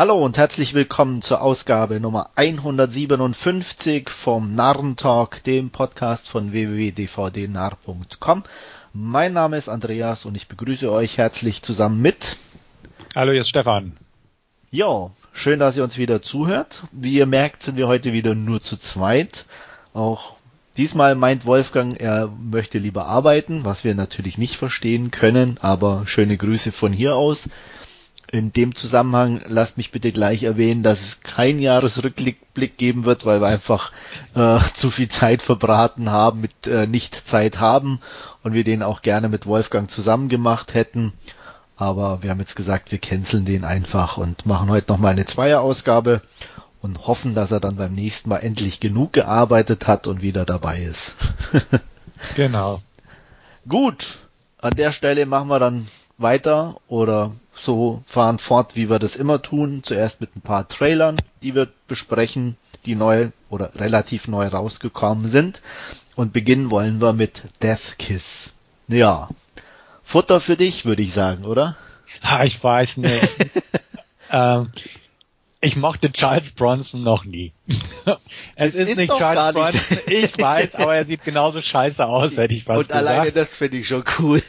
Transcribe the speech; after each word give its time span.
Hallo 0.00 0.16
und 0.24 0.38
herzlich 0.38 0.72
willkommen 0.72 1.20
zur 1.20 1.42
Ausgabe 1.42 2.00
Nummer 2.00 2.30
157 2.34 4.08
vom 4.08 4.54
Narrentalk, 4.54 5.44
dem 5.44 5.68
Podcast 5.68 6.26
von 6.26 6.52
www.dvdnarr.com. 6.52 8.44
Mein 8.94 9.34
Name 9.34 9.58
ist 9.58 9.68
Andreas 9.68 10.24
und 10.24 10.36
ich 10.36 10.48
begrüße 10.48 10.90
euch 10.90 11.18
herzlich 11.18 11.60
zusammen 11.60 12.00
mit. 12.00 12.38
Hallo, 13.14 13.32
hier 13.32 13.42
ist 13.42 13.50
Stefan. 13.50 13.98
Ja, 14.70 15.10
schön, 15.34 15.58
dass 15.58 15.76
ihr 15.76 15.84
uns 15.84 15.98
wieder 15.98 16.22
zuhört. 16.22 16.84
Wie 16.92 17.12
ihr 17.12 17.26
merkt, 17.26 17.62
sind 17.62 17.76
wir 17.76 17.86
heute 17.86 18.14
wieder 18.14 18.34
nur 18.34 18.62
zu 18.62 18.78
zweit. 18.78 19.44
Auch 19.92 20.36
diesmal 20.78 21.14
meint 21.14 21.44
Wolfgang, 21.44 22.00
er 22.00 22.28
möchte 22.28 22.78
lieber 22.78 23.04
arbeiten, 23.04 23.64
was 23.64 23.84
wir 23.84 23.94
natürlich 23.94 24.38
nicht 24.38 24.56
verstehen 24.56 25.10
können, 25.10 25.58
aber 25.60 26.04
schöne 26.06 26.38
Grüße 26.38 26.72
von 26.72 26.90
hier 26.90 27.16
aus. 27.16 27.50
In 28.32 28.52
dem 28.52 28.76
Zusammenhang 28.76 29.40
lasst 29.48 29.76
mich 29.76 29.90
bitte 29.90 30.12
gleich 30.12 30.44
erwähnen, 30.44 30.84
dass 30.84 31.00
es 31.00 31.20
kein 31.20 31.58
Jahresrückblick 31.58 32.78
geben 32.78 33.04
wird, 33.04 33.26
weil 33.26 33.40
wir 33.40 33.48
einfach 33.48 33.90
äh, 34.36 34.60
zu 34.74 34.90
viel 34.90 35.08
Zeit 35.08 35.42
verbraten 35.42 36.10
haben, 36.10 36.40
mit 36.40 36.68
äh, 36.68 36.86
nicht 36.86 37.26
Zeit 37.26 37.58
haben 37.58 38.00
und 38.44 38.52
wir 38.52 38.62
den 38.62 38.84
auch 38.84 39.02
gerne 39.02 39.28
mit 39.28 39.46
Wolfgang 39.46 39.90
zusammen 39.90 40.28
gemacht 40.28 40.74
hätten. 40.74 41.12
Aber 41.74 42.22
wir 42.22 42.30
haben 42.30 42.38
jetzt 42.38 42.54
gesagt, 42.54 42.92
wir 42.92 42.98
canceln 42.98 43.44
den 43.44 43.64
einfach 43.64 44.16
und 44.16 44.46
machen 44.46 44.68
heute 44.68 44.92
nochmal 44.92 45.12
eine 45.12 45.26
Zweierausgabe 45.26 46.22
und 46.82 47.08
hoffen, 47.08 47.34
dass 47.34 47.50
er 47.50 47.58
dann 47.58 47.76
beim 47.76 47.94
nächsten 47.94 48.28
Mal 48.28 48.38
endlich 48.38 48.78
genug 48.78 49.12
gearbeitet 49.12 49.88
hat 49.88 50.06
und 50.06 50.22
wieder 50.22 50.44
dabei 50.44 50.82
ist. 50.82 51.16
genau. 52.36 52.80
Gut, 53.66 54.18
an 54.58 54.74
der 54.76 54.92
Stelle 54.92 55.26
machen 55.26 55.48
wir 55.48 55.58
dann 55.58 55.88
weiter 56.16 56.76
oder 56.86 57.32
so 57.62 58.02
fahren 58.06 58.38
fort, 58.38 58.76
wie 58.76 58.90
wir 58.90 58.98
das 58.98 59.16
immer 59.16 59.42
tun. 59.42 59.82
Zuerst 59.82 60.20
mit 60.20 60.36
ein 60.36 60.40
paar 60.40 60.68
Trailern, 60.68 61.16
die 61.42 61.54
wir 61.54 61.68
besprechen, 61.88 62.56
die 62.86 62.94
neu 62.94 63.30
oder 63.48 63.74
relativ 63.76 64.28
neu 64.28 64.46
rausgekommen 64.46 65.28
sind. 65.28 65.62
Und 66.16 66.32
beginnen 66.32 66.70
wollen 66.70 67.00
wir 67.00 67.12
mit 67.12 67.44
Death 67.62 67.96
Kiss. 67.98 68.52
Ja. 68.88 69.28
Futter 70.02 70.40
für 70.40 70.56
dich, 70.56 70.84
würde 70.84 71.02
ich 71.02 71.12
sagen, 71.12 71.44
oder? 71.44 71.76
Ah, 72.22 72.44
ich 72.44 72.62
weiß 72.62 72.96
nicht. 72.96 73.28
ähm, 74.30 74.70
ich 75.60 75.76
mochte 75.76 76.10
Charles 76.10 76.50
Bronson 76.52 77.02
noch 77.02 77.24
nie. 77.24 77.52
es 78.56 78.74
ist, 78.74 78.88
ist, 78.88 78.96
nicht 78.96 79.12
Charles 79.14 79.54
Bronson, 79.54 79.98
ich 80.06 80.38
weiß, 80.38 80.74
aber 80.76 80.96
er 80.96 81.04
sieht 81.04 81.24
genauso 81.24 81.60
scheiße 81.60 82.04
aus, 82.04 82.36
hätte 82.36 82.54
ich 82.54 82.64
fast 82.64 82.80
Und 82.80 82.88
gesagt. 82.88 83.06
alleine 83.06 83.32
das 83.32 83.56
finde 83.56 83.78
ich 83.78 83.88
schon 83.88 84.04
cool. 84.18 84.42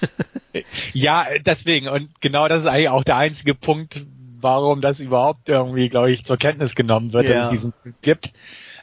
ja, 0.94 1.26
deswegen. 1.46 1.90
Und 1.90 2.10
genau 2.22 2.48
das 2.48 2.62
ist 2.62 2.68
eigentlich 2.68 2.90
auch 2.90 3.04
der 3.04 3.18
einzige 3.18 3.56
Punkt, 3.56 4.06
warum 4.40 4.82
das 4.82 5.00
überhaupt 5.00 5.50
irgendwie, 5.50 5.90
glaube 5.90 6.12
ich, 6.12 6.24
zur 6.24 6.38
Kenntnis 6.38 6.76
genommen 6.76 7.12
wird, 7.14 7.26
ja. 7.26 7.32
dass 7.32 7.46
es 7.46 7.52
diesen 7.52 7.74
gibt. 8.02 8.32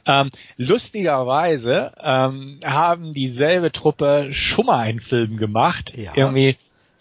Ähm, 0.06 0.30
lustigerweise 0.56 1.92
ähm, 2.02 2.60
haben 2.64 3.12
dieselbe 3.14 3.72
Truppe 3.72 4.28
schon 4.32 4.66
mal 4.66 4.80
einen 4.80 5.00
Film 5.00 5.36
gemacht. 5.36 5.92
Ja. 5.96 6.12
Irgendwie 6.14 6.56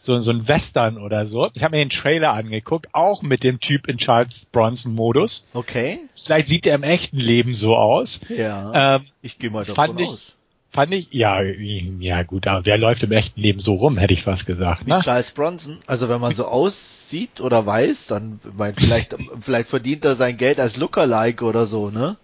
so, 0.07 0.17
so 0.19 0.31
ein 0.31 0.47
Western 0.47 0.97
oder 0.97 1.27
so. 1.27 1.49
Ich 1.53 1.63
habe 1.63 1.75
mir 1.75 1.83
den 1.83 1.91
Trailer 1.91 2.33
angeguckt, 2.33 2.87
auch 2.93 3.21
mit 3.21 3.43
dem 3.43 3.59
Typ 3.59 3.87
in 3.87 3.97
Charles 3.97 4.45
Bronson 4.45 4.95
Modus. 4.95 5.45
Okay. 5.53 5.99
Vielleicht 6.15 6.47
sieht 6.47 6.65
er 6.65 6.75
im 6.75 6.83
echten 6.83 7.17
Leben 7.17 7.53
so 7.53 7.75
aus. 7.75 8.21
Ja. 8.29 8.95
Ähm, 8.95 9.05
ich 9.21 9.37
gehe 9.37 9.51
mal 9.51 9.65
davon 9.65 9.75
fand 9.75 9.99
ich, 9.99 10.09
aus. 10.09 10.33
Fand 10.71 10.93
ich, 10.93 11.07
ja, 11.11 11.41
ja 11.41 12.23
gut, 12.23 12.47
aber 12.47 12.65
wer 12.65 12.77
läuft 12.77 13.03
im 13.03 13.11
echten 13.11 13.41
Leben 13.41 13.59
so 13.59 13.75
rum, 13.75 13.97
hätte 13.97 14.13
ich 14.13 14.23
fast 14.23 14.45
gesagt. 14.45 14.85
Wie 14.85 14.91
ne? 14.91 14.99
Charles 15.03 15.31
Bronson. 15.31 15.79
Also 15.87 16.09
wenn 16.09 16.21
man 16.21 16.35
so 16.35 16.45
aussieht 16.45 17.41
oder 17.41 17.65
weiß, 17.65 18.07
dann 18.07 18.39
mein, 18.55 18.75
vielleicht, 18.75 19.15
vielleicht 19.41 19.69
verdient 19.69 20.05
er 20.05 20.15
sein 20.15 20.37
Geld 20.37 20.59
als 20.59 20.77
Lookalike 20.77 21.43
oder 21.43 21.65
so, 21.65 21.89
ne? 21.89 22.17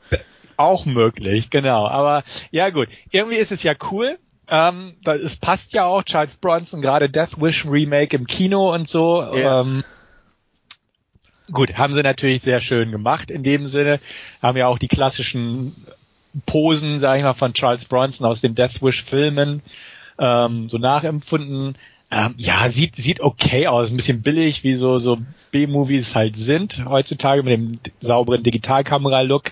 Auch 0.55 0.85
möglich, 0.85 1.49
genau. 1.49 1.87
Aber 1.87 2.23
ja 2.51 2.69
gut, 2.69 2.87
irgendwie 3.11 3.37
ist 3.37 3.51
es 3.51 3.63
ja 3.63 3.73
cool. 3.91 4.17
Ähm, 4.47 4.93
es 5.05 5.37
passt 5.37 5.73
ja 5.73 5.85
auch, 5.85 6.03
Charles 6.03 6.35
Bronson, 6.35 6.81
gerade 6.81 7.09
Death 7.09 7.39
Wish 7.39 7.65
Remake 7.65 8.15
im 8.15 8.27
Kino 8.27 8.73
und 8.73 8.89
so. 8.89 9.21
Yeah. 9.33 9.61
Ähm, 9.61 9.83
gut, 11.51 11.75
haben 11.77 11.93
sie 11.93 12.03
natürlich 12.03 12.41
sehr 12.41 12.61
schön 12.61 12.91
gemacht 12.91 13.31
in 13.31 13.43
dem 13.43 13.67
Sinne. 13.67 13.99
Haben 14.41 14.57
ja 14.57 14.67
auch 14.67 14.79
die 14.79 14.87
klassischen 14.87 15.75
Posen, 16.45 16.99
sag 16.99 17.17
ich 17.17 17.23
mal, 17.23 17.33
von 17.33 17.53
Charles 17.53 17.85
Bronson 17.85 18.25
aus 18.25 18.41
den 18.41 18.55
Death 18.55 18.81
Wish 18.81 19.03
Filmen 19.03 19.61
ähm, 20.19 20.69
so 20.69 20.77
nachempfunden. 20.77 21.75
Ähm, 22.11 22.35
ja, 22.37 22.69
sieht 22.69 22.95
sieht 22.95 23.21
okay 23.21 23.67
aus, 23.67 23.89
ein 23.89 23.97
bisschen 23.97 24.21
billig, 24.21 24.63
wie 24.63 24.75
so 24.75 24.99
so 24.99 25.17
B-Movies 25.51 26.15
halt 26.15 26.37
sind 26.37 26.83
heutzutage 26.85 27.43
mit 27.43 27.53
dem 27.53 27.79
sauberen 28.01 28.43
Digitalkamera-Look. 28.43 29.51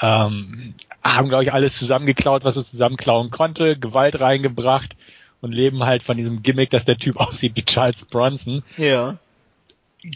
Ähm, 0.00 0.74
haben, 1.02 1.28
glaube 1.28 1.44
ich, 1.44 1.52
alles 1.52 1.76
zusammengeklaut, 1.76 2.44
was 2.44 2.56
es 2.56 2.70
zusammenklauen 2.70 3.30
konnte, 3.30 3.78
Gewalt 3.78 4.20
reingebracht 4.20 4.96
und 5.40 5.52
leben 5.52 5.84
halt 5.84 6.02
von 6.02 6.16
diesem 6.16 6.42
Gimmick, 6.42 6.70
dass 6.70 6.84
der 6.84 6.98
Typ 6.98 7.16
aussieht 7.20 7.52
wie 7.56 7.64
Charles 7.64 8.04
Bronson. 8.04 8.62
Ja. 8.76 9.18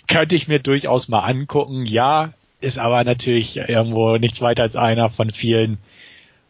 Könnte 0.09 0.35
ich 0.35 0.49
mir 0.49 0.59
durchaus 0.59 1.09
mal 1.09 1.21
angucken, 1.21 1.87
ja, 1.87 2.33
ist 2.61 2.79
aber 2.79 3.03
natürlich 3.05 3.57
irgendwo 3.57 4.17
nichts 4.19 4.41
weiter 4.41 4.63
als 4.63 4.77
einer 4.77 5.11
von 5.11 5.31
vielen 5.31 5.79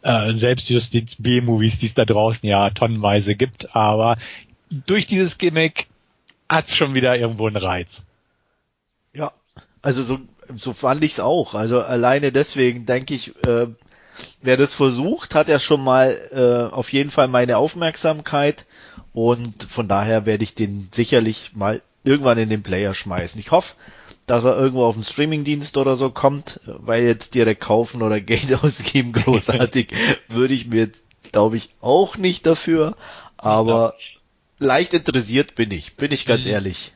äh, 0.01 0.33
Selbstjustiz 0.33 1.15
B-Movies, 1.15 1.79
die 1.79 1.87
es 1.87 1.93
da 1.93 2.05
draußen 2.05 2.47
ja 2.47 2.69
tonnenweise 2.71 3.35
gibt, 3.35 3.75
aber 3.75 4.17
durch 4.69 5.07
dieses 5.07 5.37
Gimmick 5.37 5.87
hat's 6.49 6.75
schon 6.75 6.93
wieder 6.93 7.17
irgendwo 7.17 7.47
einen 7.47 7.57
Reiz. 7.57 8.03
Ja, 9.13 9.31
also 9.81 10.03
so, 10.03 10.19
so 10.55 10.73
fand 10.73 11.03
ich's 11.03 11.19
auch. 11.19 11.53
Also 11.53 11.81
alleine 11.81 12.31
deswegen 12.31 12.85
denke 12.85 13.13
ich, 13.13 13.35
äh, 13.45 13.67
wer 14.41 14.57
das 14.57 14.73
versucht, 14.73 15.35
hat 15.35 15.47
ja 15.47 15.59
schon 15.59 15.83
mal 15.83 16.17
äh, 16.31 16.73
auf 16.73 16.91
jeden 16.91 17.11
Fall 17.11 17.27
meine 17.27 17.57
Aufmerksamkeit 17.57 18.65
und 19.13 19.63
von 19.63 19.87
daher 19.87 20.25
werde 20.25 20.43
ich 20.43 20.55
den 20.55 20.89
sicherlich 20.93 21.51
mal 21.53 21.81
irgendwann 22.03 22.37
in 22.37 22.49
den 22.49 22.63
Player 22.63 22.93
schmeißen. 22.93 23.39
Ich 23.39 23.51
hoffe, 23.51 23.75
dass 24.25 24.43
er 24.43 24.57
irgendwo 24.57 24.85
auf 24.85 24.95
dem 24.95 25.03
Streamingdienst 25.03 25.77
oder 25.77 25.97
so 25.97 26.09
kommt, 26.09 26.59
weil 26.65 27.03
jetzt 27.03 27.33
direkt 27.33 27.61
kaufen 27.61 28.01
oder 28.01 28.19
Geld 28.21 28.53
ausgeben 28.63 29.13
großartig 29.13 29.89
würde 30.27 30.53
ich 30.53 30.67
mir, 30.67 30.89
glaube 31.31 31.57
ich, 31.57 31.69
auch 31.81 32.17
nicht 32.17 32.45
dafür, 32.45 32.95
aber 33.37 33.95
leicht 34.59 34.93
interessiert 34.93 35.55
bin 35.55 35.71
ich, 35.71 35.95
bin 35.95 36.11
ich 36.11 36.25
ganz 36.25 36.45
mhm. 36.45 36.51
ehrlich. 36.51 36.93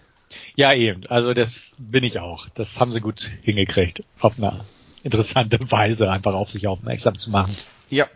Ja, 0.56 0.74
eben. 0.74 1.06
Also 1.08 1.34
das 1.34 1.72
bin 1.78 2.04
ich 2.04 2.20
auch. 2.20 2.48
Das 2.56 2.80
haben 2.80 2.92
sie 2.92 3.02
gut 3.02 3.30
hingekriegt. 3.42 4.04
Auf 4.20 4.38
eine 4.38 4.62
interessante 5.04 5.60
Weise 5.72 6.12
einfach 6.12 6.34
auf 6.34 6.50
sich 6.50 6.68
aufmerksam 6.68 7.18
zu 7.18 7.30
machen. 7.32 7.56
Ja. 7.90 8.08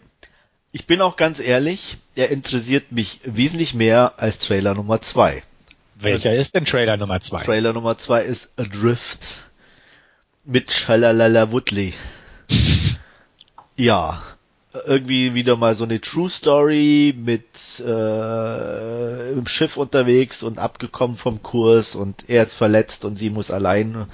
Ich 0.72 0.86
bin 0.86 1.02
auch 1.02 1.16
ganz 1.16 1.40
ehrlich, 1.40 1.98
er 2.16 2.30
interessiert 2.30 2.92
mich 2.92 3.22
wesentlich 3.24 3.74
mehr 3.74 4.14
als 4.18 4.38
Trailer 4.38 4.76
Nummer 4.76 5.02
zwei. 5.02 5.42
Welcher 5.96 6.36
ist 6.36 6.54
denn 6.54 6.66
Trailer 6.66 6.96
Nummer 6.96 7.20
zwei? 7.22 7.44
Trailer 7.44 7.74
Nummer 7.74 7.98
zwei 7.98 8.24
ist 8.24 8.52
Adrift. 8.58 9.32
Mit 10.46 10.72
Shalalala 10.72 11.52
Woodley. 11.52 11.94
ja. 13.76 14.24
Irgendwie 14.86 15.34
wieder 15.34 15.56
mal 15.56 15.76
so 15.76 15.84
eine 15.84 16.02
True 16.02 16.30
Story 16.30 17.14
mit 17.18 17.80
äh, 17.80 19.32
im 19.32 19.48
Schiff 19.48 19.78
unterwegs 19.78 20.44
und 20.44 20.60
abgekommen 20.60 21.18
vom 21.18 21.42
Kurs 21.44 21.96
und 21.96 22.26
er 22.28 22.44
ist 22.44 22.54
verletzt 22.54 23.06
und 23.06 23.18
sie 23.18 23.30
muss 23.30 23.52
allein 23.52 24.08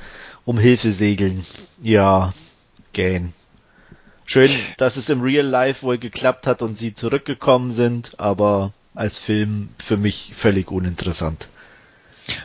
um 0.45 0.57
Hilfe 0.57 0.91
segeln. 0.91 1.45
Ja, 1.81 2.33
Gain. 2.93 3.33
Schön, 4.25 4.49
dass 4.77 4.97
es 4.97 5.09
im 5.09 5.21
Real 5.21 5.45
Life 5.45 5.83
wohl 5.83 5.99
geklappt 5.99 6.47
hat 6.47 6.61
und 6.61 6.77
sie 6.77 6.95
zurückgekommen 6.95 7.71
sind, 7.71 8.19
aber 8.19 8.73
als 8.95 9.19
Film 9.19 9.69
für 9.77 9.97
mich 9.97 10.31
völlig 10.35 10.71
uninteressant. 10.71 11.47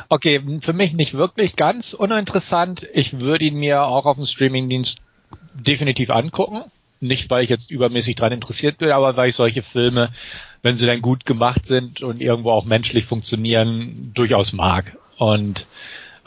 Okay, 0.09 0.43
für 0.61 0.75
mich 0.75 0.93
nicht 0.93 1.15
wirklich 1.15 1.57
ganz 1.57 1.95
uninteressant. 1.95 2.87
Ich 2.93 3.21
würde 3.21 3.47
ihn 3.47 3.57
mir 3.57 3.83
auch 3.85 4.05
auf 4.05 4.17
dem 4.17 4.27
Streamingdienst 4.27 4.99
definitiv 5.55 6.11
angucken. 6.11 6.65
Nicht, 7.01 7.31
weil 7.31 7.43
ich 7.43 7.51
jetzt 7.51 7.71
übermäßig 7.71 8.17
dran 8.17 8.33
interessiert 8.33 8.79
bin, 8.79 8.91
aber 8.91 9.17
weil 9.17 9.31
ich 9.31 9.35
solche 9.37 9.63
Filme, 9.63 10.13
wenn 10.63 10.77
sie 10.77 10.87
dann 10.87 11.01
gut 11.01 11.25
gemacht 11.25 11.67
sind 11.67 12.03
und 12.03 12.21
irgendwo 12.21 12.51
auch 12.51 12.65
menschlich 12.65 13.07
funktionieren, 13.07 14.13
durchaus 14.15 14.53
mag. 14.53 14.97
Und 15.17 15.67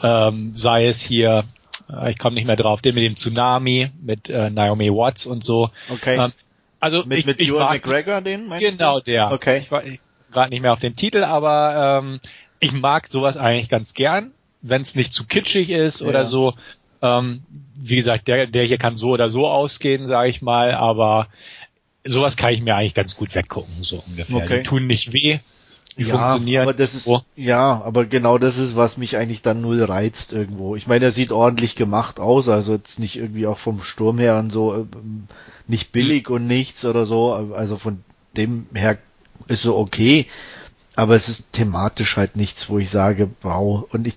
ähm, 0.02 0.52
sei 0.56 0.86
es 0.86 1.00
hier, 1.00 1.44
äh, 1.90 2.10
ich 2.10 2.18
komme 2.18 2.34
nicht 2.34 2.46
mehr 2.46 2.56
drauf, 2.56 2.82
den 2.82 2.94
mit 2.94 3.04
dem 3.04 3.16
Tsunami, 3.16 3.90
mit 4.02 4.28
äh, 4.28 4.50
Naomi 4.50 4.90
Watts 4.90 5.26
und 5.26 5.44
so. 5.44 5.70
Okay. 5.88 6.16
Ähm, 6.16 6.32
also 6.80 7.04
mit, 7.06 7.18
ich, 7.18 7.26
mit 7.26 7.40
ich 7.40 7.48
Ewan 7.48 7.68
McGregor 7.68 8.20
den 8.20 8.46
meinst 8.46 8.64
Genau 8.64 8.98
du? 8.98 9.06
der. 9.06 9.32
Okay. 9.32 9.58
Ich 9.58 9.70
war 9.70 9.82
gerade 10.30 10.50
nicht 10.50 10.60
mehr 10.60 10.72
auf 10.72 10.80
den 10.80 10.96
Titel, 10.96 11.24
aber 11.24 12.00
ähm, 12.02 12.20
ich 12.60 12.72
mag 12.72 13.08
sowas 13.08 13.36
eigentlich 13.36 13.68
ganz 13.68 13.94
gern, 13.94 14.32
wenn 14.60 14.82
es 14.82 14.94
nicht 14.94 15.12
zu 15.12 15.24
kitschig 15.24 15.70
ist 15.70 16.00
ja. 16.00 16.06
oder 16.08 16.26
so. 16.26 16.54
Ähm, 17.04 17.42
wie 17.76 17.96
gesagt, 17.96 18.28
der, 18.28 18.46
der 18.46 18.64
hier 18.64 18.78
kann 18.78 18.96
so 18.96 19.10
oder 19.10 19.28
so 19.28 19.46
ausgehen, 19.46 20.08
sage 20.08 20.30
ich 20.30 20.40
mal, 20.40 20.72
aber 20.74 21.28
sowas 22.04 22.36
kann 22.36 22.54
ich 22.54 22.62
mir 22.62 22.74
eigentlich 22.74 22.94
ganz 22.94 23.16
gut 23.16 23.34
weggucken, 23.34 23.82
so 23.82 24.02
ungefähr. 24.06 24.36
Okay. 24.36 24.56
Die 24.58 24.62
tun 24.62 24.86
nicht 24.86 25.12
weh 25.12 25.38
die 25.96 26.04
ja, 26.04 26.16
funktionieren. 26.18 26.62
Aber 26.62 26.74
das 26.74 26.94
ist, 26.94 27.08
ja, 27.36 27.82
aber 27.84 28.04
genau 28.04 28.38
das 28.38 28.58
ist, 28.58 28.76
was 28.76 28.96
mich 28.96 29.16
eigentlich 29.16 29.42
dann 29.42 29.60
null 29.60 29.82
reizt 29.82 30.32
irgendwo. 30.32 30.76
Ich 30.76 30.86
meine, 30.86 31.06
er 31.06 31.12
sieht 31.12 31.32
ordentlich 31.32 31.76
gemacht 31.76 32.18
aus, 32.18 32.48
also 32.48 32.72
jetzt 32.72 32.98
nicht 32.98 33.16
irgendwie 33.16 33.46
auch 33.46 33.58
vom 33.58 33.82
Sturm 33.82 34.18
her 34.18 34.38
und 34.38 34.50
so, 34.50 34.74
ähm, 34.74 35.28
nicht 35.66 35.92
billig 35.92 36.28
und 36.30 36.46
nichts 36.46 36.84
oder 36.84 37.06
so, 37.06 37.32
also 37.32 37.78
von 37.78 38.02
dem 38.36 38.66
her 38.74 38.98
ist 39.46 39.62
so 39.62 39.76
okay, 39.76 40.26
aber 40.96 41.14
es 41.14 41.28
ist 41.28 41.52
thematisch 41.52 42.16
halt 42.16 42.36
nichts, 42.36 42.68
wo 42.68 42.78
ich 42.78 42.90
sage, 42.90 43.30
wow, 43.42 43.86
und 43.92 44.06
ich, 44.06 44.14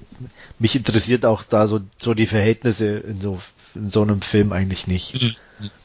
mich 0.59 0.75
interessiert 0.75 1.25
auch 1.25 1.43
da 1.43 1.67
so, 1.67 1.81
so 1.97 2.13
die 2.13 2.27
Verhältnisse 2.27 2.97
in 2.97 3.15
so, 3.15 3.39
in 3.73 3.89
so 3.89 4.01
einem 4.01 4.21
Film 4.21 4.51
eigentlich 4.51 4.87
nicht. 4.87 5.21
Mhm. 5.21 5.35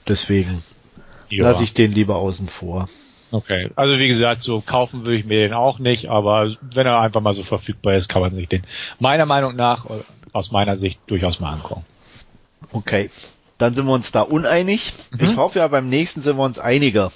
Deswegen 0.07 0.63
ja. 1.31 1.45
lasse 1.45 1.65
ich 1.65 1.75
den 1.75 1.93
lieber 1.93 2.17
außen 2.17 2.49
vor. 2.49 2.89
Okay, 3.31 3.71
also 3.77 3.99
wie 3.99 4.09
gesagt, 4.09 4.43
so 4.43 4.61
kaufen 4.61 5.05
würde 5.05 5.17
ich 5.17 5.25
mir 5.25 5.41
den 5.41 5.55
auch 5.55 5.79
nicht, 5.79 6.11
aber 6.11 6.55
wenn 6.61 6.87
er 6.87 7.01
einfach 7.01 7.23
mal 7.23 7.33
so 7.33 7.45
verfügbar 7.45 7.95
ist, 7.95 8.11
kann 8.11 8.21
man 8.21 8.35
sich 8.35 8.49
den 8.49 8.63
meiner 8.99 9.25
Meinung 9.25 9.57
nach, 9.57 9.87
aus 10.35 10.51
meiner 10.51 10.77
Sicht, 10.77 11.01
durchaus 11.07 11.41
mal 11.41 11.55
angucken. 11.55 11.87
Okay, 12.73 13.09
dann 13.57 13.75
sind 13.75 13.87
wir 13.87 13.95
uns 13.95 14.13
da 14.13 14.21
uneinig. 14.21 14.93
Mhm. 15.13 15.31
Ich 15.31 15.37
hoffe 15.37 15.61
ja, 15.61 15.69
beim 15.69 15.89
nächsten 15.89 16.21
sind 16.21 16.37
wir 16.37 16.45
uns 16.45 16.59
einiger. 16.59 17.11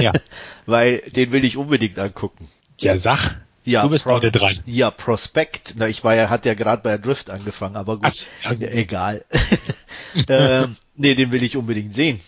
Ja. 0.00 0.12
Weil 0.66 0.98
den 1.14 1.32
will 1.32 1.44
ich 1.44 1.58
unbedingt 1.58 1.98
angucken. 1.98 2.48
Ja, 2.82 2.96
sag. 2.96 3.36
Ja, 3.64 3.82
du 3.82 3.90
bist 3.90 4.04
Pro 4.04 4.14
heute 4.14 4.32
dran. 4.32 4.58
Ja, 4.66 4.90
Prospect. 4.90 5.74
Na, 5.76 5.88
ich 5.88 6.02
war 6.02 6.14
ja, 6.14 6.30
hat 6.30 6.46
ja 6.46 6.54
gerade 6.54 6.82
bei 6.82 6.98
Drift 6.98 7.30
angefangen, 7.30 7.76
aber 7.76 7.98
gut. 7.98 8.26
Ach, 8.44 8.52
ja. 8.52 8.68
Egal. 8.68 9.24
ähm, 10.28 10.76
nee, 10.96 11.14
den 11.14 11.30
will 11.30 11.42
ich 11.42 11.56
unbedingt 11.56 11.94
sehen. 11.94 12.20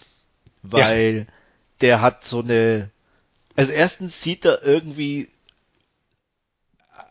Weil 0.62 1.26
ja. 1.26 1.34
der 1.80 2.00
hat 2.00 2.24
so 2.24 2.40
eine 2.40 2.90
also 3.56 3.72
erstens 3.72 4.22
sieht 4.22 4.44
er 4.44 4.64
irgendwie 4.64 5.28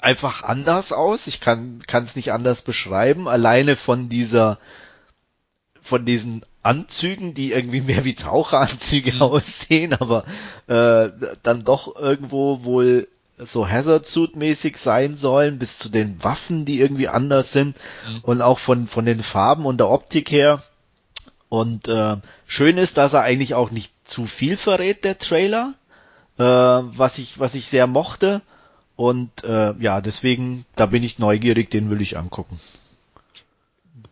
einfach 0.02 0.44
anders 0.44 0.92
aus. 0.92 1.28
Ich 1.28 1.40
kann 1.40 1.82
es 1.88 2.16
nicht 2.16 2.34
anders 2.34 2.62
beschreiben. 2.62 3.28
Alleine 3.28 3.76
von 3.76 4.10
dieser, 4.10 4.60
von 5.82 6.06
diesen 6.06 6.46
Anzügen, 6.62 7.34
die 7.34 7.52
irgendwie 7.54 7.82
mehr 7.82 8.04
wie 8.04 8.16
Taucheranzüge 8.16 9.14
mhm. 9.14 9.22
aussehen, 9.22 9.94
aber 9.94 10.26
äh, 10.68 11.12
dann 11.44 11.64
doch 11.64 11.96
irgendwo 11.96 12.64
wohl 12.64 13.08
so 13.38 13.68
Hazard 13.68 14.06
Suit 14.06 14.36
mäßig 14.36 14.78
sein 14.78 15.18
sollen, 15.18 15.60
bis 15.60 15.78
zu 15.80 15.90
den 15.90 16.24
Waffen, 16.24 16.66
die 16.66 16.80
irgendwie 16.80 17.08
anders 17.08 17.52
sind 17.52 17.76
mhm. 18.08 18.20
und 18.24 18.42
auch 18.42 18.60
von 18.60 18.88
von 18.88 19.06
den 19.06 19.24
Farben 19.24 19.66
und 19.66 19.78
der 19.78 19.90
Optik 19.90 20.32
her. 20.32 20.64
Und 21.50 21.88
äh, 21.88 22.18
schön 22.48 22.78
ist, 22.78 22.98
dass 22.98 23.14
er 23.14 23.22
eigentlich 23.22 23.54
auch 23.54 23.72
nicht 23.72 23.94
zu 24.06 24.26
viel 24.26 24.58
verrät, 24.58 25.04
der 25.04 25.20
Trailer 25.20 25.74
äh, 26.38 26.44
was 26.44 27.18
ich, 27.18 27.40
was 27.40 27.56
ich 27.56 27.68
sehr 27.68 27.88
mochte. 27.88 28.42
Und 28.96 29.44
äh, 29.44 29.74
ja, 29.80 30.02
deswegen, 30.02 30.66
da 30.76 30.86
bin 30.86 31.04
ich 31.04 31.20
neugierig, 31.20 31.72
den 31.72 31.90
will 31.90 32.02
ich 32.02 32.18
angucken. 32.18 32.60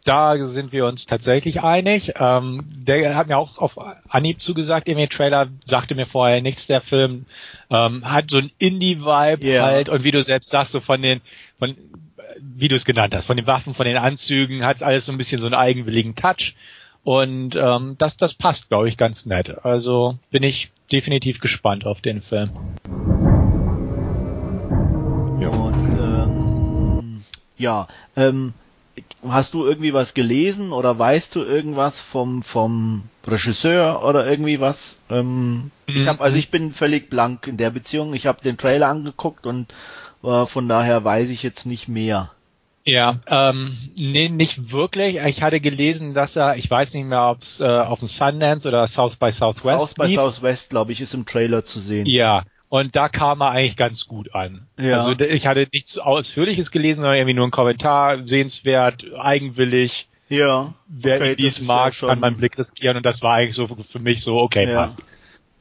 Da 0.03 0.47
sind 0.47 0.71
wir 0.71 0.85
uns 0.85 1.05
tatsächlich 1.05 1.61
einig. 1.61 2.13
Ähm, 2.19 2.63
der 2.67 3.15
hat 3.15 3.27
mir 3.27 3.37
auch 3.37 3.57
auf 3.57 3.77
Anhieb 4.09 4.41
zugesagt, 4.41 4.87
im 4.87 5.09
Trailer 5.09 5.47
sagte 5.65 5.95
mir 5.95 6.05
vorher 6.05 6.41
nichts, 6.41 6.67
der 6.67 6.81
Film 6.81 7.25
ähm, 7.69 8.09
hat 8.09 8.31
so 8.31 8.39
ein 8.39 8.51
Indie-Vibe 8.57 9.45
yeah. 9.45 9.65
halt 9.65 9.89
und 9.89 10.03
wie 10.03 10.11
du 10.11 10.21
selbst 10.21 10.49
sagst, 10.49 10.71
so 10.71 10.81
von 10.81 11.01
den, 11.01 11.21
von, 11.59 11.75
wie 12.39 12.67
du 12.67 12.75
es 12.75 12.85
genannt 12.85 13.15
hast, 13.15 13.25
von 13.25 13.37
den 13.37 13.47
Waffen, 13.47 13.73
von 13.73 13.85
den 13.85 13.97
Anzügen, 13.97 14.65
hat 14.65 14.81
alles 14.81 15.05
so 15.05 15.11
ein 15.11 15.17
bisschen 15.17 15.39
so 15.39 15.45
einen 15.45 15.55
eigenwilligen 15.55 16.15
Touch. 16.15 16.55
Und 17.03 17.55
ähm, 17.55 17.95
das, 17.97 18.17
das 18.17 18.33
passt, 18.33 18.69
glaube 18.69 18.87
ich, 18.87 18.97
ganz 18.97 19.25
nett. 19.25 19.65
Also 19.65 20.17
bin 20.29 20.43
ich 20.43 20.71
definitiv 20.91 21.39
gespannt 21.39 21.85
auf 21.85 22.01
den 22.01 22.21
Film. 22.21 22.51
Ja. 25.39 25.49
Und 25.49 25.93
ähm, 25.99 27.23
ja, 27.57 27.87
ähm, 28.15 28.53
hast 29.27 29.53
du 29.53 29.65
irgendwie 29.65 29.93
was 29.93 30.13
gelesen 30.13 30.71
oder 30.71 30.97
weißt 30.97 31.35
du 31.35 31.43
irgendwas 31.43 32.01
vom 32.01 32.43
vom 32.43 33.03
Regisseur 33.25 34.03
oder 34.03 34.29
irgendwie 34.29 34.59
was? 34.59 34.99
Ähm, 35.09 35.53
mhm. 35.55 35.71
Ich 35.87 36.07
habe 36.07 36.21
also 36.21 36.37
ich 36.37 36.51
bin 36.51 36.71
völlig 36.71 37.09
blank 37.09 37.47
in 37.47 37.57
der 37.57 37.69
Beziehung. 37.69 38.13
Ich 38.13 38.27
habe 38.27 38.41
den 38.41 38.57
Trailer 38.57 38.87
angeguckt 38.87 39.45
und 39.45 39.73
äh, 40.23 40.45
von 40.45 40.67
daher 40.67 41.03
weiß 41.03 41.29
ich 41.29 41.43
jetzt 41.43 41.65
nicht 41.65 41.87
mehr. 41.87 42.31
Ja, 42.83 43.19
ähm, 43.27 43.77
nee, 43.95 44.27
nicht 44.27 44.71
wirklich. 44.71 45.17
Ich 45.17 45.43
hatte 45.43 45.59
gelesen, 45.59 46.15
dass 46.15 46.35
er, 46.35 46.57
ich 46.57 46.69
weiß 46.69 46.95
nicht 46.95 47.05
mehr, 47.05 47.29
ob 47.29 47.43
es 47.43 47.59
äh, 47.59 47.65
auf 47.65 47.99
dem 47.99 48.07
Sundance 48.07 48.67
oder 48.67 48.87
South 48.87 49.17
by 49.17 49.31
Southwest 49.31 49.79
South 49.79 49.93
by 49.93 50.07
lief. 50.07 50.15
Southwest, 50.15 50.69
glaube 50.71 50.91
ich, 50.91 51.01
ist 51.01 51.13
im 51.13 51.25
Trailer 51.25 51.63
zu 51.63 51.79
sehen. 51.79 52.07
Ja, 52.07 52.43
und 52.71 52.95
da 52.95 53.09
kam 53.09 53.41
er 53.41 53.51
eigentlich 53.51 53.75
ganz 53.75 54.07
gut 54.07 54.33
an. 54.33 54.65
Ja. 54.79 54.95
Also 54.95 55.11
ich 55.11 55.45
hatte 55.45 55.67
nichts 55.73 55.97
Ausführliches 55.97 56.71
gelesen, 56.71 57.01
sondern 57.01 57.17
irgendwie 57.17 57.33
nur 57.33 57.43
einen 57.43 57.51
Kommentar, 57.51 58.25
sehenswert, 58.25 59.05
eigenwillig. 59.19 60.07
Ja. 60.29 60.73
Wer 60.87 61.17
okay, 61.17 61.35
dies 61.35 61.59
mag, 61.59 61.93
ja 61.99 62.07
kann 62.07 62.21
meinen 62.21 62.37
Blick 62.37 62.57
riskieren 62.57 62.95
und 62.95 63.05
das 63.05 63.21
war 63.21 63.33
eigentlich 63.33 63.55
so 63.55 63.67
für 63.67 63.99
mich 63.99 64.23
so, 64.23 64.39
okay, 64.39 64.69
ja. 64.69 64.83
passt. 64.83 64.99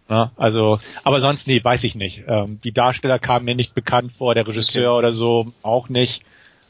Ja, 0.08 0.30
also, 0.36 0.78
aber 1.02 1.18
sonst, 1.18 1.48
nee, 1.48 1.62
weiß 1.62 1.82
ich 1.82 1.96
nicht. 1.96 2.22
Ähm, 2.28 2.60
die 2.62 2.70
Darsteller 2.70 3.18
kamen 3.18 3.44
mir 3.44 3.56
nicht 3.56 3.74
bekannt 3.74 4.12
vor, 4.12 4.36
der 4.36 4.46
Regisseur 4.46 4.92
okay. 4.92 4.98
oder 4.98 5.12
so 5.12 5.52
auch 5.62 5.88
nicht. 5.88 6.22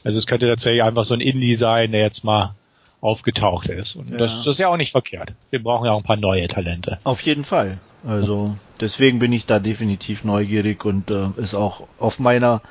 Also 0.03 0.17
es 0.17 0.25
könnte 0.25 0.47
tatsächlich 0.47 0.81
einfach 0.81 1.05
so 1.05 1.13
ein 1.13 1.21
Indie 1.21 1.55
sein, 1.55 1.91
der 1.91 2.01
jetzt 2.01 2.23
mal 2.23 2.55
aufgetaucht 3.01 3.67
ist. 3.67 3.95
Und 3.95 4.11
ja. 4.11 4.17
das, 4.17 4.37
das 4.37 4.47
ist 4.47 4.59
ja 4.59 4.67
auch 4.69 4.77
nicht 4.77 4.91
verkehrt. 4.91 5.33
Wir 5.49 5.61
brauchen 5.61 5.85
ja 5.85 5.91
auch 5.91 5.97
ein 5.97 6.03
paar 6.03 6.17
neue 6.17 6.47
Talente. 6.47 6.99
Auf 7.03 7.21
jeden 7.21 7.43
Fall. 7.43 7.79
Also 8.07 8.55
deswegen 8.79 9.19
bin 9.19 9.33
ich 9.33 9.45
da 9.45 9.59
definitiv 9.59 10.23
neugierig 10.23 10.85
und 10.85 11.11
äh, 11.11 11.27
ist 11.37 11.53
auch 11.53 11.87
auf 11.99 12.19
meiner 12.19 12.61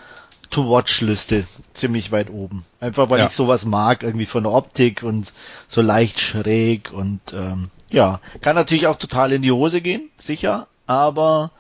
To-Watch-Liste 0.51 1.45
ziemlich 1.75 2.11
weit 2.11 2.31
oben. 2.31 2.65
Einfach 2.81 3.11
weil 3.11 3.21
ja. 3.21 3.27
ich 3.27 3.33
sowas 3.33 3.65
mag, 3.65 4.03
irgendwie 4.03 4.27
von 4.27 4.45
der 4.45 4.53
Optik 4.53 5.03
und 5.03 5.33
so 5.69 5.81
leicht 5.81 6.21
schräg 6.21 6.93
und 6.93 7.21
ähm, 7.33 7.71
ja, 7.89 8.21
kann 8.41 8.57
natürlich 8.57 8.87
auch 8.87 8.99
total 8.99 9.33
in 9.33 9.43
die 9.43 9.53
Hose 9.53 9.81
gehen, 9.81 10.11
sicher, 10.19 10.67
aber 10.87 11.51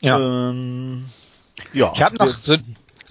ja. 0.00 0.18
Ähm, 0.18 1.06
ja. 1.72 1.92
Ich 1.94 2.02
habe 2.02 2.16
noch 2.16 2.34
so, 2.36 2.56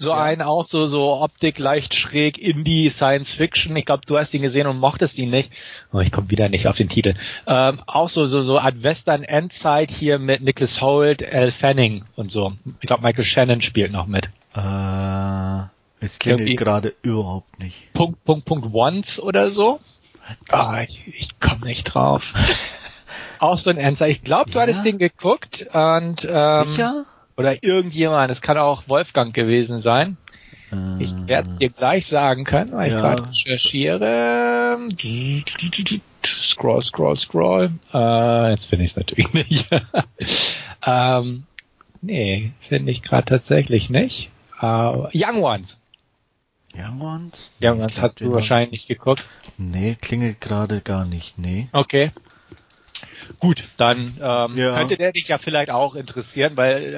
so 0.00 0.10
ja. 0.10 0.22
einen 0.22 0.40
auch 0.40 0.64
so, 0.64 0.86
so 0.86 1.12
Optik 1.12 1.58
leicht 1.58 1.94
schräg 1.94 2.38
Indie 2.38 2.88
Science 2.88 3.32
Fiction. 3.32 3.76
Ich 3.76 3.84
glaube, 3.84 4.02
du 4.06 4.16
hast 4.16 4.32
ihn 4.32 4.40
gesehen 4.40 4.66
und 4.66 4.78
mochtest 4.78 5.18
ihn 5.18 5.28
nicht. 5.28 5.52
Oh, 5.92 6.00
ich 6.00 6.10
komme 6.10 6.30
wieder 6.30 6.48
nicht 6.48 6.66
auf 6.68 6.76
den 6.76 6.88
Titel. 6.88 7.14
Ähm, 7.46 7.82
auch 7.86 8.08
so, 8.08 8.26
so, 8.26 8.42
so 8.42 8.58
Art 8.58 8.82
Western 8.82 9.24
Endzeit 9.24 9.90
hier 9.90 10.18
mit 10.18 10.40
Nicholas 10.40 10.80
Holt, 10.80 11.22
Al 11.22 11.52
Fanning 11.52 12.06
und 12.16 12.32
so. 12.32 12.54
Ich 12.80 12.86
glaube, 12.86 13.02
Michael 13.02 13.26
Shannon 13.26 13.60
spielt 13.60 13.92
noch 13.92 14.06
mit. 14.06 14.30
Äh, 14.56 15.64
es 16.00 16.18
klingt 16.18 16.58
gerade 16.58 16.94
überhaupt 17.02 17.58
nicht. 17.58 17.92
Punkt, 17.92 18.24
Punkt, 18.24 18.46
Punkt 18.46 18.72
Once 18.72 19.20
oder 19.20 19.50
so. 19.50 19.80
Oh, 20.50 20.72
ich, 20.82 21.04
ich 21.08 21.40
komme 21.40 21.66
nicht 21.66 21.84
drauf. 21.84 22.32
auch 23.38 23.58
so 23.58 23.68
ein 23.68 23.76
Endzeit. 23.76 24.10
Ich 24.10 24.24
glaube, 24.24 24.50
du 24.50 24.56
ja. 24.56 24.62
hattest 24.62 24.82
den 24.86 24.96
geguckt 24.96 25.66
und 25.74 26.26
ähm, 26.26 26.68
Sicher? 26.68 27.04
Oder 27.36 27.62
irgendjemand, 27.62 28.30
es 28.30 28.40
kann 28.40 28.58
auch 28.58 28.88
Wolfgang 28.88 29.32
gewesen 29.32 29.80
sein. 29.80 30.16
Ich 31.00 31.12
werde 31.26 31.50
es 31.50 31.58
dir 31.58 31.70
gleich 31.70 32.06
sagen 32.06 32.44
können, 32.44 32.72
weil 32.72 32.90
ja. 32.90 32.96
ich 32.96 33.02
gerade 33.02 33.28
recherchiere. 33.28 34.78
Scroll, 36.24 36.82
scroll, 36.82 37.18
scroll. 37.18 37.72
Äh, 37.92 38.50
jetzt 38.50 38.66
finde 38.66 38.84
ich 38.84 38.92
es 38.92 38.96
natürlich 38.96 39.32
nicht. 39.32 39.68
ähm, 40.86 41.42
nee, 42.02 42.52
finde 42.68 42.92
ich 42.92 43.02
gerade 43.02 43.24
tatsächlich 43.24 43.90
nicht. 43.90 44.30
Uh, 44.62 45.08
Young 45.12 45.42
Ones. 45.42 45.76
Young 46.72 47.00
Ones? 47.00 47.50
Young 47.60 47.80
Ones 47.80 48.00
hast 48.00 48.20
du 48.20 48.32
wahrscheinlich 48.32 48.86
geguckt. 48.86 49.24
Nee, 49.58 49.96
klingelt 50.00 50.40
gerade 50.40 50.80
gar 50.80 51.04
nicht, 51.04 51.36
nee. 51.36 51.68
Okay. 51.72 52.12
Gut, 53.38 53.64
dann 53.76 54.16
ähm, 54.20 54.56
ja. 54.56 54.76
könnte 54.76 54.96
der 54.96 55.12
dich 55.12 55.28
ja 55.28 55.38
vielleicht 55.38 55.70
auch 55.70 55.94
interessieren, 55.94 56.56
weil 56.56 56.94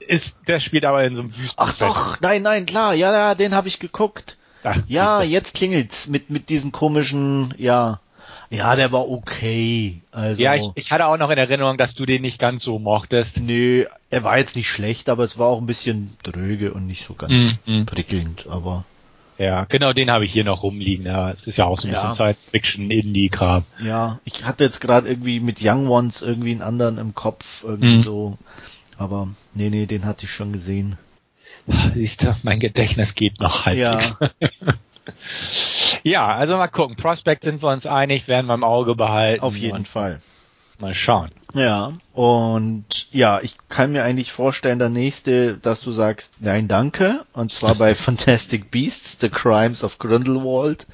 äh, 0.00 0.04
ist 0.04 0.36
der 0.46 0.60
spielt 0.60 0.84
aber 0.84 1.04
in 1.04 1.14
so 1.14 1.22
einem 1.22 1.36
Wüsten. 1.36 1.54
Ach 1.56 1.76
doch, 1.78 2.20
nein, 2.20 2.42
nein, 2.42 2.66
klar, 2.66 2.94
ja, 2.94 3.12
ja, 3.12 3.34
den 3.34 3.54
habe 3.54 3.68
ich 3.68 3.78
geguckt. 3.78 4.36
Ach, 4.64 4.78
ja, 4.88 5.22
jetzt 5.22 5.54
klingelt's 5.54 6.08
mit 6.08 6.30
mit 6.30 6.48
diesen 6.48 6.72
komischen, 6.72 7.54
ja. 7.58 8.00
Ja, 8.48 8.76
der 8.76 8.92
war 8.92 9.08
okay. 9.08 10.02
Also 10.12 10.42
ja, 10.42 10.54
ich, 10.54 10.70
ich 10.76 10.92
hatte 10.92 11.06
auch 11.06 11.16
noch 11.16 11.30
in 11.30 11.38
Erinnerung, 11.38 11.78
dass 11.78 11.94
du 11.94 12.06
den 12.06 12.22
nicht 12.22 12.38
ganz 12.38 12.62
so 12.62 12.78
mochtest. 12.78 13.40
Nö, 13.40 13.86
er 14.08 14.22
war 14.22 14.38
jetzt 14.38 14.54
nicht 14.54 14.70
schlecht, 14.70 15.08
aber 15.08 15.24
es 15.24 15.36
war 15.36 15.48
auch 15.48 15.60
ein 15.60 15.66
bisschen 15.66 16.16
dröge 16.22 16.72
und 16.72 16.86
nicht 16.86 17.06
so 17.06 17.14
ganz 17.14 17.32
mm, 17.66 17.84
prickelnd, 17.86 18.46
aber 18.48 18.84
ja, 19.38 19.64
genau 19.64 19.92
den 19.92 20.10
habe 20.10 20.24
ich 20.24 20.32
hier 20.32 20.44
noch 20.44 20.62
rumliegen. 20.62 21.06
Ja, 21.06 21.30
es 21.30 21.46
ist 21.46 21.58
ja 21.58 21.66
auch 21.66 21.78
so 21.78 21.88
ein 21.88 21.94
ja. 21.94 22.00
bisschen 22.00 22.14
Science-Fiction, 22.14 22.90
Indie-Kram. 22.90 23.64
Ja, 23.82 24.20
ich 24.24 24.44
hatte 24.44 24.64
jetzt 24.64 24.80
gerade 24.80 25.08
irgendwie 25.08 25.40
mit 25.40 25.58
Young 25.60 25.88
Ones 25.88 26.22
irgendwie 26.22 26.52
einen 26.52 26.62
anderen 26.62 26.98
im 26.98 27.14
Kopf, 27.14 27.62
irgendwie 27.64 27.98
mhm. 27.98 28.02
so. 28.02 28.38
Aber 28.96 29.28
nee, 29.54 29.70
nee, 29.70 29.86
den 29.86 30.04
hatte 30.04 30.24
ich 30.24 30.32
schon 30.32 30.52
gesehen. 30.52 30.96
Siehst 31.94 32.22
du, 32.22 32.36
mein 32.42 32.60
Gedächtnis 32.60 33.14
geht 33.14 33.40
noch 33.40 33.66
halbwegs. 33.66 34.16
Ja. 34.20 34.74
ja, 36.02 36.26
also 36.26 36.56
mal 36.56 36.68
gucken. 36.68 36.96
Prospect 36.96 37.44
sind 37.44 37.62
wir 37.62 37.70
uns 37.70 37.86
einig, 37.86 38.28
werden 38.28 38.46
wir 38.46 38.54
im 38.54 38.64
Auge 38.64 38.94
behalten. 38.94 39.42
Auf 39.42 39.56
jeden 39.56 39.84
Fall. 39.84 40.20
Mal 40.78 40.94
schauen. 40.94 41.30
Ja, 41.54 41.94
und 42.12 43.08
ja, 43.12 43.40
ich 43.40 43.56
kann 43.70 43.92
mir 43.92 44.04
eigentlich 44.04 44.30
vorstellen, 44.32 44.78
der 44.78 44.90
nächste, 44.90 45.56
dass 45.56 45.80
du 45.80 45.90
sagst, 45.90 46.32
nein, 46.38 46.68
danke. 46.68 47.24
Und 47.32 47.50
zwar 47.50 47.74
bei 47.76 47.94
Fantastic 47.96 48.70
Beasts, 48.70 49.16
The 49.20 49.30
Crimes 49.30 49.82
of 49.82 49.98
Grindelwald. 49.98 50.86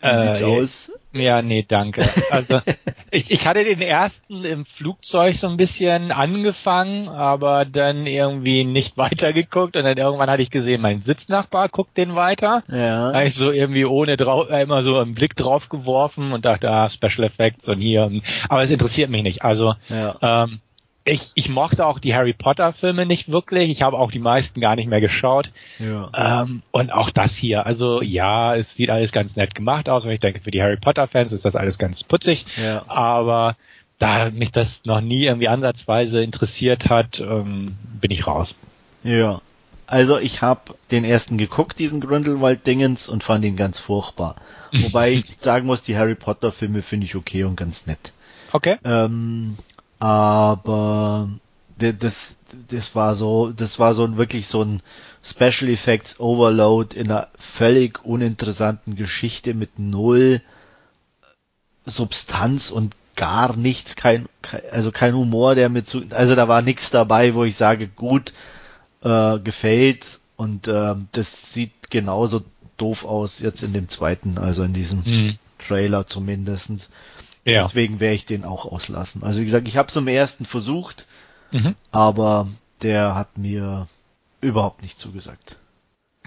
Wie 0.00 0.06
äh, 0.08 0.26
sieht's 0.26 0.42
aus? 0.42 0.92
Ja, 1.12 1.42
nee, 1.42 1.64
danke. 1.66 2.08
Also 2.30 2.60
ich, 3.10 3.30
ich 3.30 3.46
hatte 3.46 3.64
den 3.64 3.82
ersten 3.82 4.44
im 4.44 4.64
Flugzeug 4.64 5.34
so 5.34 5.48
ein 5.48 5.56
bisschen 5.56 6.12
angefangen, 6.12 7.08
aber 7.08 7.64
dann 7.64 8.06
irgendwie 8.06 8.64
nicht 8.64 8.96
weitergeguckt 8.96 9.76
und 9.76 9.84
dann 9.84 9.98
irgendwann 9.98 10.30
hatte 10.30 10.42
ich 10.42 10.50
gesehen, 10.50 10.80
mein 10.80 11.02
Sitznachbar 11.02 11.68
guckt 11.68 11.96
den 11.96 12.14
weiter. 12.14 12.62
Ja. 12.68 13.10
Da 13.10 13.18
habe 13.18 13.26
ich 13.26 13.34
so 13.34 13.50
irgendwie 13.50 13.84
ohne 13.84 14.16
drauf, 14.16 14.48
äh, 14.50 14.62
immer 14.62 14.82
so 14.82 14.98
einen 14.98 15.14
Blick 15.14 15.34
drauf 15.34 15.68
geworfen 15.68 16.32
und 16.32 16.44
dachte, 16.44 16.70
ah, 16.70 16.88
Special 16.88 17.24
Effects 17.24 17.68
und 17.68 17.80
hier. 17.80 18.10
Aber 18.48 18.62
es 18.62 18.70
interessiert 18.70 19.10
mich 19.10 19.22
nicht. 19.22 19.42
Also 19.42 19.74
ja. 19.88 20.44
ähm, 20.44 20.60
ich, 21.04 21.32
ich 21.34 21.48
mochte 21.48 21.86
auch 21.86 21.98
die 21.98 22.14
Harry 22.14 22.32
Potter 22.32 22.72
Filme 22.72 23.06
nicht 23.06 23.30
wirklich. 23.30 23.70
Ich 23.70 23.82
habe 23.82 23.98
auch 23.98 24.10
die 24.10 24.18
meisten 24.18 24.60
gar 24.60 24.76
nicht 24.76 24.88
mehr 24.88 25.00
geschaut. 25.00 25.50
Ja. 25.78 26.42
Ähm, 26.42 26.62
und 26.70 26.92
auch 26.92 27.10
das 27.10 27.36
hier. 27.36 27.66
Also 27.66 28.02
ja, 28.02 28.54
es 28.54 28.74
sieht 28.74 28.90
alles 28.90 29.12
ganz 29.12 29.36
nett 29.36 29.54
gemacht 29.54 29.88
aus. 29.88 30.04
Und 30.04 30.10
ich 30.10 30.20
denke, 30.20 30.40
für 30.40 30.50
die 30.50 30.62
Harry 30.62 30.76
Potter 30.76 31.08
Fans 31.08 31.32
ist 31.32 31.44
das 31.44 31.56
alles 31.56 31.78
ganz 31.78 32.04
putzig. 32.04 32.44
Ja. 32.62 32.84
Aber 32.88 33.56
da 33.98 34.30
mich 34.30 34.52
das 34.52 34.84
noch 34.84 35.00
nie 35.00 35.24
irgendwie 35.24 35.48
ansatzweise 35.48 36.22
interessiert 36.22 36.88
hat, 36.88 37.20
ähm, 37.20 37.76
bin 38.00 38.10
ich 38.10 38.26
raus. 38.26 38.54
Ja. 39.02 39.40
Also 39.86 40.18
ich 40.18 40.42
habe 40.42 40.74
den 40.90 41.04
ersten 41.04 41.36
geguckt, 41.36 41.78
diesen 41.78 42.00
Grindelwald-Dingens, 42.00 43.08
und 43.08 43.24
fand 43.24 43.44
ihn 43.44 43.56
ganz 43.56 43.78
furchtbar. 43.78 44.36
Wobei 44.72 45.12
ich 45.12 45.24
sagen 45.40 45.66
muss, 45.66 45.82
die 45.82 45.96
Harry 45.96 46.14
Potter 46.14 46.52
Filme 46.52 46.82
finde 46.82 47.06
ich 47.06 47.16
okay 47.16 47.44
und 47.44 47.56
ganz 47.56 47.86
nett. 47.86 48.12
Okay. 48.52 48.78
Ähm, 48.84 49.56
aber 50.00 51.28
das, 51.78 52.36
das 52.68 52.94
war 52.94 53.14
so, 53.14 53.52
das 53.52 53.78
war 53.78 53.94
so 53.94 54.04
ein 54.04 54.16
wirklich 54.16 54.48
so 54.48 54.62
ein 54.62 54.82
Special 55.22 55.70
Effects 55.70 56.18
Overload 56.18 56.98
in 56.98 57.10
einer 57.10 57.28
völlig 57.38 58.04
uninteressanten 58.04 58.96
Geschichte 58.96 59.54
mit 59.54 59.78
null 59.78 60.42
Substanz 61.86 62.70
und 62.70 62.94
gar 63.16 63.54
nichts, 63.56 63.96
kein, 63.96 64.26
also 64.70 64.90
kein 64.92 65.14
Humor, 65.14 65.54
der 65.54 65.68
mir 65.68 65.84
zu, 65.84 66.02
also 66.10 66.34
da 66.34 66.48
war 66.48 66.62
nichts 66.62 66.90
dabei, 66.90 67.34
wo 67.34 67.44
ich 67.44 67.56
sage, 67.56 67.86
gut, 67.86 68.32
äh, 69.02 69.38
gefällt 69.38 70.18
und 70.36 70.68
äh, 70.68 70.94
das 71.12 71.52
sieht 71.52 71.90
genauso 71.90 72.42
doof 72.78 73.04
aus 73.04 73.40
jetzt 73.40 73.62
in 73.62 73.74
dem 73.74 73.90
zweiten, 73.90 74.38
also 74.38 74.62
in 74.62 74.72
diesem 74.72 75.02
mhm. 75.04 75.38
Trailer 75.58 76.06
zumindestens. 76.06 76.88
Ja. 77.44 77.62
Deswegen 77.62 78.00
werde 78.00 78.16
ich 78.16 78.26
den 78.26 78.44
auch 78.44 78.64
auslassen. 78.66 79.22
Also 79.22 79.40
wie 79.40 79.44
gesagt, 79.44 79.66
ich 79.66 79.76
habe 79.76 79.88
es 79.88 79.96
im 79.96 80.08
ersten 80.08 80.44
versucht, 80.44 81.06
mhm. 81.52 81.74
aber 81.90 82.48
der 82.82 83.14
hat 83.14 83.38
mir 83.38 83.86
überhaupt 84.40 84.82
nicht 84.82 85.00
zugesagt. 85.00 85.56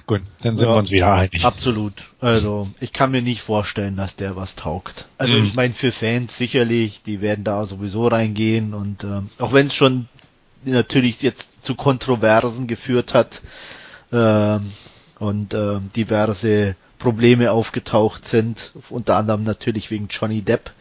Gut, 0.05 0.21
dann 0.41 0.57
sind 0.57 0.67
ja, 0.67 0.73
wir 0.73 0.79
uns 0.79 0.91
wieder 0.91 1.13
einig. 1.13 1.45
Absolut. 1.45 1.93
Also 2.19 2.67
ich 2.81 2.91
kann 2.91 3.11
mir 3.11 3.21
nicht 3.21 3.41
vorstellen, 3.41 3.95
dass 3.95 4.15
der 4.17 4.35
was 4.35 4.55
taugt. 4.55 5.05
Also 5.17 5.33
mhm. 5.33 5.45
ich 5.45 5.53
meine 5.53 5.73
für 5.73 5.93
Fans 5.93 6.37
sicherlich, 6.37 7.03
die 7.03 7.21
werden 7.21 7.45
da 7.45 7.65
sowieso 7.65 8.07
reingehen 8.07 8.73
und 8.73 9.03
ähm, 9.03 9.29
auch 9.39 9.53
wenn 9.53 9.67
es 9.67 9.75
schon 9.75 10.09
natürlich 10.65 11.21
jetzt 11.21 11.65
zu 11.65 11.75
Kontroversen 11.75 12.67
geführt 12.67 13.13
hat 13.13 13.41
ähm, 14.11 14.71
und 15.19 15.53
äh, 15.53 15.79
diverse 15.95 16.75
Probleme 17.03 17.51
aufgetaucht 17.51 18.25
sind, 18.25 18.71
unter 18.89 19.17
anderem 19.17 19.43
natürlich 19.43 19.91
wegen 19.91 20.07
Johnny 20.09 20.41
Depp. 20.41 20.71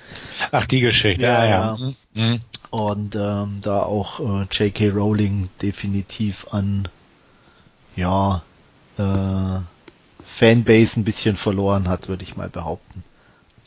Ach, 0.53 0.67
die 0.67 0.79
Geschichte, 0.79 1.25
ja, 1.25 1.45
ja. 1.45 1.77
ja. 1.77 1.93
Mhm. 2.15 2.41
Und 2.71 3.17
ähm, 3.17 3.59
da 3.61 3.83
auch 3.83 4.21
äh, 4.21 4.47
J.K. 4.51 4.91
Rowling 4.91 5.49
definitiv 5.61 6.47
an 6.53 6.87
ja 7.97 8.43
äh, 8.99 9.59
Fanbase 10.25 11.01
ein 11.01 11.05
bisschen 11.05 11.37
verloren 11.37 11.89
hat, 11.89 12.09
würde 12.09 12.23
ich 12.23 12.37
mal 12.37 12.49
behaupten. 12.49 13.03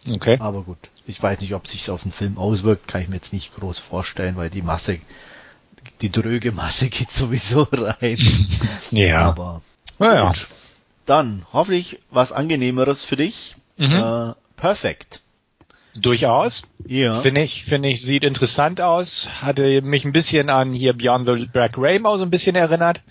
Okay. 0.10 0.38
Aber 0.40 0.62
gut, 0.62 0.78
ich 1.06 1.22
weiß 1.22 1.42
nicht, 1.42 1.54
ob 1.54 1.68
sich's 1.68 1.90
auf 1.90 2.04
den 2.04 2.14
Film 2.14 2.38
auswirkt, 2.38 2.88
kann 2.88 3.02
ich 3.02 3.10
mir 3.10 3.16
jetzt 3.16 3.34
nicht 3.34 3.54
groß 3.54 3.80
vorstellen, 3.80 4.38
weil 4.38 4.50
die 4.50 4.62
Masse, 4.62 5.00
die 6.00 6.10
dröge 6.10 6.54
Masse 6.54 6.88
geht 6.90 7.12
sowieso 7.12 7.68
rein. 7.70 8.18
ja. 8.92 9.28
Aber 9.28 9.62
ja. 10.00 10.28
gut. 10.28 10.48
Dann 11.06 11.46
hoffentlich 11.54 12.00
was 12.10 12.32
angenehmeres 12.32 13.04
für 13.04 13.16
dich. 13.16 13.56
Mhm. 13.78 13.94
Äh, 13.94 14.34
perfekt. 14.56 15.22
Durchaus. 15.96 16.64
Ja. 16.86 17.14
Finde 17.14 17.42
ich, 17.42 17.64
finde 17.64 17.90
ich, 17.90 18.02
sieht 18.02 18.24
interessant 18.24 18.82
aus. 18.82 19.30
Hatte 19.42 19.82
mich 19.82 20.04
ein 20.04 20.12
bisschen 20.12 20.50
an 20.50 20.74
hier 20.74 20.94
Beyond 20.94 21.26
the 21.26 21.46
Black 21.46 21.78
Rainbow 21.78 22.18
so 22.18 22.24
ein 22.26 22.32
bisschen 22.32 22.56
erinnert. 22.56 23.02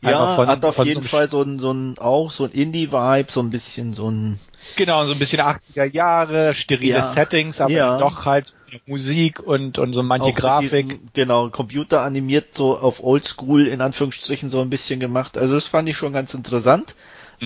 ja, 0.00 0.36
von, 0.36 0.46
hat 0.46 0.64
auf 0.64 0.78
jeden 0.84 1.02
so 1.02 1.08
Fall 1.08 1.28
so 1.28 1.42
ein, 1.42 1.58
so 1.58 1.72
ein, 1.72 1.98
auch 1.98 2.30
so 2.30 2.44
ein 2.44 2.52
Indie-Vibe, 2.52 3.32
so 3.32 3.40
ein 3.40 3.50
bisschen 3.50 3.92
so 3.92 4.08
ein, 4.08 4.38
Genau, 4.76 5.04
so 5.04 5.12
ein 5.12 5.18
bisschen 5.18 5.40
80er 5.40 5.84
Jahre, 5.84 6.54
sterile 6.54 6.98
ja, 6.98 7.02
Settings, 7.02 7.60
aber 7.60 7.72
ja. 7.72 7.98
doch 7.98 8.24
halt 8.26 8.54
Musik 8.86 9.40
und, 9.40 9.78
und 9.78 9.92
so 9.92 10.02
manche 10.02 10.30
Auch 10.30 10.34
Grafik. 10.34 10.88
Diesen, 10.88 11.10
genau, 11.14 11.48
Computer 11.48 12.02
animiert, 12.02 12.54
so 12.54 12.76
auf 12.76 13.02
Oldschool 13.02 13.66
in 13.66 13.80
Anführungsstrichen 13.80 14.48
so 14.48 14.60
ein 14.60 14.70
bisschen 14.70 15.00
gemacht. 15.00 15.38
Also 15.38 15.54
das 15.54 15.66
fand 15.66 15.88
ich 15.88 15.96
schon 15.96 16.12
ganz 16.12 16.34
interessant. 16.34 16.94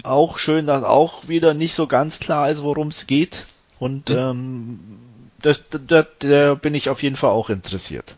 Auch 0.04 0.38
schön, 0.38 0.66
dass 0.66 0.84
auch 0.84 1.28
wieder 1.28 1.54
nicht 1.54 1.74
so 1.74 1.86
ganz 1.86 2.18
klar 2.20 2.50
ist, 2.50 2.62
worum 2.62 2.88
es 2.88 3.06
geht. 3.06 3.44
Und 3.78 4.08
mhm. 4.08 4.16
ähm, 4.16 4.80
das, 5.42 5.62
da, 5.70 6.06
da 6.18 6.54
bin 6.54 6.74
ich 6.74 6.88
auf 6.88 7.02
jeden 7.02 7.16
Fall 7.16 7.30
auch 7.30 7.50
interessiert. 7.50 8.16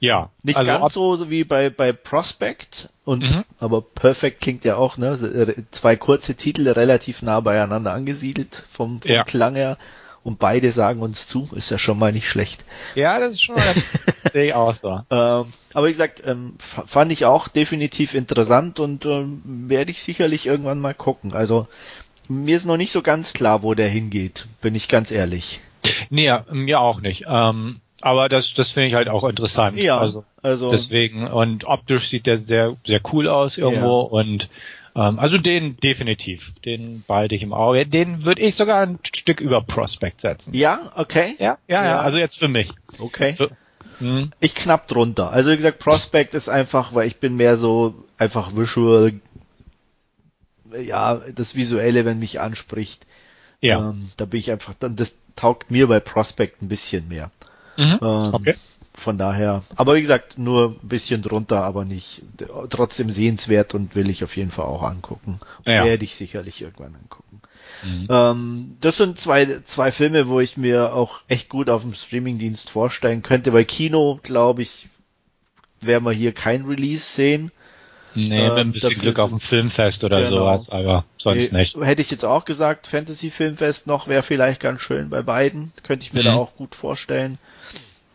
Ja. 0.00 0.30
Nicht 0.42 0.56
also 0.56 0.70
ganz 0.70 0.92
so 0.92 1.30
wie 1.30 1.44
bei, 1.44 1.70
bei 1.70 1.92
Prospect 1.92 2.88
und, 3.04 3.30
mhm. 3.30 3.44
aber 3.58 3.82
Perfect 3.82 4.40
klingt 4.40 4.64
ja 4.64 4.76
auch, 4.76 4.96
ne? 4.96 5.66
Zwei 5.72 5.96
kurze 5.96 6.34
Titel 6.34 6.68
relativ 6.68 7.22
nah 7.22 7.40
beieinander 7.40 7.92
angesiedelt 7.92 8.64
vom, 8.70 9.00
vom 9.00 9.10
ja. 9.10 9.24
Klang 9.24 9.56
her. 9.56 9.76
Und 10.22 10.38
beide 10.38 10.72
sagen 10.72 11.00
uns 11.00 11.26
zu, 11.26 11.48
ist 11.54 11.70
ja 11.70 11.78
schon 11.78 11.98
mal 11.98 12.12
nicht 12.12 12.28
schlecht. 12.28 12.64
Ja, 12.94 13.18
das 13.18 13.32
ist 13.32 13.42
schon 13.42 13.54
mal 13.56 13.64
sehe 14.32 14.46
ich 14.46 14.54
auch 14.54 14.74
so. 14.74 15.00
ähm, 15.10 15.52
aber 15.72 15.86
wie 15.86 15.92
gesagt, 15.92 16.22
ähm, 16.26 16.54
fand 16.58 17.12
ich 17.12 17.24
auch 17.24 17.48
definitiv 17.48 18.14
interessant 18.14 18.80
und 18.80 19.06
ähm, 19.06 19.42
werde 19.68 19.90
ich 19.90 20.02
sicherlich 20.02 20.46
irgendwann 20.46 20.80
mal 20.80 20.94
gucken. 20.94 21.32
Also 21.32 21.66
mir 22.28 22.56
ist 22.56 22.66
noch 22.66 22.76
nicht 22.76 22.92
so 22.92 23.02
ganz 23.02 23.32
klar, 23.32 23.62
wo 23.62 23.74
der 23.74 23.88
hingeht, 23.88 24.46
bin 24.60 24.74
ich 24.74 24.88
ganz 24.88 25.10
ehrlich. 25.10 25.60
Nee, 26.10 26.32
mir 26.50 26.80
auch 26.80 27.00
nicht. 27.00 27.24
Ähm, 27.28 27.80
aber 28.00 28.28
das, 28.28 28.54
das 28.54 28.70
finde 28.70 28.88
ich 28.88 28.94
halt 28.94 29.08
auch 29.08 29.24
interessant. 29.24 29.78
Ja, 29.78 29.98
also, 29.98 30.24
also 30.42 30.70
deswegen 30.70 31.26
und 31.26 31.64
optisch 31.64 32.08
sieht 32.08 32.26
der 32.26 32.38
sehr, 32.38 32.76
sehr 32.86 33.00
cool 33.12 33.28
aus 33.28 33.58
irgendwo 33.58 34.02
ja. 34.02 34.20
und 34.20 34.48
ähm, 34.94 35.18
also 35.18 35.38
den 35.38 35.76
definitiv, 35.76 36.52
den 36.64 37.04
behalte 37.06 37.34
ich 37.34 37.42
im 37.42 37.52
Auge. 37.52 37.86
Den 37.86 38.24
würde 38.24 38.40
ich 38.40 38.54
sogar 38.54 38.80
ein 38.80 38.98
Stück 39.04 39.40
über 39.40 39.60
Prospect 39.62 40.20
setzen. 40.20 40.54
Ja, 40.54 40.92
okay. 40.96 41.36
Ja, 41.38 41.58
ja, 41.68 41.82
ja. 41.82 41.84
ja 41.84 42.00
also 42.00 42.18
jetzt 42.18 42.38
für 42.38 42.48
mich. 42.48 42.72
Okay. 42.98 43.34
Für, 43.34 43.50
hm. 43.98 44.30
Ich 44.40 44.54
knapp 44.54 44.88
drunter. 44.88 45.30
Also 45.30 45.50
wie 45.50 45.56
gesagt, 45.56 45.78
Prospect 45.78 46.34
ist 46.34 46.48
einfach, 46.48 46.94
weil 46.94 47.06
ich 47.06 47.16
bin 47.16 47.36
mehr 47.36 47.56
so 47.56 48.04
einfach 48.16 48.54
visual, 48.56 49.14
ja, 50.80 51.20
das 51.34 51.54
Visuelle, 51.54 52.04
wenn 52.04 52.18
mich 52.18 52.40
anspricht. 52.40 53.06
Ja. 53.60 53.90
Ähm, 53.90 54.10
da 54.16 54.24
bin 54.24 54.40
ich 54.40 54.50
einfach, 54.50 54.74
dann 54.78 54.96
das 54.96 55.12
taugt 55.34 55.70
mir 55.70 55.86
bei 55.88 56.00
Prospect 56.00 56.62
ein 56.62 56.68
bisschen 56.68 57.08
mehr. 57.08 57.30
Mhm. 57.76 57.98
Ähm, 58.02 58.34
okay. 58.34 58.54
Von 58.98 59.16
daher, 59.16 59.62
aber 59.76 59.94
wie 59.94 60.00
gesagt, 60.00 60.38
nur 60.38 60.76
ein 60.82 60.88
bisschen 60.88 61.22
drunter, 61.22 61.62
aber 61.62 61.84
nicht 61.84 62.22
trotzdem 62.68 63.12
sehenswert 63.12 63.72
und 63.72 63.94
will 63.94 64.10
ich 64.10 64.24
auf 64.24 64.36
jeden 64.36 64.50
Fall 64.50 64.64
auch 64.64 64.82
angucken. 64.82 65.38
Ja. 65.64 65.84
Werde 65.84 66.04
ich 66.04 66.16
sicherlich 66.16 66.60
irgendwann 66.60 66.96
angucken. 66.96 67.40
Mhm. 67.84 68.08
Ähm, 68.10 68.76
das 68.80 68.96
sind 68.96 69.16
zwei, 69.18 69.60
zwei 69.64 69.92
Filme, 69.92 70.26
wo 70.26 70.40
ich 70.40 70.56
mir 70.56 70.94
auch 70.94 71.20
echt 71.28 71.48
gut 71.48 71.70
auf 71.70 71.82
dem 71.82 71.94
Streamingdienst 71.94 72.70
vorstellen 72.70 73.22
könnte. 73.22 73.52
Bei 73.52 73.62
Kino, 73.62 74.18
glaube 74.24 74.62
ich, 74.62 74.88
werden 75.80 76.04
wir 76.04 76.12
hier 76.12 76.32
kein 76.32 76.64
Release 76.64 77.04
sehen. 77.04 77.52
Nee, 78.16 78.36
ähm, 78.36 78.54
mit 78.54 78.58
ein 78.58 78.72
bisschen 78.72 78.98
Glück 78.98 79.20
auf 79.20 79.30
dem 79.30 79.38
Filmfest 79.38 80.02
oder 80.02 80.18
genau. 80.18 80.30
sowas, 80.30 80.70
aber 80.70 81.04
sonst 81.18 81.52
nee, 81.52 81.58
nicht. 81.60 81.76
Hätte 81.76 82.02
ich 82.02 82.10
jetzt 82.10 82.24
auch 82.24 82.44
gesagt, 82.44 82.88
Fantasy 82.88 83.30
Filmfest 83.30 83.86
noch 83.86 84.08
wäre 84.08 84.24
vielleicht 84.24 84.60
ganz 84.60 84.80
schön 84.80 85.08
bei 85.08 85.22
beiden. 85.22 85.72
Könnte 85.84 86.04
ich 86.04 86.12
mir 86.12 86.22
mhm. 86.22 86.26
da 86.26 86.34
auch 86.34 86.56
gut 86.56 86.74
vorstellen. 86.74 87.38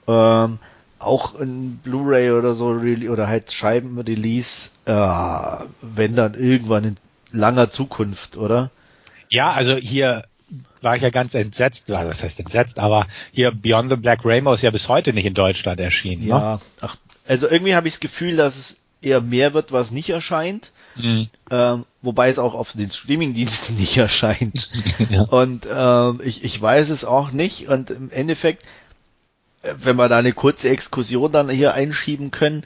Ähm, 0.08 0.60
auch 1.06 1.40
ein 1.40 1.80
Blu-ray 1.84 2.32
oder 2.32 2.54
so 2.54 2.68
oder 2.68 3.28
halt 3.28 3.52
Scheibenrelease, 3.52 4.70
äh, 4.86 5.66
wenn 5.82 6.16
dann 6.16 6.34
irgendwann 6.34 6.84
in 6.84 6.98
langer 7.32 7.72
Zukunft, 7.72 8.38
oder? 8.38 8.72
Ja, 9.30 9.52
also 9.54 9.76
hier 9.76 10.26
war 10.82 10.96
ich 10.96 11.02
ja 11.02 11.10
ganz 11.10 11.34
entsetzt, 11.34 11.90
was 11.90 12.24
heißt 12.24 12.40
entsetzt, 12.40 12.78
aber 12.78 13.08
hier 13.32 13.52
Beyond 13.52 13.90
the 13.90 13.96
Black 13.96 14.20
Rainbow 14.24 14.54
ist 14.54 14.62
ja 14.62 14.72
bis 14.72 14.90
heute 14.90 15.14
nicht 15.14 15.26
in 15.26 15.34
Deutschland 15.34 15.80
erschienen. 15.80 16.24
Ne? 16.24 16.30
Ja, 16.30 16.56
ne? 16.56 16.62
ach, 16.82 16.98
also 17.26 17.50
irgendwie 17.50 17.76
habe 17.76 17.88
ich 17.88 17.96
das 17.96 18.00
Gefühl, 18.02 18.36
dass 18.36 18.58
es 18.58 18.78
eher 19.02 19.22
mehr 19.22 19.54
wird, 19.54 19.72
was 19.72 19.92
nicht 19.92 20.10
erscheint. 20.10 20.72
Mhm. 20.96 21.30
Ähm, 21.50 21.86
wobei 22.02 22.30
es 22.30 22.38
auch 22.38 22.54
auf 22.54 22.74
den 22.74 22.92
Streamingdiensten 22.92 23.76
nicht 23.80 23.98
erscheint. 23.98 24.70
ja. 25.10 25.22
Und 25.24 25.68
ähm, 25.74 26.22
ich, 26.24 26.44
ich 26.44 26.62
weiß 26.62 26.90
es 26.90 27.06
auch 27.06 27.32
nicht. 27.32 27.68
Und 27.68 27.90
im 27.90 28.12
Endeffekt, 28.12 28.64
wenn 29.64 29.96
wir 29.96 30.10
da 30.10 30.18
eine 30.18 30.34
kurze 30.34 30.70
Exkursion 30.70 31.32
dann 31.32 31.50
hier 31.50 31.74
einschieben 31.74 32.32
können, 32.32 32.64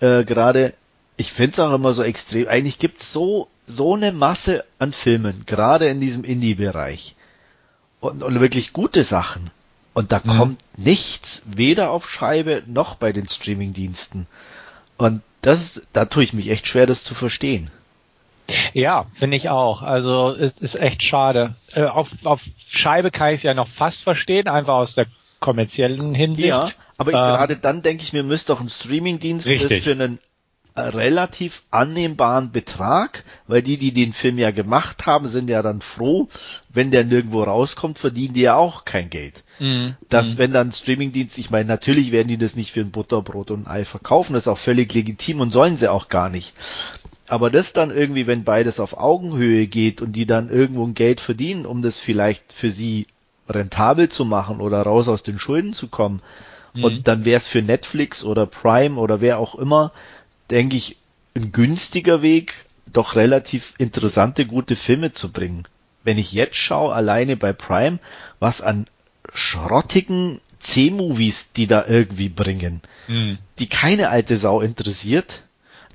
äh, 0.00 0.24
gerade, 0.24 0.74
ich 1.16 1.32
finde 1.32 1.52
es 1.52 1.58
auch 1.58 1.72
immer 1.72 1.92
so 1.94 2.02
extrem, 2.02 2.48
eigentlich 2.48 2.78
gibt 2.78 3.02
es 3.02 3.12
so, 3.12 3.48
so 3.66 3.94
eine 3.94 4.12
Masse 4.12 4.64
an 4.78 4.92
Filmen, 4.92 5.44
gerade 5.46 5.88
in 5.88 6.00
diesem 6.00 6.24
Indie-Bereich. 6.24 7.14
Und, 8.00 8.22
und 8.22 8.40
wirklich 8.40 8.74
gute 8.74 9.04
Sachen. 9.04 9.50
Und 9.94 10.12
da 10.12 10.20
mhm. 10.22 10.30
kommt 10.30 10.58
nichts, 10.76 11.42
weder 11.46 11.90
auf 11.90 12.10
Scheibe 12.10 12.62
noch 12.66 12.96
bei 12.96 13.12
den 13.12 13.26
Streaming-Diensten. 13.26 14.26
Und 14.98 15.22
das, 15.40 15.80
da 15.92 16.04
tue 16.04 16.24
ich 16.24 16.32
mich 16.34 16.50
echt 16.50 16.66
schwer, 16.66 16.86
das 16.86 17.04
zu 17.04 17.14
verstehen. 17.14 17.70
Ja, 18.74 19.06
finde 19.14 19.38
ich 19.38 19.48
auch. 19.48 19.82
Also 19.82 20.34
es 20.34 20.58
ist 20.58 20.74
echt 20.74 21.02
schade. 21.02 21.54
Äh, 21.72 21.84
auf, 21.84 22.10
auf 22.24 22.42
Scheibe 22.68 23.10
kann 23.10 23.30
ich 23.30 23.36
es 23.36 23.42
ja 23.42 23.54
noch 23.54 23.68
fast 23.68 24.02
verstehen, 24.02 24.48
einfach 24.48 24.74
aus 24.74 24.94
der 24.94 25.06
kommerziellen 25.44 26.14
Hinsicht. 26.14 26.48
Ja, 26.48 26.70
aber 26.96 27.12
ähm, 27.12 27.18
gerade 27.18 27.56
dann 27.56 27.82
denke 27.82 28.02
ich 28.02 28.14
mir, 28.14 28.22
müsste 28.22 28.54
doch 28.54 28.62
ein 28.62 28.70
Streamingdienst 28.70 29.46
für 29.46 29.90
einen 29.90 30.18
äh, 30.74 30.80
relativ 30.80 31.64
annehmbaren 31.70 32.50
Betrag, 32.50 33.24
weil 33.46 33.60
die, 33.60 33.76
die 33.76 33.92
den 33.92 34.14
Film 34.14 34.38
ja 34.38 34.52
gemacht 34.52 35.04
haben, 35.04 35.28
sind 35.28 35.50
ja 35.50 35.60
dann 35.60 35.82
froh, 35.82 36.28
wenn 36.70 36.90
der 36.90 37.04
nirgendwo 37.04 37.42
rauskommt, 37.42 37.98
verdienen 37.98 38.32
die 38.32 38.40
ja 38.40 38.56
auch 38.56 38.86
kein 38.86 39.10
Geld. 39.10 39.44
Mm, 39.58 39.90
dass 40.08 40.34
mm. 40.34 40.38
wenn 40.38 40.52
dann 40.52 40.72
Streamingdienst, 40.72 41.36
ich 41.36 41.50
meine, 41.50 41.68
natürlich 41.68 42.10
werden 42.10 42.28
die 42.28 42.38
das 42.38 42.56
nicht 42.56 42.72
für 42.72 42.80
ein 42.80 42.90
Butterbrot 42.90 43.50
und 43.50 43.66
ein 43.66 43.70
Ei 43.70 43.84
verkaufen, 43.84 44.32
das 44.32 44.44
ist 44.44 44.48
auch 44.48 44.56
völlig 44.56 44.94
legitim 44.94 45.40
und 45.40 45.52
sollen 45.52 45.76
sie 45.76 45.90
auch 45.90 46.08
gar 46.08 46.30
nicht. 46.30 46.54
Aber 47.26 47.50
das 47.50 47.74
dann 47.74 47.90
irgendwie, 47.90 48.26
wenn 48.26 48.44
beides 48.44 48.80
auf 48.80 48.96
Augenhöhe 48.96 49.66
geht 49.66 50.00
und 50.00 50.12
die 50.12 50.26
dann 50.26 50.48
irgendwo 50.48 50.86
ein 50.86 50.94
Geld 50.94 51.20
verdienen, 51.20 51.66
um 51.66 51.82
das 51.82 51.98
vielleicht 51.98 52.54
für 52.54 52.70
sie 52.70 53.06
rentabel 53.48 54.08
zu 54.08 54.24
machen 54.24 54.60
oder 54.60 54.82
raus 54.82 55.08
aus 55.08 55.22
den 55.22 55.38
Schulden 55.38 55.72
zu 55.72 55.88
kommen, 55.88 56.22
mhm. 56.74 56.84
und 56.84 57.08
dann 57.08 57.24
wäre 57.24 57.38
es 57.38 57.46
für 57.46 57.62
Netflix 57.62 58.24
oder 58.24 58.46
Prime 58.46 58.98
oder 58.98 59.20
wer 59.20 59.38
auch 59.38 59.54
immer, 59.54 59.92
denke 60.50 60.76
ich, 60.76 60.96
ein 61.34 61.52
günstiger 61.52 62.22
Weg, 62.22 62.54
doch 62.92 63.16
relativ 63.16 63.74
interessante, 63.78 64.46
gute 64.46 64.76
Filme 64.76 65.12
zu 65.12 65.32
bringen. 65.32 65.66
Wenn 66.04 66.18
ich 66.18 66.32
jetzt 66.32 66.56
schaue, 66.56 66.94
alleine 66.94 67.36
bei 67.36 67.52
Prime, 67.52 67.98
was 68.38 68.60
an 68.60 68.86
schrottigen 69.32 70.40
C-Movies 70.60 71.52
die 71.52 71.66
da 71.66 71.86
irgendwie 71.86 72.28
bringen, 72.28 72.82
mhm. 73.08 73.38
die 73.58 73.68
keine 73.68 74.10
alte 74.10 74.36
Sau 74.36 74.60
interessiert, 74.60 75.42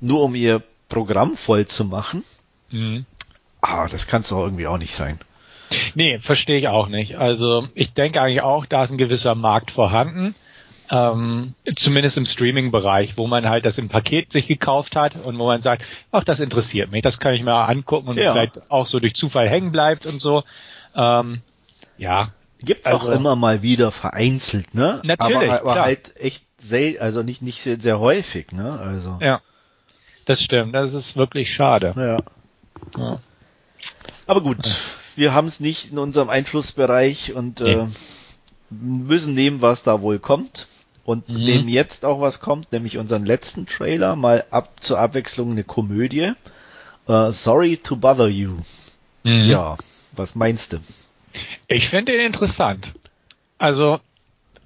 nur 0.00 0.22
um 0.22 0.34
ihr 0.34 0.62
Programm 0.88 1.36
voll 1.36 1.66
zu 1.66 1.84
machen. 1.84 2.24
Mhm. 2.70 3.06
Ah, 3.60 3.88
das 3.88 4.06
kann 4.06 4.22
es 4.22 4.28
doch 4.28 4.42
irgendwie 4.42 4.66
auch 4.66 4.78
nicht 4.78 4.94
sein. 4.94 5.18
Nee, 5.94 6.18
verstehe 6.20 6.58
ich 6.58 6.68
auch 6.68 6.88
nicht. 6.88 7.16
Also 7.16 7.68
ich 7.74 7.92
denke 7.92 8.20
eigentlich 8.20 8.42
auch, 8.42 8.66
da 8.66 8.84
ist 8.84 8.90
ein 8.90 8.98
gewisser 8.98 9.34
Markt 9.34 9.70
vorhanden. 9.70 10.34
Ähm, 10.92 11.54
zumindest 11.76 12.18
im 12.18 12.26
Streaming-Bereich, 12.26 13.16
wo 13.16 13.28
man 13.28 13.48
halt 13.48 13.64
das 13.64 13.78
im 13.78 13.88
Paket 13.88 14.32
sich 14.32 14.48
gekauft 14.48 14.96
hat 14.96 15.14
und 15.14 15.38
wo 15.38 15.46
man 15.46 15.60
sagt, 15.60 15.84
ach, 16.10 16.24
das 16.24 16.40
interessiert 16.40 16.90
mich, 16.90 17.02
das 17.02 17.20
kann 17.20 17.32
ich 17.32 17.44
mir 17.44 17.54
angucken 17.54 18.08
und 18.08 18.18
ja. 18.18 18.32
vielleicht 18.32 18.70
auch 18.72 18.86
so 18.86 18.98
durch 18.98 19.14
Zufall 19.14 19.48
hängen 19.48 19.70
bleibt 19.70 20.04
und 20.04 20.20
so. 20.20 20.42
Ähm, 20.96 21.42
ja. 21.96 22.32
Gibt 22.62 22.86
also, 22.86 23.06
auch 23.06 23.12
immer 23.12 23.36
mal 23.36 23.62
wieder 23.62 23.92
vereinzelt, 23.92 24.74
ne? 24.74 25.00
Natürlich. 25.04 25.50
Aber, 25.50 25.70
aber 25.70 25.82
halt 25.82 26.16
echt 26.16 26.44
sehr, 26.58 27.00
also 27.00 27.22
nicht, 27.22 27.40
nicht 27.40 27.62
sehr, 27.62 27.80
sehr 27.80 28.00
häufig, 28.00 28.50
ne? 28.50 28.78
Also. 28.80 29.18
Ja. 29.20 29.40
Das 30.26 30.42
stimmt, 30.42 30.74
das 30.74 30.92
ist 30.92 31.16
wirklich 31.16 31.54
schade. 31.54 31.94
Ja. 31.96 33.00
ja. 33.00 33.20
Aber 34.26 34.40
gut, 34.42 34.58
wir 35.20 35.34
haben 35.34 35.48
es 35.48 35.60
nicht 35.60 35.92
in 35.92 35.98
unserem 35.98 36.30
Einflussbereich 36.30 37.34
und 37.34 37.60
äh, 37.60 37.86
müssen 38.70 39.34
nehmen, 39.34 39.60
was 39.60 39.82
da 39.82 40.00
wohl 40.00 40.18
kommt. 40.18 40.66
Und 41.04 41.28
mhm. 41.28 41.36
nehmen 41.36 41.68
jetzt 41.68 42.04
auch 42.04 42.20
was 42.20 42.40
kommt, 42.40 42.72
nämlich 42.72 42.96
unseren 42.96 43.26
letzten 43.26 43.66
Trailer, 43.66 44.16
mal 44.16 44.44
ab 44.50 44.72
zur 44.80 44.98
Abwechslung 44.98 45.50
eine 45.50 45.64
Komödie. 45.64 46.32
Uh, 47.06 47.30
Sorry 47.30 47.76
to 47.76 47.96
bother 47.96 48.28
you. 48.28 48.56
Mhm. 49.22 49.50
Ja, 49.50 49.76
was 50.12 50.34
meinst 50.34 50.72
du? 50.72 50.78
Ich 51.68 51.88
finde 51.88 52.14
ihn 52.14 52.20
interessant. 52.20 52.92
Also, 53.58 54.00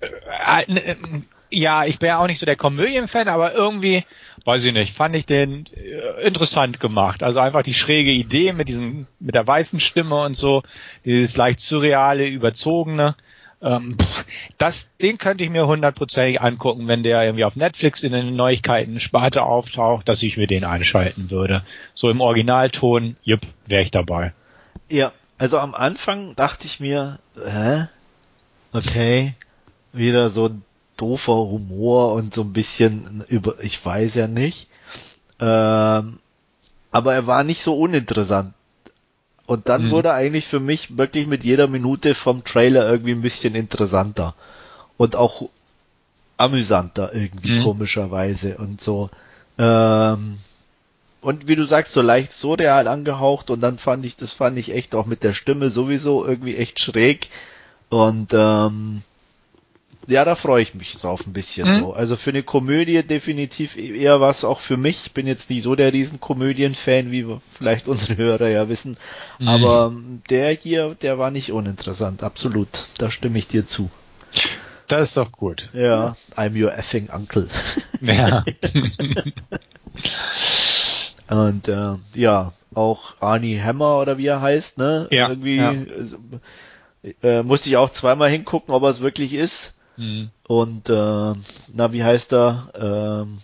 äh, 0.00 0.62
äh, 0.72 0.96
ja, 1.50 1.84
ich 1.84 2.00
wäre 2.00 2.18
auch 2.18 2.26
nicht 2.26 2.38
so 2.38 2.46
der 2.46 2.56
Komödienfan, 2.56 3.28
aber 3.28 3.54
irgendwie 3.54 4.04
weiß 4.44 4.64
ich 4.64 4.72
nicht, 4.72 4.94
fand 4.94 5.16
ich 5.16 5.26
den 5.26 5.66
äh, 5.74 6.26
interessant 6.26 6.80
gemacht. 6.80 7.22
Also 7.22 7.40
einfach 7.40 7.62
die 7.62 7.74
schräge 7.74 8.10
Idee 8.10 8.52
mit 8.52 8.68
diesem, 8.68 9.06
mit 9.18 9.34
der 9.34 9.46
weißen 9.46 9.80
Stimme 9.80 10.22
und 10.22 10.36
so, 10.36 10.62
dieses 11.04 11.36
leicht 11.36 11.60
surreale, 11.60 12.26
überzogene. 12.26 13.16
Ähm, 13.62 13.96
das, 14.58 14.90
den 15.00 15.18
könnte 15.18 15.44
ich 15.44 15.50
mir 15.50 15.66
hundertprozentig 15.66 16.40
angucken, 16.40 16.88
wenn 16.88 17.02
der 17.02 17.24
irgendwie 17.24 17.44
auf 17.44 17.56
Netflix 17.56 18.02
in 18.02 18.12
den 18.12 18.36
Neuigkeiten 18.36 19.00
Sparte 19.00 19.42
auftaucht, 19.42 20.08
dass 20.08 20.22
ich 20.22 20.36
mir 20.36 20.46
den 20.46 20.64
einschalten 20.64 21.30
würde. 21.30 21.62
So 21.94 22.10
im 22.10 22.20
Originalton, 22.20 23.16
jupp, 23.22 23.40
wäre 23.66 23.82
ich 23.82 23.90
dabei. 23.90 24.32
Ja, 24.90 25.12
also 25.38 25.58
am 25.58 25.74
Anfang 25.74 26.36
dachte 26.36 26.66
ich 26.66 26.80
mir, 26.80 27.18
hä? 27.42 27.86
Okay, 28.72 29.34
wieder 29.92 30.28
so 30.28 30.46
ein 30.48 30.62
doofer 30.96 31.36
Humor 31.36 32.12
und 32.12 32.34
so 32.34 32.42
ein 32.42 32.52
bisschen 32.52 33.24
über, 33.28 33.62
ich 33.62 33.84
weiß 33.84 34.14
ja 34.14 34.26
nicht. 34.26 34.68
Ähm, 35.40 36.18
aber 36.90 37.14
er 37.14 37.26
war 37.26 37.44
nicht 37.44 37.62
so 37.62 37.78
uninteressant. 37.78 38.54
Und 39.46 39.68
dann 39.68 39.86
mhm. 39.86 39.90
wurde 39.90 40.12
eigentlich 40.12 40.46
für 40.46 40.60
mich 40.60 40.96
wirklich 40.96 41.26
mit 41.26 41.44
jeder 41.44 41.66
Minute 41.66 42.14
vom 42.14 42.44
Trailer 42.44 42.88
irgendwie 42.88 43.12
ein 43.12 43.22
bisschen 43.22 43.54
interessanter. 43.54 44.34
Und 44.96 45.16
auch 45.16 45.50
amüsanter 46.36 47.14
irgendwie, 47.14 47.58
mhm. 47.58 47.64
komischerweise. 47.64 48.56
Und 48.56 48.80
so. 48.80 49.10
Ähm, 49.58 50.38
und 51.20 51.48
wie 51.48 51.56
du 51.56 51.64
sagst, 51.64 51.92
so 51.92 52.02
leicht 52.02 52.32
so 52.32 52.54
real 52.54 52.86
angehaucht 52.86 53.50
und 53.50 53.60
dann 53.60 53.78
fand 53.78 54.04
ich, 54.04 54.16
das 54.16 54.32
fand 54.32 54.58
ich 54.58 54.74
echt 54.74 54.94
auch 54.94 55.06
mit 55.06 55.22
der 55.22 55.32
Stimme 55.32 55.70
sowieso 55.70 56.24
irgendwie 56.24 56.56
echt 56.56 56.80
schräg. 56.80 57.28
Und 57.88 58.32
ähm, 58.34 59.02
ja, 60.06 60.24
da 60.24 60.34
freue 60.34 60.62
ich 60.62 60.74
mich 60.74 60.96
drauf 60.96 61.26
ein 61.26 61.32
bisschen 61.32 61.68
mhm. 61.68 61.78
so. 61.80 61.92
Also 61.92 62.16
für 62.16 62.30
eine 62.30 62.42
Komödie 62.42 63.02
definitiv 63.02 63.76
eher 63.76 64.20
was 64.20 64.44
auch 64.44 64.60
für 64.60 64.76
mich. 64.76 65.06
Ich 65.06 65.12
bin 65.12 65.26
jetzt 65.26 65.50
nicht 65.50 65.62
so 65.62 65.74
der 65.74 65.92
Riesenkomödien-Fan, 65.92 67.10
wie 67.10 67.26
vielleicht 67.52 67.88
unsere 67.88 68.16
Hörer 68.16 68.48
ja 68.48 68.68
wissen. 68.68 68.96
Mhm. 69.38 69.48
Aber 69.48 69.92
ähm, 69.92 70.22
der 70.30 70.52
hier, 70.52 70.94
der 70.94 71.18
war 71.18 71.30
nicht 71.30 71.52
uninteressant, 71.52 72.22
absolut. 72.22 72.68
Da 72.98 73.10
stimme 73.10 73.38
ich 73.38 73.46
dir 73.46 73.66
zu. 73.66 73.90
Das 74.88 75.08
ist 75.08 75.16
doch 75.16 75.32
gut. 75.32 75.70
Ja, 75.72 76.14
I'm 76.36 76.62
your 76.62 76.76
effing 76.76 77.08
uncle. 77.10 77.48
Ja. 78.00 78.44
Und 81.30 81.68
äh, 81.68 81.94
ja, 82.14 82.52
auch 82.74 83.14
Arnie 83.20 83.58
Hammer 83.58 83.98
oder 84.00 84.18
wie 84.18 84.26
er 84.26 84.42
heißt, 84.42 84.76
ne? 84.76 85.08
Ja, 85.10 85.30
Irgendwie 85.30 85.56
ja. 85.56 85.72
Äh, 87.22 87.42
musste 87.42 87.68
ich 87.68 87.76
auch 87.76 87.90
zweimal 87.90 88.30
hingucken, 88.30 88.74
ob 88.74 88.82
er 88.82 88.90
es 88.90 89.00
wirklich 89.00 89.34
ist. 89.34 89.74
Mhm. 89.96 90.30
Und 90.46 90.88
äh, 90.88 91.32
na, 91.72 91.92
wie 91.92 92.04
heißt 92.04 92.32
er? 92.32 92.68
Ähm, 92.74 93.38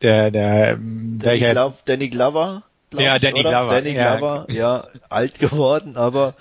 der, 0.00 0.30
der, 0.30 0.76
Danny, 0.76 1.38
Glo 1.38 1.74
Danny 1.84 2.08
Glover? 2.08 2.62
Ja, 2.94 3.18
Danny 3.18 3.40
oder? 3.40 3.50
Glover. 3.50 3.74
Danny 3.74 3.94
Glover, 3.94 4.46
ja. 4.48 4.54
ja, 4.54 4.86
alt 5.08 5.38
geworden, 5.38 5.96
aber 5.96 6.34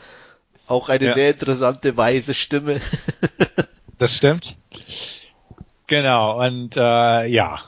auch 0.68 0.90
eine 0.90 1.06
ja. 1.06 1.14
sehr 1.14 1.32
interessante 1.32 1.96
weise 1.98 2.34
Stimme. 2.34 2.82
das 4.00 4.16
stimmt. 4.16 4.56
Genau, 5.88 6.44
und 6.44 6.78
äh, 6.78 7.26
ja. 7.28 7.60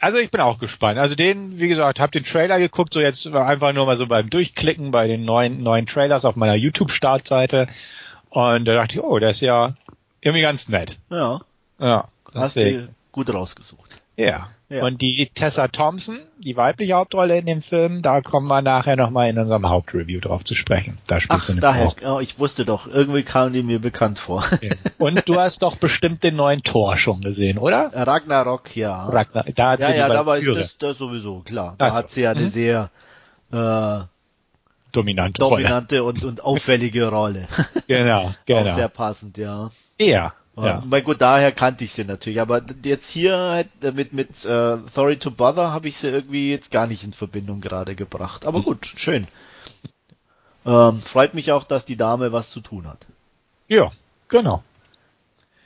Also 0.00 0.18
ich 0.18 0.30
bin 0.30 0.40
auch 0.40 0.58
gespannt. 0.58 0.98
Also 0.98 1.14
den, 1.14 1.58
wie 1.58 1.68
gesagt, 1.68 2.00
hab 2.00 2.10
den 2.10 2.24
Trailer 2.24 2.58
geguckt, 2.58 2.94
so 2.94 3.00
jetzt 3.00 3.26
einfach 3.26 3.72
nur 3.72 3.86
mal 3.86 3.96
so 3.96 4.06
beim 4.06 4.30
Durchklicken 4.30 4.90
bei 4.90 5.06
den 5.06 5.24
neuen 5.24 5.62
neuen 5.62 5.86
Trailers 5.86 6.24
auf 6.24 6.36
meiner 6.36 6.54
YouTube-Startseite. 6.54 7.68
Und 8.30 8.64
da 8.64 8.74
dachte 8.74 8.94
ich, 8.94 9.02
oh, 9.02 9.18
der 9.18 9.30
ist 9.30 9.40
ja 9.40 9.74
irgendwie 10.20 10.42
ganz 10.42 10.68
nett. 10.68 10.98
Ja. 11.10 11.40
Ja. 11.78 12.08
Hast 12.34 12.56
du 12.56 12.88
gut 13.12 13.32
rausgesucht. 13.32 13.90
Ja. 14.16 14.48
ja. 14.68 14.84
Und 14.84 15.00
die 15.00 15.30
Tessa 15.34 15.68
Thompson, 15.68 16.20
die 16.38 16.56
weibliche 16.56 16.92
Hauptrolle 16.94 17.38
in 17.38 17.46
dem 17.46 17.62
Film, 17.62 18.02
da 18.02 18.20
kommen 18.20 18.46
wir 18.48 18.60
nachher 18.60 18.96
nochmal 18.96 19.30
in 19.30 19.38
unserem 19.38 19.66
Hauptreview 19.68 20.20
drauf 20.20 20.44
zu 20.44 20.54
sprechen. 20.54 20.98
Da 21.06 21.20
spielt 21.20 21.40
Ach, 21.40 21.46
sie 21.46 21.52
eine 21.52 21.60
daher. 21.62 21.94
Oh, 22.04 22.20
ich 22.20 22.38
wusste 22.38 22.66
doch, 22.66 22.86
irgendwie 22.86 23.22
kam 23.22 23.52
die 23.52 23.62
mir 23.62 23.78
bekannt 23.78 24.18
vor. 24.18 24.44
Ja. 24.60 24.74
Und 24.98 25.26
du 25.26 25.36
hast 25.36 25.62
doch 25.62 25.76
bestimmt 25.76 26.22
den 26.22 26.36
neuen 26.36 26.62
Tor 26.62 26.98
schon 26.98 27.22
gesehen, 27.22 27.56
oder? 27.56 27.90
Ragnarok, 27.94 28.76
ja. 28.76 29.06
Ragnar, 29.06 29.44
da 29.54 29.70
hat 29.70 29.80
ja, 29.80 29.86
sie 29.86 29.96
ja, 29.96 30.08
da 30.08 30.26
war 30.26 30.38
ich 30.38 30.44
das, 30.44 30.76
das 30.76 30.98
sowieso, 30.98 31.40
klar. 31.40 31.76
Da 31.78 31.90
so. 31.90 31.96
hat 31.96 32.10
sie 32.10 32.22
ja 32.22 32.32
eine 32.32 32.40
hm? 32.42 32.50
sehr 32.50 32.90
äh, 33.52 34.00
dominante, 34.92 35.40
dominante 35.40 36.04
und, 36.04 36.24
und 36.24 36.42
auffällige 36.44 37.08
Rolle. 37.08 37.48
Genau, 37.86 38.34
genau. 38.46 38.70
Auch 38.70 38.74
sehr 38.74 38.88
passend, 38.88 39.38
ja. 39.38 39.70
Ja. 39.98 40.34
Ja. 40.56 40.82
Mein 40.84 41.04
gut, 41.04 41.20
daher 41.20 41.52
kannte 41.52 41.84
ich 41.84 41.92
sie 41.92 42.04
natürlich, 42.04 42.40
aber 42.40 42.62
jetzt 42.82 43.08
hier 43.08 43.64
mit 43.94 44.12
mit 44.12 44.44
äh, 44.44 44.76
Sorry 44.92 45.16
to 45.16 45.30
Bother 45.30 45.72
habe 45.72 45.88
ich 45.88 45.96
sie 45.96 46.08
irgendwie 46.08 46.50
jetzt 46.50 46.70
gar 46.70 46.86
nicht 46.86 47.02
in 47.02 47.12
Verbindung 47.14 47.60
gerade 47.60 47.94
gebracht. 47.94 48.44
Aber 48.44 48.60
gut, 48.60 48.92
schön. 48.96 49.26
Ähm, 50.66 51.00
freut 51.00 51.34
mich 51.34 51.52
auch, 51.52 51.64
dass 51.64 51.86
die 51.86 51.96
Dame 51.96 52.32
was 52.32 52.50
zu 52.50 52.60
tun 52.60 52.86
hat. 52.86 52.98
Ja, 53.68 53.92
genau. 54.28 54.62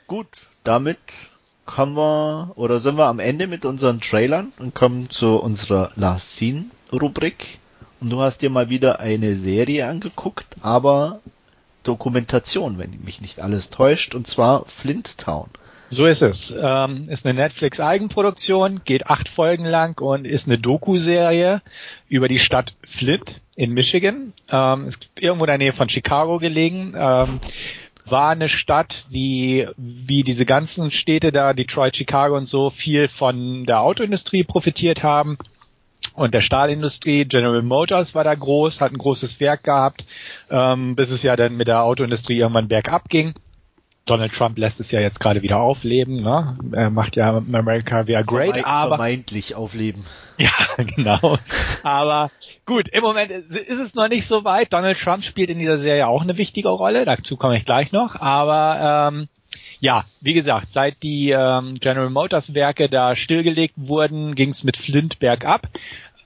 Gut, 0.07 0.27
damit 0.63 0.99
kommen 1.65 1.95
wir 1.95 2.51
oder 2.55 2.79
sind 2.79 2.97
wir 2.97 3.07
am 3.07 3.19
Ende 3.19 3.47
mit 3.47 3.65
unseren 3.65 3.99
Trailern 3.99 4.53
und 4.59 4.75
kommen 4.75 5.09
zu 5.09 5.37
unserer 5.37 5.91
Last 5.95 6.37
Scene 6.37 6.65
Rubrik. 6.93 7.59
Und 8.01 8.09
du 8.09 8.21
hast 8.21 8.41
dir 8.41 8.49
mal 8.49 8.69
wieder 8.69 8.99
eine 8.99 9.35
Serie 9.35 9.87
angeguckt, 9.87 10.57
aber 10.61 11.19
Dokumentation, 11.83 12.77
wenn 12.77 12.99
mich 13.03 13.21
nicht 13.21 13.39
alles 13.39 13.69
täuscht, 13.69 14.15
und 14.15 14.27
zwar 14.27 14.65
Flint 14.65 15.17
Town. 15.17 15.49
So 15.87 16.07
ist 16.07 16.21
es. 16.21 16.53
Ähm, 16.59 17.09
ist 17.09 17.25
eine 17.25 17.39
Netflix-Eigenproduktion, 17.39 18.81
geht 18.85 19.07
acht 19.07 19.29
Folgen 19.29 19.65
lang 19.65 20.01
und 20.01 20.25
ist 20.25 20.47
eine 20.47 20.57
Doku-Serie 20.57 21.61
über 22.09 22.27
die 22.27 22.39
Stadt 22.39 22.73
Flint 22.85 23.39
in 23.55 23.71
Michigan. 23.71 24.33
Ähm, 24.49 24.87
ist 24.87 25.09
irgendwo 25.19 25.45
in 25.45 25.49
der 25.49 25.57
Nähe 25.59 25.73
von 25.73 25.87
Chicago 25.87 26.39
gelegen. 26.39 26.95
Ähm, 26.97 27.39
war 28.03 28.29
eine 28.29 28.49
Stadt, 28.49 29.05
die 29.09 29.67
wie 29.77 30.23
diese 30.23 30.45
ganzen 30.45 30.91
Städte 30.91 31.31
da, 31.31 31.53
Detroit, 31.53 31.97
Chicago 31.97 32.35
und 32.35 32.45
so, 32.45 32.69
viel 32.69 33.07
von 33.07 33.65
der 33.65 33.81
Autoindustrie 33.81 34.43
profitiert 34.43 35.01
haben 35.01 35.37
und 36.15 36.33
der 36.33 36.41
Stahlindustrie. 36.41 37.25
General 37.25 37.61
Motors 37.61 38.15
war 38.15 38.23
da 38.23 38.33
groß, 38.33 38.81
hat 38.81 38.91
ein 38.91 38.97
großes 38.97 39.39
Werk 39.39 39.63
gehabt, 39.63 40.05
ähm, 40.49 40.95
bis 40.95 41.11
es 41.11 41.23
ja 41.23 41.35
dann 41.35 41.57
mit 41.57 41.67
der 41.67 41.83
Autoindustrie 41.83 42.37
irgendwann 42.37 42.67
bergab 42.67 43.09
ging. 43.09 43.33
Donald 44.05 44.33
Trump 44.33 44.57
lässt 44.59 44.79
es 44.79 44.91
ja 44.91 44.99
jetzt 44.99 45.19
gerade 45.19 45.41
wieder 45.41 45.57
aufleben, 45.57 46.21
ne? 46.21 46.57
Er 46.73 46.91
macht 46.91 47.15
ja 47.15 47.35
America 47.35 48.05
wieder 48.05 48.23
great, 48.23 48.53
Verme 48.53 48.67
aber 48.67 48.97
vermeintlich 48.97 49.55
aufleben. 49.55 50.05
ja, 50.37 50.51
genau. 50.77 51.39
Aber 51.81 52.29
gut, 52.65 52.87
im 52.89 53.01
Moment 53.01 53.31
ist 53.31 53.79
es 53.79 53.95
noch 53.95 54.07
nicht 54.07 54.27
so 54.27 54.45
weit. 54.45 54.73
Donald 54.73 54.99
Trump 54.99 55.23
spielt 55.23 55.49
in 55.49 55.57
dieser 55.57 55.79
Serie 55.79 56.07
auch 56.07 56.21
eine 56.21 56.37
wichtige 56.37 56.69
Rolle. 56.69 57.05
Dazu 57.05 57.35
komme 57.35 57.57
ich 57.57 57.65
gleich 57.65 57.91
noch. 57.91 58.15
Aber 58.19 59.11
ähm, 59.11 59.27
ja, 59.79 60.05
wie 60.21 60.33
gesagt, 60.33 60.71
seit 60.71 61.01
die 61.03 61.31
ähm, 61.31 61.75
General 61.79 62.09
Motors 62.09 62.53
Werke 62.53 62.89
da 62.89 63.15
stillgelegt 63.15 63.75
wurden, 63.77 64.35
ging 64.35 64.49
es 64.49 64.63
mit 64.63 64.77
Flint 64.77 65.19
bergab. 65.19 65.67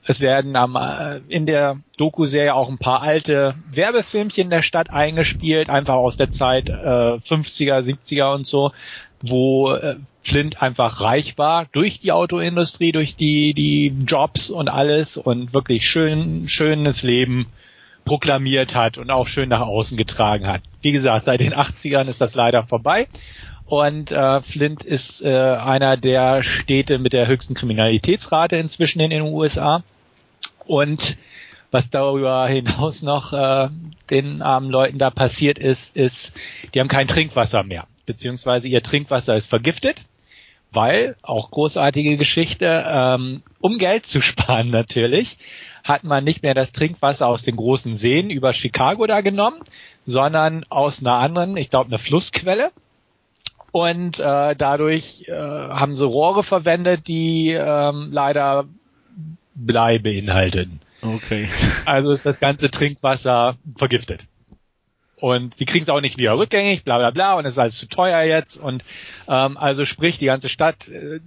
Es 0.05 0.21
werden 0.21 0.55
am, 0.55 0.75
äh, 0.75 1.19
in 1.27 1.45
der 1.45 1.77
Doku-Serie 1.97 2.55
auch 2.55 2.69
ein 2.69 2.79
paar 2.79 3.01
alte 3.01 3.55
Werbefilmchen 3.71 4.49
der 4.49 4.61
Stadt 4.61 4.89
eingespielt, 4.89 5.69
einfach 5.69 5.95
aus 5.95 6.17
der 6.17 6.31
Zeit 6.31 6.69
äh, 6.69 6.73
50er, 6.73 7.81
70er 7.81 8.33
und 8.33 8.47
so, 8.47 8.71
wo 9.21 9.71
äh, 9.71 9.97
Flint 10.23 10.61
einfach 10.61 11.01
reich 11.01 11.37
war 11.37 11.67
durch 11.71 11.99
die 11.99 12.11
Autoindustrie, 12.11 12.91
durch 12.91 13.15
die, 13.15 13.53
die 13.53 13.93
Jobs 14.05 14.49
und 14.49 14.67
alles 14.67 15.17
und 15.17 15.53
wirklich 15.53 15.87
schön, 15.87 16.47
schönes 16.47 17.03
Leben 17.03 17.47
proklamiert 18.09 18.73
hat 18.73 18.97
und 18.97 19.11
auch 19.11 19.27
schön 19.27 19.49
nach 19.49 19.61
außen 19.61 19.95
getragen 19.95 20.47
hat. 20.47 20.63
Wie 20.81 20.91
gesagt, 20.91 21.25
seit 21.25 21.41
den 21.41 21.53
80ern 21.53 22.07
ist 22.07 22.19
das 22.19 22.33
leider 22.33 22.63
vorbei. 22.63 23.07
Und 23.67 24.11
äh, 24.11 24.41
Flint 24.41 24.81
ist 24.83 25.23
äh, 25.23 25.29
einer 25.29 25.95
der 25.95 26.41
Städte 26.41 26.97
mit 26.97 27.13
der 27.13 27.27
höchsten 27.27 27.53
Kriminalitätsrate 27.53 28.55
inzwischen 28.55 28.99
in 28.99 29.11
den 29.11 29.21
USA. 29.21 29.83
Und 30.65 31.17
was 31.69 31.91
darüber 31.91 32.47
hinaus 32.47 33.03
noch 33.03 33.31
äh, 33.31 33.69
den 34.09 34.41
armen 34.41 34.71
Leuten 34.71 34.97
da 34.97 35.11
passiert 35.11 35.59
ist, 35.59 35.95
ist, 35.95 36.33
die 36.73 36.79
haben 36.79 36.87
kein 36.87 37.07
Trinkwasser 37.07 37.61
mehr. 37.61 37.85
Beziehungsweise 38.07 38.69
ihr 38.69 38.81
Trinkwasser 38.81 39.35
ist 39.35 39.45
vergiftet, 39.45 40.01
weil, 40.71 41.15
auch 41.21 41.51
großartige 41.51 42.17
Geschichte, 42.17 42.83
ähm, 42.87 43.43
um 43.59 43.77
Geld 43.77 44.07
zu 44.07 44.19
sparen 44.23 44.71
natürlich, 44.71 45.37
hat 45.83 46.03
man 46.03 46.23
nicht 46.23 46.43
mehr 46.43 46.53
das 46.53 46.71
Trinkwasser 46.71 47.27
aus 47.27 47.43
den 47.43 47.55
großen 47.55 47.95
Seen 47.95 48.29
über 48.29 48.53
Chicago 48.53 49.07
da 49.07 49.21
genommen, 49.21 49.59
sondern 50.05 50.65
aus 50.69 51.01
einer 51.01 51.15
anderen, 51.15 51.57
ich 51.57 51.69
glaube, 51.69 51.87
eine 51.87 51.99
Flussquelle. 51.99 52.71
Und 53.71 54.19
äh, 54.19 54.55
dadurch 54.55 55.25
äh, 55.27 55.33
haben 55.33 55.95
sie 55.95 56.05
Rohre 56.05 56.43
verwendet, 56.43 57.07
die 57.07 57.51
ähm, 57.51 58.09
leider 58.11 58.65
Blei 59.53 59.99
beinhalteten. 59.99 60.81
Okay. 61.01 61.47
Also 61.85 62.11
ist 62.11 62.25
das 62.25 62.39
ganze 62.39 62.71
Trinkwasser 62.71 63.57
vergiftet. 63.77 64.25
Und 65.17 65.55
sie 65.55 65.65
kriegen 65.65 65.83
es 65.83 65.89
auch 65.89 66.01
nicht 66.01 66.17
wieder 66.17 66.37
rückgängig, 66.37 66.83
bla 66.83 66.97
bla 66.97 67.11
bla, 67.11 67.33
und 67.33 67.45
es 67.45 67.53
ist 67.53 67.59
alles 67.59 67.77
zu 67.77 67.87
teuer 67.87 68.21
jetzt. 68.23 68.57
Und 68.57 68.83
ähm, 69.27 69.57
also 69.57 69.85
sprich, 69.85 70.17
die 70.17 70.25
ganze 70.25 70.49
Stadt, 70.49 70.87
äh, 70.87 71.19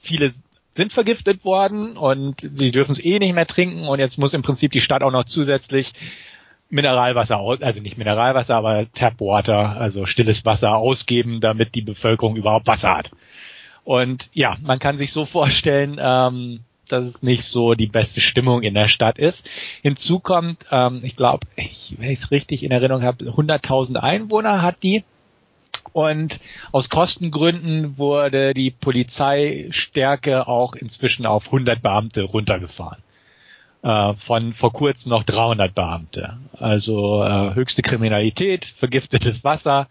viele 0.00 0.32
sind 0.78 0.92
vergiftet 0.92 1.44
worden 1.44 1.96
und 1.96 2.48
sie 2.54 2.70
dürfen 2.70 2.92
es 2.92 3.04
eh 3.04 3.18
nicht 3.18 3.34
mehr 3.34 3.48
trinken 3.48 3.88
und 3.88 3.98
jetzt 3.98 4.16
muss 4.16 4.32
im 4.32 4.42
Prinzip 4.42 4.70
die 4.70 4.80
Stadt 4.80 5.02
auch 5.02 5.10
noch 5.10 5.24
zusätzlich 5.24 5.92
Mineralwasser, 6.70 7.40
also 7.60 7.80
nicht 7.80 7.98
Mineralwasser, 7.98 8.54
aber 8.54 8.86
Tapwater, 8.92 9.76
also 9.76 10.06
stilles 10.06 10.44
Wasser 10.44 10.76
ausgeben, 10.76 11.40
damit 11.40 11.74
die 11.74 11.82
Bevölkerung 11.82 12.36
überhaupt 12.36 12.68
Wasser 12.68 12.96
hat. 12.96 13.10
Und 13.82 14.30
ja, 14.34 14.56
man 14.60 14.78
kann 14.78 14.96
sich 14.96 15.12
so 15.12 15.24
vorstellen, 15.24 15.98
ähm, 16.00 16.60
dass 16.88 17.06
es 17.06 17.22
nicht 17.24 17.42
so 17.42 17.74
die 17.74 17.88
beste 17.88 18.20
Stimmung 18.20 18.62
in 18.62 18.74
der 18.74 18.86
Stadt 18.86 19.18
ist. 19.18 19.44
Hinzu 19.82 20.20
kommt, 20.20 20.64
ähm, 20.70 21.00
ich 21.02 21.16
glaube, 21.16 21.46
wenn 21.56 22.10
ich 22.10 22.18
es 22.20 22.30
richtig 22.30 22.62
in 22.62 22.70
Erinnerung 22.70 23.02
habe, 23.02 23.24
100.000 23.24 23.96
Einwohner 23.96 24.62
hat 24.62 24.76
die. 24.84 25.02
Und 25.92 26.40
aus 26.72 26.88
Kostengründen 26.88 27.98
wurde 27.98 28.54
die 28.54 28.70
Polizeistärke 28.70 30.46
auch 30.46 30.74
inzwischen 30.74 31.26
auf 31.26 31.46
100 31.46 31.82
Beamte 31.82 32.22
runtergefahren 32.22 33.02
äh, 33.82 34.14
von 34.14 34.52
vor 34.52 34.72
kurzem 34.72 35.10
noch 35.10 35.24
300 35.24 35.74
Beamte. 35.74 36.36
Also 36.58 37.22
äh, 37.22 37.54
höchste 37.54 37.82
Kriminalität, 37.82 38.66
vergiftetes 38.76 39.44
Wasser, 39.44 39.88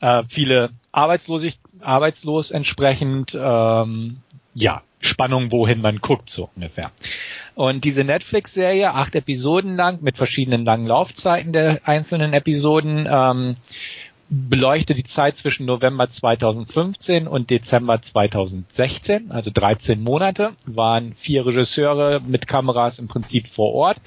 äh, 0.00 0.22
viele 0.28 0.70
arbeitslosig, 0.92 1.58
arbeitslos 1.80 2.50
entsprechend, 2.50 3.38
ähm, 3.40 4.18
ja, 4.54 4.82
Spannung, 5.00 5.52
wohin 5.52 5.80
man 5.80 5.98
guckt, 5.98 6.28
so 6.28 6.50
ungefähr. 6.56 6.90
Und 7.54 7.84
diese 7.84 8.02
Netflix-Serie, 8.02 8.94
acht 8.94 9.14
Episoden 9.14 9.76
lang, 9.76 10.02
mit 10.02 10.16
verschiedenen 10.16 10.64
langen 10.64 10.88
Laufzeiten 10.88 11.52
der 11.52 11.80
einzelnen 11.84 12.32
Episoden, 12.32 13.06
ähm, 13.08 13.56
beleuchtet 14.30 14.98
die 14.98 15.04
Zeit 15.04 15.36
zwischen 15.36 15.66
November 15.66 16.10
2015 16.10 17.26
und 17.26 17.50
Dezember 17.50 18.02
2016, 18.02 19.30
also 19.30 19.50
13 19.52 20.02
Monate, 20.02 20.52
waren 20.66 21.14
vier 21.14 21.46
Regisseure 21.46 22.20
mit 22.26 22.46
Kameras 22.46 22.98
im 22.98 23.08
Prinzip 23.08 23.46
vor 23.48 23.72
Ort 23.74 23.98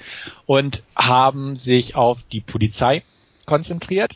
und 0.46 0.82
haben 0.94 1.56
sich 1.56 1.96
auf 1.96 2.20
die 2.30 2.40
Polizei 2.40 3.02
konzentriert. 3.46 4.14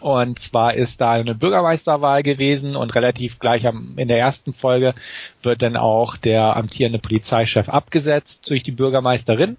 Und 0.00 0.38
zwar 0.38 0.74
ist 0.74 1.00
da 1.02 1.12
eine 1.12 1.34
Bürgermeisterwahl 1.34 2.22
gewesen 2.22 2.74
und 2.74 2.94
relativ 2.94 3.38
gleich 3.38 3.66
am, 3.66 3.98
in 3.98 4.08
der 4.08 4.18
ersten 4.18 4.54
Folge 4.54 4.94
wird 5.42 5.60
dann 5.60 5.76
auch 5.76 6.16
der 6.16 6.56
amtierende 6.56 6.98
Polizeichef 6.98 7.68
abgesetzt 7.68 8.48
durch 8.48 8.62
die 8.62 8.72
Bürgermeisterin. 8.72 9.58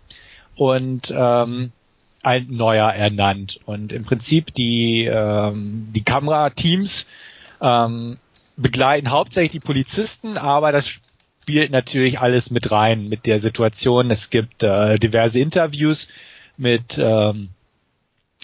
Und 0.55 1.13
ähm, 1.15 1.71
ein 2.23 2.47
neuer 2.49 2.89
ernannt. 2.89 3.59
Und 3.65 3.91
im 3.91 4.03
Prinzip 4.03 4.53
die, 4.53 5.05
ähm, 5.05 5.89
die 5.93 6.03
Kamerateams 6.03 7.07
ähm, 7.61 8.17
begleiten 8.57 9.09
hauptsächlich 9.09 9.51
die 9.51 9.59
Polizisten, 9.59 10.37
aber 10.37 10.71
das 10.71 10.87
spielt 10.87 11.71
natürlich 11.71 12.19
alles 12.19 12.51
mit 12.51 12.71
rein 12.71 13.09
mit 13.09 13.25
der 13.25 13.39
Situation. 13.39 14.11
Es 14.11 14.29
gibt 14.29 14.63
äh, 14.63 14.99
diverse 14.99 15.39
Interviews 15.39 16.09
mit 16.57 16.99
ähm, 16.99 17.49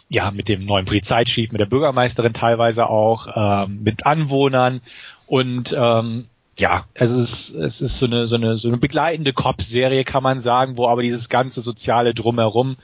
ja 0.10 0.32
mit 0.32 0.48
dem 0.48 0.66
neuen 0.66 0.86
Polizeichief, 0.86 1.52
mit 1.52 1.60
der 1.60 1.66
Bürgermeisterin 1.66 2.34
teilweise 2.34 2.90
auch, 2.90 3.28
ähm, 3.36 3.84
mit 3.84 4.06
Anwohnern 4.06 4.82
und 5.28 5.76
ähm, 5.78 6.26
ja, 6.58 6.86
es 6.96 7.12
ist, 7.12 7.52
es 7.52 7.82
ist 7.82 8.00
so 8.00 8.08
eine, 8.08 8.26
so 8.26 8.36
eine, 8.36 8.58
so 8.58 8.68
eine 8.68 8.78
begleitende 8.78 9.32
Cop-Serie, 9.32 10.04
kann 10.04 10.24
man 10.24 10.42
sagen, 10.42 10.76
wo 10.76 10.88
aber 10.88 11.04
dieses 11.04 11.30
ganze 11.30 11.62
soziale 11.62 12.16
Drumherum 12.16 12.78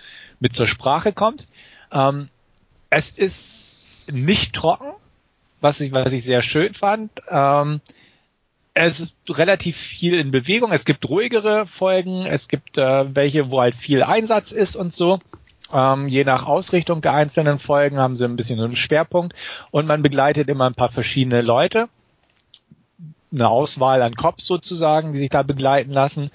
mit 0.44 0.56
zur 0.56 0.68
Sprache 0.68 1.14
kommt. 1.14 1.48
Ähm, 1.92 2.30
es 2.90 3.10
ist 3.10 4.12
nicht 4.12 4.54
trocken, 4.54 4.94
was 5.62 5.80
ich, 5.80 5.92
was 5.92 6.14
ich 6.14 6.24
sehr 6.24 6.44
schön 6.44 6.76
fand. 6.76 7.10
Ähm, 7.30 7.82
es 8.76 9.00
ist 9.00 9.16
relativ 9.30 9.78
viel 9.78 10.20
in 10.20 10.32
Bewegung. 10.32 10.72
Es 10.72 10.86
gibt 10.86 11.10
ruhigere 11.10 11.66
Folgen. 11.66 12.26
Es 12.26 12.48
gibt 12.48 12.78
äh, 12.78 13.16
welche, 13.16 13.50
wo 13.50 13.62
halt 13.62 13.76
viel 13.76 14.04
Einsatz 14.04 14.52
ist 14.52 14.76
und 14.76 14.94
so. 14.94 15.20
Ähm, 15.72 16.08
je 16.08 16.24
nach 16.24 16.46
Ausrichtung 16.46 17.02
der 17.02 17.14
einzelnen 17.14 17.58
Folgen 17.58 17.98
haben 17.98 18.18
sie 18.18 18.26
ein 18.26 18.36
bisschen 18.36 18.60
einen 18.60 18.76
Schwerpunkt 18.76 19.34
und 19.72 19.88
man 19.88 20.04
begleitet 20.04 20.50
immer 20.50 20.66
ein 20.66 20.76
paar 20.76 20.92
verschiedene 20.92 21.42
Leute 21.42 21.88
eine 23.34 23.50
Auswahl 23.50 24.02
an 24.02 24.16
Cops 24.16 24.46
sozusagen, 24.46 25.14
die 25.14 25.20
sich 25.20 25.30
da 25.30 25.44
begleiten 25.44 25.92
lassen. 25.92 26.32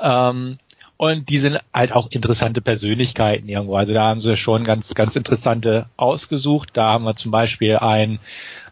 Ähm, 0.00 0.58
und 1.00 1.30
die 1.30 1.38
sind 1.38 1.58
halt 1.72 1.92
auch 1.92 2.10
interessante 2.10 2.60
Persönlichkeiten 2.60 3.48
irgendwo. 3.48 3.74
Also 3.76 3.94
da 3.94 4.02
haben 4.02 4.20
sie 4.20 4.36
schon 4.36 4.64
ganz, 4.64 4.92
ganz 4.94 5.16
interessante 5.16 5.86
ausgesucht. 5.96 6.72
Da 6.74 6.90
haben 6.90 7.04
wir 7.04 7.16
zum 7.16 7.30
Beispiel 7.30 7.78
einen 7.78 8.18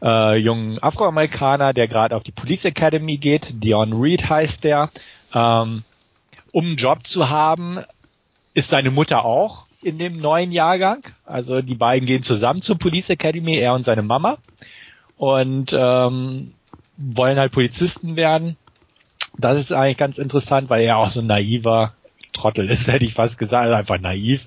äh, 0.03 0.37
jungen 0.37 0.79
Afroamerikaner, 0.79 1.73
der 1.73 1.89
gerade 1.89 2.15
auf 2.15 2.25
die 2.25 2.33
Police 2.33 2.67
Academy 2.67 3.17
geht. 3.17 3.65
Dion 3.65 3.95
Reed 3.95 4.29
heißt 4.29 4.63
der. 4.65 4.91
Ähm, 5.33 5.85
um 6.53 6.67
einen 6.67 6.77
Job 6.77 7.07
zu 7.07 7.31
haben, 7.31 7.79
ist 8.53 8.69
seine 8.69 8.91
Mutter 8.91 9.25
auch 9.25 9.65
in 9.81 9.97
dem 9.97 10.19
neuen 10.19 10.53
Jahrgang. 10.53 11.05
Also 11.25 11.63
die 11.63 11.77
beiden 11.77 12.05
gehen 12.05 12.23
zusammen 12.23 12.61
zur 12.61 12.77
Police 12.77 13.09
Academy, 13.09 13.57
er 13.57 13.73
und 13.73 13.85
seine 13.85 14.03
Mama. 14.03 14.37
und 15.17 15.73
ähm, 15.73 16.53
wollen 16.99 17.39
halt 17.39 17.53
Polizisten 17.53 18.17
werden. 18.17 18.59
Das 19.39 19.59
ist 19.59 19.73
eigentlich 19.73 19.97
ganz 19.97 20.19
interessant, 20.19 20.69
weil 20.69 20.83
er 20.83 20.99
auch 20.99 21.11
so 21.11 21.21
ein 21.21 21.27
naiver 21.27 21.95
Trottel 22.39 22.71
ist, 22.71 22.89
hätte 22.89 23.05
ich 23.05 23.15
fast 23.15 23.39
gesagt, 23.39 23.65
also 23.65 23.75
einfach 23.75 23.99
naiv. 23.99 24.47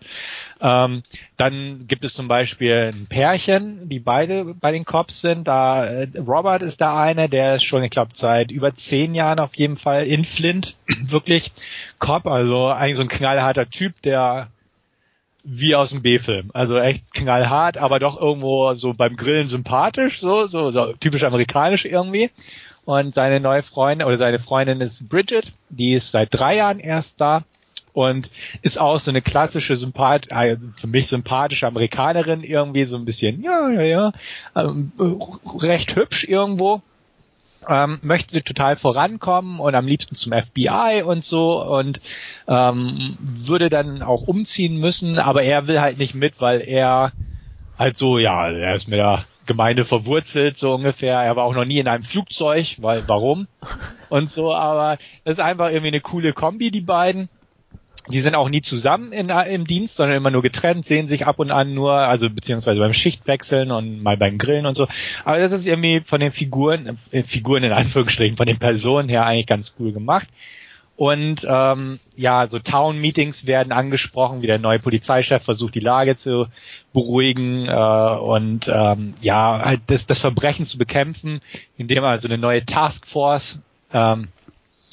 Ähm, 0.62 1.02
dann 1.38 1.88
gibt 1.88 2.06
es 2.06 2.14
zum 2.14 2.28
Beispiel 2.28 2.92
ein 2.94 3.08
Pärchen, 3.08 3.90
die 3.90 4.00
beide 4.00 4.54
bei 4.54 4.72
den 4.72 4.86
Cops 4.86 5.22
sind. 5.22 5.48
Da 5.48 5.86
äh, 5.86 6.08
Robert 6.20 6.62
ist 6.62 6.82
da 6.82 7.02
eine, 7.02 7.30
der 7.30 7.56
ist 7.56 7.64
schon, 7.64 7.84
ich 7.84 7.90
glaube, 7.90 8.12
seit 8.14 8.52
über 8.52 8.76
zehn 8.76 9.16
Jahren 9.16 9.40
auf 9.40 9.56
jeden 9.56 9.76
Fall 9.76 10.06
in 10.06 10.24
Flint 10.24 10.76
wirklich 11.02 11.52
Cop, 12.00 12.28
also 12.28 12.68
eigentlich 12.68 12.98
so 12.98 13.04
ein 13.04 13.10
knallharter 13.10 13.70
Typ, 13.70 14.02
der 14.04 14.50
wie 15.44 15.76
aus 15.76 15.90
dem 15.90 16.04
B-Film. 16.04 16.52
Also 16.54 16.78
echt 16.78 17.12
knallhart, 17.14 17.78
aber 17.78 17.98
doch 17.98 18.22
irgendwo 18.22 18.76
so 18.76 18.94
beim 18.94 19.16
Grillen 19.16 19.48
sympathisch, 19.48 20.20
so, 20.20 20.46
so, 20.46 20.70
so 20.70 20.94
typisch 20.94 21.24
amerikanisch 21.24 21.86
irgendwie. 21.86 22.30
Und 22.86 23.16
seine 23.16 23.40
neue 23.40 23.64
Freundin 23.64 24.08
oder 24.08 24.18
seine 24.18 24.40
Freundin 24.40 24.82
ist 24.82 25.08
Bridget, 25.10 25.54
die 25.70 25.94
ist 25.94 26.12
seit 26.12 26.30
drei 26.32 26.58
Jahren 26.58 26.80
erst 26.80 27.20
da 27.20 27.44
und 27.94 28.30
ist 28.62 28.80
auch 28.80 29.00
so 29.00 29.12
eine 29.12 29.22
klassische 29.22 29.76
Sympath 29.78 30.30
äh, 30.30 30.58
für 30.78 30.88
mich 30.88 31.08
sympathische 31.08 31.68
Amerikanerin 31.68 32.44
irgendwie 32.44 32.86
so 32.86 32.96
ein 32.96 33.06
bisschen 33.06 33.42
ja 33.42 33.70
ja 33.70 33.82
ja 33.82 34.12
ähm, 34.56 34.92
recht 35.60 35.96
hübsch 35.96 36.26
irgendwo 36.26 36.82
ähm, 37.68 38.00
möchte 38.02 38.42
total 38.42 38.76
vorankommen 38.76 39.60
und 39.60 39.76
am 39.76 39.88
liebsten 39.88 40.16
zum 40.16 40.34
FBI 40.34 41.04
und 41.06 41.24
so 41.24 41.64
und 41.64 42.02
ähm, 42.48 43.18
würde 43.20 43.70
dann 43.70 44.02
auch 44.02 44.24
umziehen 44.24 44.80
müssen, 44.80 45.20
aber 45.20 45.44
er 45.44 45.68
will 45.68 45.80
halt 45.80 45.98
nicht 45.98 46.16
mit, 46.16 46.42
weil 46.42 46.62
er 46.62 47.12
halt 47.78 47.98
so, 47.98 48.18
ja, 48.18 48.50
er 48.50 48.76
ist 48.76 48.88
mit 48.88 48.98
der 48.98 49.26
Gemeinde 49.46 49.84
verwurzelt, 49.84 50.58
so 50.58 50.76
ungefähr. 50.76 51.20
Er 51.20 51.36
war 51.36 51.46
auch 51.46 51.54
noch 51.54 51.66
nie 51.66 51.80
in 51.80 51.88
einem 51.88 52.04
Flugzeug, 52.04 52.78
weil 52.80 53.04
warum? 53.08 53.48
Und 54.10 54.30
so, 54.30 54.54
aber 54.54 54.98
das 55.24 55.34
ist 55.34 55.40
einfach 55.40 55.70
irgendwie 55.70 55.88
eine 55.88 56.02
coole 56.02 56.34
Kombi, 56.34 56.72
die 56.72 56.82
beiden 56.82 57.30
die 58.10 58.20
sind 58.20 58.36
auch 58.36 58.50
nie 58.50 58.62
zusammen 58.62 59.12
in, 59.12 59.30
im 59.30 59.68
Dienst, 59.68 59.96
sondern 59.96 60.18
immer 60.18 60.32
nur 60.32 60.42
getrennt, 60.42 60.86
sehen 60.86 61.08
sich 61.08 61.28
ab 61.28 61.40
und 61.40 61.52
an 61.52 61.74
nur, 61.74 61.94
also 61.94 62.30
beziehungsweise 62.30 62.80
beim 62.80 62.94
Schichtwechseln 62.94 63.72
und 63.72 64.02
mal 64.02 64.18
beim 64.18 64.38
Grillen 64.38 64.66
und 64.66 64.76
so. 64.76 64.88
Aber 65.24 65.40
das 65.40 65.52
ist 65.52 65.68
irgendwie 65.68 66.02
von 66.04 66.20
den 66.20 66.32
Figuren, 66.32 66.98
äh, 67.12 67.24
Figuren 67.24 67.64
in 67.64 67.72
Anführungsstrichen, 67.72 68.38
von 68.38 68.48
den 68.48 68.60
Personen 68.60 69.10
her 69.10 69.26
eigentlich 69.26 69.48
ganz 69.48 69.76
cool 69.80 69.92
gemacht. 69.92 70.28
Und 70.98 71.48
ähm, 71.50 72.00
ja, 72.16 72.48
so 72.48 72.60
Town-Meetings 72.60 73.48
werden 73.48 73.72
angesprochen, 73.72 74.44
wie 74.44 74.48
der 74.48 74.60
neue 74.60 74.78
Polizeichef 74.78 75.42
versucht, 75.42 75.74
die 75.74 75.80
Lage 75.80 76.16
zu 76.16 76.46
beruhigen 76.94 77.68
äh, 77.68 77.72
und 77.72 78.68
ähm, 78.68 79.16
ja, 79.20 79.62
halt 79.66 79.82
das, 79.88 80.06
das 80.06 80.20
Verbrechen 80.20 80.66
zu 80.66 80.78
bekämpfen, 80.78 81.42
indem 81.76 82.04
er 82.04 82.12
also 82.12 82.28
eine 82.28 82.38
neue 82.38 82.66
Taskforce 82.66 83.60
ähm, 83.92 84.28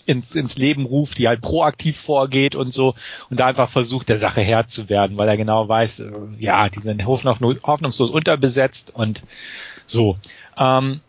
ins, 0.09 0.35
ins 0.35 0.57
Leben 0.57 0.87
ruft, 0.87 1.19
die 1.19 1.29
halt 1.29 1.43
proaktiv 1.43 2.01
vorgeht 2.01 2.55
und 2.55 2.73
so 2.73 2.95
und 3.31 3.41
da 3.41 3.47
einfach 3.47 3.69
versucht, 3.69 4.09
der 4.09 4.19
Sache 4.19 4.41
Herr 4.41 4.67
zu 4.67 4.89
werden, 4.89 5.17
weil 5.17 5.29
er 5.29 5.37
genau 5.37 5.69
weiß, 5.69 6.01
äh, 6.01 6.13
ja, 6.39 6.69
die 6.69 6.81
sind 6.81 7.05
hoffnungslos 7.07 8.11
unterbesetzt 8.11 8.93
und 8.95 9.23
so. 9.87 10.17
Ähm, 10.57 11.01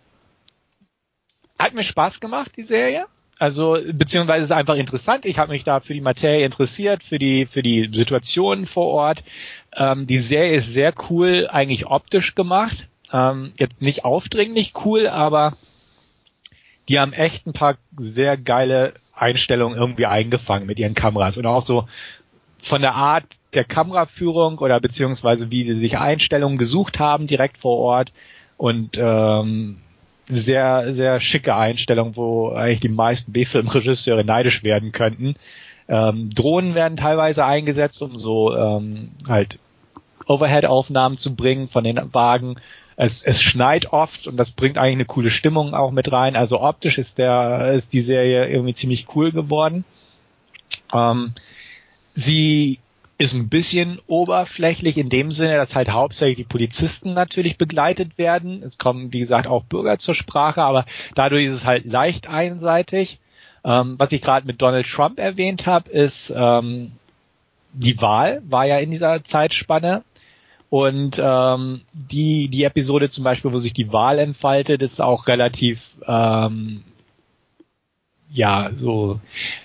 hat 1.57 1.73
mir 1.73 1.83
Spaß 1.83 2.19
gemacht, 2.19 2.51
die 2.55 2.63
Serie. 2.63 3.05
Also, 3.37 3.77
beziehungsweise 3.93 4.43
ist 4.43 4.51
einfach 4.51 4.75
interessant. 4.75 5.25
Ich 5.25 5.39
habe 5.39 5.53
mich 5.53 5.63
da 5.63 5.79
für 5.79 5.93
die 5.93 6.01
Materie 6.01 6.45
interessiert, 6.45 7.03
für 7.03 7.19
die, 7.19 7.45
für 7.45 7.63
die 7.63 7.89
Situation 7.93 8.65
vor 8.65 8.87
Ort. 8.87 9.23
Ähm, 9.75 10.07
die 10.07 10.19
Serie 10.19 10.55
ist 10.55 10.73
sehr 10.73 10.93
cool, 11.09 11.47
eigentlich 11.49 11.85
optisch 11.85 12.35
gemacht. 12.35 12.89
Ähm, 13.13 13.53
jetzt 13.57 13.81
nicht 13.81 14.03
aufdringlich 14.03 14.73
cool, 14.83 15.07
aber 15.07 15.53
die 16.89 16.99
haben 16.99 17.13
echt 17.13 17.47
ein 17.47 17.53
paar 17.53 17.77
sehr 17.97 18.35
geile 18.35 18.93
Einstellungen 19.15 19.77
irgendwie 19.77 20.07
eingefangen 20.07 20.65
mit 20.65 20.79
ihren 20.79 20.95
Kameras 20.95 21.37
und 21.37 21.45
auch 21.45 21.61
so 21.61 21.87
von 22.57 22.81
der 22.81 22.95
Art 22.95 23.25
der 23.53 23.63
Kameraführung 23.63 24.57
oder 24.57 24.79
beziehungsweise 24.79 25.51
wie 25.51 25.65
sie 25.65 25.79
sich 25.79 25.97
Einstellungen 25.97 26.57
gesucht 26.57 26.99
haben 26.99 27.27
direkt 27.27 27.57
vor 27.57 27.77
Ort 27.77 28.11
und 28.57 28.97
ähm, 28.97 29.77
sehr, 30.27 30.93
sehr 30.93 31.19
schicke 31.21 31.55
Einstellung, 31.55 32.15
wo 32.15 32.49
eigentlich 32.49 32.81
die 32.81 32.89
meisten 32.89 33.31
B-Film-Regisseure 33.31 34.23
neidisch 34.23 34.63
werden 34.63 34.91
könnten. 34.91 35.35
Ähm, 35.87 36.29
Drohnen 36.33 36.75
werden 36.75 36.97
teilweise 36.97 37.45
eingesetzt, 37.45 38.01
um 38.03 38.17
so 38.17 38.55
ähm, 38.55 39.11
halt 39.27 39.57
Overhead-Aufnahmen 40.27 41.17
zu 41.17 41.35
bringen 41.35 41.67
von 41.67 41.83
den 41.83 41.99
Wagen 42.13 42.57
es, 43.01 43.23
es 43.23 43.41
schneit 43.41 43.93
oft 43.93 44.27
und 44.27 44.35
das 44.35 44.51
bringt 44.51 44.77
eigentlich 44.77 44.95
eine 44.95 45.05
coole 45.05 45.31
Stimmung 45.31 45.73
auch 45.73 45.91
mit 45.91 46.11
rein. 46.11 46.35
Also 46.35 46.59
optisch 46.59 46.97
ist 46.97 47.17
der, 47.17 47.71
ist 47.71 47.93
die 47.93 48.01
Serie 48.01 48.49
irgendwie 48.49 48.73
ziemlich 48.73 49.15
cool 49.15 49.31
geworden. 49.31 49.85
Ähm, 50.93 51.33
sie 52.13 52.79
ist 53.17 53.33
ein 53.33 53.47
bisschen 53.47 53.99
oberflächlich 54.07 54.97
in 54.97 55.07
dem 55.07 55.31
Sinne, 55.31 55.55
dass 55.55 55.75
halt 55.75 55.89
hauptsächlich 55.89 56.39
die 56.39 56.43
Polizisten 56.43 57.13
natürlich 57.13 57.57
begleitet 57.57 58.17
werden. 58.17 58.63
Es 58.63 58.77
kommen, 58.77 59.13
wie 59.13 59.19
gesagt, 59.19 59.47
auch 59.47 59.63
Bürger 59.63 59.97
zur 59.97 60.13
Sprache, 60.13 60.61
aber 60.61 60.85
dadurch 61.15 61.45
ist 61.45 61.53
es 61.53 61.65
halt 61.65 61.85
leicht 61.85 62.27
einseitig. 62.27 63.17
Ähm, 63.63 63.95
was 63.97 64.11
ich 64.11 64.21
gerade 64.21 64.45
mit 64.45 64.61
Donald 64.61 64.87
Trump 64.87 65.19
erwähnt 65.19 65.65
habe, 65.67 65.89
ist 65.89 66.33
ähm, 66.35 66.91
die 67.71 68.01
Wahl 68.01 68.41
war 68.49 68.65
ja 68.65 68.77
in 68.77 68.91
dieser 68.91 69.23
Zeitspanne 69.23 70.03
und 70.69 71.19
ähm, 71.23 71.81
die, 71.93 72.47
die 72.49 72.63
Episode 72.63 73.09
zum 73.09 73.23
Beispiel, 73.23 73.51
wo 73.51 73.57
sich 73.57 73.73
die 73.73 73.91
Wahl 73.91 74.19
entfaltet, 74.19 74.81
ist 74.81 75.01
auch 75.01 75.27
relativ 75.27 75.81
ähm, 76.07 76.83
ja 78.31 78.71
so 78.73 79.19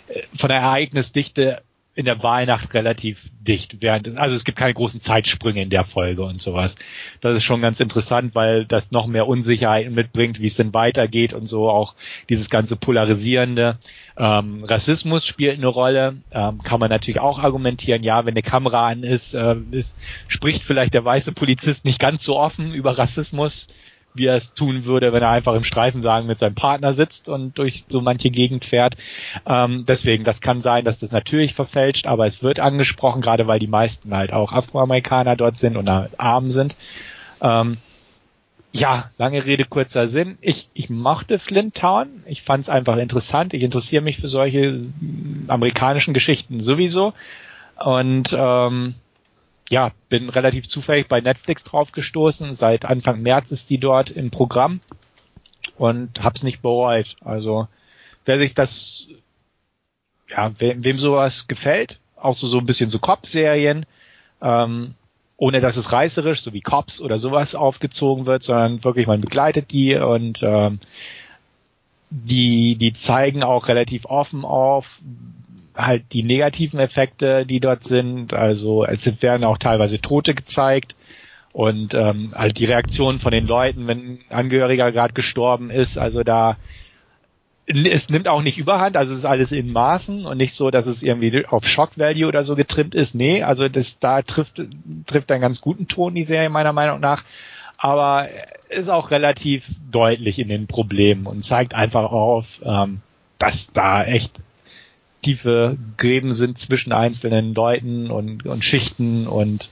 äh, 0.08 0.22
von 0.34 0.48
der 0.48 0.60
Ereignisdichte 0.60 1.62
in 1.94 2.06
der 2.06 2.22
Wahlnacht 2.22 2.74
relativ 2.74 3.30
dicht. 3.40 3.80
Während, 3.80 4.16
also 4.18 4.34
es 4.34 4.44
gibt 4.44 4.58
keine 4.58 4.74
großen 4.74 5.00
Zeitsprünge 5.00 5.62
in 5.62 5.70
der 5.70 5.84
Folge 5.84 6.24
und 6.24 6.42
sowas. 6.42 6.74
Das 7.20 7.36
ist 7.36 7.44
schon 7.44 7.60
ganz 7.60 7.78
interessant, 7.78 8.34
weil 8.34 8.64
das 8.64 8.90
noch 8.90 9.06
mehr 9.06 9.28
Unsicherheiten 9.28 9.94
mitbringt, 9.94 10.40
wie 10.40 10.48
es 10.48 10.56
denn 10.56 10.74
weitergeht 10.74 11.32
und 11.32 11.46
so 11.46 11.70
auch 11.70 11.94
dieses 12.28 12.50
ganze 12.50 12.76
polarisierende. 12.76 13.78
Ähm, 14.16 14.64
Rassismus 14.64 15.26
spielt 15.26 15.58
eine 15.58 15.66
Rolle, 15.66 16.16
ähm, 16.30 16.62
kann 16.62 16.80
man 16.80 16.90
natürlich 16.90 17.20
auch 17.20 17.38
argumentieren. 17.38 18.04
Ja, 18.04 18.24
wenn 18.24 18.34
eine 18.34 18.42
Kamera 18.42 18.86
an 18.86 19.02
ist, 19.02 19.34
äh, 19.34 19.56
ist, 19.72 19.96
spricht 20.28 20.62
vielleicht 20.62 20.94
der 20.94 21.04
weiße 21.04 21.32
Polizist 21.32 21.84
nicht 21.84 21.98
ganz 21.98 22.24
so 22.24 22.38
offen 22.38 22.72
über 22.72 22.96
Rassismus 22.96 23.68
wie 24.14 24.26
er 24.26 24.36
es 24.36 24.54
tun 24.54 24.84
würde, 24.84 25.12
wenn 25.12 25.22
er 25.22 25.30
einfach 25.30 25.54
im 25.54 25.64
Streifensagen 25.64 26.26
mit 26.26 26.38
seinem 26.38 26.54
Partner 26.54 26.92
sitzt 26.92 27.28
und 27.28 27.58
durch 27.58 27.84
so 27.88 28.00
manche 28.00 28.30
Gegend 28.30 28.64
fährt. 28.64 28.96
Ähm, 29.44 29.84
deswegen, 29.86 30.24
das 30.24 30.40
kann 30.40 30.62
sein, 30.62 30.84
dass 30.84 31.00
das 31.00 31.10
natürlich 31.10 31.54
verfälscht, 31.54 32.06
aber 32.06 32.26
es 32.26 32.42
wird 32.42 32.60
angesprochen, 32.60 33.20
gerade 33.20 33.46
weil 33.48 33.58
die 33.58 33.66
meisten 33.66 34.14
halt 34.14 34.32
auch 34.32 34.52
Afroamerikaner 34.52 35.36
dort 35.36 35.58
sind 35.58 35.76
und 35.76 35.88
arm 35.88 36.50
sind. 36.50 36.76
Ähm, 37.42 37.78
ja, 38.76 39.08
lange 39.18 39.44
Rede, 39.44 39.64
kurzer 39.64 40.08
Sinn. 40.08 40.36
Ich, 40.40 40.68
ich 40.74 40.90
mochte 40.90 41.38
Flint 41.38 41.76
Town. 41.76 42.24
Ich 42.26 42.42
fand 42.42 42.64
es 42.64 42.68
einfach 42.68 42.96
interessant. 42.96 43.54
Ich 43.54 43.62
interessiere 43.62 44.02
mich 44.02 44.18
für 44.18 44.28
solche 44.28 44.86
amerikanischen 45.46 46.12
Geschichten 46.12 46.58
sowieso. 46.58 47.12
Und 47.76 48.36
ähm, 48.36 48.96
ja, 49.70 49.92
bin 50.08 50.28
relativ 50.28 50.68
zufällig 50.68 51.06
bei 51.06 51.20
Netflix 51.20 51.62
draufgestoßen. 51.62 52.56
Seit 52.56 52.84
Anfang 52.84 53.22
März 53.22 53.52
ist 53.52 53.70
die 53.70 53.78
dort 53.78 54.10
im 54.10 54.32
Programm 54.32 54.80
und 55.78 56.24
hab's 56.24 56.42
nicht 56.42 56.60
bereut. 56.60 57.14
Also 57.24 57.68
wer 58.24 58.38
sich 58.38 58.54
das, 58.54 59.06
ja, 60.28 60.52
wem, 60.58 60.82
wem 60.82 60.98
sowas 60.98 61.46
gefällt, 61.46 62.00
auch 62.16 62.34
so 62.34 62.48
so 62.48 62.58
ein 62.58 62.66
bisschen 62.66 62.90
so 62.90 62.98
Cop-Serien, 62.98 63.86
ähm, 64.42 64.94
ohne 65.36 65.60
dass 65.60 65.76
es 65.76 65.92
reißerisch, 65.92 66.42
so 66.42 66.52
wie 66.52 66.60
Cops 66.60 67.00
oder 67.00 67.18
sowas 67.18 67.54
aufgezogen 67.54 68.26
wird, 68.26 68.42
sondern 68.42 68.84
wirklich 68.84 69.06
man 69.06 69.20
begleitet 69.20 69.72
die 69.72 69.96
und 69.96 70.42
ähm, 70.42 70.78
die 72.10 72.76
die 72.76 72.92
zeigen 72.92 73.42
auch 73.42 73.68
relativ 73.68 74.06
offen 74.06 74.44
auf, 74.44 75.00
halt 75.74 76.04
die 76.12 76.22
negativen 76.22 76.78
Effekte, 76.78 77.46
die 77.46 77.60
dort 77.60 77.84
sind. 77.84 78.32
Also 78.32 78.84
es 78.84 79.22
werden 79.22 79.44
auch 79.44 79.58
teilweise 79.58 80.00
Tote 80.00 80.34
gezeigt 80.34 80.94
und 81.52 81.94
ähm, 81.94 82.32
halt 82.34 82.58
die 82.58 82.66
Reaktion 82.66 83.18
von 83.18 83.32
den 83.32 83.46
Leuten, 83.46 83.86
wenn 83.86 83.98
ein 83.98 84.20
Angehöriger 84.28 84.92
gerade 84.92 85.14
gestorben 85.14 85.70
ist. 85.70 85.98
Also 85.98 86.22
da 86.22 86.56
es 87.66 88.10
nimmt 88.10 88.28
auch 88.28 88.42
nicht 88.42 88.58
überhand, 88.58 88.96
also 88.96 89.12
es 89.12 89.20
ist 89.20 89.24
alles 89.24 89.50
in 89.52 89.72
Maßen 89.72 90.26
und 90.26 90.36
nicht 90.36 90.54
so, 90.54 90.70
dass 90.70 90.86
es 90.86 91.02
irgendwie 91.02 91.46
auf 91.46 91.66
Shock 91.66 91.96
Value 91.96 92.26
oder 92.26 92.44
so 92.44 92.56
getrimmt 92.56 92.94
ist. 92.94 93.14
Nee, 93.14 93.42
also 93.42 93.68
das 93.68 93.98
da 93.98 94.22
trifft 94.22 94.62
trifft 95.06 95.32
einen 95.32 95.40
ganz 95.40 95.60
guten 95.60 95.88
Ton 95.88 96.14
die 96.14 96.24
Serie 96.24 96.50
meiner 96.50 96.72
Meinung 96.72 97.00
nach, 97.00 97.24
aber 97.78 98.28
ist 98.68 98.88
auch 98.88 99.10
relativ 99.10 99.66
deutlich 99.90 100.38
in 100.38 100.48
den 100.48 100.66
Problemen 100.66 101.26
und 101.26 101.44
zeigt 101.44 101.74
einfach 101.74 102.10
auf, 102.12 102.60
ähm, 102.64 103.00
dass 103.38 103.72
da 103.72 104.04
echt 104.04 104.32
tiefe 105.22 105.78
Gräben 105.96 106.34
sind 106.34 106.58
zwischen 106.58 106.92
einzelnen 106.92 107.54
Leuten 107.54 108.10
und, 108.10 108.44
und 108.44 108.62
Schichten 108.62 109.26
und 109.26 109.70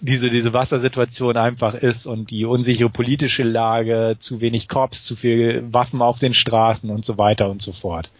diese, 0.00 0.30
diese 0.30 0.52
Wassersituation 0.52 1.36
einfach 1.36 1.74
ist 1.74 2.06
und 2.06 2.30
die 2.30 2.44
unsichere 2.44 2.90
politische 2.90 3.42
Lage, 3.42 4.16
zu 4.18 4.40
wenig 4.40 4.68
Korps, 4.68 5.04
zu 5.04 5.16
viel 5.16 5.64
Waffen 5.72 6.02
auf 6.02 6.18
den 6.18 6.34
Straßen 6.34 6.90
und 6.90 7.04
so 7.04 7.18
weiter 7.18 7.50
und 7.50 7.62
so 7.62 7.72
fort. 7.72 8.10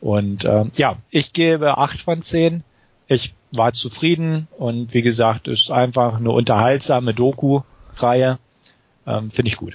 Und 0.00 0.44
ähm, 0.44 0.72
ja, 0.76 0.96
ich 1.10 1.32
gebe 1.32 1.78
acht 1.78 2.00
von 2.00 2.22
zehn. 2.22 2.64
Ich 3.06 3.34
war 3.52 3.72
zufrieden 3.72 4.48
und 4.58 4.94
wie 4.94 5.02
gesagt, 5.02 5.46
ist 5.46 5.70
einfach 5.70 6.16
eine 6.16 6.30
unterhaltsame 6.30 7.14
Doku-Reihe. 7.14 8.38
Ähm, 9.06 9.30
Finde 9.30 9.48
ich 9.48 9.56
gut. 9.56 9.74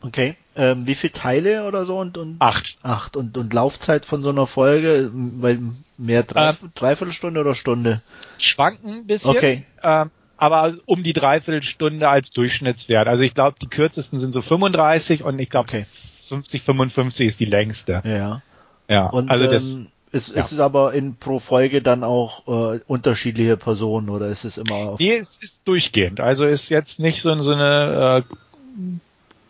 Okay. 0.00 0.36
Ähm, 0.56 0.86
wie 0.86 0.94
viele 0.94 1.12
Teile 1.12 1.68
oder 1.68 1.84
so 1.84 1.98
und, 1.98 2.18
und 2.18 2.36
acht. 2.40 2.78
Acht 2.82 3.16
und, 3.16 3.36
und 3.36 3.52
Laufzeit 3.52 4.06
von 4.06 4.22
so 4.22 4.30
einer 4.30 4.46
Folge, 4.46 5.10
weil 5.12 5.60
mehr 5.96 6.24
drei, 6.24 6.50
ähm, 6.50 6.56
Dreiviertelstunde 6.74 7.40
oder 7.40 7.54
Stunde? 7.54 8.02
Schwanken 8.38 8.90
ein 8.90 9.06
bisschen. 9.06 9.30
Okay. 9.30 9.64
Ähm, 9.82 10.10
aber 10.38 10.74
um 10.86 11.02
die 11.02 11.12
Dreiviertelstunde 11.12 12.08
als 12.08 12.30
Durchschnittswert. 12.30 13.08
Also 13.08 13.24
ich 13.24 13.34
glaube, 13.34 13.56
die 13.60 13.66
kürzesten 13.66 14.18
sind 14.18 14.32
so 14.32 14.40
35 14.40 15.22
und 15.24 15.38
ich 15.38 15.50
glaube 15.50 15.68
okay. 15.68 15.84
50, 15.84 16.62
55 16.62 17.26
ist 17.26 17.40
die 17.40 17.44
längste. 17.44 18.02
Ja. 18.04 18.42
Ja. 18.88 19.06
Und 19.06 19.30
also 19.30 19.46
das, 19.46 19.72
ähm, 19.72 19.88
ist, 20.12 20.28
ja. 20.28 20.36
ist 20.36 20.52
es 20.52 20.60
aber 20.60 20.94
in 20.94 21.16
pro 21.16 21.38
Folge 21.38 21.82
dann 21.82 22.04
auch 22.04 22.46
äh, 22.46 22.80
unterschiedliche 22.86 23.56
Personen 23.56 24.08
oder 24.08 24.28
ist 24.28 24.44
es 24.44 24.56
immer 24.56 24.74
auf 24.74 25.00
Nee, 25.00 25.16
es 25.16 25.36
ist 25.36 25.66
durchgehend. 25.66 26.20
Also 26.20 26.46
ist 26.46 26.70
jetzt 26.70 26.98
nicht 27.00 27.20
so, 27.20 27.34
so 27.42 27.52
eine 27.52 28.24
äh, 28.24 28.86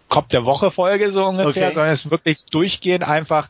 Kopf 0.09 0.29
der 0.29 0.45
Woche 0.47 0.71
Folge 0.71 1.13
so 1.13 1.27
ungefähr, 1.27 1.67
okay. 1.67 1.75
sondern 1.75 1.93
es 1.93 2.07
ist 2.07 2.11
wirklich 2.11 2.45
durchgehend 2.47 3.05
einfach 3.05 3.49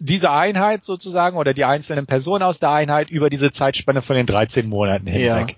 diese 0.00 0.30
Einheit 0.30 0.84
sozusagen 0.84 1.36
oder 1.36 1.54
die 1.54 1.64
einzelnen 1.64 2.06
Personen 2.06 2.42
aus 2.42 2.58
der 2.58 2.70
Einheit 2.70 3.10
über 3.10 3.30
diese 3.30 3.50
Zeitspanne 3.50 4.02
von 4.02 4.16
den 4.16 4.26
13 4.26 4.68
Monaten 4.68 5.06
hinweg. 5.06 5.50
Ja. 5.50 5.56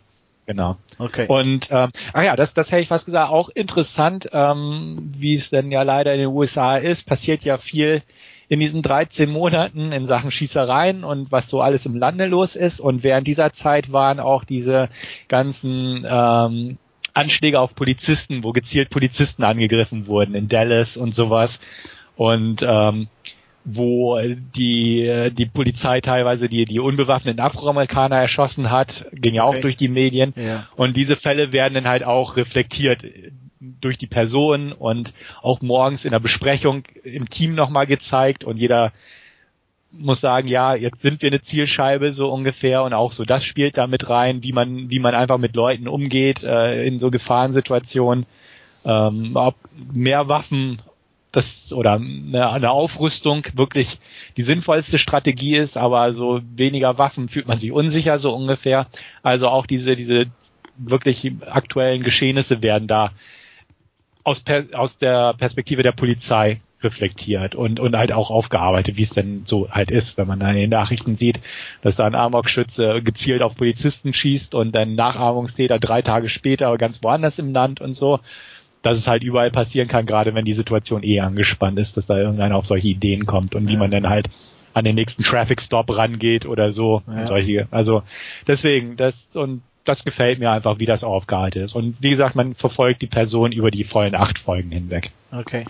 Genau. 0.50 0.78
Okay. 0.98 1.26
Und 1.28 1.68
ähm, 1.70 1.90
ach 2.12 2.24
ja, 2.24 2.34
das, 2.34 2.54
das 2.54 2.72
hätte 2.72 2.82
ich 2.82 2.88
fast 2.88 3.06
gesagt, 3.06 3.30
auch 3.30 3.50
interessant, 3.50 4.28
ähm, 4.32 5.12
wie 5.16 5.36
es 5.36 5.48
denn 5.48 5.70
ja 5.70 5.84
leider 5.84 6.12
in 6.12 6.18
den 6.18 6.30
USA 6.30 6.76
ist, 6.76 7.06
passiert 7.06 7.44
ja 7.44 7.56
viel 7.58 8.02
in 8.48 8.58
diesen 8.58 8.82
13 8.82 9.30
Monaten 9.30 9.92
in 9.92 10.06
Sachen 10.06 10.32
Schießereien 10.32 11.04
und 11.04 11.30
was 11.30 11.48
so 11.48 11.60
alles 11.60 11.86
im 11.86 11.94
Lande 11.94 12.26
los 12.26 12.56
ist. 12.56 12.80
Und 12.80 13.04
während 13.04 13.28
dieser 13.28 13.52
Zeit 13.52 13.92
waren 13.92 14.18
auch 14.18 14.42
diese 14.42 14.88
ganzen 15.28 16.04
ähm, 16.04 16.78
Anschläge 17.14 17.60
auf 17.60 17.76
Polizisten, 17.76 18.42
wo 18.42 18.50
gezielt 18.50 18.90
Polizisten 18.90 19.44
angegriffen 19.44 20.08
wurden 20.08 20.34
in 20.34 20.48
Dallas 20.48 20.96
und 20.96 21.14
sowas. 21.14 21.60
Und 22.16 22.66
ähm, 22.66 23.06
wo 23.64 24.18
die, 24.56 25.30
die 25.32 25.46
Polizei 25.46 26.00
teilweise 26.00 26.48
die, 26.48 26.64
die 26.64 26.80
unbewaffneten 26.80 27.40
Afroamerikaner 27.40 28.16
erschossen 28.16 28.70
hat, 28.70 29.06
ging 29.12 29.34
ja 29.34 29.44
auch 29.44 29.50
okay. 29.50 29.60
durch 29.60 29.76
die 29.76 29.88
Medien. 29.88 30.32
Ja. 30.36 30.66
Und 30.76 30.96
diese 30.96 31.16
Fälle 31.16 31.52
werden 31.52 31.74
dann 31.74 31.88
halt 31.88 32.04
auch 32.04 32.36
reflektiert 32.36 33.04
durch 33.60 33.98
die 33.98 34.06
Person 34.06 34.72
und 34.72 35.12
auch 35.42 35.60
morgens 35.60 36.04
in 36.04 36.12
der 36.12 36.20
Besprechung 36.20 36.84
im 37.04 37.28
Team 37.28 37.54
nochmal 37.54 37.86
gezeigt 37.86 38.44
und 38.44 38.56
jeder 38.56 38.92
muss 39.92 40.20
sagen, 40.20 40.48
ja, 40.48 40.74
jetzt 40.74 41.02
sind 41.02 41.20
wir 41.20 41.28
eine 41.28 41.42
Zielscheibe 41.42 42.12
so 42.12 42.30
ungefähr 42.30 42.84
und 42.84 42.94
auch 42.94 43.12
so 43.12 43.24
das 43.24 43.44
spielt 43.44 43.76
da 43.76 43.86
mit 43.86 44.08
rein, 44.08 44.42
wie 44.42 44.52
man, 44.52 44.88
wie 44.88 45.00
man 45.00 45.14
einfach 45.14 45.38
mit 45.38 45.56
Leuten 45.56 45.88
umgeht 45.88 46.44
äh, 46.44 46.84
in 46.86 46.98
so 46.98 47.10
Gefahrensituationen. 47.10 48.24
Ähm, 48.84 49.32
ob 49.34 49.56
mehr 49.92 50.28
Waffen 50.28 50.80
das 51.32 51.72
oder 51.72 51.92
eine, 51.92 52.50
eine 52.50 52.70
Aufrüstung 52.70 53.46
wirklich 53.54 53.98
die 54.36 54.42
sinnvollste 54.42 54.98
Strategie 54.98 55.56
ist, 55.56 55.76
aber 55.76 56.12
so 56.12 56.40
weniger 56.54 56.98
Waffen 56.98 57.28
fühlt 57.28 57.46
man 57.46 57.58
sich 57.58 57.72
unsicher 57.72 58.18
so 58.18 58.34
ungefähr. 58.34 58.88
Also 59.22 59.48
auch 59.48 59.66
diese 59.66 59.94
diese 59.94 60.26
wirklich 60.76 61.30
aktuellen 61.46 62.02
Geschehnisse 62.02 62.62
werden 62.62 62.88
da 62.88 63.12
aus, 64.24 64.42
aus 64.72 64.98
der 64.98 65.34
Perspektive 65.34 65.82
der 65.82 65.92
Polizei 65.92 66.60
reflektiert 66.82 67.54
und, 67.54 67.78
und 67.78 67.96
halt 67.96 68.12
auch 68.12 68.30
aufgearbeitet, 68.30 68.96
wie 68.96 69.02
es 69.02 69.10
denn 69.10 69.42
so 69.44 69.70
halt 69.70 69.90
ist, 69.90 70.16
wenn 70.16 70.26
man 70.26 70.40
dann 70.40 70.54
in 70.54 70.62
den 70.62 70.70
Nachrichten 70.70 71.14
sieht, 71.14 71.40
dass 71.82 71.96
da 71.96 72.06
ein 72.06 72.14
Amok-Schütze 72.14 73.02
gezielt 73.02 73.42
auf 73.42 73.54
Polizisten 73.54 74.14
schießt 74.14 74.54
und 74.54 74.72
dann 74.72 74.94
Nachahmungstäter 74.94 75.78
drei 75.78 76.00
Tage 76.02 76.28
später 76.28 76.76
ganz 76.78 77.02
woanders 77.02 77.38
im 77.38 77.52
Land 77.52 77.80
und 77.80 77.94
so 77.94 78.20
dass 78.82 78.98
es 78.98 79.06
halt 79.06 79.22
überall 79.22 79.50
passieren 79.50 79.88
kann, 79.88 80.06
gerade 80.06 80.34
wenn 80.34 80.44
die 80.44 80.54
Situation 80.54 81.02
eh 81.02 81.20
angespannt 81.20 81.78
ist, 81.78 81.96
dass 81.96 82.06
da 82.06 82.16
irgendeiner 82.16 82.56
auf 82.56 82.66
solche 82.66 82.88
Ideen 82.88 83.26
kommt 83.26 83.54
und 83.54 83.68
wie 83.68 83.76
man 83.76 83.90
dann 83.90 84.08
halt 84.08 84.30
an 84.72 84.84
den 84.84 84.94
nächsten 84.94 85.22
Traffic 85.22 85.60
Stop 85.60 85.96
rangeht 85.96 86.46
oder 86.46 86.70
so. 86.70 87.02
Ja. 87.06 87.26
solche. 87.26 87.68
Also 87.70 88.02
deswegen, 88.46 88.96
das 88.96 89.26
und 89.34 89.62
das 89.84 90.04
gefällt 90.04 90.38
mir 90.38 90.50
einfach, 90.50 90.78
wie 90.78 90.86
das 90.86 91.04
aufgehalten 91.04 91.64
ist. 91.64 91.74
Und 91.74 91.96
wie 92.00 92.10
gesagt, 92.10 92.36
man 92.36 92.54
verfolgt 92.54 93.02
die 93.02 93.06
Person 93.06 93.52
über 93.52 93.70
die 93.70 93.84
vollen 93.84 94.14
acht 94.14 94.38
Folgen 94.38 94.70
hinweg. 94.70 95.10
Okay. 95.32 95.64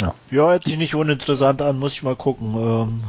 Ja, 0.00 0.14
ja 0.30 0.48
hört 0.48 0.64
sich 0.64 0.76
nicht 0.76 0.94
uninteressant 0.94 1.62
an, 1.62 1.78
muss 1.78 1.92
ich 1.92 2.02
mal 2.02 2.16
gucken. 2.16 2.54
Ähm, 2.54 3.04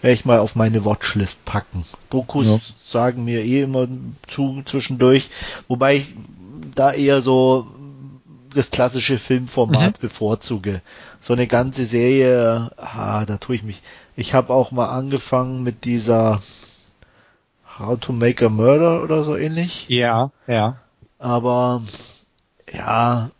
Werde 0.00 0.14
ich 0.14 0.24
mal 0.24 0.38
auf 0.38 0.54
meine 0.54 0.84
Watchlist 0.84 1.44
packen. 1.44 1.84
Dokus 2.08 2.46
ja. 2.46 2.58
sagen 2.84 3.24
mir 3.24 3.44
eh 3.44 3.62
immer 3.62 3.88
zu 4.26 4.62
zwischendurch, 4.64 5.28
wobei 5.66 5.96
ich 5.96 6.14
da 6.74 6.92
eher 6.92 7.20
so 7.20 7.66
das 8.54 8.70
klassische 8.70 9.18
Filmformat 9.18 9.98
mhm. 9.98 10.00
bevorzuge. 10.00 10.82
So 11.20 11.32
eine 11.32 11.46
ganze 11.46 11.84
Serie, 11.84 12.70
ah, 12.76 13.24
da 13.26 13.38
tue 13.38 13.56
ich 13.56 13.62
mich. 13.62 13.82
Ich 14.16 14.34
habe 14.34 14.52
auch 14.52 14.70
mal 14.70 14.88
angefangen 14.88 15.62
mit 15.62 15.84
dieser 15.84 16.40
How 17.78 17.98
to 17.98 18.12
Make 18.12 18.46
a 18.46 18.48
Murder 18.48 19.02
oder 19.02 19.24
so 19.24 19.36
ähnlich. 19.36 19.86
Ja, 19.88 20.30
ja. 20.46 20.78
Aber 21.18 21.82
ja, 22.72 23.30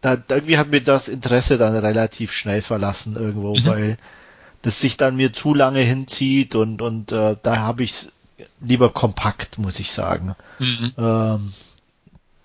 da, 0.00 0.16
irgendwie 0.28 0.58
hat 0.58 0.70
mir 0.70 0.82
das 0.82 1.08
Interesse 1.08 1.58
dann 1.58 1.74
relativ 1.76 2.32
schnell 2.32 2.62
verlassen 2.62 3.16
irgendwo, 3.16 3.56
mhm. 3.56 3.64
weil 3.64 3.96
das 4.62 4.80
sich 4.80 4.96
dann 4.96 5.16
mir 5.16 5.32
zu 5.32 5.54
lange 5.54 5.80
hinzieht 5.80 6.54
und 6.54 6.80
und 6.80 7.12
äh, 7.12 7.36
da 7.42 7.58
habe 7.58 7.82
ich 7.82 8.08
lieber 8.60 8.90
kompakt, 8.90 9.58
muss 9.58 9.78
ich 9.78 9.92
sagen. 9.92 10.34
Mhm. 10.58 10.92
Ähm, 10.96 11.52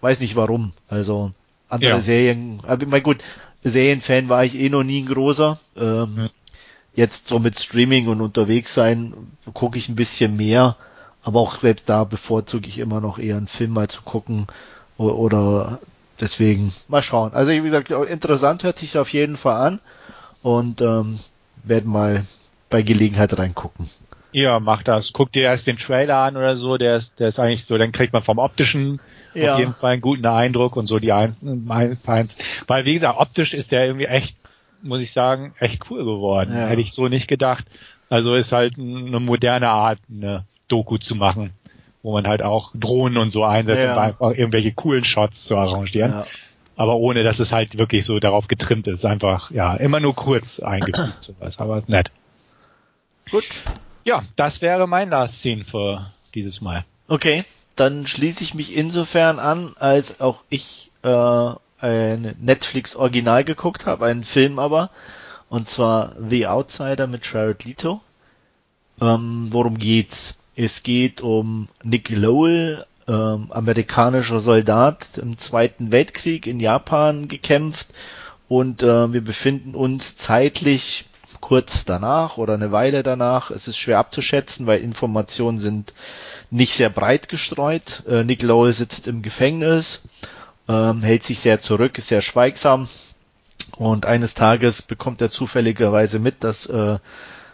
weiß 0.02 0.20
nicht 0.20 0.36
warum. 0.36 0.74
Also 0.88 1.32
andere 1.70 1.92
ja. 1.92 2.02
Serien, 2.02 2.62
aber 2.66 2.86
mein 2.88 3.04
gut, 3.04 3.18
Serienfan 3.64 4.30
war 4.30 4.46
ich 4.46 4.56
eh 4.56 4.70
noch 4.70 4.84
nie 4.84 5.02
ein 5.02 5.08
großer. 5.08 5.60
Ähm, 5.76 6.14
ja. 6.18 6.30
Jetzt 6.96 7.28
so 7.28 7.40
mit 7.40 7.58
Streaming 7.60 8.08
und 8.08 8.20
unterwegs 8.20 8.74
sein, 8.74 9.14
gucke 9.54 9.78
ich 9.78 9.88
ein 9.88 9.96
bisschen 9.96 10.36
mehr, 10.36 10.76
aber 11.24 11.40
auch 11.40 11.60
selbst 11.60 11.88
da 11.88 12.04
bevorzuge 12.04 12.68
ich 12.68 12.80
immer 12.80 13.00
noch 13.00 13.20
eher 13.20 13.38
einen 13.38 13.48
Film 13.48 13.72
mal 13.72 13.88
zu 13.88 14.02
gucken 14.02 14.48
oder, 14.98 15.16
oder 15.16 15.80
deswegen 16.20 16.74
mal 16.88 17.04
schauen. 17.04 17.34
Also 17.34 17.52
wie 17.52 17.62
gesagt, 17.62 17.92
interessant 17.92 18.64
hört 18.64 18.80
sich 18.80 18.98
auf 18.98 19.14
jeden 19.14 19.38
Fall 19.38 19.68
an 19.68 19.80
und 20.42 20.82
ähm, 20.82 21.20
werden 21.64 21.92
mal 21.92 22.26
bei 22.70 22.82
Gelegenheit 22.82 23.38
reingucken. 23.38 23.90
Ja, 24.32 24.60
mach 24.60 24.84
das. 24.84 25.14
Guck 25.14 25.32
dir 25.32 25.44
erst 25.44 25.68
den 25.68 25.78
Trailer 25.78 26.18
an 26.18 26.38
oder 26.38 26.56
so, 26.56 26.78
der 26.78 26.98
ist, 26.98 27.20
der 27.20 27.30
ist 27.30 27.40
eigentlich 27.40 27.66
so, 27.66 27.78
dann 27.78 27.92
kriegt 27.92 28.14
man 28.14 28.24
vom 28.24 28.38
optischen 28.38 29.00
ja. 29.34 29.54
auf 29.54 29.60
jeden 29.60 29.74
Fall 29.74 29.94
einen 29.94 30.02
guten 30.02 30.26
Eindruck 30.26 30.76
und 30.76 30.88
so 30.88 31.00
die 31.00 31.12
eins, 31.12 31.40
eins. 32.06 32.38
Weil 32.68 32.86
wie 32.86 32.94
gesagt, 32.94 33.20
optisch 33.20 33.54
ist 33.54 33.72
der 33.72 33.86
irgendwie 33.86 34.06
echt, 34.06 34.36
muss 34.82 35.02
ich 35.02 35.12
sagen, 35.12 35.54
echt 35.60 35.90
cool 35.90 36.06
geworden. 36.06 36.54
Ja. 36.54 36.68
Hätte 36.68 36.82
ich 36.82 36.94
so 36.94 37.08
nicht 37.08 37.28
gedacht. 37.28 37.66
Also 38.10 38.36
ist 38.36 38.52
halt 38.52 38.78
eine 38.78 39.20
moderne 39.20 39.70
Art, 39.70 40.00
eine 40.10 40.46
Doku 40.68 40.98
zu 40.98 41.16
machen, 41.16 41.52
wo 42.02 42.14
man 42.14 42.28
halt 42.28 42.42
auch 42.42 42.72
Drohnen 42.74 43.18
und 43.18 43.30
so 43.30 43.44
einsetzt, 43.44 43.84
ja. 43.84 43.94
um 43.94 44.00
einfach 44.00 44.32
irgendwelche 44.32 44.72
coolen 44.72 45.04
Shots 45.04 45.46
zu 45.46 45.58
arrangieren. 45.58 46.12
Ja. 46.12 46.26
Aber 46.76 46.96
ohne, 46.96 47.24
dass 47.24 47.40
es 47.40 47.52
halt 47.52 47.78
wirklich 47.78 48.06
so 48.06 48.20
darauf 48.20 48.48
getrimmt 48.48 48.88
ist. 48.88 49.06
Einfach, 49.06 49.52
ja, 49.52 49.76
immer 49.76 50.00
nur 50.00 50.16
kurz 50.16 50.60
eingefügt 50.60 51.16
sowas. 51.20 51.60
Aber 51.60 51.78
ist 51.78 51.90
nett. 51.90 52.10
Gut. 53.30 53.44
Ja, 54.04 54.24
das 54.36 54.62
wäre 54.62 54.88
mein 54.88 55.10
Last 55.10 55.42
Scene 55.42 55.66
für 55.66 56.12
dieses 56.34 56.62
Mal. 56.62 56.86
Okay 57.08 57.44
dann 57.80 58.06
schließe 58.06 58.44
ich 58.44 58.54
mich 58.54 58.76
insofern 58.76 59.40
an, 59.40 59.74
als 59.80 60.20
auch 60.20 60.42
ich 60.50 60.92
äh, 61.04 61.54
ein 61.80 62.36
Netflix 62.42 62.96
Original 62.96 63.46
geguckt 63.46 63.86
habe, 63.86 64.06
einen 64.06 64.26
Film 64.26 64.60
aber, 64.60 64.90
und 65.48 65.70
zwar 65.70 66.14
The 66.30 66.48
Outsider 66.48 67.08
mit 67.08 67.32
Jared 67.32 67.64
Leto. 67.64 68.02
Ähm, 69.00 69.48
worum 69.52 69.78
geht's? 69.78 70.38
Es 70.58 70.84
geht 70.84 71.22
um 71.22 71.70
Nick 71.82 72.10
Lowell, 72.10 72.86
ähm, 73.08 73.50
amerikanischer 73.50 74.42
Soldat 74.42 75.18
im 75.18 75.38
Zweiten 75.38 75.90
Weltkrieg 75.92 76.48
in 76.48 76.60
Japan 76.60 77.30
gekämpft 77.30 77.88
und 78.50 78.84
äh, 78.84 79.14
wir 79.14 79.22
befinden 79.22 79.74
uns 79.74 80.18
zeitlich 80.18 81.06
kurz 81.42 81.86
danach 81.86 82.38
oder 82.38 82.54
eine 82.56 82.72
Weile 82.72 83.04
danach. 83.04 83.52
Es 83.52 83.68
ist 83.68 83.78
schwer 83.78 84.00
abzuschätzen, 84.00 84.68
weil 84.68 84.82
Informationen 84.82 85.60
sind 85.60 85.94
nicht 86.52 86.74
sehr 86.74 86.90
breit 86.90 87.30
gestreut. 87.30 88.04
Äh, 88.08 88.24
Nick 88.24 88.42
Lowell 88.44 88.74
sitzt 88.74 89.08
im 89.08 89.22
Gefängnis, 89.22 90.02
ähm, 90.68 91.02
hält 91.04 91.24
sich 91.24 91.40
sehr 91.40 91.62
zurück, 91.62 91.98
ist 91.98 92.08
sehr 92.08 92.22
schweigsam 92.22 92.88
und 93.78 94.06
eines 94.06 94.34
Tages 94.34 94.82
bekommt 94.82 95.22
er 95.22 95.32
zufälligerweise 95.32 96.20
mit, 96.20 96.44
dass 96.44 96.66
äh, 96.66 96.98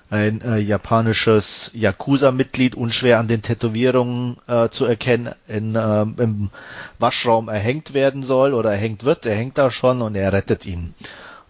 ein 0.09 0.41
äh, 0.41 0.57
japanisches 0.57 1.71
Yakuza-Mitglied 1.73 2.76
unschwer 2.76 3.19
an 3.19 3.28
den 3.28 3.41
Tätowierungen 3.41 4.38
äh, 4.47 4.69
zu 4.69 4.86
erkennen 4.86 5.34
in, 5.47 5.76
äh, 5.76 6.01
im 6.01 6.51
Waschraum 6.99 7.49
erhängt 7.49 7.93
werden 7.93 8.21
soll 8.23 8.53
oder 8.53 8.71
erhängt 8.71 9.03
wird. 9.03 9.26
Er 9.26 9.36
hängt 9.36 9.57
da 9.57 9.71
schon 9.71 10.01
und 10.01 10.15
er 10.15 10.32
rettet 10.32 10.65
ihn. 10.65 10.93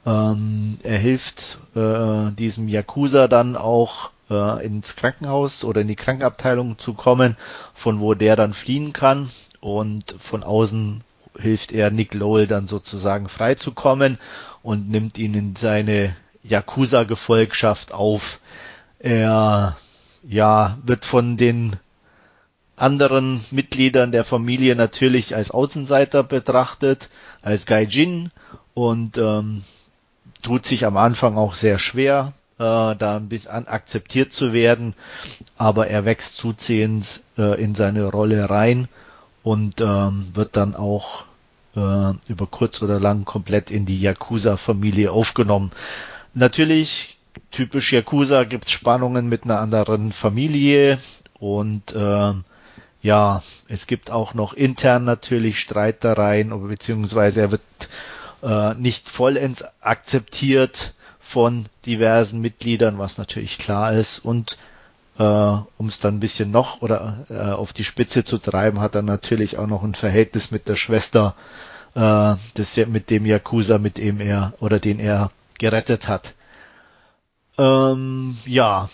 Ähm, 0.06 0.80
er 0.84 0.98
hilft 0.98 1.58
äh, 1.76 2.32
diesem 2.32 2.68
Yakuza 2.68 3.28
dann 3.28 3.56
auch 3.56 4.12
äh, 4.30 4.66
ins 4.66 4.96
Krankenhaus 4.96 5.64
oder 5.64 5.82
in 5.82 5.88
die 5.88 5.96
Krankenabteilung 5.96 6.78
zu 6.78 6.94
kommen, 6.94 7.38
von 7.74 8.00
wo 8.00 8.14
der 8.14 8.36
dann 8.36 8.54
fliehen 8.54 8.94
kann 8.94 9.30
und 9.62 10.16
von 10.20 10.44
außen 10.44 11.04
hilft 11.38 11.72
er 11.72 11.92
Nick 11.92 12.14
Lowell 12.14 12.48
dann 12.48 12.68
sozusagen 12.68 13.30
freizukommen 13.30 14.20
und 14.64 14.90
nimmt 14.90 15.18
ihn 15.18 15.34
in 15.34 15.56
seine 15.56 16.16
Yakuza-Gefolgschaft 16.44 17.92
auf. 17.92 18.40
Er 19.00 19.76
ja, 20.28 20.78
wird 20.84 21.06
von 21.06 21.38
den 21.38 21.76
anderen 22.76 23.44
Mitgliedern 23.52 24.12
der 24.12 24.24
Familie 24.24 24.76
natürlich 24.76 25.36
als 25.36 25.52
Außenseiter 25.52 26.24
betrachtet, 26.24 27.10
als 27.42 27.66
Gaijin 27.66 28.32
und 28.74 29.18
ähm, 29.18 29.64
tut 30.46 30.68
sich 30.68 30.86
am 30.86 30.96
Anfang 30.96 31.38
auch 31.38 31.56
sehr 31.56 31.80
schwer, 31.80 32.34
äh, 32.60 32.62
da 32.96 33.18
ein 33.18 33.30
bisschen 33.30 33.68
akzeptiert 33.68 34.32
zu 34.32 34.54
werden, 34.54 34.94
aber 35.58 35.88
er 35.88 36.06
wächst 36.06 36.38
zusehends 36.38 37.24
äh, 37.40 37.60
in 37.60 37.74
seine 37.74 38.06
Rolle 38.06 38.48
rein 38.48 38.88
und 39.42 39.82
ähm, 39.82 40.30
wird 40.36 40.56
dann 40.56 40.76
auch 40.76 41.24
äh, 41.76 42.14
über 42.28 42.46
kurz 42.46 42.84
oder 42.84 43.00
lang 43.00 43.26
komplett 43.26 43.72
in 43.72 43.88
die 43.88 44.00
Yakuza-Familie 44.00 45.12
aufgenommen. 45.12 45.72
Natürlich, 46.36 47.18
typisch 47.50 47.92
Yakuza 47.92 48.44
gibt's 48.44 48.72
Spannungen 48.72 49.28
mit 49.28 49.46
einer 49.46 49.60
anderen 49.60 50.12
Familie 50.12 51.00
und 51.40 51.92
äh, 51.96 52.34
ja, 53.02 53.42
es 53.68 53.88
gibt 53.88 54.12
auch 54.12 54.36
noch 54.36 54.54
intern 54.54 55.06
natürlich 55.06 55.60
Streitereien, 55.60 56.68
beziehungsweise 56.68 57.42
er 57.42 57.52
wird 57.52 57.62
äh, 58.42 58.74
nicht 58.76 59.10
vollends 59.10 59.64
akzeptiert 59.82 60.94
von 61.20 61.66
diversen 61.86 62.40
Mitgliedern, 62.40 62.98
was 62.98 63.18
natürlich 63.18 63.58
klar 63.58 63.94
ist. 63.94 64.20
Und 64.20 64.58
äh, 65.18 65.24
um 65.24 65.88
es 65.88 66.00
dann 66.00 66.16
ein 66.16 66.20
bisschen 66.20 66.52
noch 66.52 66.82
oder 66.82 67.26
äh, 67.30 67.52
auf 67.52 67.74
die 67.74 67.84
Spitze 67.84 68.24
zu 68.24 68.38
treiben, 68.38 68.80
hat 68.82 68.96
er 68.96 69.02
natürlich 69.02 69.58
auch 69.58 69.68
noch 69.68 69.84
ein 69.84 69.96
Verhältnis 69.96 70.52
mit 70.52 70.68
der 70.68 70.76
Schwester, 70.76 71.36
äh, 71.96 72.00
das 72.54 72.78
mit 72.88 73.10
dem 73.10 73.26
Yakuza, 73.26 73.78
mit 73.78 73.98
dem 73.98 74.20
er 74.20 74.54
oder 74.60 74.80
den 74.80 75.00
er 75.00 75.32
gerettet 75.58 76.08
hat. 76.08 76.34
Ähm, 77.58 78.38
ja, 78.46 78.90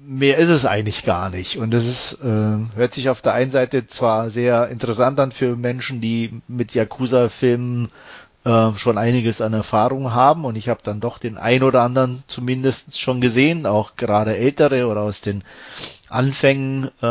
mehr 0.00 0.38
ist 0.38 0.48
es 0.48 0.64
eigentlich 0.64 1.04
gar 1.04 1.30
nicht. 1.30 1.58
Und 1.58 1.72
es 1.74 1.86
ist, 1.86 2.18
äh, 2.24 2.58
hört 2.74 2.94
sich 2.94 3.08
auf 3.08 3.22
der 3.22 3.34
einen 3.34 3.52
Seite 3.52 3.86
zwar 3.86 4.30
sehr 4.30 4.68
interessant 4.68 5.20
an 5.20 5.30
für 5.30 5.56
Menschen, 5.56 6.00
die 6.00 6.40
mit 6.48 6.74
Yakuza-Filmen 6.74 7.90
äh, 8.44 8.72
schon 8.72 8.98
einiges 8.98 9.40
an 9.40 9.52
Erfahrung 9.52 10.12
haben 10.12 10.44
und 10.44 10.56
ich 10.56 10.68
habe 10.68 10.80
dann 10.82 11.00
doch 11.00 11.18
den 11.18 11.36
ein 11.36 11.62
oder 11.62 11.82
anderen 11.82 12.22
zumindest 12.26 12.98
schon 12.98 13.20
gesehen, 13.20 13.66
auch 13.66 13.96
gerade 13.96 14.36
ältere 14.36 14.86
oder 14.86 15.02
aus 15.02 15.20
den 15.20 15.44
Anfängen, 16.08 16.90
äh, 17.02 17.06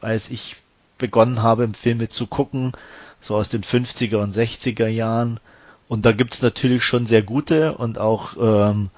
als 0.00 0.30
ich 0.30 0.56
begonnen 0.96 1.42
habe, 1.42 1.68
Filme 1.68 2.08
zu 2.08 2.26
gucken, 2.26 2.72
so 3.20 3.36
aus 3.36 3.48
den 3.48 3.62
50er 3.62 4.16
und 4.16 4.36
60er 4.36 4.86
Jahren. 4.88 5.40
Und 5.88 6.04
da 6.04 6.12
gibt's 6.12 6.42
natürlich 6.42 6.84
schon 6.84 7.06
sehr 7.06 7.22
gute 7.22 7.76
und 7.76 7.98
auch 7.98 8.36
ähm, 8.40 8.90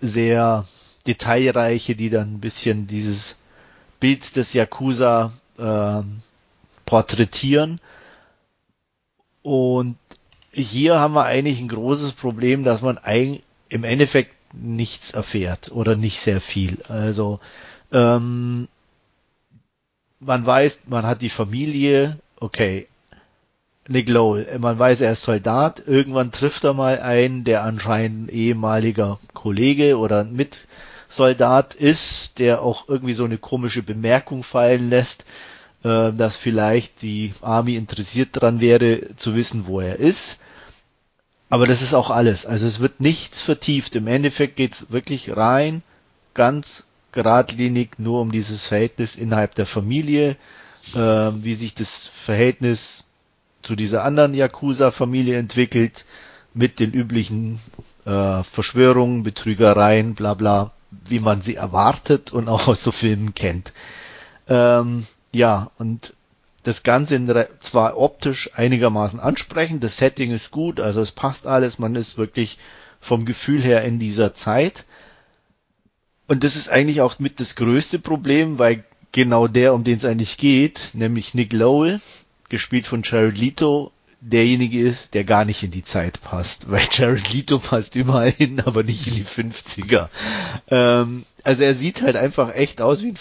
sehr 0.00 0.64
detailreiche, 1.06 1.94
die 1.94 2.10
dann 2.10 2.34
ein 2.34 2.40
bisschen 2.40 2.86
dieses 2.86 3.36
Bild 4.00 4.36
des 4.36 4.54
Yakuza 4.54 5.32
äh, 5.58 6.02
porträtieren. 6.86 7.80
Und 9.42 9.96
hier 10.52 10.98
haben 10.98 11.14
wir 11.14 11.24
eigentlich 11.24 11.60
ein 11.60 11.68
großes 11.68 12.12
Problem, 12.12 12.64
dass 12.64 12.82
man 12.82 12.98
ein, 12.98 13.40
im 13.68 13.84
Endeffekt 13.84 14.34
nichts 14.52 15.12
erfährt 15.12 15.70
oder 15.72 15.96
nicht 15.96 16.20
sehr 16.20 16.40
viel. 16.40 16.78
Also 16.88 17.40
ähm, 17.92 18.68
man 20.18 20.44
weiß, 20.44 20.80
man 20.86 21.06
hat 21.06 21.22
die 21.22 21.30
Familie, 21.30 22.18
okay, 22.38 22.88
Nick 23.88 24.08
Lowell, 24.08 24.58
man 24.58 24.78
weiß, 24.78 25.00
er 25.00 25.12
ist 25.12 25.22
Soldat, 25.22 25.82
irgendwann 25.86 26.32
trifft 26.32 26.64
er 26.64 26.74
mal 26.74 27.00
einen, 27.00 27.44
der 27.44 27.64
anscheinend 27.64 28.30
ehemaliger 28.30 29.18
Kollege 29.34 29.98
oder 29.98 30.24
Mitsoldat 30.24 31.74
ist, 31.74 32.38
der 32.38 32.62
auch 32.62 32.88
irgendwie 32.88 33.14
so 33.14 33.24
eine 33.24 33.38
komische 33.38 33.82
Bemerkung 33.82 34.44
fallen 34.44 34.90
lässt, 34.90 35.24
äh, 35.82 36.12
dass 36.12 36.36
vielleicht 36.36 37.02
die 37.02 37.32
Army 37.42 37.76
interessiert 37.76 38.36
daran 38.36 38.60
wäre, 38.60 39.16
zu 39.16 39.34
wissen, 39.34 39.66
wo 39.66 39.80
er 39.80 39.96
ist. 39.96 40.36
Aber 41.48 41.66
das 41.66 41.82
ist 41.82 41.94
auch 41.94 42.10
alles. 42.10 42.46
Also 42.46 42.66
es 42.66 42.80
wird 42.80 43.00
nichts 43.00 43.42
vertieft. 43.42 43.96
Im 43.96 44.06
Endeffekt 44.06 44.56
geht's 44.56 44.86
wirklich 44.90 45.36
rein, 45.36 45.82
ganz 46.34 46.84
geradlinig 47.12 47.98
nur 47.98 48.20
um 48.20 48.30
dieses 48.30 48.66
Verhältnis 48.66 49.16
innerhalb 49.16 49.54
der 49.56 49.66
Familie, 49.66 50.36
äh, 50.94 50.98
wie 50.98 51.54
sich 51.54 51.74
das 51.74 52.06
Verhältnis 52.06 53.04
zu 53.62 53.74
dieser 53.74 54.04
anderen 54.04 54.32
Yakuza-Familie 54.34 55.36
entwickelt, 55.36 56.04
mit 56.54 56.80
den 56.80 56.92
üblichen 56.92 57.60
äh, 58.04 58.42
Verschwörungen, 58.42 59.22
Betrügereien, 59.22 60.14
bla 60.14 60.34
bla, 60.34 60.72
wie 61.08 61.20
man 61.20 61.42
sie 61.42 61.54
erwartet 61.54 62.32
und 62.32 62.48
auch 62.48 62.68
aus 62.68 62.82
so 62.82 62.92
Filmen 62.92 63.34
kennt. 63.34 63.72
Ähm, 64.48 65.06
ja, 65.32 65.70
und 65.78 66.14
das 66.62 66.82
Ganze 66.82 67.48
zwar 67.60 67.96
optisch 67.96 68.50
einigermaßen 68.54 69.18
ansprechend, 69.18 69.82
das 69.82 69.96
Setting 69.96 70.32
ist 70.32 70.50
gut, 70.50 70.78
also 70.80 71.00
es 71.00 71.10
passt 71.10 71.46
alles, 71.46 71.78
man 71.78 71.94
ist 71.94 72.18
wirklich 72.18 72.58
vom 73.00 73.24
Gefühl 73.24 73.62
her 73.62 73.82
in 73.84 73.98
dieser 73.98 74.34
Zeit. 74.34 74.84
Und 76.26 76.44
das 76.44 76.54
ist 76.54 76.68
eigentlich 76.68 77.00
auch 77.00 77.18
mit 77.18 77.40
das 77.40 77.56
größte 77.56 77.98
Problem, 77.98 78.58
weil 78.58 78.84
genau 79.12 79.48
der, 79.48 79.74
um 79.74 79.84
den 79.84 79.96
es 79.96 80.04
eigentlich 80.04 80.36
geht, 80.36 80.90
nämlich 80.92 81.34
Nick 81.34 81.52
Lowell, 81.52 82.00
gespielt 82.48 82.86
von 82.86 83.02
Jared 83.02 83.38
Leto, 83.38 83.90
derjenige 84.20 84.80
ist, 84.80 85.14
der 85.14 85.24
gar 85.24 85.44
nicht 85.44 85.62
in 85.62 85.70
die 85.70 85.84
Zeit 85.84 86.20
passt, 86.20 86.70
weil 86.70 86.86
Jared 86.92 87.32
Leto 87.32 87.58
passt 87.58 87.94
überall 87.94 88.30
hin, 88.30 88.60
aber 88.60 88.82
nicht 88.82 89.06
in 89.06 89.14
die 89.14 89.24
50er. 89.24 90.08
Ähm, 90.70 91.24
also 91.42 91.62
er 91.62 91.74
sieht 91.74 92.02
halt 92.02 92.16
einfach 92.16 92.54
echt 92.54 92.82
aus 92.82 93.02
wie 93.02 93.08
ein 93.08 93.18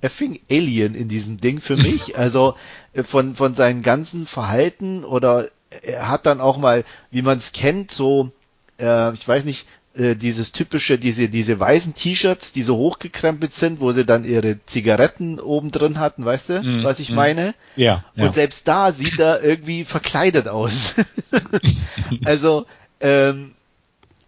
effing 0.00 0.40
Alien 0.50 0.94
in 0.94 1.08
diesem 1.08 1.40
Ding 1.40 1.60
für 1.60 1.76
mich. 1.76 2.16
Also 2.16 2.56
äh, 2.92 3.02
von, 3.02 3.34
von 3.34 3.54
seinem 3.54 3.82
ganzen 3.82 4.26
Verhalten 4.26 5.04
oder 5.04 5.48
er 5.82 6.08
hat 6.08 6.26
dann 6.26 6.40
auch 6.40 6.56
mal, 6.56 6.84
wie 7.10 7.22
man 7.22 7.38
es 7.38 7.52
kennt, 7.52 7.90
so, 7.90 8.30
äh, 8.78 9.12
ich 9.14 9.26
weiß 9.26 9.44
nicht, 9.44 9.66
äh, 9.96 10.14
dieses 10.14 10.52
typische, 10.52 10.98
diese, 10.98 11.28
diese 11.28 11.58
weißen 11.58 11.94
T-Shirts, 11.94 12.52
die 12.52 12.62
so 12.62 12.76
hochgekrempelt 12.76 13.54
sind, 13.54 13.80
wo 13.80 13.92
sie 13.92 14.04
dann 14.04 14.24
ihre 14.24 14.58
Zigaretten 14.66 15.40
oben 15.40 15.70
drin 15.70 15.98
hatten, 15.98 16.24
weißt 16.24 16.48
du, 16.50 16.62
mm, 16.62 16.84
was 16.84 17.00
ich 17.00 17.10
mm. 17.10 17.14
meine? 17.14 17.54
Ja, 17.76 18.04
ja. 18.14 18.26
Und 18.26 18.34
selbst 18.34 18.68
da 18.68 18.92
sieht 18.92 19.18
er 19.18 19.42
irgendwie 19.42 19.84
verkleidet 19.84 20.48
aus. 20.48 20.94
also, 22.24 22.66
ähm, 23.00 23.54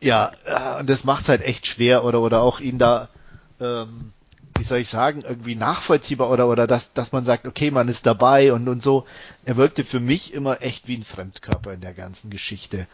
ja, 0.02 0.32
äh, 0.46 0.80
und 0.80 0.88
das 0.88 1.04
macht's 1.04 1.28
halt 1.28 1.42
echt 1.42 1.66
schwer 1.66 2.04
oder, 2.04 2.22
oder 2.22 2.40
auch 2.40 2.60
ihn 2.60 2.78
da, 2.78 3.08
ähm, 3.60 4.12
wie 4.58 4.64
soll 4.64 4.78
ich 4.78 4.88
sagen, 4.88 5.22
irgendwie 5.22 5.54
nachvollziehbar 5.54 6.30
oder, 6.30 6.48
oder 6.48 6.66
dass, 6.66 6.92
dass 6.92 7.12
man 7.12 7.24
sagt, 7.24 7.46
okay, 7.46 7.70
man 7.70 7.88
ist 7.88 8.06
dabei 8.06 8.52
und, 8.52 8.68
und 8.68 8.82
so. 8.82 9.06
Er 9.44 9.56
wirkte 9.56 9.84
für 9.84 10.00
mich 10.00 10.34
immer 10.34 10.62
echt 10.62 10.88
wie 10.88 10.96
ein 10.96 11.04
Fremdkörper 11.04 11.72
in 11.72 11.80
der 11.80 11.94
ganzen 11.94 12.28
Geschichte. 12.30 12.86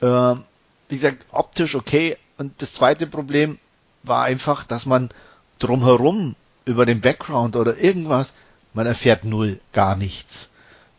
Ähm, 0.00 0.44
wie 0.88 0.96
gesagt, 0.96 1.26
optisch 1.32 1.74
okay. 1.74 2.16
Und 2.38 2.62
das 2.62 2.74
zweite 2.74 3.06
Problem 3.06 3.58
war 4.02 4.24
einfach, 4.24 4.64
dass 4.64 4.86
man 4.86 5.10
drumherum 5.58 6.36
über 6.64 6.86
den 6.86 7.00
Background 7.00 7.56
oder 7.56 7.76
irgendwas, 7.76 8.32
man 8.72 8.86
erfährt 8.86 9.24
null, 9.24 9.60
gar 9.72 9.96
nichts. 9.96 10.48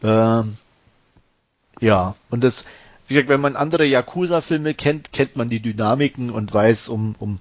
Ähm, 0.03 0.57
ja, 1.80 2.16
und 2.30 2.43
das, 2.43 2.66
wie 3.07 3.14
gesagt, 3.14 3.30
wenn 3.30 3.41
man 3.41 3.55
andere 3.55 3.86
Yakuza-Filme 3.86 4.74
kennt, 4.74 5.14
kennt 5.14 5.36
man 5.36 5.49
die 5.49 5.62
Dynamiken 5.62 6.30
und 6.30 6.53
weiß 6.53 6.89
um, 6.89 7.16
um 7.18 7.39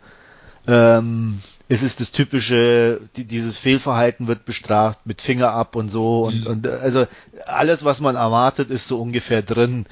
ähm, 0.66 1.40
es 1.68 1.82
ist 1.82 2.00
das 2.00 2.10
typische, 2.10 3.00
die, 3.16 3.24
dieses 3.24 3.56
Fehlverhalten 3.56 4.26
wird 4.26 4.44
bestraft 4.44 5.06
mit 5.06 5.20
Finger 5.20 5.52
ab 5.52 5.76
und 5.76 5.90
so 5.90 6.24
und, 6.24 6.40
mhm. 6.40 6.46
und 6.46 6.66
also 6.66 7.06
alles, 7.46 7.84
was 7.84 8.00
man 8.00 8.16
erwartet, 8.16 8.70
ist 8.70 8.88
so 8.88 9.00
ungefähr 9.00 9.42
drin. 9.42 9.86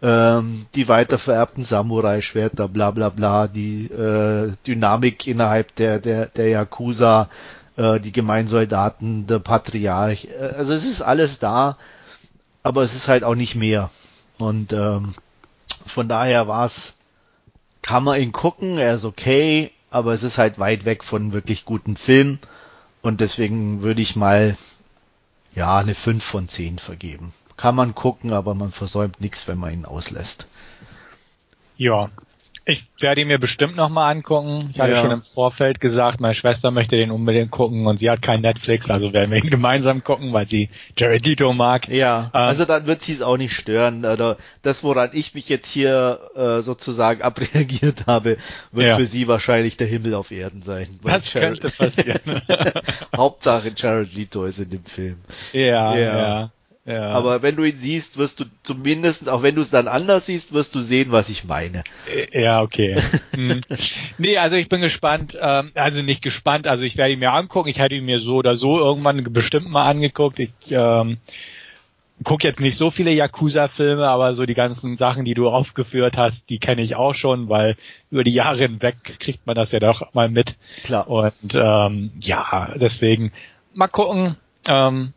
Ähm, 0.00 0.66
die 0.74 0.86
weitervererbten 0.86 1.64
Samurai-Schwerter, 1.64 2.68
bla 2.68 2.90
bla 2.90 3.08
bla, 3.08 3.48
die 3.48 3.86
äh, 3.86 4.52
Dynamik 4.66 5.26
innerhalb 5.26 5.74
der, 5.76 5.98
der, 5.98 6.26
der 6.26 6.48
Yakuza, 6.50 7.28
äh, 7.76 7.98
die 8.00 8.12
Gemeinsoldaten, 8.12 9.26
der 9.26 9.38
Patriarch. 9.38 10.28
Äh, 10.38 10.54
also 10.56 10.72
es 10.72 10.84
ist 10.84 11.02
alles 11.02 11.38
da, 11.38 11.78
aber 12.62 12.82
es 12.82 12.94
ist 12.94 13.08
halt 13.08 13.24
auch 13.24 13.34
nicht 13.34 13.56
mehr. 13.56 13.90
Und 14.38 14.72
ähm, 14.72 15.14
von 15.86 16.08
daher 16.08 16.46
war 16.46 16.66
es, 16.66 16.92
kann 17.82 18.04
man 18.04 18.20
ihn 18.20 18.32
gucken, 18.32 18.78
er 18.78 18.94
ist 18.94 19.04
okay, 19.04 19.72
aber 19.94 20.12
es 20.12 20.24
ist 20.24 20.38
halt 20.38 20.58
weit 20.58 20.84
weg 20.84 21.04
von 21.04 21.32
wirklich 21.32 21.64
guten 21.64 21.96
Filmen 21.96 22.40
und 23.00 23.20
deswegen 23.20 23.82
würde 23.82 24.02
ich 24.02 24.16
mal 24.16 24.56
ja 25.54 25.78
eine 25.78 25.94
5 25.94 26.22
von 26.22 26.48
10 26.48 26.80
vergeben. 26.80 27.32
Kann 27.56 27.76
man 27.76 27.94
gucken, 27.94 28.32
aber 28.32 28.54
man 28.54 28.72
versäumt 28.72 29.20
nichts, 29.20 29.46
wenn 29.46 29.58
man 29.58 29.72
ihn 29.72 29.84
auslässt. 29.84 30.46
Ja, 31.76 32.10
ich 32.66 32.86
werde 32.98 33.20
ihn 33.20 33.28
mir 33.28 33.38
bestimmt 33.38 33.76
nochmal 33.76 34.10
angucken. 34.10 34.70
Ich 34.72 34.80
hatte 34.80 34.92
ja. 34.92 35.02
schon 35.02 35.10
im 35.10 35.22
Vorfeld 35.22 35.80
gesagt, 35.80 36.20
meine 36.20 36.34
Schwester 36.34 36.70
möchte 36.70 36.96
den 36.96 37.10
unbedingt 37.10 37.50
gucken 37.50 37.86
und 37.86 37.98
sie 37.98 38.08
hat 38.08 38.22
kein 38.22 38.40
Netflix, 38.40 38.90
also 38.90 39.12
werden 39.12 39.30
wir 39.30 39.38
ihn 39.38 39.50
gemeinsam 39.50 40.02
gucken, 40.02 40.32
weil 40.32 40.48
sie 40.48 40.70
Jared 40.96 41.26
Leto 41.26 41.52
mag. 41.52 41.88
Ja, 41.88 42.30
ähm, 42.32 42.40
also 42.40 42.64
dann 42.64 42.86
wird 42.86 43.02
sie 43.02 43.12
es 43.12 43.22
auch 43.22 43.36
nicht 43.36 43.54
stören. 43.54 44.06
Oder 44.06 44.38
das, 44.62 44.82
woran 44.82 45.10
ich 45.12 45.34
mich 45.34 45.48
jetzt 45.50 45.70
hier 45.70 46.20
äh, 46.34 46.62
sozusagen 46.62 47.20
abreagiert 47.22 48.06
habe, 48.06 48.38
wird 48.72 48.88
ja. 48.88 48.96
für 48.96 49.06
sie 49.06 49.28
wahrscheinlich 49.28 49.76
der 49.76 49.86
Himmel 49.86 50.14
auf 50.14 50.30
Erden 50.30 50.62
sein. 50.62 50.88
Das 51.02 51.32
Jared 51.32 51.60
könnte 51.60 51.76
passieren. 51.76 52.42
Hauptsache 53.16 53.72
Jared 53.76 54.14
Leto 54.14 54.44
ist 54.44 54.58
in 54.58 54.70
dem 54.70 54.84
Film. 54.84 55.18
Ja, 55.52 55.94
ja. 55.96 55.98
ja. 55.98 56.50
Ja. 56.86 57.10
Aber 57.10 57.40
wenn 57.42 57.56
du 57.56 57.64
ihn 57.64 57.76
siehst, 57.76 58.18
wirst 58.18 58.40
du 58.40 58.44
zumindest, 58.62 59.28
auch 59.30 59.42
wenn 59.42 59.54
du 59.54 59.62
es 59.62 59.70
dann 59.70 59.88
anders 59.88 60.26
siehst, 60.26 60.52
wirst 60.52 60.74
du 60.74 60.82
sehen, 60.82 61.12
was 61.12 61.30
ich 61.30 61.44
meine. 61.44 61.82
Äh, 62.06 62.42
ja, 62.42 62.60
okay. 62.60 63.00
hm. 63.34 63.62
Nee, 64.18 64.36
also 64.36 64.56
ich 64.56 64.68
bin 64.68 64.82
gespannt, 64.82 65.36
ähm, 65.40 65.72
also 65.74 66.02
nicht 66.02 66.20
gespannt, 66.20 66.66
also 66.66 66.84
ich 66.84 66.98
werde 66.98 67.14
ihn 67.14 67.20
mir 67.20 67.32
angucken, 67.32 67.70
ich 67.70 67.78
hätte 67.78 67.94
ihn 67.94 68.04
mir 68.04 68.20
so 68.20 68.36
oder 68.36 68.56
so 68.56 68.78
irgendwann 68.78 69.22
bestimmt 69.32 69.70
mal 69.70 69.86
angeguckt. 69.86 70.38
Ich 70.38 70.52
ähm, 70.68 71.16
gucke 72.22 72.46
jetzt 72.46 72.60
nicht 72.60 72.76
so 72.76 72.90
viele 72.90 73.12
Yakuza-Filme, 73.12 74.06
aber 74.06 74.34
so 74.34 74.44
die 74.44 74.54
ganzen 74.54 74.98
Sachen, 74.98 75.24
die 75.24 75.34
du 75.34 75.48
aufgeführt 75.48 76.18
hast, 76.18 76.50
die 76.50 76.58
kenne 76.58 76.82
ich 76.82 76.96
auch 76.96 77.14
schon, 77.14 77.48
weil 77.48 77.76
über 78.10 78.24
die 78.24 78.32
Jahre 78.34 78.58
hinweg 78.58 78.96
kriegt 79.18 79.46
man 79.46 79.56
das 79.56 79.72
ja 79.72 79.78
doch 79.78 80.12
mal 80.12 80.28
mit. 80.28 80.56
Klar. 80.82 81.08
Und 81.08 81.54
ähm, 81.54 82.12
ja, 82.20 82.74
deswegen 82.76 83.32
mal 83.72 83.88
gucken. 83.88 84.36
Ähm, 84.68 85.14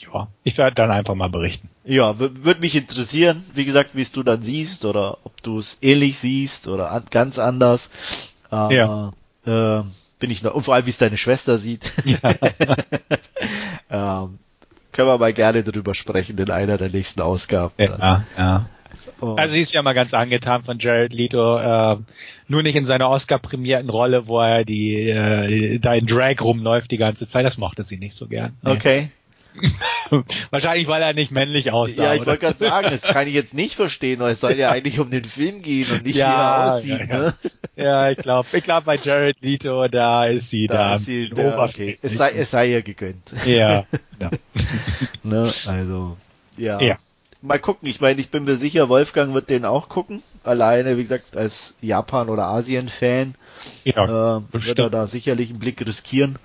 ja, 0.00 0.28
ich 0.44 0.58
werde 0.58 0.74
dann 0.74 0.90
einfach 0.90 1.14
mal 1.14 1.28
berichten. 1.28 1.68
Ja, 1.84 2.18
würde 2.18 2.60
mich 2.60 2.74
interessieren, 2.74 3.44
wie 3.54 3.64
gesagt, 3.64 3.90
wie 3.94 4.02
es 4.02 4.12
du 4.12 4.22
dann 4.22 4.42
siehst 4.42 4.84
oder 4.84 5.18
ob 5.24 5.42
du 5.42 5.58
es 5.58 5.78
ähnlich 5.82 6.18
siehst 6.18 6.68
oder 6.68 6.90
an, 6.90 7.04
ganz 7.10 7.38
anders. 7.38 7.90
Aber, 8.48 8.74
ja. 8.74 9.12
Äh, 9.46 9.84
bin 10.18 10.30
ich 10.30 10.42
noch, 10.42 10.54
und 10.54 10.62
vor 10.62 10.74
allem, 10.74 10.86
wie 10.86 10.90
es 10.90 10.98
deine 10.98 11.16
Schwester 11.16 11.58
sieht. 11.58 11.92
Ja. 12.04 12.18
ähm, 14.24 14.38
können 14.92 15.08
wir 15.08 15.18
mal 15.18 15.32
gerne 15.32 15.62
drüber 15.62 15.94
sprechen 15.94 16.36
in 16.38 16.50
einer 16.50 16.76
der 16.76 16.90
nächsten 16.90 17.20
Ausgaben. 17.20 17.72
Ja, 17.78 18.24
ja. 18.36 18.66
Oh. 19.20 19.34
Also 19.34 19.52
sie 19.52 19.60
ist 19.60 19.72
ja 19.72 19.82
mal 19.82 19.92
ganz 19.92 20.14
angetan 20.14 20.62
von 20.62 20.78
Jared 20.78 21.12
Leto, 21.12 21.58
äh, 21.58 21.96
nur 22.48 22.62
nicht 22.62 22.76
in 22.76 22.86
seiner 22.86 23.10
Oscar-prämierten 23.10 23.90
Rolle, 23.90 24.26
wo 24.28 24.40
er 24.40 24.64
die 24.64 25.10
äh, 25.10 25.78
da 25.78 25.94
in 25.94 26.06
Drag 26.06 26.40
rumläuft 26.40 26.90
die 26.90 26.96
ganze 26.96 27.26
Zeit. 27.26 27.44
Das 27.44 27.58
mochte 27.58 27.84
sie 27.84 27.98
nicht 27.98 28.16
so 28.16 28.26
gern. 28.26 28.56
Nee. 28.62 28.70
Okay. 28.70 29.10
Wahrscheinlich, 30.50 30.86
weil 30.86 31.02
er 31.02 31.12
nicht 31.12 31.30
männlich 31.30 31.72
aussah. 31.72 32.02
Ja, 32.02 32.14
ich 32.14 32.26
wollte 32.26 32.46
gerade 32.46 32.58
sagen, 32.58 32.88
das 32.90 33.02
kann 33.02 33.26
ich 33.26 33.34
jetzt 33.34 33.54
nicht 33.54 33.74
verstehen, 33.74 34.20
weil 34.20 34.32
es 34.32 34.40
soll 34.40 34.52
ja 34.52 34.70
eigentlich 34.72 35.00
um 35.00 35.10
den 35.10 35.24
Film 35.24 35.62
gehen 35.62 35.90
und 35.90 36.04
nicht 36.04 36.16
ja, 36.16 36.26
wie 36.26 36.32
er 36.32 36.74
aussieht. 36.74 37.08
Ja, 37.10 37.18
ne? 37.18 37.34
ja 37.76 38.10
ich 38.10 38.18
glaube, 38.18 38.48
ich 38.52 38.64
glaube 38.64 38.86
bei 38.86 38.96
Jared 38.96 39.36
Leto, 39.40 39.88
da 39.88 40.26
ist 40.26 40.50
sie 40.50 40.66
da. 40.66 40.74
da 40.74 40.94
ist 40.96 41.06
sie, 41.06 41.30
da 41.30 41.64
okay. 41.64 41.98
es, 42.00 42.14
sei, 42.14 42.32
es 42.32 42.50
sei 42.50 42.70
ihr 42.70 42.82
gegönnt. 42.82 43.32
Ja. 43.44 43.84
ja. 44.20 44.30
ne, 45.22 45.52
also, 45.66 46.16
ja. 46.56 46.80
ja. 46.80 46.98
Mal 47.42 47.58
gucken, 47.58 47.88
ich 47.88 48.00
meine, 48.00 48.20
ich 48.20 48.30
bin 48.30 48.44
mir 48.44 48.56
sicher, 48.56 48.90
Wolfgang 48.90 49.32
wird 49.32 49.48
den 49.48 49.64
auch 49.64 49.88
gucken. 49.88 50.22
Alleine, 50.44 50.98
wie 50.98 51.04
gesagt, 51.04 51.36
als 51.36 51.74
Japan- 51.80 52.28
oder 52.28 52.46
Asien-Fan 52.46 53.34
ja, 53.84 54.36
äh, 54.36 54.42
wird 54.52 54.78
er 54.78 54.90
da 54.90 55.06
sicherlich 55.06 55.50
einen 55.50 55.58
Blick 55.58 55.84
riskieren 55.86 56.38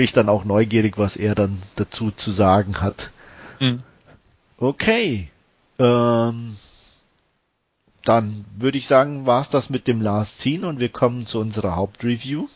bin 0.00 0.06
ich 0.06 0.12
dann 0.14 0.30
auch 0.30 0.46
neugierig, 0.46 0.96
was 0.96 1.16
er 1.16 1.34
dann 1.34 1.60
dazu 1.76 2.10
zu 2.10 2.30
sagen 2.30 2.80
hat. 2.80 3.10
Mhm. 3.58 3.82
Okay. 4.56 5.28
Ähm, 5.78 6.56
dann 8.06 8.46
würde 8.56 8.78
ich 8.78 8.86
sagen, 8.86 9.26
war's 9.26 9.50
das 9.50 9.68
mit 9.68 9.86
dem 9.86 10.00
Last 10.00 10.40
Scene 10.40 10.66
und 10.66 10.80
wir 10.80 10.88
kommen 10.88 11.26
zu 11.26 11.38
unserer 11.38 11.76
Hauptreview. 11.76 12.48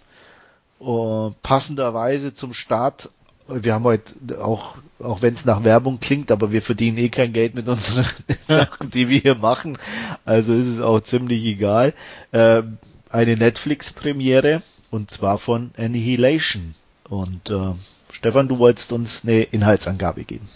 Uh, 0.80 1.32
passenderweise 1.42 2.32
zum 2.32 2.54
Start, 2.54 3.10
wir 3.46 3.74
haben 3.74 3.84
heute 3.84 4.42
auch, 4.42 4.76
auch 4.98 5.20
wenn 5.20 5.34
es 5.34 5.44
nach 5.44 5.64
Werbung 5.64 6.00
klingt, 6.00 6.30
aber 6.30 6.50
wir 6.50 6.62
verdienen 6.62 6.96
eh 6.96 7.10
kein 7.10 7.34
Geld 7.34 7.54
mit 7.54 7.68
unseren 7.68 8.06
Sachen, 8.48 8.88
die 8.88 9.10
wir 9.10 9.18
hier 9.18 9.34
machen. 9.34 9.76
Also 10.24 10.54
ist 10.54 10.68
es 10.68 10.80
auch 10.80 11.00
ziemlich 11.00 11.44
egal. 11.44 11.92
Äh, 12.32 12.62
eine 13.10 13.36
Netflix-Premiere 13.36 14.62
und 14.90 15.10
zwar 15.10 15.36
von 15.36 15.72
Annihilation. 15.76 16.74
Und 17.08 17.50
äh, 17.50 17.74
Stefan, 18.12 18.48
du 18.48 18.58
wolltest 18.58 18.92
uns 18.92 19.22
eine 19.24 19.42
Inhaltsangabe 19.42 20.24
geben. 20.24 20.48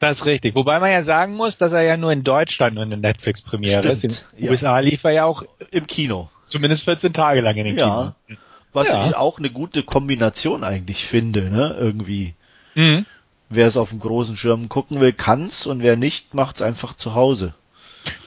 Das 0.00 0.18
ist 0.18 0.26
richtig. 0.26 0.54
Wobei 0.54 0.80
man 0.80 0.90
ja 0.90 1.02
sagen 1.02 1.34
muss, 1.34 1.56
dass 1.56 1.72
er 1.72 1.82
ja 1.82 1.96
nur 1.96 2.12
in 2.12 2.24
Deutschland 2.24 2.74
nur 2.74 2.84
eine 2.84 2.96
Netflix-Premiere 2.96 3.88
ist. 3.88 4.04
In 4.04 4.10
den 4.10 4.44
ja. 4.44 4.50
USA 4.50 4.78
lief 4.80 5.02
er 5.04 5.12
ja 5.12 5.24
auch 5.24 5.44
im 5.70 5.86
Kino. 5.86 6.28
Zumindest 6.46 6.84
14 6.84 7.12
Tage 7.12 7.40
lang 7.40 7.56
in 7.56 7.64
den 7.64 7.78
ja. 7.78 8.14
Kino. 8.26 8.38
Was 8.72 8.88
ja. 8.88 9.06
ich 9.06 9.16
auch 9.16 9.38
eine 9.38 9.50
gute 9.50 9.82
Kombination 9.82 10.64
eigentlich 10.64 11.04
finde, 11.04 11.48
ne? 11.48 11.76
Irgendwie. 11.78 12.34
Mhm. 12.74 13.06
Wer 13.48 13.68
es 13.68 13.76
auf 13.76 13.90
dem 13.90 14.00
großen 14.00 14.36
Schirm 14.36 14.68
gucken 14.68 15.00
will, 15.00 15.12
kann's 15.12 15.66
und 15.66 15.82
wer 15.82 15.96
nicht, 15.96 16.34
macht's 16.34 16.60
einfach 16.60 16.94
zu 16.94 17.14
Hause. 17.14 17.54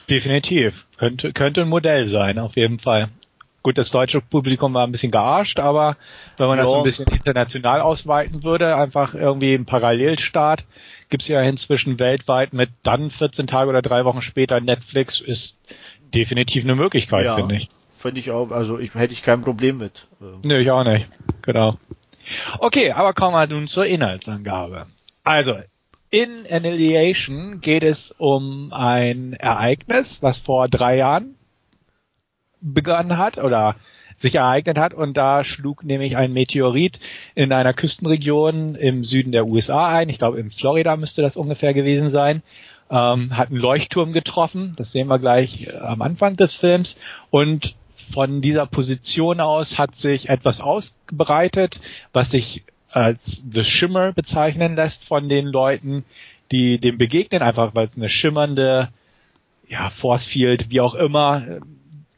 Definitiv. 0.08 0.86
Könnte, 0.96 1.32
könnte 1.32 1.62
ein 1.62 1.68
Modell 1.68 2.08
sein, 2.08 2.38
auf 2.38 2.56
jeden 2.56 2.78
Fall. 2.78 3.10
Gut, 3.62 3.76
das 3.76 3.90
deutsche 3.90 4.20
Publikum 4.20 4.72
war 4.74 4.86
ein 4.86 4.92
bisschen 4.92 5.10
gearscht, 5.10 5.58
aber 5.58 5.96
wenn 6.36 6.46
man 6.46 6.58
ja. 6.58 6.64
das 6.64 6.72
ein 6.72 6.84
bisschen 6.84 7.06
international 7.08 7.80
ausweiten 7.80 8.44
würde, 8.44 8.76
einfach 8.76 9.14
irgendwie 9.14 9.54
im 9.54 9.66
Parallelstaat, 9.66 10.64
gibt's 11.10 11.28
ja 11.28 11.42
inzwischen 11.42 11.98
weltweit 11.98 12.52
mit 12.52 12.70
dann 12.84 13.10
14 13.10 13.46
Tage 13.48 13.68
oder 13.68 13.82
drei 13.82 14.04
Wochen 14.04 14.22
später 14.22 14.60
Netflix, 14.60 15.20
ist 15.20 15.56
definitiv 16.14 16.64
eine 16.64 16.76
Möglichkeit, 16.76 17.24
ja, 17.24 17.34
finde 17.34 17.56
ich. 17.56 17.68
Finde 17.98 18.20
ich 18.20 18.30
auch, 18.30 18.52
also 18.52 18.78
ich 18.78 18.94
hätte 18.94 19.12
ich 19.12 19.22
kein 19.22 19.42
Problem 19.42 19.78
mit. 19.78 20.06
Nö, 20.20 20.58
ich 20.58 20.70
auch 20.70 20.84
nicht. 20.84 21.08
Genau. 21.42 21.78
Okay, 22.58 22.92
aber 22.92 23.12
kommen 23.12 23.34
wir 23.34 23.46
nun 23.48 23.66
zur 23.66 23.86
Inhaltsangabe. 23.86 24.86
Also, 25.24 25.56
in 26.10 26.46
Annihilation 26.50 27.60
geht 27.60 27.82
es 27.82 28.14
um 28.16 28.72
ein 28.72 29.32
Ereignis, 29.32 30.22
was 30.22 30.38
vor 30.38 30.68
drei 30.68 30.96
Jahren 30.96 31.34
begonnen 32.60 33.18
hat 33.18 33.38
oder 33.38 33.76
sich 34.18 34.34
ereignet 34.34 34.78
hat 34.78 34.94
und 34.94 35.16
da 35.16 35.44
schlug 35.44 35.84
nämlich 35.84 36.16
ein 36.16 36.32
Meteorit 36.32 36.98
in 37.34 37.52
einer 37.52 37.72
Küstenregion 37.72 38.74
im 38.74 39.04
Süden 39.04 39.32
der 39.32 39.46
USA 39.46 39.88
ein. 39.88 40.08
Ich 40.08 40.18
glaube 40.18 40.40
in 40.40 40.50
Florida 40.50 40.96
müsste 40.96 41.22
das 41.22 41.36
ungefähr 41.36 41.72
gewesen 41.72 42.10
sein. 42.10 42.42
Ähm, 42.90 43.36
hat 43.36 43.50
einen 43.50 43.60
Leuchtturm 43.60 44.12
getroffen, 44.12 44.72
das 44.76 44.92
sehen 44.92 45.08
wir 45.08 45.18
gleich 45.18 45.66
äh, 45.66 45.76
am 45.76 46.00
Anfang 46.00 46.36
des 46.36 46.54
Films 46.54 46.98
und 47.30 47.76
von 47.94 48.40
dieser 48.40 48.64
Position 48.64 49.40
aus 49.40 49.78
hat 49.78 49.94
sich 49.94 50.30
etwas 50.30 50.60
ausgebreitet, 50.62 51.82
was 52.14 52.30
sich 52.30 52.64
als 52.90 53.44
The 53.50 53.64
Shimmer 53.64 54.12
bezeichnen 54.12 54.76
lässt 54.76 55.04
von 55.04 55.28
den 55.28 55.46
Leuten, 55.46 56.06
die 56.50 56.78
dem 56.78 56.96
begegnen, 56.96 57.42
einfach 57.42 57.74
weil 57.74 57.88
es 57.88 57.96
eine 57.96 58.08
schimmernde 58.08 58.88
ja, 59.68 59.90
Force 59.90 60.24
Field, 60.24 60.70
wie 60.70 60.80
auch 60.80 60.94
immer, 60.94 61.60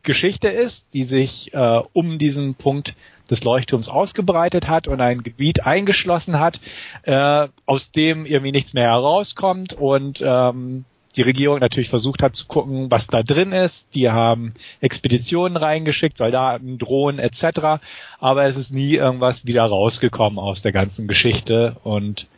Geschichte 0.03 0.49
ist, 0.49 0.87
die 0.95 1.05
sich 1.05 1.53
äh, 1.55 1.81
um 1.93 2.19
diesen 2.19 2.55
Punkt 2.55 2.95
des 3.31 3.45
Leuchtturms 3.45 3.89
ausgebreitet 3.89 4.69
hat 4.69 4.89
und 4.89 5.01
ein 5.01 5.23
Gebiet 5.23 5.65
eingeschlossen 5.65 6.41
hat, 6.41 6.61
äh, 7.03 7.49
aus 7.67 7.93
dem 7.93 8.27
irgendwie 8.27 8.53
nichts 8.53 8.73
mehr 8.73 8.89
herauskommt 8.89 9.73
und 9.73 10.23
ähm, 10.25 10.85
die 11.17 11.23
Regierung 11.23 11.59
natürlich 11.59 11.89
versucht 11.89 12.23
hat 12.23 12.37
zu 12.37 12.47
gucken, 12.47 12.91
was 12.91 13.09
da 13.09 13.23
drin 13.23 13.53
ist. 13.53 13.87
Die 13.95 14.11
haben 14.11 14.55
Expeditionen 14.81 15.57
reingeschickt, 15.57 16.19
Soldaten, 16.19 16.79
Drohnen 16.79 17.19
etc. 17.19 17.83
Aber 18.21 18.45
es 18.45 18.57
ist 18.57 18.73
nie 18.73 18.95
irgendwas 18.95 19.45
wieder 19.45 19.65
rausgekommen 19.65 20.39
aus 20.39 20.63
der 20.63 20.73
ganzen 20.73 21.09
Geschichte 21.09 21.77
und 21.83 22.29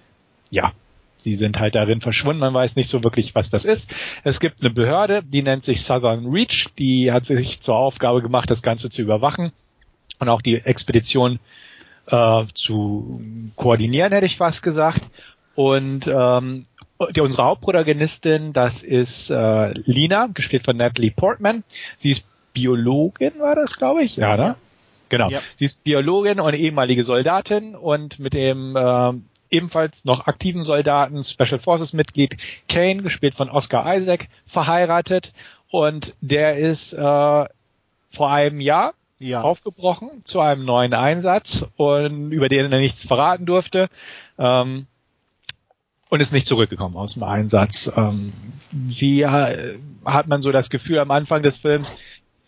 ja, 0.50 0.72
sie 1.22 1.36
sind 1.36 1.58
halt 1.58 1.74
darin 1.74 2.00
verschwunden. 2.00 2.40
Man 2.40 2.54
weiß 2.54 2.76
nicht 2.76 2.88
so 2.88 3.02
wirklich, 3.04 3.34
was 3.34 3.50
das 3.50 3.64
ist. 3.64 3.88
Es 4.24 4.40
gibt 4.40 4.60
eine 4.60 4.70
Behörde, 4.70 5.22
die 5.22 5.42
nennt 5.42 5.64
sich 5.64 5.82
Southern 5.82 6.26
Reach. 6.26 6.68
Die 6.78 7.12
hat 7.12 7.24
sich 7.24 7.60
zur 7.60 7.76
Aufgabe 7.76 8.22
gemacht, 8.22 8.50
das 8.50 8.62
Ganze 8.62 8.90
zu 8.90 9.02
überwachen 9.02 9.52
und 10.18 10.28
auch 10.28 10.42
die 10.42 10.56
Expedition 10.56 11.38
äh, 12.06 12.44
zu 12.54 13.20
koordinieren, 13.56 14.12
hätte 14.12 14.26
ich 14.26 14.36
fast 14.36 14.62
gesagt. 14.62 15.02
Und 15.54 16.06
ähm, 16.06 16.66
die, 17.14 17.20
unsere 17.20 17.44
Hauptprotagonistin, 17.44 18.52
das 18.52 18.82
ist 18.82 19.30
äh, 19.30 19.72
Lina, 19.84 20.28
gespielt 20.32 20.64
von 20.64 20.76
Natalie 20.76 21.10
Portman. 21.10 21.64
Sie 21.98 22.10
ist 22.10 22.24
Biologin, 22.52 23.32
war 23.38 23.54
das, 23.54 23.76
glaube 23.76 24.02
ich? 24.02 24.16
Ja, 24.16 24.36
ne? 24.36 24.56
Genau. 25.08 25.28
Ja. 25.28 25.40
Sie 25.56 25.66
ist 25.66 25.84
Biologin 25.84 26.40
und 26.40 26.54
ehemalige 26.54 27.04
Soldatin 27.04 27.74
und 27.74 28.18
mit 28.18 28.32
dem 28.32 28.76
äh, 28.76 29.12
ebenfalls 29.52 30.04
noch 30.04 30.26
aktiven 30.26 30.64
Soldaten, 30.64 31.22
Special 31.22 31.60
Forces 31.60 31.92
Mitglied 31.92 32.36
Kane, 32.68 33.02
gespielt 33.02 33.34
von 33.34 33.50
Oscar 33.50 33.96
Isaac, 33.96 34.28
verheiratet 34.46 35.32
und 35.70 36.14
der 36.20 36.58
ist 36.58 36.92
äh, 36.92 36.98
vor 36.98 38.30
einem 38.30 38.60
Jahr 38.60 38.94
ja. 39.18 39.42
aufgebrochen 39.42 40.22
zu 40.24 40.40
einem 40.40 40.64
neuen 40.64 40.94
Einsatz 40.94 41.64
und 41.76 42.32
über 42.32 42.48
den 42.48 42.72
er 42.72 42.80
nichts 42.80 43.04
verraten 43.04 43.46
durfte. 43.46 43.88
Ähm, 44.38 44.86
und 46.08 46.20
ist 46.20 46.32
nicht 46.32 46.46
zurückgekommen 46.46 46.96
aus 46.96 47.14
dem 47.14 47.22
Einsatz. 47.22 47.90
Ähm, 47.96 48.34
sie 48.90 49.26
hat 49.26 50.26
man 50.26 50.42
so 50.42 50.52
das 50.52 50.68
Gefühl 50.68 50.98
am 50.98 51.10
Anfang 51.10 51.42
des 51.42 51.56
Films, 51.56 51.96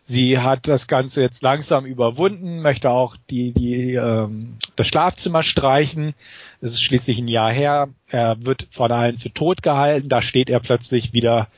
sie 0.05 0.39
hat 0.39 0.69
das 0.69 0.87
Ganze 0.87 1.23
jetzt 1.23 1.43
langsam 1.43 1.87
überwunden, 1.87 2.61
möchte 2.61 2.91
auch 2.91 3.17
die, 3.31 3.53
die 3.53 3.95
ähm, 3.95 4.57
das 4.77 4.87
Schlafzimmer 4.87 5.43
streichen. 5.43 6.15
Es 6.61 6.73
ist 6.73 6.83
schließlich 6.83 7.19
ein 7.19 7.29
Jahr 7.29 7.53
her. 7.53 7.89
Er 8.09 8.45
wird 8.45 8.69
von 8.71 8.93
allen 8.93 9.19
für 9.19 9.33
tot 9.33 9.63
gehalten. 9.63 10.09
Da 10.09 10.23
steht 10.23 10.51
er 10.51 10.61
plötzlich 10.61 11.13
wieder 11.13 11.49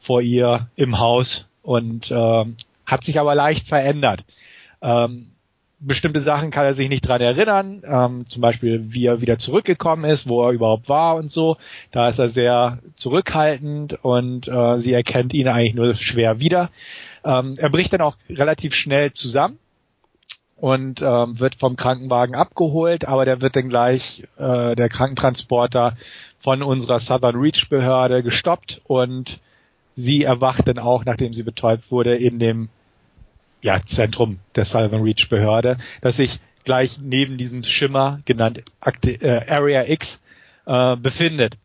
vor 0.00 0.20
ihr 0.20 0.68
im 0.74 0.98
Haus 0.98 1.46
und 1.62 2.10
ähm, 2.10 2.56
hat 2.86 3.04
sich 3.04 3.20
aber 3.20 3.34
leicht 3.34 3.68
verändert. 3.68 4.24
Ähm, 4.80 5.28
bestimmte 5.82 6.20
Sachen 6.20 6.50
kann 6.50 6.64
er 6.64 6.74
sich 6.74 6.88
nicht 6.88 7.06
dran 7.06 7.20
erinnern, 7.20 7.82
ähm, 7.84 8.28
zum 8.28 8.40
Beispiel 8.40 8.92
wie 8.92 9.06
er 9.06 9.20
wieder 9.20 9.38
zurückgekommen 9.38 10.04
ist, 10.04 10.28
wo 10.28 10.46
er 10.46 10.52
überhaupt 10.52 10.88
war 10.88 11.16
und 11.16 11.30
so. 11.30 11.56
Da 11.90 12.08
ist 12.08 12.18
er 12.18 12.28
sehr 12.28 12.78
zurückhaltend 12.96 13.98
und 14.02 14.48
äh, 14.48 14.78
sie 14.78 14.92
erkennt 14.92 15.34
ihn 15.34 15.48
eigentlich 15.48 15.74
nur 15.74 15.94
schwer 15.96 16.38
wieder. 16.38 16.70
Ähm, 17.24 17.54
er 17.58 17.70
bricht 17.70 17.92
dann 17.92 18.00
auch 18.00 18.16
relativ 18.30 18.74
schnell 18.74 19.12
zusammen 19.12 19.58
und 20.56 21.02
ähm, 21.02 21.40
wird 21.40 21.56
vom 21.56 21.74
Krankenwagen 21.74 22.36
abgeholt, 22.36 23.06
aber 23.06 23.24
der 23.24 23.40
wird 23.40 23.56
dann 23.56 23.68
gleich 23.68 24.24
äh, 24.38 24.76
der 24.76 24.88
Krankentransporter 24.88 25.96
von 26.38 26.62
unserer 26.62 27.00
Southern 27.00 27.36
Reach 27.36 27.68
Behörde 27.68 28.22
gestoppt 28.22 28.80
und 28.84 29.40
sie 29.96 30.22
erwacht 30.22 30.68
dann 30.68 30.78
auch, 30.78 31.04
nachdem 31.04 31.32
sie 31.32 31.42
betäubt 31.42 31.90
wurde, 31.90 32.14
in 32.14 32.38
dem 32.38 32.68
ja, 33.62 33.80
Zentrum 33.84 34.40
der 34.56 34.64
Southern 34.64 35.02
Reach 35.02 35.28
Behörde, 35.28 35.78
das 36.00 36.16
sich 36.16 36.40
gleich 36.64 36.98
neben 37.00 37.38
diesem 37.38 37.62
Schimmer, 37.62 38.20
genannt 38.24 38.62
Akte, 38.80 39.12
äh, 39.12 39.48
Area 39.48 39.84
X, 39.88 40.20
äh, 40.66 40.96
befindet. 40.96 41.56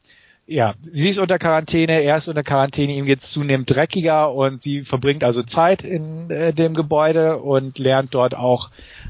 Ja, 0.49 0.75
sie 0.81 1.09
ist 1.09 1.17
unter 1.17 1.39
Quarantäne, 1.39 2.01
er 2.03 2.17
ist 2.17 2.29
unter 2.29 2.43
Quarantäne, 2.43 2.93
ihm 2.93 3.05
geht's 3.05 3.31
zunehmend 3.31 3.69
dreckiger 3.69 4.31
und 4.33 4.61
sie 4.61 4.83
verbringt 4.83 5.25
also 5.25 5.43
Zeit 5.43 5.83
in 5.83 6.29
äh, 6.31 6.53
dem 6.53 6.73
Gebäude 6.73 7.37
und 7.37 7.77
lernt 7.79 8.13
dort 8.13 8.33
auch 8.33 8.69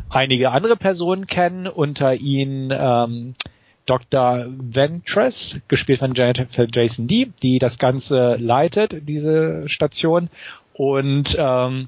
einige 0.10 0.50
andere 0.50 0.76
Personen 0.76 1.28
kennen, 1.28 1.68
unter 1.68 2.16
ihnen 2.16 2.74
ähm, 2.76 3.36
Dr. 3.86 4.48
Ventress, 4.48 5.60
gespielt 5.68 6.00
von 6.00 6.14
Jason 6.16 7.08
D., 7.08 7.32
die 7.44 7.60
das 7.60 7.78
Ganze 7.78 8.36
leitet, 8.38 9.08
diese 9.08 9.70
Station. 9.70 10.30
Und 10.74 11.36
ähm, 11.40 11.88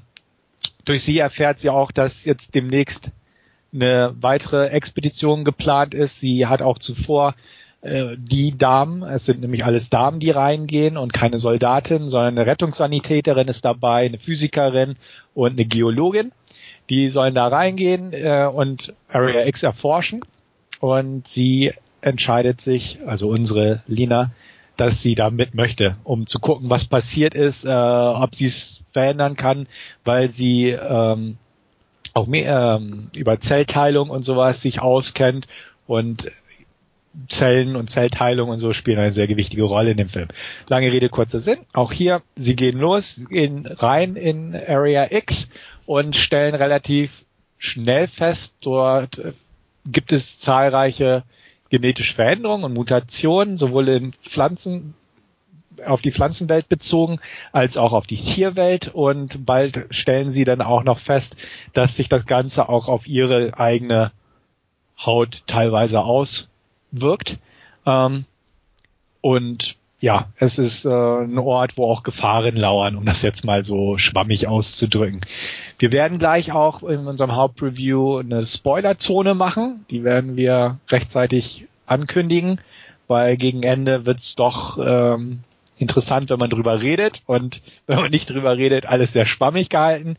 durch 0.84 1.02
sie 1.02 1.18
erfährt 1.18 1.60
sie 1.60 1.70
auch, 1.70 1.92
dass 1.92 2.24
jetzt 2.24 2.54
demnächst 2.54 3.10
eine 3.72 4.14
weitere 4.20 4.68
Expedition 4.68 5.44
geplant 5.44 5.94
ist. 5.94 6.20
Sie 6.20 6.46
hat 6.46 6.62
auch 6.62 6.78
zuvor 6.78 7.34
äh, 7.82 8.16
die 8.18 8.56
Damen, 8.56 9.02
es 9.02 9.24
sind 9.24 9.40
nämlich 9.40 9.64
alles 9.64 9.90
Damen, 9.90 10.20
die 10.20 10.30
reingehen 10.30 10.96
und 10.96 11.12
keine 11.12 11.38
Soldatin, 11.38 12.08
sondern 12.08 12.38
eine 12.38 12.46
Rettungssanitäterin 12.46 13.48
ist 13.48 13.64
dabei, 13.64 14.06
eine 14.06 14.18
Physikerin 14.18 14.96
und 15.34 15.52
eine 15.52 15.64
Geologin. 15.64 16.32
Die 16.90 17.08
sollen 17.08 17.34
da 17.34 17.46
reingehen 17.46 18.12
äh, 18.12 18.48
und 18.52 18.92
Area 19.08 19.46
X 19.46 19.62
erforschen. 19.62 20.22
Und 20.80 21.28
sie 21.28 21.72
entscheidet 22.00 22.60
sich, 22.60 22.98
also 23.06 23.28
unsere 23.28 23.82
Lina, 23.86 24.32
dass 24.80 25.02
sie 25.02 25.14
da 25.14 25.28
mit 25.28 25.54
möchte, 25.54 25.96
um 26.04 26.26
zu 26.26 26.38
gucken, 26.38 26.70
was 26.70 26.86
passiert 26.86 27.34
ist, 27.34 27.66
äh, 27.66 27.68
ob 27.68 28.34
sie 28.34 28.46
es 28.46 28.82
verändern 28.92 29.36
kann, 29.36 29.68
weil 30.04 30.30
sie 30.30 30.70
ähm, 30.70 31.36
auch 32.14 32.26
mehr 32.26 32.78
ähm, 32.80 33.10
über 33.14 33.38
Zellteilung 33.40 34.08
und 34.08 34.22
sowas 34.22 34.62
sich 34.62 34.80
auskennt 34.80 35.48
und 35.86 36.32
Zellen 37.28 37.76
und 37.76 37.90
Zellteilung 37.90 38.48
und 38.48 38.56
so 38.56 38.72
spielen 38.72 38.98
eine 38.98 39.12
sehr 39.12 39.26
gewichtige 39.26 39.64
Rolle 39.64 39.90
in 39.90 39.98
dem 39.98 40.08
Film. 40.08 40.28
Lange 40.68 40.90
Rede, 40.90 41.10
kurzer 41.10 41.40
Sinn. 41.40 41.58
Auch 41.74 41.92
hier, 41.92 42.22
sie 42.36 42.56
gehen 42.56 42.78
los, 42.78 43.20
gehen 43.28 43.66
rein 43.66 44.16
in 44.16 44.56
Area 44.56 45.08
X 45.10 45.50
und 45.84 46.16
stellen 46.16 46.54
relativ 46.54 47.26
schnell 47.58 48.06
fest, 48.06 48.56
dort 48.62 49.18
äh, 49.18 49.32
gibt 49.84 50.10
es 50.12 50.38
zahlreiche 50.38 51.24
genetische 51.70 52.14
Veränderungen 52.14 52.64
und 52.64 52.74
Mutationen, 52.74 53.56
sowohl 53.56 53.88
in 53.88 54.12
Pflanzen, 54.12 54.94
auf 55.86 56.02
die 56.02 56.12
Pflanzenwelt 56.12 56.68
bezogen, 56.68 57.20
als 57.52 57.76
auch 57.76 57.92
auf 57.92 58.06
die 58.06 58.16
Tierwelt 58.16 58.88
und 58.92 59.46
bald 59.46 59.86
stellen 59.90 60.30
sie 60.30 60.44
dann 60.44 60.60
auch 60.60 60.82
noch 60.82 60.98
fest, 60.98 61.36
dass 61.72 61.96
sich 61.96 62.08
das 62.08 62.26
Ganze 62.26 62.68
auch 62.68 62.88
auf 62.88 63.06
ihre 63.06 63.58
eigene 63.58 64.12
Haut 64.98 65.44
teilweise 65.46 66.00
auswirkt. 66.00 67.38
Ähm, 67.86 68.26
und 69.22 69.76
ja, 70.00 70.28
es 70.36 70.58
ist 70.58 70.86
äh, 70.86 70.88
ein 70.88 71.38
Ort, 71.38 71.76
wo 71.76 71.84
auch 71.84 72.02
Gefahren 72.02 72.56
lauern, 72.56 72.96
um 72.96 73.04
das 73.04 73.20
jetzt 73.20 73.44
mal 73.44 73.64
so 73.64 73.98
schwammig 73.98 74.48
auszudrücken. 74.48 75.20
Wir 75.78 75.92
werden 75.92 76.18
gleich 76.18 76.52
auch 76.52 76.82
in 76.82 77.06
unserem 77.06 77.36
Hauptreview 77.36 78.18
eine 78.18 78.42
Spoilerzone 78.42 79.34
machen. 79.34 79.84
Die 79.90 80.02
werden 80.02 80.36
wir 80.36 80.78
rechtzeitig 80.88 81.66
ankündigen, 81.84 82.60
weil 83.08 83.36
gegen 83.36 83.62
Ende 83.62 84.06
wird's 84.06 84.36
doch 84.36 84.78
ähm, 84.78 85.40
interessant, 85.76 86.30
wenn 86.30 86.38
man 86.38 86.50
drüber 86.50 86.80
redet 86.80 87.20
und 87.26 87.60
wenn 87.86 88.00
man 88.00 88.10
nicht 88.10 88.30
drüber 88.30 88.56
redet, 88.56 88.86
alles 88.86 89.12
sehr 89.12 89.26
schwammig 89.26 89.68
gehalten. 89.68 90.16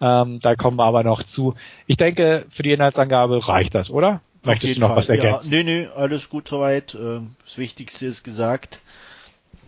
Ähm, 0.00 0.40
da 0.40 0.56
kommen 0.56 0.76
wir 0.76 0.84
aber 0.84 1.04
noch 1.04 1.22
zu. 1.22 1.54
Ich 1.86 1.96
denke, 1.98 2.46
für 2.50 2.64
die 2.64 2.72
Inhaltsangabe 2.72 3.46
reicht 3.46 3.76
das, 3.76 3.90
oder? 3.90 4.22
Möchtest 4.42 4.76
du 4.76 4.80
noch 4.80 4.88
Fall. 4.88 4.96
was 4.96 5.08
ergänzen? 5.08 5.52
Ja, 5.52 5.62
nee, 5.62 5.82
nee, 5.82 5.88
alles 5.94 6.30
gut 6.30 6.48
soweit. 6.48 6.96
Ähm, 6.98 7.36
das 7.44 7.58
Wichtigste 7.58 8.06
ist 8.06 8.24
gesagt 8.24 8.80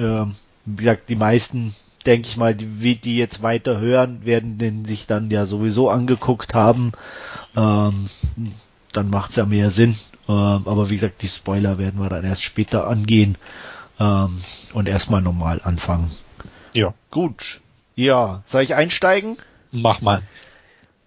ähm, 0.02 0.34
wie 0.64 0.84
gesagt, 0.84 1.08
die 1.08 1.16
meisten, 1.16 1.74
denke 2.06 2.28
ich 2.28 2.36
mal, 2.36 2.54
die, 2.54 2.96
die 2.96 3.16
jetzt 3.16 3.42
weiter 3.42 3.80
hören, 3.80 4.24
werden 4.24 4.58
den 4.58 4.84
sich 4.84 5.06
dann 5.06 5.30
ja 5.30 5.46
sowieso 5.46 5.90
angeguckt 5.90 6.54
haben. 6.54 6.92
Ähm, 7.56 8.08
dann 8.92 9.10
macht's 9.10 9.36
ja 9.36 9.46
mehr 9.46 9.70
Sinn. 9.70 9.96
Ähm, 10.28 10.62
aber 10.66 10.90
wie 10.90 10.96
gesagt, 10.96 11.22
die 11.22 11.28
Spoiler 11.28 11.78
werden 11.78 12.00
wir 12.00 12.08
dann 12.08 12.24
erst 12.24 12.42
später 12.42 12.86
angehen 12.86 13.36
ähm, 13.98 14.40
und 14.74 14.88
erstmal 14.88 15.22
normal 15.22 15.60
anfangen. 15.64 16.10
Ja. 16.72 16.94
Gut. 17.10 17.60
Ja, 17.94 18.42
soll 18.46 18.62
ich 18.62 18.74
einsteigen? 18.74 19.36
Mach 19.70 20.00
mal. 20.00 20.22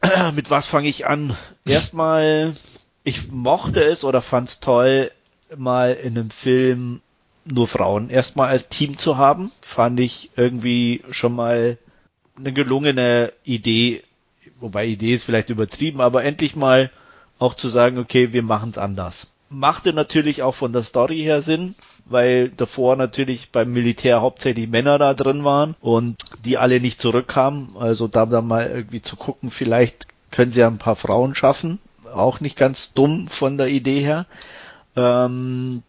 Mit 0.35 0.49
was 0.49 0.65
fange 0.65 0.87
ich 0.87 1.07
an? 1.07 1.35
Erstmal, 1.65 2.55
ich 3.03 3.31
mochte 3.31 3.83
es 3.83 4.03
oder 4.03 4.21
fand's 4.21 4.59
toll, 4.59 5.11
mal 5.55 5.93
in 5.93 6.17
einem 6.17 6.29
Film 6.29 7.01
nur 7.45 7.67
Frauen 7.67 8.09
erstmal 8.09 8.49
als 8.49 8.69
Team 8.69 8.97
zu 8.97 9.17
haben, 9.17 9.51
fand 9.61 9.99
ich 9.99 10.31
irgendwie 10.35 11.03
schon 11.11 11.33
mal 11.33 11.77
eine 12.37 12.53
gelungene 12.53 13.33
Idee. 13.43 14.03
Wobei 14.59 14.87
Idee 14.87 15.13
ist 15.13 15.23
vielleicht 15.23 15.49
übertrieben, 15.49 16.01
aber 16.01 16.23
endlich 16.23 16.55
mal 16.55 16.91
auch 17.39 17.53
zu 17.53 17.69
sagen, 17.69 17.97
okay, 17.97 18.33
wir 18.33 18.43
machen 18.43 18.71
es 18.71 18.77
anders. 18.77 19.27
Machte 19.49 19.93
natürlich 19.93 20.41
auch 20.41 20.55
von 20.55 20.73
der 20.73 20.83
Story 20.83 21.19
her 21.19 21.41
Sinn, 21.41 21.75
weil 22.05 22.49
davor 22.49 22.95
natürlich 22.95 23.51
beim 23.51 23.71
Militär 23.71 24.21
hauptsächlich 24.21 24.67
Männer 24.67 24.97
da 24.97 25.13
drin 25.13 25.43
waren 25.43 25.75
und 25.81 26.15
die 26.43 26.57
alle 26.57 26.79
nicht 26.79 26.99
zurückkamen. 26.99 27.77
Also 27.77 28.07
da 28.07 28.25
dann 28.25 28.47
mal 28.47 28.67
irgendwie 28.67 29.01
zu 29.01 29.15
gucken, 29.15 29.51
vielleicht 29.51 30.07
können 30.31 30.51
sie 30.51 30.61
ja 30.61 30.67
ein 30.67 30.79
paar 30.79 30.95
Frauen 30.95 31.35
schaffen. 31.35 31.79
Auch 32.11 32.39
nicht 32.39 32.57
ganz 32.57 32.93
dumm 32.93 33.27
von 33.27 33.57
der 33.57 33.67
Idee 33.67 33.99
her. 34.01 34.25
Ähm, 34.95 35.83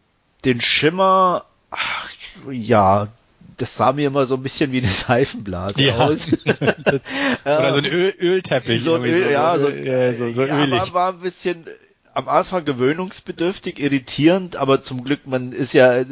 den 0.47 0.61
Schimmer, 0.61 1.45
ach, 1.71 2.11
ja, 2.51 3.09
das 3.57 3.77
sah 3.77 3.93
mir 3.93 4.07
immer 4.07 4.27
so 4.27 4.37
ein 4.37 4.43
bisschen 4.43 4.73
wie 4.73 4.79
eine 4.79 4.91
Seifenblase 4.91 5.83
ja. 5.83 5.97
aus. 5.99 6.29
Oder 7.45 7.73
so 7.73 7.79
ein 7.79 7.87
Öl 7.87 8.15
Ölteppich. 8.21 8.83
So 8.83 8.95
ein 8.95 9.05
Öl, 9.05 9.25
so, 9.25 9.31
ja, 9.31 9.59
so, 9.59 9.69
ja, 9.71 10.15
so, 10.15 10.33
so 10.33 10.45
ja, 10.45 10.71
war, 10.71 10.95
war 10.95 11.13
ein 11.13 11.21
bisschen 11.21 11.67
am 12.15 12.29
Anfang 12.29 12.65
gewöhnungsbedürftig, 12.65 13.79
irritierend, 13.79 14.57
aber 14.57 14.83
zum 14.83 15.05
Glück, 15.05 15.27
man 15.27 15.53
ist 15.53 15.75
ja 15.75 16.03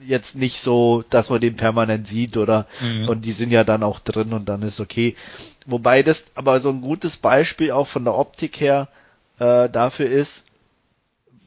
jetzt 0.00 0.34
nicht 0.34 0.62
so, 0.62 1.04
dass 1.10 1.28
man 1.28 1.40
den 1.40 1.56
permanent 1.56 2.08
sieht 2.08 2.38
oder 2.38 2.66
mhm. 2.80 3.08
und 3.08 3.26
die 3.26 3.32
sind 3.32 3.50
ja 3.50 3.64
dann 3.64 3.82
auch 3.82 4.00
drin 4.00 4.32
und 4.32 4.48
dann 4.48 4.62
ist 4.62 4.80
okay. 4.80 5.16
Wobei 5.66 6.02
das 6.02 6.24
aber 6.34 6.60
so 6.60 6.70
ein 6.70 6.80
gutes 6.80 7.18
Beispiel 7.18 7.72
auch 7.72 7.86
von 7.86 8.04
der 8.04 8.16
Optik 8.16 8.58
her 8.60 8.88
äh, 9.38 9.68
dafür 9.68 10.06
ist, 10.06 10.44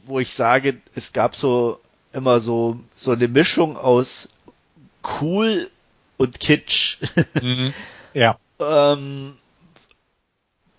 wo 0.05 0.19
ich 0.19 0.31
sage, 0.33 0.77
es 0.93 1.13
gab 1.13 1.35
so 1.35 1.79
immer 2.13 2.39
so, 2.39 2.79
so 2.95 3.11
eine 3.11 3.27
Mischung 3.27 3.77
aus 3.77 4.29
cool 5.21 5.69
und 6.17 6.39
kitsch. 6.39 6.97
Mhm. 7.41 7.73
Ja. 8.15 8.37
ähm, 8.59 9.33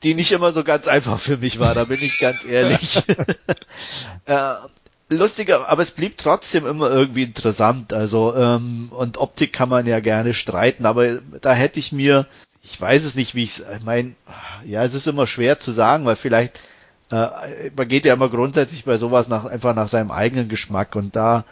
die 0.05 0.15
nicht 0.15 0.31
immer 0.31 0.53
so 0.53 0.63
ganz 0.63 0.87
einfach 0.87 1.19
für 1.19 1.39
mich 1.39 1.59
war, 1.59 1.75
da 1.75 1.83
bin 1.83 2.01
ich 2.01 2.21
ganz 2.21 2.45
ehrlich. 2.45 3.03
äh, 4.27 4.55
lustiger, 5.09 5.69
aber 5.69 5.83
es 5.83 5.91
blieb 5.91 6.17
trotzdem 6.17 6.65
immer 6.65 6.91
irgendwie 6.91 7.25
interessant. 7.25 7.93
Also 7.93 8.37
ähm, 8.37 8.93
und 8.93 9.19
Optik 9.19 9.53
kann 9.53 9.69
man 9.69 9.85
ja 9.85 9.99
gerne 9.99 10.33
streiten, 10.33 10.87
aber 10.87 11.19
da 11.41 11.55
hätte 11.55 11.81
ich 11.81 11.91
mir 11.91 12.29
ich 12.65 12.81
weiß 12.81 13.05
es 13.05 13.15
nicht, 13.15 13.35
wie 13.35 13.45
ich 13.45 13.61
ich 13.61 13.85
meine, 13.85 14.15
ja, 14.65 14.85
es 14.85 14.95
ist 14.95 15.07
immer 15.07 15.27
schwer 15.27 15.59
zu 15.59 15.71
sagen, 15.71 16.07
weil 16.07 16.17
vielleicht, 16.17 16.61
äh, 17.15 17.71
man 17.77 17.89
geht 17.89 18.05
ja 18.05 18.15
immer 18.15 18.29
grundsätzlich 18.29 18.85
bei 18.85 18.99
sowas 18.99 19.29
nach, 19.29 19.45
einfach 19.45 19.75
nach 19.75 19.89
seinem 19.89 20.11
eigenen 20.11 20.49
Geschmack 20.49 20.97
und 20.97 21.15
da 21.17 21.45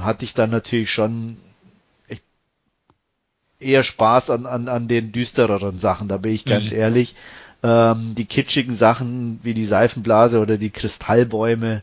hatte 0.00 0.24
ich 0.24 0.34
dann 0.34 0.50
natürlich 0.50 0.92
schon 0.92 1.36
eher 3.60 3.82
Spaß 3.82 4.30
an, 4.30 4.46
an, 4.46 4.68
an 4.68 4.88
den 4.88 5.12
düstereren 5.12 5.78
Sachen, 5.78 6.08
da 6.08 6.16
bin 6.16 6.32
ich 6.32 6.44
ganz 6.44 6.70
mhm. 6.70 6.78
ehrlich. 6.78 7.14
Ähm, 7.62 8.14
die 8.16 8.24
kitschigen 8.24 8.74
Sachen 8.74 9.38
wie 9.42 9.52
die 9.52 9.66
Seifenblase 9.66 10.40
oder 10.40 10.56
die 10.56 10.70
Kristallbäume. 10.70 11.82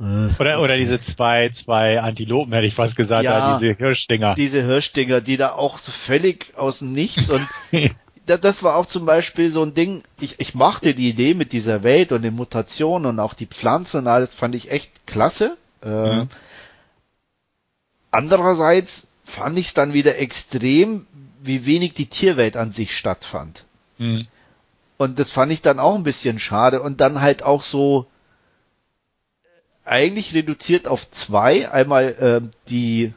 Äh, 0.00 0.28
oder, 0.38 0.60
oder 0.62 0.78
diese 0.78 1.00
zwei, 1.02 1.50
zwei 1.50 2.00
Antilopen, 2.00 2.52
hätte 2.54 2.66
ich 2.66 2.74
fast 2.74 2.96
gesagt, 2.96 3.24
ja, 3.24 3.58
diese 3.58 3.74
Hirschdinger. 3.74 4.34
Diese 4.34 4.62
Hirschdinger, 4.62 5.20
die 5.20 5.36
da 5.36 5.52
auch 5.52 5.78
so 5.78 5.92
völlig 5.92 6.56
aus 6.56 6.78
dem 6.78 6.92
Nichts 6.92 7.28
und 7.28 7.46
das 8.26 8.62
war 8.62 8.76
auch 8.76 8.86
zum 8.86 9.06
Beispiel 9.06 9.52
so 9.52 9.62
ein 9.62 9.74
Ding, 9.74 10.02
ich, 10.20 10.40
ich 10.40 10.54
mochte 10.54 10.94
die 10.94 11.08
Idee 11.08 11.34
mit 11.34 11.52
dieser 11.52 11.82
Welt 11.82 12.12
und 12.12 12.22
den 12.22 12.34
Mutationen 12.34 13.06
und 13.06 13.20
auch 13.20 13.34
die 13.34 13.46
Pflanzen 13.46 13.98
und 13.98 14.08
alles 14.08 14.34
fand 14.34 14.54
ich 14.54 14.70
echt 14.70 15.06
klasse. 15.06 15.56
Äh, 15.82 16.16
mhm. 16.16 16.28
Andererseits 18.10 19.06
fand 19.24 19.58
ich 19.58 19.68
es 19.68 19.74
dann 19.74 19.92
wieder 19.92 20.18
extrem, 20.18 21.06
wie 21.42 21.66
wenig 21.66 21.94
die 21.94 22.06
Tierwelt 22.06 22.56
an 22.56 22.72
sich 22.72 22.96
stattfand. 22.96 23.64
Mhm. 23.98 24.26
Und 24.96 25.18
das 25.18 25.30
fand 25.30 25.52
ich 25.52 25.62
dann 25.62 25.78
auch 25.78 25.94
ein 25.94 26.02
bisschen 26.02 26.40
schade. 26.40 26.82
Und 26.82 27.00
dann 27.00 27.20
halt 27.20 27.42
auch 27.42 27.62
so 27.62 28.06
eigentlich 29.84 30.34
reduziert 30.34 30.88
auf 30.88 31.10
zwei. 31.10 31.70
Einmal 31.70 32.04
äh, 32.44 32.48
die 32.68 33.12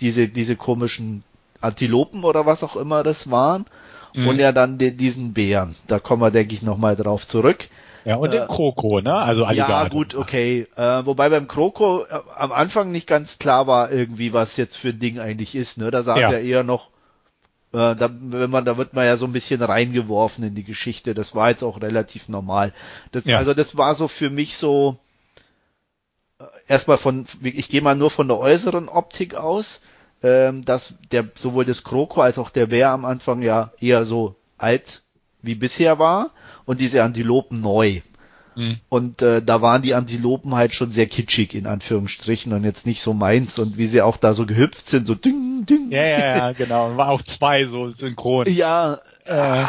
diese 0.00 0.28
diese 0.28 0.56
komischen 0.56 1.24
Antilopen 1.60 2.24
oder 2.24 2.46
was 2.46 2.62
auch 2.62 2.76
immer 2.76 3.02
das 3.02 3.30
waren. 3.30 3.66
Mhm. 4.14 4.28
Und 4.28 4.38
ja 4.38 4.52
dann 4.52 4.78
den, 4.78 4.96
diesen 4.96 5.32
Bären. 5.32 5.74
Da 5.86 5.98
kommen 5.98 6.22
wir, 6.22 6.30
denke 6.30 6.54
ich, 6.54 6.62
nochmal 6.62 6.96
drauf 6.96 7.26
zurück. 7.26 7.68
Ja, 8.04 8.16
und 8.16 8.32
den 8.32 8.42
äh, 8.42 8.46
Kroko, 8.46 9.00
ne? 9.00 9.14
Also 9.14 9.44
Alligator. 9.44 9.82
Ja, 9.82 9.88
gut, 9.88 10.14
okay. 10.14 10.66
Äh, 10.76 11.06
wobei 11.06 11.28
beim 11.28 11.46
Kroko 11.46 12.04
äh, 12.04 12.18
am 12.36 12.52
Anfang 12.52 12.90
nicht 12.90 13.06
ganz 13.06 13.38
klar 13.38 13.66
war 13.66 13.92
irgendwie, 13.92 14.32
was 14.32 14.56
jetzt 14.56 14.76
für 14.76 14.88
ein 14.88 14.98
Ding 14.98 15.20
eigentlich 15.20 15.54
ist, 15.54 15.78
ne? 15.78 15.90
Da 15.90 16.02
sah 16.02 16.18
ja. 16.18 16.32
ja 16.32 16.38
eher 16.38 16.64
noch, 16.64 16.88
äh, 17.72 17.94
da, 17.94 18.10
wenn 18.10 18.50
man, 18.50 18.64
da 18.64 18.76
wird 18.76 18.94
man 18.94 19.04
ja 19.04 19.16
so 19.16 19.26
ein 19.26 19.32
bisschen 19.32 19.62
reingeworfen 19.62 20.44
in 20.44 20.54
die 20.54 20.64
Geschichte. 20.64 21.14
Das 21.14 21.34
war 21.34 21.50
jetzt 21.50 21.62
auch 21.62 21.80
relativ 21.80 22.28
normal. 22.28 22.72
Das, 23.12 23.24
ja. 23.24 23.38
Also 23.38 23.54
das 23.54 23.76
war 23.76 23.94
so 23.94 24.08
für 24.08 24.30
mich 24.30 24.56
so, 24.56 24.98
äh, 26.40 26.44
erstmal 26.66 26.98
von, 26.98 27.26
ich 27.42 27.68
gehe 27.68 27.82
mal 27.82 27.94
nur 27.94 28.10
von 28.10 28.26
der 28.26 28.38
äußeren 28.38 28.88
Optik 28.88 29.36
aus, 29.36 29.80
ähm, 30.22 30.64
dass 30.64 30.94
der, 31.10 31.28
sowohl 31.34 31.64
das 31.64 31.84
Kroko 31.84 32.20
als 32.20 32.38
auch 32.38 32.50
der 32.50 32.66
Bär 32.66 32.90
am 32.90 33.04
Anfang 33.04 33.42
ja 33.42 33.72
eher 33.80 34.04
so 34.04 34.36
alt 34.58 35.02
wie 35.42 35.54
bisher 35.54 35.98
war 35.98 36.30
und 36.64 36.80
diese 36.80 37.02
Antilopen 37.02 37.60
neu. 37.60 38.00
Mhm. 38.54 38.80
Und 38.88 39.22
äh, 39.22 39.42
da 39.42 39.62
waren 39.62 39.82
die 39.82 39.94
Antilopen 39.94 40.54
halt 40.54 40.74
schon 40.74 40.90
sehr 40.90 41.06
kitschig 41.06 41.54
in 41.54 41.66
Anführungsstrichen 41.66 42.52
und 42.52 42.64
jetzt 42.64 42.86
nicht 42.86 43.02
so 43.02 43.14
meins 43.14 43.58
und 43.58 43.78
wie 43.78 43.86
sie 43.86 44.02
auch 44.02 44.16
da 44.16 44.34
so 44.34 44.46
gehüpft 44.46 44.88
sind, 44.88 45.06
so 45.06 45.14
ding, 45.14 45.64
ding. 45.66 45.90
Ja, 45.90 46.04
ja, 46.04 46.36
ja, 46.36 46.52
genau. 46.52 46.96
War 46.96 47.08
auch 47.08 47.22
zwei 47.22 47.66
so 47.66 47.90
synchron. 47.90 48.46
Ja, 48.48 49.00
äh. 49.24 49.64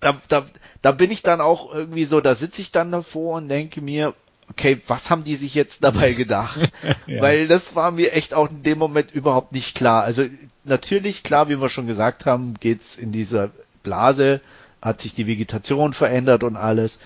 da, 0.00 0.16
da, 0.28 0.46
da 0.82 0.92
bin 0.92 1.10
ich 1.10 1.22
dann 1.22 1.40
auch 1.40 1.72
irgendwie 1.74 2.04
so, 2.04 2.20
da 2.20 2.34
sitze 2.34 2.62
ich 2.62 2.72
dann 2.72 2.92
davor 2.92 3.36
und 3.36 3.48
denke 3.48 3.80
mir, 3.80 4.14
okay, 4.50 4.80
was 4.86 5.10
haben 5.10 5.24
die 5.24 5.36
sich 5.36 5.54
jetzt 5.54 5.82
dabei 5.84 6.12
gedacht? 6.12 6.60
ja. 7.06 7.22
Weil 7.22 7.48
das 7.48 7.74
war 7.74 7.90
mir 7.90 8.12
echt 8.12 8.34
auch 8.34 8.50
in 8.50 8.62
dem 8.62 8.78
Moment 8.78 9.12
überhaupt 9.12 9.52
nicht 9.52 9.74
klar. 9.74 10.02
Also 10.02 10.24
natürlich, 10.64 11.22
klar, 11.22 11.48
wie 11.48 11.60
wir 11.60 11.68
schon 11.68 11.86
gesagt 11.86 12.26
haben, 12.26 12.54
geht's 12.60 12.96
in 12.96 13.12
dieser 13.12 13.50
Blase 13.82 14.40
hat 14.84 15.00
sich 15.00 15.14
die 15.14 15.26
Vegetation 15.26 15.94
verändert 15.94 16.44
und 16.44 16.56
alles. 16.56 16.98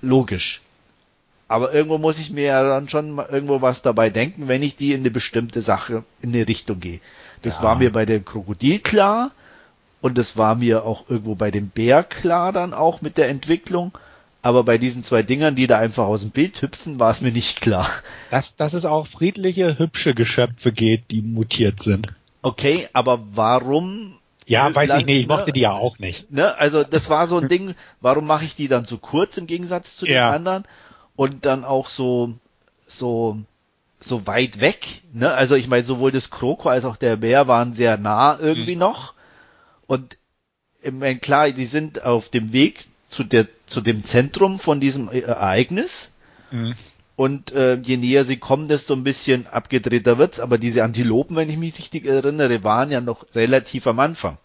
Logisch. 0.00 0.62
Aber 1.48 1.72
irgendwo 1.72 1.98
muss 1.98 2.18
ich 2.18 2.30
mir 2.30 2.44
ja 2.44 2.62
dann 2.68 2.88
schon 2.88 3.18
irgendwo 3.18 3.60
was 3.60 3.82
dabei 3.82 4.10
denken, 4.10 4.48
wenn 4.48 4.62
ich 4.62 4.74
die 4.76 4.92
in 4.92 5.00
eine 5.00 5.10
bestimmte 5.10 5.60
Sache, 5.62 6.02
in 6.22 6.30
eine 6.30 6.48
Richtung 6.48 6.80
gehe. 6.80 7.00
Das 7.42 7.56
ja. 7.56 7.62
war 7.62 7.76
mir 7.76 7.92
bei 7.92 8.06
dem 8.06 8.24
Krokodil 8.24 8.80
klar 8.80 9.30
und 10.00 10.18
das 10.18 10.36
war 10.36 10.54
mir 10.54 10.84
auch 10.84 11.08
irgendwo 11.08 11.34
bei 11.34 11.50
dem 11.50 11.68
Bär 11.68 12.02
klar 12.02 12.52
dann 12.52 12.74
auch 12.74 13.02
mit 13.02 13.18
der 13.18 13.28
Entwicklung. 13.28 13.92
Aber 14.46 14.62
bei 14.62 14.78
diesen 14.78 15.02
zwei 15.02 15.24
Dingern, 15.24 15.56
die 15.56 15.66
da 15.66 15.78
einfach 15.78 16.06
aus 16.06 16.20
dem 16.20 16.30
Bild 16.30 16.62
hüpfen, 16.62 17.00
war 17.00 17.10
es 17.10 17.20
mir 17.20 17.32
nicht 17.32 17.60
klar. 17.60 17.90
Dass, 18.30 18.54
dass 18.54 18.74
es 18.74 18.84
auch 18.84 19.08
friedliche, 19.08 19.76
hübsche 19.76 20.14
Geschöpfe 20.14 20.70
geht, 20.70 21.10
die 21.10 21.20
mutiert 21.20 21.82
sind. 21.82 22.14
Okay, 22.42 22.86
aber 22.92 23.24
warum 23.34 24.20
ja, 24.46 24.72
weiß 24.72 24.88
lang, 24.88 25.00
ich 25.00 25.06
nicht, 25.06 25.22
ich 25.22 25.26
mochte 25.26 25.46
ne? 25.46 25.52
die 25.52 25.60
ja 25.62 25.72
auch 25.72 25.98
nicht. 25.98 26.30
Ne? 26.30 26.56
Also 26.56 26.84
das 26.84 27.10
war 27.10 27.26
so 27.26 27.38
ein 27.38 27.48
Ding, 27.48 27.74
warum 28.00 28.28
mache 28.28 28.44
ich 28.44 28.54
die 28.54 28.68
dann 28.68 28.84
so 28.84 28.98
kurz 28.98 29.36
im 29.36 29.48
Gegensatz 29.48 29.96
zu 29.96 30.04
den 30.04 30.14
ja. 30.14 30.30
anderen 30.30 30.62
und 31.16 31.44
dann 31.44 31.64
auch 31.64 31.88
so 31.88 32.32
so 32.86 33.38
so 33.98 34.28
weit 34.28 34.60
weg, 34.60 35.02
ne? 35.12 35.32
Also 35.32 35.56
ich 35.56 35.66
meine, 35.66 35.82
sowohl 35.82 36.12
das 36.12 36.30
Kroko 36.30 36.68
als 36.68 36.84
auch 36.84 36.96
der 36.96 37.16
Bär 37.16 37.48
waren 37.48 37.74
sehr 37.74 37.98
nah 37.98 38.38
irgendwie 38.38 38.76
mhm. 38.76 38.80
noch 38.80 39.14
und 39.88 40.18
ich 40.82 40.92
meine, 40.92 41.18
klar, 41.18 41.50
die 41.50 41.64
sind 41.64 42.04
auf 42.04 42.28
dem 42.28 42.52
Weg 42.52 42.86
zu 43.08 43.24
der 43.24 43.46
zu 43.66 43.80
dem 43.80 44.04
Zentrum 44.04 44.58
von 44.58 44.80
diesem 44.80 45.10
e-, 45.12 45.20
Ereignis. 45.20 46.10
Mhm. 46.50 46.74
Und 47.16 47.50
äh, 47.52 47.76
je 47.76 47.96
näher 47.96 48.24
sie 48.24 48.36
kommen, 48.36 48.68
desto 48.68 48.92
ein 48.92 49.04
bisschen 49.04 49.46
abgedrehter 49.46 50.18
wird's. 50.18 50.38
Aber 50.38 50.58
diese 50.58 50.84
Antilopen, 50.84 51.34
wenn 51.34 51.48
ich 51.48 51.56
mich 51.56 51.78
richtig 51.78 52.04
erinnere, 52.04 52.62
waren 52.62 52.90
ja 52.90 53.00
noch 53.00 53.24
relativ 53.34 53.86
am 53.86 54.00
Anfang. 54.00 54.36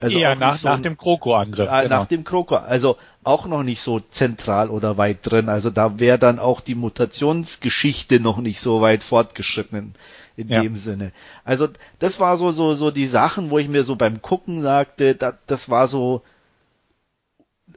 Also 0.00 0.18
ja, 0.18 0.36
nach, 0.36 0.54
so 0.54 0.68
nach 0.68 0.80
dem 0.80 0.96
Kroko-Angriff. 0.96 1.68
Äh, 1.68 1.82
genau. 1.82 1.96
Nach 1.96 2.06
dem 2.06 2.22
Kroko. 2.22 2.54
Also 2.54 2.96
auch 3.24 3.46
noch 3.46 3.64
nicht 3.64 3.80
so 3.80 3.98
zentral 3.98 4.70
oder 4.70 4.96
weit 4.96 5.18
drin. 5.22 5.48
Also 5.48 5.70
da 5.70 5.98
wäre 5.98 6.18
dann 6.18 6.38
auch 6.38 6.60
die 6.60 6.76
Mutationsgeschichte 6.76 8.20
noch 8.20 8.38
nicht 8.38 8.60
so 8.60 8.80
weit 8.80 9.02
fortgeschritten 9.02 9.94
in 10.36 10.48
ja. 10.48 10.62
dem 10.62 10.76
Sinne. 10.76 11.10
Also 11.44 11.68
das 11.98 12.20
war 12.20 12.36
so 12.36 12.52
so 12.52 12.74
so 12.74 12.92
die 12.92 13.06
Sachen, 13.06 13.50
wo 13.50 13.58
ich 13.58 13.68
mir 13.68 13.82
so 13.82 13.96
beim 13.96 14.22
Gucken 14.22 14.62
sagte, 14.62 15.16
das, 15.16 15.34
das 15.48 15.68
war 15.68 15.88
so 15.88 16.22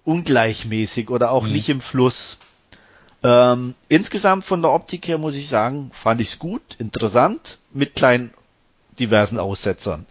ungleichmäßig 0.05 1.09
oder 1.09 1.31
auch 1.31 1.45
mhm. 1.45 1.51
nicht 1.51 1.69
im 1.69 1.81
Fluss. 1.81 2.37
Ähm, 3.23 3.75
insgesamt 3.87 4.45
von 4.45 4.61
der 4.61 4.71
Optik 4.71 5.07
her 5.07 5.17
muss 5.17 5.35
ich 5.35 5.47
sagen, 5.47 5.91
fand 5.93 6.21
ich 6.21 6.33
es 6.33 6.39
gut, 6.39 6.61
interessant, 6.79 7.59
mit 7.71 7.95
kleinen 7.95 8.33
diversen 8.99 9.37
Aussetzern. 9.37 10.05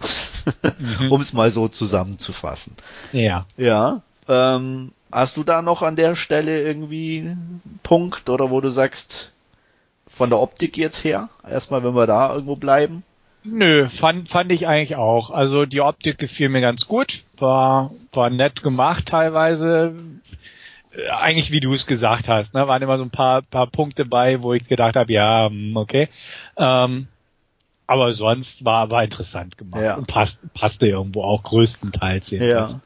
mhm. 0.78 1.10
um 1.10 1.20
es 1.20 1.32
mal 1.32 1.50
so 1.50 1.68
zusammenzufassen. 1.68 2.74
Ja. 3.12 3.46
Ja. 3.56 4.02
Ähm, 4.28 4.92
hast 5.10 5.36
du 5.36 5.44
da 5.44 5.62
noch 5.62 5.82
an 5.82 5.96
der 5.96 6.14
Stelle 6.14 6.62
irgendwie 6.62 7.20
einen 7.20 7.80
Punkt 7.82 8.28
oder 8.28 8.50
wo 8.50 8.60
du 8.60 8.70
sagst, 8.70 9.32
von 10.08 10.30
der 10.30 10.40
Optik 10.40 10.76
jetzt 10.76 11.02
her, 11.02 11.28
erstmal 11.48 11.82
wenn 11.82 11.94
wir 11.94 12.06
da 12.06 12.32
irgendwo 12.32 12.56
bleiben? 12.56 13.02
Nö, 13.42 13.88
fand, 13.88 14.28
fand 14.28 14.52
ich 14.52 14.66
eigentlich 14.66 14.96
auch. 14.96 15.30
Also 15.30 15.64
die 15.64 15.80
Optik 15.80 16.18
gefiel 16.18 16.48
mir 16.48 16.60
ganz 16.60 16.86
gut, 16.86 17.22
war, 17.38 17.90
war 18.12 18.30
nett 18.30 18.62
gemacht 18.62 19.06
teilweise, 19.06 19.94
äh, 20.92 21.08
eigentlich 21.08 21.50
wie 21.50 21.60
du 21.60 21.72
es 21.72 21.86
gesagt 21.86 22.28
hast, 22.28 22.52
ne, 22.54 22.68
waren 22.68 22.82
immer 22.82 22.98
so 22.98 23.04
ein 23.04 23.10
paar, 23.10 23.42
paar 23.42 23.66
Punkte 23.66 24.04
bei, 24.04 24.42
wo 24.42 24.52
ich 24.52 24.66
gedacht 24.66 24.96
habe, 24.96 25.12
ja, 25.12 25.46
hm, 25.46 25.76
okay. 25.76 26.08
Ähm, 26.56 27.08
aber 27.86 28.12
sonst 28.12 28.64
war, 28.64 28.90
war 28.90 29.02
interessant 29.02 29.58
gemacht 29.58 29.82
ja. 29.82 29.96
und 29.96 30.06
passt, 30.06 30.38
passte 30.54 30.86
irgendwo 30.86 31.22
auch 31.22 31.42
größtenteils 31.42 32.30
jedenfalls. 32.30 32.76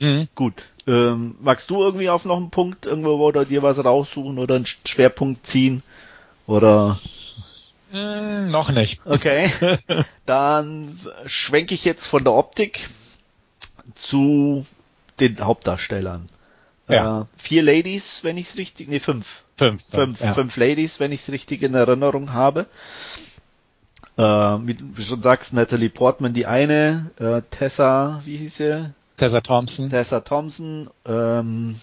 Ja. 0.00 0.06
Mhm. 0.06 0.28
Gut. 0.34 0.54
Ähm, 0.86 1.34
magst 1.40 1.68
du 1.68 1.82
irgendwie 1.82 2.08
auf 2.08 2.24
noch 2.24 2.36
einen 2.36 2.50
Punkt 2.50 2.86
irgendwo 2.86 3.16
oder 3.16 3.44
dir 3.44 3.62
was 3.62 3.84
raussuchen 3.84 4.38
oder 4.38 4.54
einen 4.54 4.66
Schwerpunkt 4.66 5.46
ziehen? 5.46 5.82
Oder? 6.46 7.00
Mm, 7.92 8.50
noch 8.50 8.70
nicht. 8.70 9.00
Okay. 9.04 9.50
Dann 10.26 10.98
schwenke 11.26 11.74
ich 11.74 11.84
jetzt 11.84 12.06
von 12.06 12.24
der 12.24 12.32
Optik 12.34 12.88
zu 13.94 14.66
den 15.20 15.40
Hauptdarstellern. 15.40 16.26
Ja. 16.88 17.22
Äh, 17.22 17.24
vier 17.36 17.62
Ladies, 17.62 18.22
wenn 18.22 18.36
ich 18.36 18.50
es 18.50 18.56
richtig, 18.56 18.88
nee, 18.88 19.00
fünf. 19.00 19.44
Fünf. 19.56 19.84
Fünf, 19.84 20.20
ja. 20.20 20.34
fünf 20.34 20.56
Ladies, 20.56 21.00
wenn 21.00 21.12
ich 21.12 21.22
es 21.22 21.30
richtig 21.30 21.62
in 21.62 21.74
Erinnerung 21.74 22.32
habe. 22.32 22.66
Äh, 24.16 24.22
wie 24.22 24.74
du 24.74 25.02
schon 25.02 25.22
sagst, 25.22 25.52
Natalie 25.52 25.88
Portman 25.88 26.34
die 26.34 26.46
eine, 26.46 27.10
äh, 27.18 27.42
Tessa, 27.50 28.22
wie 28.24 28.36
hieß 28.36 28.56
sie? 28.56 28.94
Tessa 29.16 29.40
Thompson. 29.40 29.90
Tessa 29.90 30.20
Thompson, 30.20 30.88
ähm, 31.06 31.80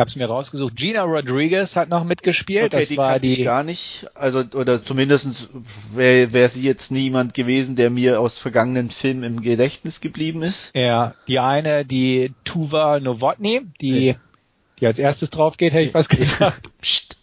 ich 0.00 0.02
habe 0.02 0.08
es 0.08 0.16
mir 0.16 0.28
rausgesucht. 0.28 0.76
Gina 0.76 1.02
Rodriguez 1.02 1.76
hat 1.76 1.90
noch 1.90 2.04
mitgespielt. 2.04 2.72
Okay, 2.72 2.78
das 2.78 2.88
die 2.88 2.96
war 2.96 3.20
die 3.20 3.44
gar 3.44 3.62
nicht. 3.62 4.06
Also 4.14 4.42
oder 4.54 4.82
zumindestens 4.82 5.48
wäre 5.94 6.32
wär 6.32 6.48
sie 6.48 6.62
jetzt 6.62 6.90
niemand 6.90 7.34
gewesen, 7.34 7.76
der 7.76 7.90
mir 7.90 8.18
aus 8.18 8.38
vergangenen 8.38 8.88
Filmen 8.88 9.24
im 9.24 9.42
Gedächtnis 9.42 10.00
geblieben 10.00 10.42
ist. 10.42 10.74
Ja, 10.74 11.12
die 11.28 11.38
eine, 11.38 11.84
die 11.84 12.32
Tuva 12.44 12.98
Novotny, 12.98 13.60
die 13.82 14.06
ja. 14.06 14.14
die 14.80 14.86
als 14.86 14.98
erstes 14.98 15.28
drauf 15.28 15.58
geht, 15.58 15.74
hätte 15.74 15.88
ich 15.88 15.92
was 15.92 16.08
gesagt. 16.08 16.70
Psst. 16.80 17.18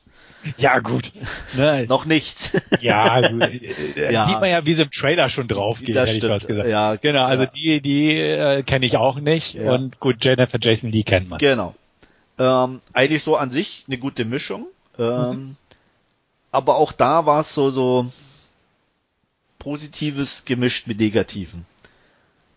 Ja, 0.57 0.77
gut. 0.77 1.11
Ne? 1.57 1.85
Noch 1.89 2.05
nicht. 2.05 2.61
ja, 2.79 3.01
also, 3.01 3.39
äh, 3.39 4.13
ja, 4.13 4.27
sieht 4.27 4.39
man 4.39 4.51
ja, 4.51 4.67
wie 4.67 4.75
sie 4.75 4.83
im 4.83 4.91
Trailer 4.91 5.29
schon 5.29 5.47
drauf 5.47 5.79
geht, 5.79 5.95
hätte 5.95 6.11
ich 6.11 6.29
was 6.29 6.45
gesagt. 6.45 6.69
Ja, 6.69 6.95
genau, 6.95 7.25
also 7.25 7.45
ja. 7.45 7.49
die, 7.49 7.81
die 7.81 8.19
äh, 8.19 8.61
kenne 8.61 8.85
ich 8.85 8.97
auch 8.97 9.19
nicht. 9.19 9.55
Ja. 9.55 9.73
Und 9.73 9.99
gut, 9.99 10.23
Jennifer 10.23 10.59
Jason 10.61 10.91
Lee 10.91 11.01
kennt 11.01 11.27
man. 11.27 11.39
Genau. 11.39 11.73
Ähm, 12.39 12.81
eigentlich 12.93 13.23
so 13.23 13.35
an 13.35 13.51
sich 13.51 13.83
eine 13.87 13.97
gute 13.97 14.25
Mischung. 14.25 14.67
Ähm, 14.97 15.29
mhm. 15.29 15.55
Aber 16.51 16.75
auch 16.77 16.91
da 16.91 17.25
war 17.25 17.41
es 17.41 17.53
so, 17.53 17.69
so 17.71 18.11
Positives 19.59 20.45
gemischt 20.45 20.87
mit 20.87 20.99
Negativen. 20.99 21.65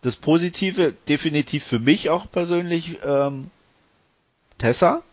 Das 0.01 0.15
Positive 0.15 0.93
definitiv 1.07 1.63
für 1.63 1.79
mich 1.79 2.09
auch 2.09 2.31
persönlich 2.31 2.99
ähm, 3.03 3.51
Tessa, 4.57 5.03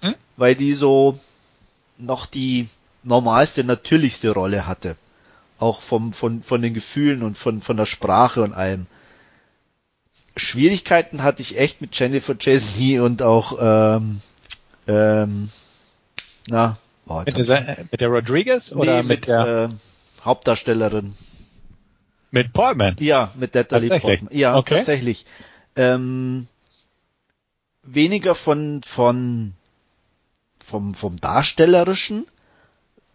hm? 0.00 0.14
weil 0.36 0.54
die 0.54 0.74
so 0.74 1.18
noch 1.96 2.26
die 2.26 2.68
normalste, 3.02 3.64
natürlichste 3.64 4.30
Rolle 4.30 4.66
hatte. 4.66 4.96
Auch 5.58 5.80
vom, 5.80 6.12
von, 6.12 6.42
von 6.42 6.62
den 6.62 6.74
Gefühlen 6.74 7.22
und 7.22 7.36
von, 7.36 7.62
von 7.62 7.76
der 7.76 7.86
Sprache 7.86 8.42
und 8.42 8.52
allem. 8.52 8.86
Schwierigkeiten 10.38 11.22
hatte 11.22 11.42
ich 11.42 11.58
echt 11.58 11.80
mit 11.80 11.98
Jennifer 11.98 12.34
Jason 12.38 13.00
und 13.00 13.22
auch 13.22 13.56
ähm, 13.60 14.20
ähm, 14.86 15.50
na, 16.48 16.78
oh, 17.06 17.22
mit, 17.24 17.36
der, 17.36 17.86
mit 17.90 18.00
der 18.00 18.08
Rodriguez 18.08 18.72
oder 18.72 18.96
nee, 18.96 19.08
mit, 19.08 19.20
mit 19.20 19.28
der 19.28 19.70
äh, 19.70 20.24
Hauptdarstellerin? 20.24 21.14
Mit 22.30 22.52
Portman? 22.52 22.96
Ja, 22.98 23.32
mit 23.36 23.54
Natalie 23.54 24.00
Portman. 24.00 24.28
Ja, 24.30 24.56
okay. 24.56 24.76
tatsächlich. 24.76 25.24
Ähm, 25.76 26.48
weniger 27.82 28.34
von 28.34 28.82
von 28.82 29.54
vom 30.64 30.94
vom 30.94 31.16
darstellerischen, 31.18 32.26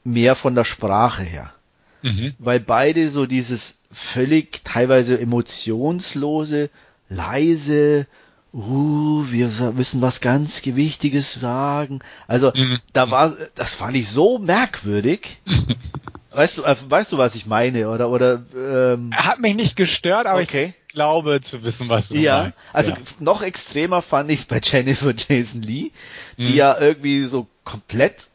mehr 0.04 0.36
von 0.36 0.56
der 0.56 0.64
Sprache 0.64 1.24
her. 1.24 1.54
Mhm. 2.02 2.34
Weil 2.40 2.60
beide 2.60 3.10
so 3.10 3.26
dieses 3.26 3.78
völlig 3.92 4.64
teilweise 4.64 5.20
emotionslose, 5.20 6.70
leise, 7.10 8.08
uh, 8.54 9.26
wir 9.30 9.50
müssen 9.76 10.02
was 10.02 10.22
ganz 10.22 10.62
Gewichtiges 10.62 11.34
sagen. 11.34 12.00
Also 12.28 12.52
mhm. 12.54 12.80
da 12.94 13.10
war, 13.12 13.36
das 13.56 13.76
fand 13.76 13.96
ich 13.96 14.10
so 14.10 14.40
merkwürdig. 14.40 15.42
weißt 16.32 16.58
du, 16.60 16.64
äh, 16.64 16.76
weißt 16.88 17.12
du, 17.12 17.18
was 17.18 17.36
ich 17.36 17.46
meine, 17.46 17.90
oder 17.90 18.10
oder? 18.10 18.44
Ähm, 18.56 19.12
Hat 19.16 19.40
mich 19.40 19.56
nicht 19.56 19.76
gestört, 19.76 20.26
aber 20.26 20.42
okay. 20.42 20.74
ich 20.88 20.94
glaube 20.94 21.42
zu 21.42 21.64
wissen, 21.64 21.90
was 21.90 22.10
du 22.10 22.16
ja, 22.16 22.44
meinst. 22.44 22.58
Also 22.74 22.92
ja, 22.92 22.98
also 22.98 23.14
noch 23.20 23.42
extremer 23.42 24.02
fand 24.02 24.32
ich 24.32 24.42
es 24.42 24.46
bei 24.46 24.60
Jennifer 24.64 25.14
Jason 25.16 25.62
Lee, 25.62 25.92
die 26.38 26.52
mhm. 26.52 26.56
ja 26.56 26.80
irgendwie 26.80 27.24
so 27.26 27.48
komplett 27.64 28.28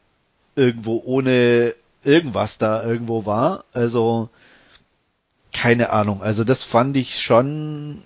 irgendwo 0.56 1.02
ohne 1.04 1.74
irgendwas 2.04 2.58
da 2.58 2.82
irgendwo 2.84 3.26
war. 3.26 3.64
Also 3.72 4.30
keine 5.52 5.90
Ahnung. 5.90 6.22
Also 6.22 6.44
das 6.44 6.64
fand 6.64 6.96
ich 6.96 7.20
schon 7.20 8.02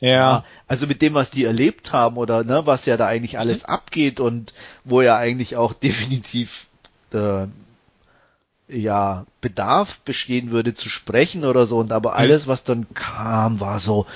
ja. 0.00 0.44
Also 0.66 0.86
mit 0.86 1.02
dem, 1.02 1.14
was 1.14 1.30
die 1.30 1.44
erlebt 1.44 1.92
haben 1.92 2.16
oder 2.16 2.44
ne, 2.44 2.66
was 2.66 2.86
ja 2.86 2.96
da 2.96 3.06
eigentlich 3.06 3.38
alles 3.38 3.60
mhm. 3.60 3.66
abgeht 3.66 4.20
und 4.20 4.54
wo 4.84 5.00
ja 5.02 5.16
eigentlich 5.16 5.56
auch 5.56 5.72
definitiv 5.74 6.66
äh, 7.12 7.46
ja 8.68 9.26
Bedarf 9.40 10.00
bestehen 10.00 10.50
würde 10.50 10.74
zu 10.74 10.88
sprechen 10.88 11.44
oder 11.44 11.66
so 11.66 11.78
und 11.78 11.92
aber 11.92 12.10
mhm. 12.10 12.16
alles, 12.16 12.46
was 12.46 12.64
dann 12.64 12.86
kam, 12.94 13.60
war 13.60 13.78
so 13.78 14.06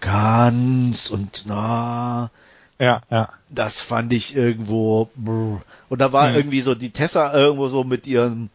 ganz 0.00 1.10
und 1.10 1.44
na. 1.46 2.30
Ja, 2.78 3.00
ja. 3.10 3.28
Das 3.48 3.80
fand 3.80 4.12
ich 4.12 4.34
irgendwo. 4.34 5.08
Brr. 5.14 5.62
Und 5.88 6.00
da 6.00 6.12
war 6.12 6.30
mhm. 6.30 6.36
irgendwie 6.36 6.62
so 6.62 6.74
die 6.74 6.90
Tessa 6.90 7.32
irgendwo 7.32 7.68
so 7.68 7.84
mit 7.84 8.06
ihrem 8.06 8.50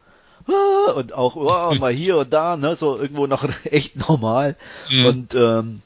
ah, 0.48 0.92
und 0.92 1.14
auch 1.14 1.36
oh, 1.36 1.76
mal 1.80 1.94
hier 1.94 2.18
und 2.18 2.34
da, 2.34 2.58
ne, 2.58 2.76
so 2.76 2.98
irgendwo 2.98 3.26
noch 3.26 3.48
echt 3.64 3.96
normal. 4.08 4.56
Mhm. 4.90 5.06
Und 5.06 5.36
ähm, 5.36 5.82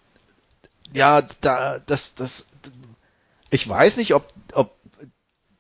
ja, 0.93 1.21
da, 1.41 1.79
das, 1.85 2.15
das, 2.15 2.45
ich 3.49 3.67
weiß 3.67 3.97
nicht, 3.97 4.13
ob, 4.13 4.27
ob 4.53 4.75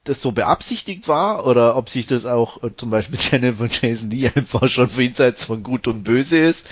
das 0.03 0.21
so 0.21 0.31
beabsichtigt 0.31 1.07
war 1.07 1.45
oder 1.45 1.75
ob 1.75 1.89
sich 1.89 2.07
das 2.07 2.25
auch 2.25 2.63
äh, 2.63 2.71
zum 2.75 2.89
Beispiel 2.89 3.19
Jennifer 3.31 3.67
Jason 3.67 4.09
Lee 4.09 4.31
einfach 4.33 4.67
schon 4.67 4.89
jenseits 4.95 5.45
von 5.45 5.63
Gut 5.63 5.87
und 5.87 6.03
Böse 6.03 6.39
ist. 6.39 6.65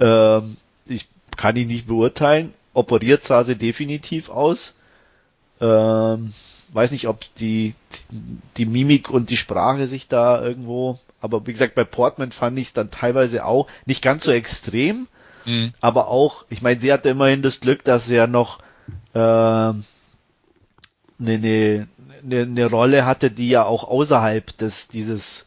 Ähm, 0.00 0.56
ich 0.86 1.08
kann 1.36 1.56
ihn 1.56 1.68
nicht 1.68 1.86
beurteilen. 1.86 2.52
Operiert 2.74 3.24
sah 3.24 3.44
sie 3.44 3.56
definitiv 3.56 4.28
aus. 4.28 4.74
Ähm, 5.60 6.34
weiß 6.72 6.90
nicht, 6.90 7.06
ob 7.06 7.22
die, 7.36 7.74
die 8.56 8.66
Mimik 8.66 9.08
und 9.08 9.30
die 9.30 9.36
Sprache 9.36 9.86
sich 9.86 10.08
da 10.08 10.42
irgendwo, 10.44 10.98
aber 11.20 11.46
wie 11.46 11.52
gesagt, 11.52 11.76
bei 11.76 11.84
Portman 11.84 12.32
fand 12.32 12.58
ich 12.58 12.68
es 12.68 12.72
dann 12.72 12.90
teilweise 12.90 13.44
auch 13.44 13.68
nicht 13.86 14.02
ganz 14.02 14.24
so 14.24 14.32
extrem, 14.32 15.06
Mhm. 15.44 15.72
Aber 15.80 16.08
auch, 16.08 16.44
ich 16.48 16.62
meine, 16.62 16.80
sie 16.80 16.92
hatte 16.92 17.10
immerhin 17.10 17.42
das 17.42 17.60
Glück, 17.60 17.84
dass 17.84 18.06
sie 18.06 18.16
ja 18.16 18.26
noch 18.26 18.58
äh, 19.14 19.18
eine, 19.18 19.82
eine, 21.20 21.86
eine 22.24 22.66
Rolle 22.66 23.06
hatte, 23.06 23.30
die 23.30 23.48
ja 23.48 23.64
auch 23.64 23.84
außerhalb 23.84 24.56
des 24.58 24.88
dieses 24.88 25.46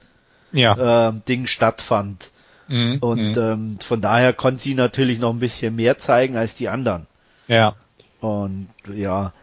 ja. 0.52 1.10
äh, 1.10 1.14
Ding 1.28 1.48
stattfand. 1.48 2.32
Mhm. 2.68 2.98
Und 3.00 3.36
mhm. 3.36 3.42
ähm, 3.42 3.80
von 3.80 4.02
daher 4.02 4.34
konnte 4.34 4.62
sie 4.62 4.74
natürlich 4.74 5.20
noch 5.20 5.34
ein 5.34 5.40
bisschen 5.40 5.76
mehr 5.76 5.98
zeigen 5.98 6.36
als 6.36 6.56
die 6.56 6.70
anderen. 6.70 7.08
Ja. 7.48 7.76
Und 8.20 8.70
ja. 8.94 9.34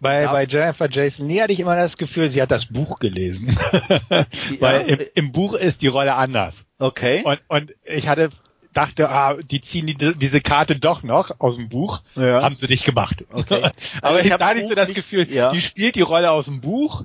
Bei, 0.00 0.22
ja. 0.22 0.32
bei 0.32 0.44
Jennifer 0.44 0.88
Jason 0.88 1.28
Lee 1.28 1.42
hatte 1.42 1.52
ich 1.52 1.58
immer 1.60 1.74
das 1.74 1.96
Gefühl, 1.96 2.28
sie 2.28 2.40
hat 2.40 2.52
das 2.52 2.66
Buch 2.66 3.00
gelesen. 3.00 3.58
ja. 4.10 4.26
Weil 4.60 4.82
im, 4.82 5.00
im 5.14 5.32
Buch 5.32 5.54
ist 5.54 5.82
die 5.82 5.88
Rolle 5.88 6.14
anders. 6.14 6.64
Okay. 6.78 7.22
Und, 7.24 7.40
und 7.48 7.74
ich 7.84 8.06
hatte 8.06 8.30
dachte, 8.78 9.08
ah, 9.10 9.34
die 9.34 9.60
ziehen 9.60 9.86
die, 9.86 9.94
diese 9.94 10.40
Karte 10.40 10.76
doch 10.76 11.02
noch 11.02 11.32
aus 11.40 11.56
dem 11.56 11.68
Buch, 11.68 12.00
ja. 12.14 12.42
haben 12.42 12.54
sie 12.54 12.68
nicht 12.68 12.84
gemacht. 12.84 13.24
Okay. 13.32 13.70
aber 14.02 14.16
also 14.16 14.24
ich, 14.24 14.30
habe 14.30 14.44
da 14.44 14.54
nicht 14.54 14.68
so 14.68 14.74
das 14.74 14.94
Gefühl, 14.94 15.30
ja. 15.32 15.50
die 15.50 15.60
spielt 15.60 15.96
die 15.96 16.02
Rolle 16.02 16.30
aus 16.30 16.44
dem 16.44 16.60
Buch, 16.60 17.02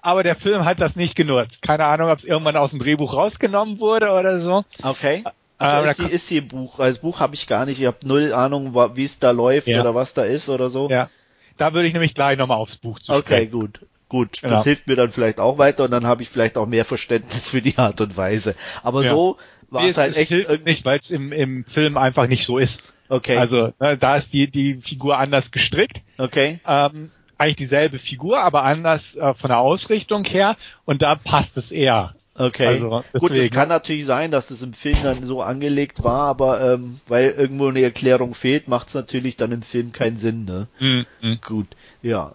aber 0.00 0.22
der 0.22 0.36
Film 0.36 0.64
hat 0.64 0.80
das 0.80 0.96
nicht 0.96 1.14
genutzt. 1.14 1.60
Keine 1.60 1.84
Ahnung, 1.84 2.10
ob 2.10 2.18
es 2.18 2.24
irgendwann 2.24 2.56
aus 2.56 2.70
dem 2.70 2.80
Drehbuch 2.80 3.14
rausgenommen 3.14 3.78
wurde 3.78 4.10
oder 4.10 4.40
so. 4.40 4.64
Okay. 4.82 5.22
Also 5.58 5.88
ist, 5.88 5.96
sie, 5.98 6.06
ist 6.06 6.26
sie 6.26 6.40
Buch. 6.40 6.80
Als 6.80 6.98
Buch 6.98 7.20
habe 7.20 7.34
ich 7.34 7.46
gar 7.46 7.66
nicht. 7.66 7.78
Ich 7.78 7.86
habe 7.86 7.98
null 8.04 8.32
Ahnung, 8.32 8.74
wie 8.96 9.04
es 9.04 9.18
da 9.18 9.30
läuft 9.30 9.68
ja. 9.68 9.80
oder 9.80 9.94
was 9.94 10.14
da 10.14 10.24
ist 10.24 10.48
oder 10.48 10.70
so. 10.70 10.88
Ja. 10.88 11.08
Da 11.56 11.74
würde 11.74 11.86
ich 11.86 11.92
nämlich 11.92 12.14
gleich 12.14 12.38
nochmal 12.38 12.56
aufs 12.56 12.76
Buch 12.76 12.98
zu 12.98 13.12
sprechen. 13.12 13.26
Okay, 13.26 13.46
gut. 13.46 13.80
Gut, 14.08 14.42
genau. 14.42 14.56
das 14.56 14.64
hilft 14.64 14.88
mir 14.88 14.96
dann 14.96 15.10
vielleicht 15.10 15.40
auch 15.40 15.56
weiter 15.56 15.84
und 15.84 15.90
dann 15.90 16.06
habe 16.06 16.22
ich 16.22 16.28
vielleicht 16.28 16.58
auch 16.58 16.66
mehr 16.66 16.84
Verständnis 16.84 17.48
für 17.48 17.62
die 17.62 17.78
Art 17.78 17.98
und 18.02 18.14
Weise. 18.14 18.54
Aber 18.82 19.02
ja. 19.04 19.10
so 19.10 19.38
war 19.72 19.82
nee, 19.82 19.90
es 19.90 19.96
halt 19.96 20.16
echt 20.16 20.28
hilft 20.28 20.64
nicht, 20.64 20.84
weil 20.84 20.98
es 20.98 21.10
im, 21.10 21.32
im 21.32 21.64
Film 21.64 21.96
einfach 21.96 22.26
nicht 22.26 22.44
so 22.44 22.58
ist. 22.58 22.82
Okay. 23.08 23.36
Also 23.36 23.72
ne, 23.78 23.96
da 23.98 24.16
ist 24.16 24.32
die 24.32 24.50
die 24.50 24.76
Figur 24.76 25.18
anders 25.18 25.50
gestrickt. 25.50 26.00
Okay. 26.18 26.60
Ähm, 26.66 27.10
eigentlich 27.38 27.56
dieselbe 27.56 27.98
Figur, 27.98 28.40
aber 28.40 28.62
anders 28.62 29.16
äh, 29.16 29.34
von 29.34 29.48
der 29.48 29.58
Ausrichtung 29.58 30.24
her 30.24 30.56
und 30.84 31.02
da 31.02 31.16
passt 31.16 31.56
es 31.56 31.72
eher. 31.72 32.14
Okay. 32.34 32.66
Also, 32.66 33.04
Gut, 33.18 33.32
es 33.32 33.50
kann 33.50 33.68
natürlich 33.68 34.06
sein, 34.06 34.30
dass 34.30 34.50
es 34.50 34.62
im 34.62 34.72
Film 34.72 34.96
dann 35.02 35.24
so 35.24 35.42
angelegt 35.42 36.02
war, 36.02 36.28
aber 36.28 36.74
ähm, 36.74 36.98
weil 37.06 37.30
irgendwo 37.30 37.68
eine 37.68 37.82
Erklärung 37.82 38.34
fehlt, 38.34 38.68
macht 38.68 38.88
es 38.88 38.94
natürlich 38.94 39.36
dann 39.36 39.52
im 39.52 39.62
Film 39.62 39.92
keinen 39.92 40.16
Sinn, 40.16 40.44
ne? 40.46 40.66
Mhm. 40.80 41.38
Gut, 41.44 41.68
ja. 42.00 42.34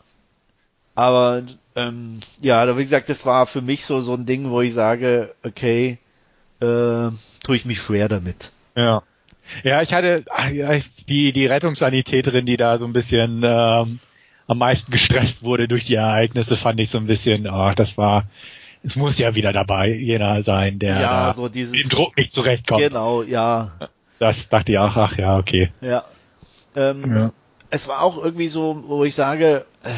Aber 0.94 1.44
ähm, 1.76 2.20
ja, 2.42 2.78
wie 2.78 2.84
gesagt, 2.84 3.10
das 3.10 3.26
war 3.26 3.48
für 3.48 3.62
mich 3.62 3.86
so 3.86 4.02
so 4.02 4.14
ein 4.14 4.28
Ding, 4.28 4.52
wo 4.52 4.62
ich 4.62 4.74
sage, 4.74 5.34
okay, 5.44 5.98
äh, 6.60 7.10
tue 7.44 7.56
ich 7.56 7.66
mich 7.66 7.82
schwer 7.82 8.10
damit. 8.10 8.52
Ja. 8.76 9.04
Ja, 9.64 9.82
ich 9.82 9.94
hatte 9.94 10.26
die, 11.08 11.32
die 11.32 11.46
Rettungssanitäterin, 11.46 12.46
die 12.46 12.58
da 12.58 12.78
so 12.78 12.86
ein 12.86 12.94
bisschen 12.94 13.44
ähm, 13.46 14.00
am 14.48 14.58
meisten 14.58 14.92
gestresst 14.92 15.44
wurde 15.44 15.68
durch 15.68 15.86
die 15.86 15.96
Ereignisse, 15.96 16.58
fand 16.58 16.80
ich 16.80 16.90
so 16.90 16.98
ein 16.98 17.08
bisschen, 17.08 17.48
ach, 17.48 17.76
das 17.76 17.98
war, 17.98 18.26
es 18.84 18.96
muss 18.96 19.18
ja 19.18 19.36
wieder 19.36 19.54
dabei 19.54 19.90
jener 19.90 20.44
sein, 20.44 20.80
der 20.80 21.00
ja, 21.00 21.34
so 21.34 21.50
dieses, 21.50 21.74
dem 21.74 21.90
Druck 21.90 22.18
nicht 22.18 22.34
zurechtkommt. 22.34 22.82
Genau, 22.82 23.24
ja. 23.24 23.72
Das 24.20 24.50
dachte 24.50 24.74
ich 24.74 24.78
auch, 24.78 24.96
ach 24.96 25.18
ja, 25.18 25.38
okay. 25.38 25.72
Ja. 25.82 26.06
Ähm, 26.76 27.16
ja. 27.16 27.32
Es 27.70 27.88
war 27.88 28.02
auch 28.02 28.24
irgendwie 28.24 28.48
so, 28.48 28.84
wo 28.88 29.04
ich 29.04 29.16
sage, 29.16 29.66
äh, 29.84 29.94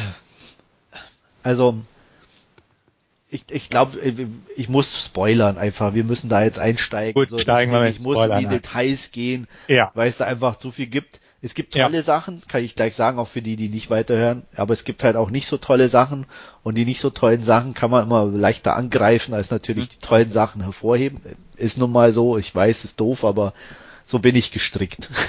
also 1.42 1.76
ich, 3.30 3.44
ich 3.48 3.68
glaube, 3.68 3.98
ich 4.56 4.68
muss 4.68 5.04
spoilern 5.04 5.56
einfach. 5.56 5.94
Wir 5.94 6.04
müssen 6.04 6.28
da 6.28 6.42
jetzt 6.42 6.58
einsteigen. 6.58 7.14
Gut, 7.14 7.30
so, 7.30 7.38
steigen 7.38 7.72
wir 7.72 7.84
Ich 7.84 8.00
muss 8.00 8.18
in 8.18 8.38
die 8.38 8.46
Details 8.46 9.12
gehen, 9.12 9.46
ja. 9.68 9.90
weil 9.94 10.08
es 10.08 10.16
da 10.16 10.24
einfach 10.24 10.56
zu 10.56 10.72
viel 10.72 10.86
gibt. 10.86 11.20
Es 11.42 11.54
gibt 11.54 11.72
tolle 11.72 11.98
ja. 11.98 12.02
Sachen, 12.02 12.42
kann 12.48 12.62
ich 12.62 12.74
gleich 12.74 12.94
sagen, 12.94 13.18
auch 13.18 13.28
für 13.28 13.40
die, 13.40 13.56
die 13.56 13.68
nicht 13.68 13.88
weiterhören. 13.88 14.42
Aber 14.56 14.74
es 14.74 14.84
gibt 14.84 15.04
halt 15.04 15.16
auch 15.16 15.30
nicht 15.30 15.46
so 15.46 15.56
tolle 15.56 15.88
Sachen. 15.88 16.26
Und 16.62 16.74
die 16.74 16.84
nicht 16.84 17.00
so 17.00 17.08
tollen 17.08 17.42
Sachen 17.42 17.72
kann 17.72 17.90
man 17.90 18.04
immer 18.04 18.26
leichter 18.26 18.76
angreifen, 18.76 19.32
als 19.32 19.50
natürlich 19.50 19.86
mhm. 19.86 19.92
die 19.92 20.06
tollen 20.06 20.30
Sachen 20.30 20.62
hervorheben. 20.62 21.20
Ist 21.56 21.78
nun 21.78 21.92
mal 21.92 22.12
so. 22.12 22.36
Ich 22.36 22.54
weiß, 22.54 22.84
ist 22.84 23.00
doof, 23.00 23.24
aber 23.24 23.54
so 24.04 24.18
bin 24.18 24.36
ich 24.36 24.52
gestrickt. 24.52 25.10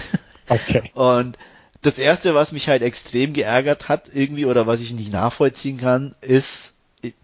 Okay. 0.50 0.92
Und 0.96 1.38
das 1.82 1.98
erste, 1.98 2.36
was 2.36 2.52
mich 2.52 2.68
halt 2.68 2.82
extrem 2.82 3.32
geärgert 3.32 3.88
hat, 3.88 4.10
irgendwie, 4.12 4.46
oder 4.46 4.68
was 4.68 4.82
ich 4.82 4.92
nicht 4.92 5.10
nachvollziehen 5.10 5.78
kann, 5.78 6.14
ist, 6.20 6.74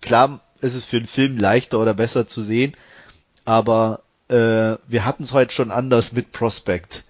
klar, 0.02 0.40
ist 0.62 0.76
es 0.76 0.86
für 0.86 0.98
einen 0.98 1.08
Film 1.08 1.38
leichter 1.38 1.80
oder 1.80 1.94
besser 1.94 2.28
zu 2.28 2.42
sehen, 2.42 2.74
aber 3.46 4.02
äh, 4.30 4.78
wir 4.88 5.06
hatten 5.06 5.24
es 5.24 5.34
heute 5.34 5.54
schon 5.54 5.72
anders 5.72 6.12
mit 6.12 6.32
Prospect. 6.32 7.04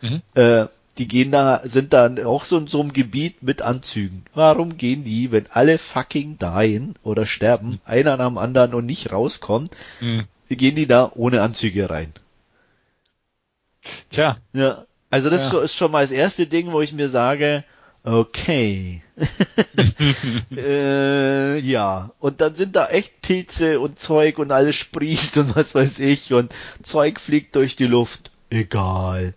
Mhm. 0.00 0.22
Äh, 0.34 0.66
die 0.98 1.08
gehen 1.08 1.32
da, 1.32 1.60
sind 1.64 1.92
da 1.92 2.08
auch 2.24 2.44
so 2.44 2.56
in 2.56 2.68
so 2.68 2.80
einem 2.80 2.92
Gebiet 2.92 3.42
mit 3.42 3.62
Anzügen. 3.62 4.24
Warum 4.32 4.76
gehen 4.76 5.02
die, 5.02 5.32
wenn 5.32 5.46
alle 5.50 5.78
fucking 5.78 6.38
dying 6.38 6.94
oder 7.02 7.26
sterben, 7.26 7.70
mhm. 7.70 7.80
einer 7.84 8.16
nach 8.16 8.28
dem 8.28 8.38
anderen 8.38 8.74
und 8.74 8.86
nicht 8.86 9.12
rauskommen, 9.12 9.70
mhm. 10.00 10.26
gehen 10.48 10.76
die 10.76 10.86
da 10.86 11.10
ohne 11.14 11.42
Anzüge 11.42 11.90
rein? 11.90 12.12
Tja. 14.10 14.38
Ja. 14.52 14.84
Also 15.10 15.30
das 15.30 15.52
ja. 15.52 15.60
ist 15.60 15.74
schon 15.74 15.92
mal 15.92 16.02
das 16.02 16.10
erste 16.10 16.46
Ding, 16.46 16.72
wo 16.72 16.80
ich 16.80 16.92
mir 16.92 17.08
sage, 17.08 17.64
okay. 18.04 19.02
äh, 20.56 21.58
ja. 21.58 22.10
Und 22.20 22.40
dann 22.40 22.54
sind 22.54 22.76
da 22.76 22.88
echt 22.88 23.20
Pilze 23.22 23.80
und 23.80 23.98
Zeug 23.98 24.38
und 24.38 24.52
alles 24.52 24.76
sprießt 24.76 25.36
und 25.38 25.56
was 25.56 25.74
weiß 25.74 25.98
ich 25.98 26.32
und 26.32 26.52
Zeug 26.82 27.18
fliegt 27.18 27.56
durch 27.56 27.76
die 27.76 27.86
Luft. 27.86 28.30
Egal. 28.50 29.34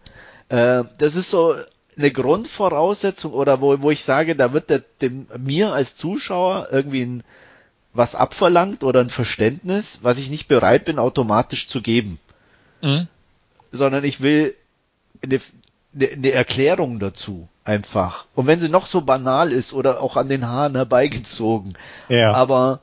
Äh, 0.50 0.84
das 0.98 1.16
ist 1.16 1.32
so 1.32 1.56
eine 1.98 2.12
Grundvoraussetzung 2.12 3.34
oder 3.34 3.62
wo, 3.62 3.82
wo 3.82 3.92
ich 3.92 4.04
sage, 4.04 4.36
da 4.36 4.54
wird 4.54 4.70
der, 4.70 4.84
dem, 5.02 5.28
mir 5.38 5.74
als 5.74 5.96
Zuschauer 5.96 6.68
irgendwie 6.72 7.02
ein, 7.02 7.24
was 7.94 8.14
abverlangt 8.14 8.84
oder 8.84 9.02
ein 9.02 9.10
Verständnis, 9.10 10.00
was 10.02 10.20
ich 10.20 10.30
nicht 10.30 10.48
bereit 10.48 10.86
bin, 10.86 11.00
automatisch 11.00 11.68
zu 11.68 11.82
geben. 11.82 12.20
Mhm. 12.82 13.08
Sondern 13.72 14.04
ich 14.04 14.22
will 14.22 14.56
eine, 15.24 15.42
eine, 15.98 16.12
eine 16.12 16.32
Erklärung 16.32 17.00
dazu 17.00 17.48
einfach. 17.64 18.26
Und 18.36 18.48
wenn 18.48 18.60
sie 18.60 18.70
noch 18.70 18.86
so 18.86 19.02
banal 19.02 19.52
ist 19.52 19.74
oder 19.74 20.02
auch 20.02 20.16
an 20.16 20.30
den 20.30 20.48
Haaren 20.48 20.76
herbeigezogen. 20.76 21.78
Ja. 22.08 22.32
Aber 22.32 22.80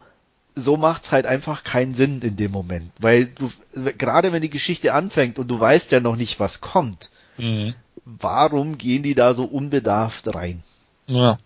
so 0.54 0.76
macht's 0.76 1.10
halt 1.10 1.26
einfach 1.26 1.64
keinen 1.64 1.94
Sinn 1.94 2.22
in 2.22 2.36
dem 2.36 2.52
Moment, 2.52 2.92
weil 2.98 3.26
du 3.26 3.50
gerade 3.98 4.32
wenn 4.32 4.42
die 4.42 4.50
Geschichte 4.50 4.94
anfängt 4.94 5.38
und 5.38 5.48
du 5.48 5.58
weißt 5.58 5.90
ja 5.90 5.98
noch 5.98 6.14
nicht, 6.14 6.38
was 6.38 6.60
kommt, 6.60 7.10
Mhm. 7.36 7.74
Warum 8.04 8.78
gehen 8.78 9.02
die 9.02 9.14
da 9.14 9.34
so 9.34 9.44
unbedarft 9.44 10.34
rein? 10.34 10.62
Ja. 11.06 11.38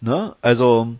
Ne? 0.00 0.34
Also 0.40 0.94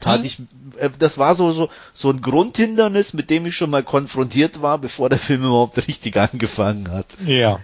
tat 0.00 0.20
mhm. 0.20 0.26
ich, 0.26 0.38
äh, 0.76 0.90
das 0.98 1.18
war 1.18 1.34
so, 1.34 1.52
so, 1.52 1.68
so 1.94 2.10
ein 2.10 2.20
Grundhindernis, 2.20 3.12
mit 3.12 3.30
dem 3.30 3.46
ich 3.46 3.56
schon 3.56 3.70
mal 3.70 3.82
konfrontiert 3.82 4.62
war, 4.62 4.78
bevor 4.78 5.08
der 5.10 5.18
Film 5.18 5.42
überhaupt 5.44 5.76
richtig 5.88 6.16
angefangen 6.16 6.90
hat. 6.90 7.06
Ja. 7.24 7.60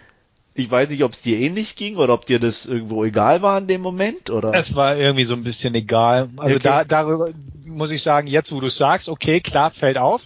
Ich 0.56 0.70
weiß 0.70 0.88
nicht, 0.90 1.02
ob 1.02 1.12
es 1.12 1.20
dir 1.20 1.38
ähnlich 1.38 1.74
ging 1.74 1.96
oder 1.96 2.14
ob 2.14 2.26
dir 2.26 2.38
das 2.38 2.64
irgendwo 2.64 3.04
egal 3.04 3.42
war 3.42 3.58
in 3.58 3.66
dem 3.66 3.80
Moment, 3.80 4.30
oder? 4.30 4.54
Es 4.54 4.76
war 4.76 4.96
irgendwie 4.96 5.24
so 5.24 5.34
ein 5.34 5.42
bisschen 5.42 5.74
egal. 5.74 6.30
Also 6.36 6.56
okay. 6.56 6.62
da, 6.62 6.84
darüber 6.84 7.30
muss 7.64 7.90
ich 7.90 8.02
sagen, 8.02 8.28
jetzt 8.28 8.52
wo 8.52 8.60
du 8.60 8.68
sagst, 8.68 9.08
okay, 9.08 9.40
klar, 9.40 9.72
fällt 9.72 9.98
auf. 9.98 10.22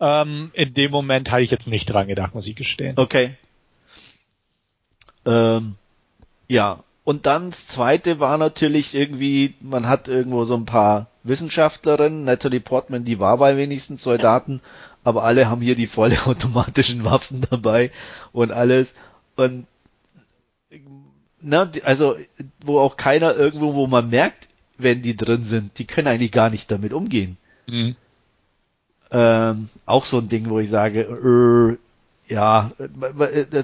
Ähm, 0.00 0.50
in 0.54 0.74
dem 0.74 0.90
Moment 0.90 1.30
hatte 1.30 1.42
ich 1.42 1.50
jetzt 1.50 1.68
nicht 1.68 1.86
dran 1.86 2.08
gedacht, 2.08 2.34
muss 2.34 2.46
ich 2.46 2.56
gestehen. 2.56 2.94
Okay. 2.96 3.36
Ähm, 5.24 5.76
ja, 6.48 6.82
und 7.04 7.26
dann 7.26 7.50
das 7.50 7.66
zweite 7.66 8.20
war 8.20 8.36
natürlich 8.36 8.94
irgendwie, 8.94 9.54
man 9.60 9.88
hat 9.88 10.08
irgendwo 10.08 10.44
so 10.44 10.54
ein 10.54 10.66
paar 10.66 11.06
Wissenschaftlerinnen, 11.22 12.24
Natalie 12.24 12.60
Portman, 12.60 13.04
die 13.04 13.18
war 13.18 13.38
bei 13.38 13.56
wenigstens 13.56 14.02
Soldaten, 14.02 14.60
aber 15.04 15.22
alle 15.22 15.48
haben 15.48 15.62
hier 15.62 15.74
die 15.74 15.86
vollautomatischen 15.86 17.04
Waffen 17.06 17.46
dabei 17.48 17.92
und 18.32 18.52
alles. 18.52 18.94
Und 19.38 19.66
na, 21.40 21.70
also 21.84 22.16
wo 22.64 22.80
auch 22.80 22.96
keiner 22.96 23.36
irgendwo, 23.36 23.74
wo 23.74 23.86
man 23.86 24.10
merkt, 24.10 24.48
wenn 24.78 25.00
die 25.00 25.16
drin 25.16 25.44
sind, 25.44 25.78
die 25.78 25.86
können 25.86 26.08
eigentlich 26.08 26.32
gar 26.32 26.50
nicht 26.50 26.70
damit 26.72 26.92
umgehen. 26.92 27.36
Mhm. 27.68 27.94
Ähm, 29.12 29.68
auch 29.86 30.04
so 30.04 30.18
ein 30.18 30.28
Ding, 30.28 30.50
wo 30.50 30.58
ich 30.58 30.68
sage, 30.68 31.02
äh, 31.02 32.32
ja, 32.32 32.72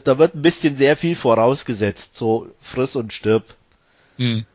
da 0.04 0.18
wird 0.18 0.36
ein 0.36 0.42
bisschen 0.42 0.76
sehr 0.76 0.96
viel 0.96 1.16
vorausgesetzt, 1.16 2.14
so 2.14 2.48
friss 2.62 2.94
und 2.94 3.12
stirb. 3.12 3.42
Hm. 4.16 4.46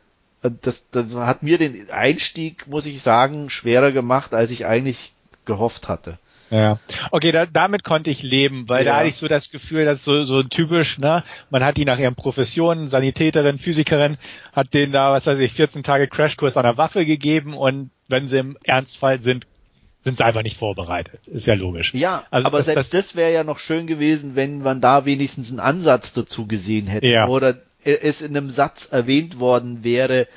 Das, 0.42 0.84
das 0.90 1.14
hat 1.14 1.44
mir 1.44 1.58
den 1.58 1.92
Einstieg, 1.92 2.66
muss 2.66 2.86
ich 2.86 3.02
sagen, 3.02 3.50
schwerer 3.50 3.92
gemacht, 3.92 4.34
als 4.34 4.52
ich 4.52 4.66
eigentlich 4.66 5.14
gehofft 5.44 5.90
hatte. 5.90 6.18
Ja. 6.52 6.80
Okay, 7.12 7.32
da, 7.32 7.46
damit 7.46 7.84
konnte 7.84 8.10
ich 8.10 8.24
leben, 8.24 8.68
weil 8.68 8.86
ja. 8.86 8.92
da 8.92 8.98
hatte 8.98 9.10
ich 9.10 9.16
so 9.16 9.28
das 9.28 9.52
Gefühl, 9.52 9.86
dass 9.86 10.04
so, 10.04 10.24
so 10.24 10.44
typisch, 10.44 10.98
ne, 10.98 11.24
man 11.50 11.64
hat 11.64 11.78
die 11.78 11.86
nach 11.86 12.00
ihren 12.00 12.16
Professionen, 12.16 12.88
Sanitäterin, 12.88 13.60
Physikerin, 13.60 14.18
hat 14.54 14.74
denen 14.74 14.92
da, 14.92 15.12
was 15.12 15.26
weiß 15.26 15.40
ich, 15.40 15.54
14 15.54 15.84
Tage 15.84 16.08
Crashkurs 16.08 16.58
an 16.58 16.64
der 16.64 16.78
Waffe 16.78 17.06
gegeben 17.06 17.54
und 17.54 17.92
wenn 18.08 18.28
sie 18.28 18.38
im 18.38 18.58
Ernstfall 18.64 19.20
sind, 19.20 19.46
sind 20.02 20.18
sie 20.18 20.26
einfach 20.26 20.44
nicht 20.44 20.58
vorbereitet. 20.58 21.28
Ist 21.28 21.46
ja 21.46 21.56
logisch. 21.56 21.94
Ja, 21.94 22.24
also 22.32 22.48
aber 22.48 22.60
das, 22.60 22.68
selbst 22.68 22.94
das, 22.94 23.08
das 23.08 23.16
wäre 23.16 23.34
ja 23.34 23.44
noch 23.44 23.60
schön 23.60 23.86
gewesen, 23.86 24.36
wenn 24.36 24.62
man 24.62 24.82
da 24.82 25.06
wenigstens 25.06 25.50
einen 25.50 25.60
Ansatz 25.60 26.14
dazu 26.14 26.48
gesehen 26.48 26.88
hätte. 26.88 27.08
Ja. 27.08 27.28
Oder 27.28 27.58
es 27.84 28.22
in 28.22 28.36
einem 28.36 28.50
Satz 28.50 28.88
erwähnt 28.92 29.40
worden 29.40 29.84
wäre, 29.84 30.28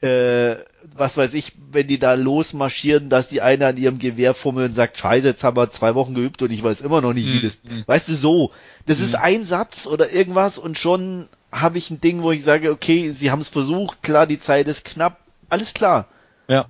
äh, 0.00 0.56
was 0.94 1.16
weiß 1.16 1.34
ich, 1.34 1.52
wenn 1.70 1.86
die 1.86 1.98
da 1.98 2.14
losmarschieren, 2.14 3.10
dass 3.10 3.28
die 3.28 3.42
eine 3.42 3.66
an 3.66 3.76
ihrem 3.76 3.98
Gewehr 3.98 4.34
fummelt 4.34 4.70
und 4.70 4.74
sagt, 4.74 4.98
scheiße, 4.98 5.26
jetzt 5.26 5.44
haben 5.44 5.56
wir 5.56 5.70
zwei 5.70 5.94
Wochen 5.94 6.14
geübt 6.14 6.42
und 6.42 6.50
ich 6.50 6.62
weiß 6.62 6.80
immer 6.80 7.00
noch 7.00 7.12
nicht, 7.12 7.26
wie 7.26 7.40
das, 7.40 7.58
weißt 7.86 8.08
du, 8.08 8.14
so. 8.14 8.52
Das 8.86 8.98
mhm. 8.98 9.04
ist 9.04 9.14
ein 9.14 9.44
Satz 9.44 9.86
oder 9.86 10.10
irgendwas 10.10 10.58
und 10.58 10.78
schon 10.78 11.28
habe 11.52 11.78
ich 11.78 11.90
ein 11.90 12.00
Ding, 12.00 12.22
wo 12.22 12.32
ich 12.32 12.44
sage, 12.44 12.70
okay, 12.70 13.12
sie 13.12 13.30
haben 13.30 13.40
es 13.40 13.48
versucht, 13.48 14.02
klar, 14.02 14.26
die 14.26 14.40
Zeit 14.40 14.68
ist 14.68 14.84
knapp, 14.84 15.18
alles 15.48 15.74
klar. 15.74 16.08
Ja 16.48 16.66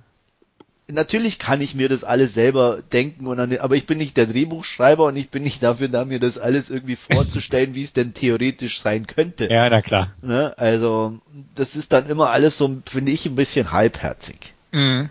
natürlich 0.91 1.39
kann 1.39 1.61
ich 1.61 1.75
mir 1.75 1.89
das 1.89 2.03
alles 2.03 2.33
selber 2.33 2.81
denken 2.91 3.27
und 3.27 3.37
dann, 3.37 3.57
aber 3.57 3.75
ich 3.75 3.85
bin 3.85 3.97
nicht 3.97 4.17
der 4.17 4.27
Drehbuchschreiber 4.27 5.05
und 5.05 5.15
ich 5.15 5.29
bin 5.29 5.43
nicht 5.43 5.63
dafür 5.63 5.87
da, 5.87 6.05
mir 6.05 6.19
das 6.19 6.37
alles 6.37 6.69
irgendwie 6.69 6.95
vorzustellen, 6.95 7.75
wie 7.75 7.83
es 7.83 7.93
denn 7.93 8.13
theoretisch 8.13 8.81
sein 8.81 9.07
könnte. 9.07 9.49
Ja, 9.49 9.69
na 9.69 9.81
klar. 9.81 10.13
Ne? 10.21 10.53
Also, 10.57 11.19
das 11.55 11.75
ist 11.75 11.93
dann 11.93 12.09
immer 12.09 12.29
alles 12.29 12.57
so, 12.57 12.81
finde 12.89 13.11
ich, 13.11 13.25
ein 13.25 13.35
bisschen 13.35 13.71
halbherzig. 13.71 14.53
Mhm. 14.71 15.09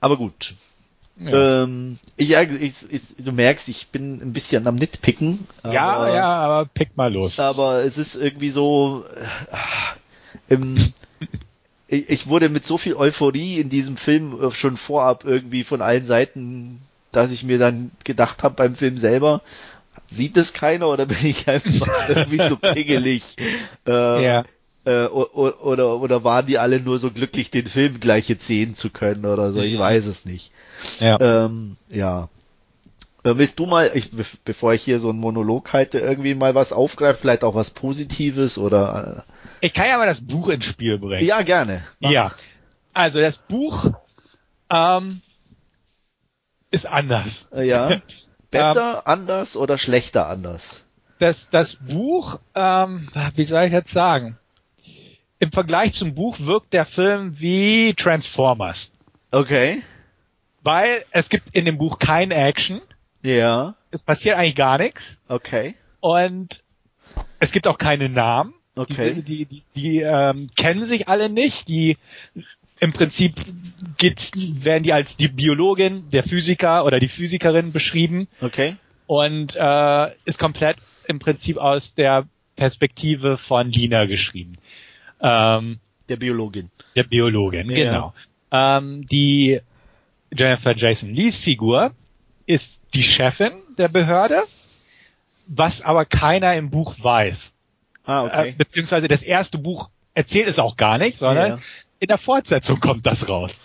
Aber 0.00 0.16
gut. 0.16 0.54
Ja. 1.16 1.62
Ähm, 1.62 1.98
ich, 2.16 2.32
ich, 2.32 2.74
ich, 2.90 3.02
du 3.18 3.32
merkst, 3.32 3.68
ich 3.68 3.88
bin 3.88 4.20
ein 4.20 4.32
bisschen 4.32 4.66
am 4.66 4.74
Nitpicken. 4.74 5.46
Ja, 5.62 6.12
ja, 6.12 6.26
aber 6.26 6.66
pick 6.66 6.96
mal 6.96 7.12
los. 7.12 7.38
Aber 7.38 7.84
es 7.84 7.98
ist 7.98 8.16
irgendwie 8.16 8.50
so, 8.50 9.04
äh, 9.16 10.54
im, 10.54 10.92
ich, 11.88 12.08
ich 12.08 12.26
wurde 12.26 12.48
mit 12.48 12.66
so 12.66 12.78
viel 12.78 12.94
Euphorie 12.94 13.60
in 13.60 13.68
diesem 13.68 13.96
Film 13.96 14.40
äh, 14.40 14.50
schon 14.50 14.76
vorab 14.76 15.24
irgendwie 15.24 15.64
von 15.64 15.82
allen 15.82 16.06
Seiten, 16.06 16.80
dass 17.12 17.30
ich 17.30 17.44
mir 17.44 17.58
dann 17.58 17.90
gedacht 18.04 18.42
habe 18.42 18.54
beim 18.56 18.74
Film 18.74 18.98
selber, 18.98 19.42
sieht 20.10 20.36
das 20.36 20.52
keiner 20.52 20.88
oder 20.88 21.06
bin 21.06 21.24
ich 21.24 21.48
einfach 21.48 21.88
irgendwie 22.08 22.48
so 22.48 22.56
pingelig? 22.56 23.36
Äh, 23.86 24.24
ja. 24.24 24.44
Äh, 24.86 25.06
oder, 25.06 25.64
oder, 25.64 26.00
oder 26.00 26.24
waren 26.24 26.46
die 26.46 26.58
alle 26.58 26.80
nur 26.80 26.98
so 26.98 27.10
glücklich, 27.10 27.50
den 27.50 27.68
Film 27.68 28.00
gleich 28.00 28.28
jetzt 28.28 28.46
sehen 28.46 28.74
zu 28.74 28.90
können 28.90 29.24
oder 29.24 29.52
so? 29.52 29.60
Ich 29.60 29.78
weiß 29.78 30.06
es 30.06 30.24
nicht. 30.24 30.52
Ja. 31.00 31.18
Ähm, 31.20 31.76
ja. 31.88 32.28
Äh, 33.22 33.36
willst 33.36 33.58
du 33.58 33.66
mal, 33.66 33.90
ich, 33.94 34.10
bevor 34.44 34.74
ich 34.74 34.82
hier 34.82 34.98
so 34.98 35.08
einen 35.08 35.20
Monolog 35.20 35.72
halte, 35.72 36.00
irgendwie 36.00 36.34
mal 36.34 36.54
was 36.54 36.72
aufgreifen, 36.72 37.20
vielleicht 37.22 37.44
auch 37.44 37.54
was 37.54 37.70
Positives 37.70 38.58
oder? 38.58 39.24
Ich 39.64 39.72
kann 39.72 39.86
ja 39.86 39.96
mal 39.96 40.06
das 40.06 40.20
Buch 40.20 40.48
ins 40.48 40.66
Spiel 40.66 40.98
bringen. 40.98 41.24
Ja, 41.24 41.40
gerne. 41.40 41.84
Mach. 41.98 42.10
Ja. 42.10 42.32
Also 42.92 43.18
das 43.18 43.38
Buch 43.38 43.92
ähm, 44.68 45.22
ist 46.70 46.84
anders. 46.86 47.48
Äh, 47.50 47.66
ja. 47.66 48.02
Besser, 48.50 48.96
ähm, 48.96 49.02
anders 49.06 49.56
oder 49.56 49.78
schlechter 49.78 50.28
anders? 50.28 50.84
Das, 51.18 51.48
das 51.48 51.76
Buch, 51.76 52.40
ähm, 52.54 53.08
wie 53.36 53.46
soll 53.46 53.62
ich 53.62 53.72
jetzt 53.72 53.92
sagen? 53.92 54.36
Im 55.38 55.50
Vergleich 55.50 55.94
zum 55.94 56.14
Buch 56.14 56.40
wirkt 56.40 56.74
der 56.74 56.84
Film 56.84 57.40
wie 57.40 57.94
Transformers. 57.94 58.92
Okay. 59.30 59.82
Weil 60.62 61.06
es 61.10 61.30
gibt 61.30 61.56
in 61.56 61.64
dem 61.64 61.78
Buch 61.78 61.98
kein 61.98 62.32
Action. 62.32 62.82
Ja. 63.22 63.76
Es 63.90 64.02
passiert 64.02 64.36
eigentlich 64.36 64.56
gar 64.56 64.76
nichts. 64.76 65.16
Okay. 65.26 65.74
Und 66.00 66.62
es 67.40 67.50
gibt 67.50 67.66
auch 67.66 67.78
keine 67.78 68.10
Namen. 68.10 68.52
Okay. 68.76 69.14
Die, 69.14 69.22
die, 69.22 69.44
die, 69.44 69.62
die 69.74 70.00
ähm, 70.00 70.50
kennen 70.56 70.84
sich 70.84 71.08
alle 71.08 71.28
nicht. 71.28 71.68
Die 71.68 71.96
im 72.80 72.92
Prinzip 72.92 73.34
geht's, 73.96 74.32
werden 74.34 74.82
die 74.82 74.92
als 74.92 75.16
die 75.16 75.28
Biologin, 75.28 76.10
der 76.10 76.22
Physiker 76.22 76.84
oder 76.84 76.98
die 76.98 77.08
Physikerin 77.08 77.72
beschrieben. 77.72 78.28
Okay. 78.40 78.76
Und 79.06 79.56
äh, 79.56 80.10
ist 80.24 80.38
komplett 80.38 80.78
im 81.06 81.18
Prinzip 81.18 81.56
aus 81.56 81.94
der 81.94 82.26
Perspektive 82.56 83.36
von 83.36 83.70
Lina 83.70 84.06
geschrieben. 84.06 84.58
Ähm, 85.20 85.78
der 86.08 86.16
Biologin. 86.16 86.70
Der 86.96 87.04
Biologin, 87.04 87.70
ja. 87.70 87.76
genau. 87.76 88.14
Ähm, 88.50 89.06
die 89.06 89.60
Jennifer 90.36 90.76
Jason 90.76 91.14
Lees 91.14 91.38
Figur 91.38 91.92
ist 92.46 92.80
die 92.92 93.02
Chefin 93.02 93.52
der 93.78 93.88
Behörde, 93.88 94.42
was 95.46 95.80
aber 95.80 96.04
keiner 96.04 96.54
im 96.54 96.70
Buch 96.70 96.96
weiß. 97.00 97.53
Ah, 98.04 98.24
okay. 98.24 98.50
Äh, 98.50 98.52
beziehungsweise 98.52 99.08
das 99.08 99.22
erste 99.22 99.58
Buch 99.58 99.88
erzählt 100.14 100.48
es 100.48 100.58
auch 100.58 100.76
gar 100.76 100.98
nicht, 100.98 101.18
sondern 101.18 101.50
ja. 101.50 101.58
in 102.00 102.08
der 102.08 102.18
Fortsetzung 102.18 102.80
kommt 102.80 103.06
das 103.06 103.28
raus. 103.28 103.58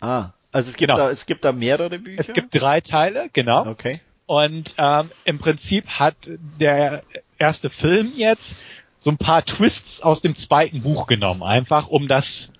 Ah, 0.00 0.30
Also 0.52 0.68
es 0.68 0.76
gibt 0.76 0.90
genau. 0.90 1.00
da 1.00 1.10
es 1.10 1.26
gibt 1.26 1.44
da 1.44 1.52
mehrere 1.52 1.98
Bücher. 1.98 2.20
Es 2.20 2.32
gibt 2.32 2.60
drei 2.60 2.80
Teile, 2.80 3.30
genau. 3.32 3.66
Okay. 3.66 4.00
Und 4.26 4.74
ähm, 4.76 5.10
im 5.24 5.38
Prinzip 5.38 5.86
hat 5.86 6.16
der 6.26 7.02
erste 7.38 7.70
Film 7.70 8.12
jetzt 8.16 8.56
so 8.98 9.10
ein 9.10 9.18
paar 9.18 9.44
Twists 9.44 10.00
aus 10.02 10.20
dem 10.20 10.34
zweiten 10.34 10.82
Buch 10.82 11.06
genommen, 11.06 11.42
einfach 11.42 11.88
um 11.88 12.08
das 12.08 12.52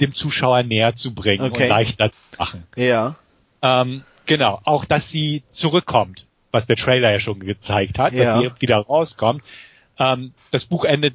dem 0.00 0.14
Zuschauer 0.14 0.62
näher 0.62 0.94
zu 0.94 1.14
bringen 1.14 1.44
okay. 1.44 1.64
und 1.64 1.68
leichter 1.68 2.12
zu 2.12 2.22
machen. 2.38 2.64
Ja. 2.76 3.16
Ähm, 3.62 4.04
genau, 4.26 4.60
auch 4.64 4.84
dass 4.84 5.10
sie 5.10 5.42
zurückkommt, 5.50 6.26
was 6.52 6.66
der 6.66 6.76
Trailer 6.76 7.10
ja 7.10 7.20
schon 7.20 7.40
gezeigt 7.40 7.98
hat, 7.98 8.12
ja. 8.12 8.24
dass 8.24 8.42
sie 8.42 8.60
wieder 8.60 8.78
rauskommt. 8.78 9.42
Ähm, 9.98 10.32
das 10.50 10.64
Buch 10.64 10.84
endet 10.84 11.14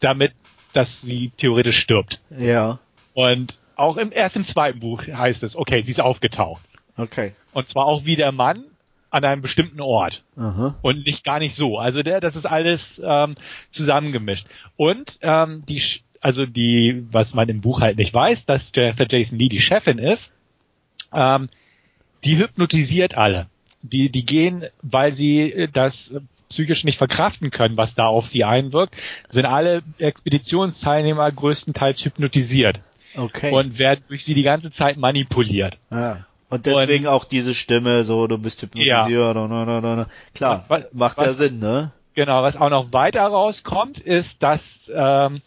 damit, 0.00 0.32
dass 0.72 1.00
sie 1.00 1.32
theoretisch 1.36 1.78
stirbt. 1.78 2.20
Ja. 2.36 2.78
Und 3.14 3.58
auch 3.76 3.96
im, 3.96 4.12
erst 4.12 4.36
im 4.36 4.44
zweiten 4.44 4.80
Buch 4.80 5.06
heißt 5.06 5.42
es, 5.42 5.56
okay, 5.56 5.82
sie 5.82 5.90
ist 5.90 6.00
aufgetaucht. 6.00 6.62
Okay. 6.96 7.32
Und 7.52 7.68
zwar 7.68 7.86
auch 7.86 8.04
wie 8.04 8.16
der 8.16 8.32
Mann 8.32 8.64
an 9.10 9.24
einem 9.24 9.42
bestimmten 9.42 9.80
Ort. 9.80 10.22
Aha. 10.36 10.76
Und 10.82 11.04
nicht 11.06 11.24
gar 11.24 11.38
nicht 11.38 11.54
so. 11.54 11.78
Also 11.78 12.02
der, 12.02 12.20
das 12.20 12.36
ist 12.36 12.46
alles 12.46 13.00
ähm, 13.04 13.34
zusammengemischt. 13.70 14.46
Und 14.76 15.18
ähm, 15.22 15.64
die, 15.66 15.82
also 16.20 16.46
die, 16.46 17.06
was 17.10 17.34
man 17.34 17.48
im 17.48 17.60
Buch 17.60 17.80
halt 17.80 17.96
nicht 17.96 18.14
weiß, 18.14 18.46
dass 18.46 18.70
Jennifer 18.74 19.06
Jason 19.08 19.38
Lee 19.38 19.48
die 19.48 19.60
Chefin 19.60 19.98
ist, 19.98 20.32
ähm, 21.12 21.48
die 22.24 22.38
hypnotisiert 22.38 23.16
alle. 23.16 23.46
Die, 23.82 24.10
die 24.10 24.26
gehen, 24.26 24.66
weil 24.82 25.14
sie 25.14 25.68
das 25.72 26.14
psychisch 26.50 26.84
nicht 26.84 26.98
verkraften 26.98 27.50
können, 27.50 27.76
was 27.76 27.94
da 27.94 28.06
auf 28.06 28.26
sie 28.26 28.44
einwirkt, 28.44 28.94
sind 29.30 29.46
alle 29.46 29.82
Expeditionsteilnehmer 29.98 31.30
größtenteils 31.32 32.04
hypnotisiert. 32.04 32.82
Okay. 33.16 33.50
Und 33.52 33.78
werden 33.78 34.04
durch 34.08 34.24
sie 34.24 34.34
die 34.34 34.42
ganze 34.42 34.70
Zeit 34.70 34.96
manipuliert. 34.96 35.78
Ja. 35.90 36.26
Und 36.48 36.66
deswegen 36.66 37.06
und, 37.06 37.12
auch 37.12 37.24
diese 37.24 37.54
Stimme, 37.54 38.04
so, 38.04 38.26
du 38.26 38.36
bist 38.36 38.60
hypnotisiert, 38.62 39.08
ja. 39.08 39.30
oder, 39.30 39.44
oder. 39.44 40.08
klar, 40.34 40.64
was, 40.68 40.84
macht 40.92 41.16
was, 41.16 41.26
ja 41.26 41.32
Sinn, 41.34 41.58
ne? 41.60 41.92
Genau, 42.14 42.42
was 42.42 42.56
auch 42.56 42.70
noch 42.70 42.92
weiter 42.92 43.22
rauskommt, 43.22 44.00
ist, 44.00 44.42
dass 44.42 44.90
ähm, 44.92 45.42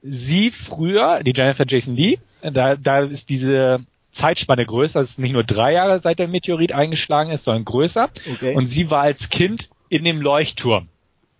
sie 0.00 0.52
früher, 0.52 1.22
die 1.24 1.32
Jennifer 1.34 1.64
Jason 1.66 1.96
Lee, 1.96 2.18
da, 2.40 2.76
da 2.76 3.00
ist 3.00 3.28
diese 3.28 3.80
Zeitspanne 4.12 4.64
größer, 4.64 5.00
es 5.00 5.10
ist 5.10 5.18
nicht 5.18 5.32
nur 5.32 5.44
drei 5.44 5.72
Jahre 5.72 5.98
seit 5.98 6.20
der 6.20 6.28
Meteorit 6.28 6.72
eingeschlagen 6.72 7.30
ist, 7.30 7.44
sondern 7.44 7.64
größer. 7.64 8.08
Okay. 8.32 8.54
Und 8.54 8.66
sie 8.66 8.90
war 8.90 9.02
als 9.02 9.28
Kind 9.28 9.68
in 9.88 10.04
dem 10.04 10.20
Leuchtturm. 10.20 10.88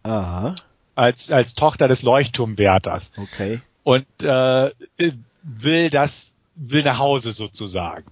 Aha. 0.02 0.54
Als, 0.94 1.30
als 1.30 1.54
Tochter 1.54 1.88
des 1.88 2.02
Leuchtturmwärters. 2.02 3.12
Okay. 3.16 3.60
Und 3.84 4.06
äh, 4.22 4.70
will 5.42 5.90
das, 5.90 6.34
will 6.54 6.82
nach 6.82 6.98
Hause 6.98 7.32
sozusagen. 7.32 8.10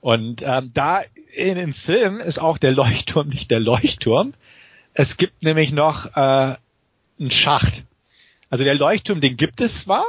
Und 0.00 0.42
ähm, 0.42 0.70
da 0.74 1.02
in 1.34 1.56
dem 1.56 1.72
Film 1.74 2.18
ist 2.18 2.38
auch 2.38 2.58
der 2.58 2.72
Leuchtturm 2.72 3.28
nicht 3.28 3.50
der 3.50 3.60
Leuchtturm. 3.60 4.34
Es 4.94 5.16
gibt 5.16 5.42
nämlich 5.42 5.72
noch 5.72 6.16
äh, 6.16 6.56
einen 7.18 7.30
Schacht. 7.30 7.84
Also 8.50 8.64
der 8.64 8.74
Leuchtturm, 8.74 9.20
den 9.20 9.36
gibt 9.36 9.60
es 9.60 9.82
zwar, 9.82 10.04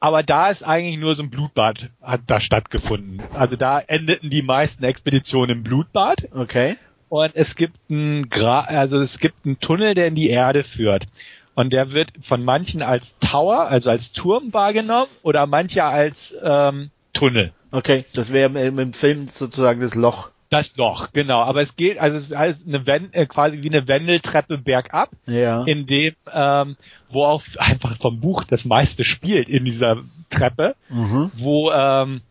aber 0.00 0.22
da 0.22 0.48
ist 0.48 0.64
eigentlich 0.64 0.98
nur 0.98 1.14
so 1.14 1.22
ein 1.22 1.30
Blutbad 1.30 1.90
hat 2.00 2.22
da 2.26 2.40
stattgefunden. 2.40 3.22
Also 3.34 3.56
da 3.56 3.78
endeten 3.78 4.30
die 4.30 4.42
meisten 4.42 4.82
Expeditionen 4.84 5.58
im 5.58 5.62
Blutbad. 5.62 6.28
Okay. 6.34 6.76
Und 7.12 7.32
es 7.34 7.56
gibt 7.56 7.76
einen 7.90 8.30
Gra 8.30 8.60
also 8.60 8.98
es 8.98 9.18
gibt 9.18 9.44
einen 9.44 9.60
Tunnel, 9.60 9.92
der 9.92 10.06
in 10.06 10.14
die 10.14 10.30
Erde 10.30 10.64
führt. 10.64 11.08
Und 11.54 11.70
der 11.74 11.92
wird 11.92 12.10
von 12.22 12.42
manchen 12.42 12.80
als 12.80 13.18
Tower, 13.18 13.68
also 13.68 13.90
als 13.90 14.12
Turm 14.12 14.54
wahrgenommen 14.54 15.10
oder 15.22 15.46
manche 15.46 15.84
als 15.84 16.34
ähm, 16.42 16.88
Tunnel. 17.12 17.52
Okay, 17.70 18.06
das 18.14 18.32
wäre 18.32 18.48
im, 18.58 18.78
im, 18.78 18.94
Film 18.94 19.28
sozusagen 19.28 19.82
das 19.82 19.94
Loch. 19.94 20.30
Das 20.48 20.74
Loch, 20.78 21.08
genau. 21.12 21.42
Aber 21.42 21.60
es 21.60 21.76
geht, 21.76 21.98
also 21.98 22.16
es 22.16 22.24
ist 22.24 22.32
alles 22.32 22.66
eine 22.66 22.86
Wend 22.86 23.14
äh, 23.14 23.26
quasi 23.26 23.62
wie 23.62 23.68
eine 23.68 23.86
Wendeltreppe 23.86 24.56
bergab, 24.56 25.10
ja. 25.26 25.64
in 25.64 25.84
dem, 25.84 26.14
ähm, 26.32 26.76
wo 27.10 27.26
auch 27.26 27.42
einfach 27.58 27.98
vom 27.98 28.20
Buch 28.20 28.44
das 28.44 28.64
meiste 28.64 29.04
spielt 29.04 29.50
in 29.50 29.66
dieser 29.66 29.98
Treppe, 30.30 30.76
mhm. 30.88 31.30
wo 31.36 31.70
ähm, 31.72 32.22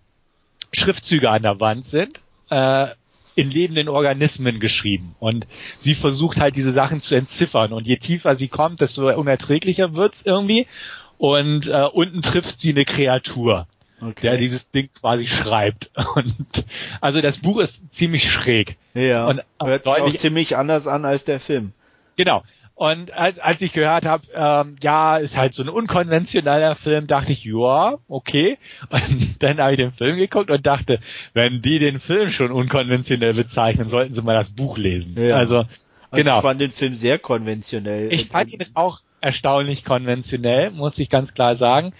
Schriftzüge 0.74 1.30
an 1.30 1.44
der 1.44 1.60
Wand 1.60 1.88
sind, 1.88 2.24
äh, 2.50 2.88
in 3.36 3.50
lebenden 3.50 3.90
Organismen 3.90 4.60
geschrieben. 4.60 5.16
Und 5.20 5.48
sie 5.78 5.96
versucht 5.96 6.40
halt 6.40 6.56
diese 6.56 6.74
Sachen 6.74 7.02
zu 7.02 7.16
entziffern. 7.16 7.74
Und 7.74 7.88
je 7.88 7.98
tiefer 7.98 8.36
sie 8.36 8.48
kommt, 8.48 8.82
desto 8.82 9.10
unerträglicher 9.10 9.96
wird's 9.96 10.26
irgendwie. 10.26 10.68
Und 11.18 11.68
äh, 11.68 11.86
unten 11.92 12.22
trifft 12.22 12.60
sie 12.60 12.72
eine 12.72 12.86
Kreatur 12.86 13.68
okay. 14.02 14.22
der 14.22 14.38
dieses 14.38 14.70
Ding 14.70 14.90
quasi 15.00 15.28
schreibt. 15.28 15.92
Und 16.16 16.36
also 17.00 17.22
das 17.22 17.38
Buch 17.40 17.60
ist 17.60 17.94
ziemlich 17.94 18.32
schräg. 18.32 18.78
Ja. 18.94 19.28
Und 19.28 19.44
hört 19.62 19.84
sich 19.84 19.94
auch 19.94 20.16
ziemlich 20.16 20.58
anders 20.58 20.88
an 20.88 21.06
als 21.06 21.26
der 21.26 21.40
Film. 21.40 21.74
Genau. 22.18 22.44
Und 22.82 23.14
als, 23.14 23.38
als 23.38 23.62
ich 23.62 23.74
gehört 23.74 24.08
habe, 24.08 24.24
ähm, 24.34 24.76
ja, 24.82 25.18
ist 25.18 25.38
halt 25.38 25.54
so 25.54 25.62
ein 25.62 25.70
unkonventioneller 25.70 26.76
Film, 26.76 27.06
dachte 27.06 27.32
ich, 27.32 27.44
ja, 27.46 28.00
okay. 28.08 28.58
Und 28.90 29.36
dann 29.38 29.60
habe 29.60 29.74
ich 29.74 29.78
den 29.78 29.92
Film 29.92 30.18
geguckt 30.18 30.50
und 30.50 30.66
dachte, 30.66 31.00
wenn 31.36 31.62
die 31.62 31.78
den 31.78 32.00
Film 32.00 32.32
schon 32.32 32.52
unkonventionell 32.52 33.36
bezeichnen, 33.36 33.88
sollten 33.88 34.16
sie 34.16 34.24
mal 34.24 34.34
das 34.34 34.50
Buch 34.50 34.80
lesen. 34.80 35.14
Ja. 35.16 35.36
Also, 35.36 35.58
also 35.58 35.70
genau. 36.12 36.38
Ich 36.38 36.42
fand 36.42 36.60
den 36.60 36.72
Film 36.72 36.96
sehr 36.96 37.20
konventionell. 37.20 38.12
Ich 38.12 38.30
fand 38.30 38.52
ihn 38.52 38.66
auch 38.74 39.02
erstaunlich 39.22 39.86
konventionell, 39.86 40.72
muss 40.72 40.98
ich 40.98 41.12
ganz 41.12 41.36
klar 41.36 41.56
sagen. 41.56 41.94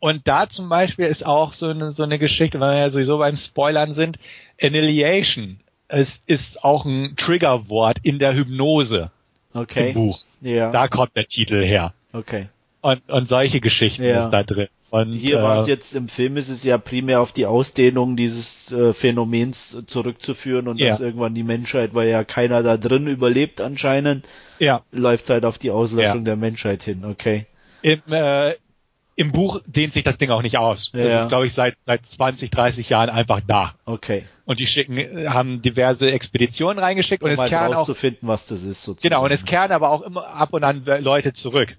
Und 0.00 0.28
da 0.28 0.50
zum 0.50 0.68
Beispiel 0.68 1.06
ist 1.06 1.24
auch 1.24 1.54
so 1.54 1.70
eine, 1.70 1.92
so 1.92 2.02
eine 2.02 2.18
Geschichte, 2.18 2.60
weil 2.60 2.74
wir 2.74 2.80
ja 2.80 2.90
sowieso 2.90 3.16
beim 3.16 3.36
Spoilern 3.36 3.94
sind, 3.94 4.18
Annihilation. 4.60 5.60
Es 5.88 6.22
ist 6.26 6.62
auch 6.62 6.84
ein 6.84 7.14
Triggerwort 7.16 8.00
in 8.02 8.18
der 8.18 8.34
Hypnose 8.34 9.12
okay. 9.56 9.88
im 9.88 9.94
Buch. 9.94 10.20
Ja. 10.40 10.70
Da 10.70 10.88
kommt 10.88 11.16
der 11.16 11.26
Titel 11.26 11.62
her. 11.62 11.92
Okay. 12.12 12.48
Und, 12.80 13.08
und 13.08 13.28
solche 13.28 13.60
Geschichten 13.60 14.04
ja. 14.04 14.20
ist 14.20 14.30
da 14.30 14.42
drin. 14.42 14.68
Und, 14.90 15.12
Hier 15.12 15.40
äh, 15.40 15.42
war 15.42 15.60
es 15.60 15.66
jetzt 15.66 15.96
im 15.96 16.08
Film 16.08 16.36
ist 16.36 16.48
es 16.48 16.62
ja 16.62 16.78
primär 16.78 17.20
auf 17.20 17.32
die 17.32 17.46
Ausdehnung 17.46 18.16
dieses 18.16 18.70
äh, 18.70 18.92
Phänomens 18.92 19.76
zurückzuführen 19.86 20.68
und 20.68 20.78
ja. 20.78 20.90
dass 20.90 21.00
irgendwann 21.00 21.34
die 21.34 21.42
Menschheit, 21.42 21.94
weil 21.94 22.08
ja 22.08 22.22
keiner 22.22 22.62
da 22.62 22.76
drin 22.76 23.08
überlebt 23.08 23.60
anscheinend, 23.60 24.26
ja. 24.60 24.82
läuft 24.92 25.28
halt 25.30 25.44
auf 25.44 25.58
die 25.58 25.72
Auslöschung 25.72 26.18
ja. 26.18 26.24
der 26.24 26.36
Menschheit 26.36 26.84
hin, 26.84 27.04
okay. 27.04 27.46
Im, 27.82 28.00
äh, 28.08 28.54
im 29.16 29.32
Buch 29.32 29.60
dehnt 29.66 29.94
sich 29.94 30.04
das 30.04 30.18
Ding 30.18 30.30
auch 30.30 30.42
nicht 30.42 30.58
aus. 30.58 30.90
Ja. 30.92 31.04
Das 31.04 31.22
ist, 31.22 31.28
glaube 31.28 31.46
ich, 31.46 31.54
seit, 31.54 31.74
seit 31.82 32.04
20, 32.04 32.50
30 32.50 32.90
Jahren 32.90 33.08
einfach 33.08 33.40
da. 33.46 33.74
Okay. 33.86 34.24
Und 34.44 34.60
die 34.60 34.66
schicken, 34.66 34.98
haben 35.32 35.62
diverse 35.62 36.10
Expeditionen 36.10 36.78
reingeschickt 36.78 37.22
und 37.22 37.30
um 37.30 37.34
es 37.34 37.40
halt 37.40 37.50
kehren 37.50 37.74
auch, 37.74 37.88
was 38.20 38.46
das 38.46 38.62
ist, 38.62 38.84
sozusagen. 38.84 39.14
Genau, 39.14 39.24
und 39.24 39.32
es 39.32 39.46
kehren 39.46 39.72
aber 39.72 39.90
auch 39.90 40.02
immer 40.02 40.26
ab 40.28 40.52
und 40.52 40.62
an 40.64 40.84
Leute 40.84 41.32
zurück. 41.32 41.76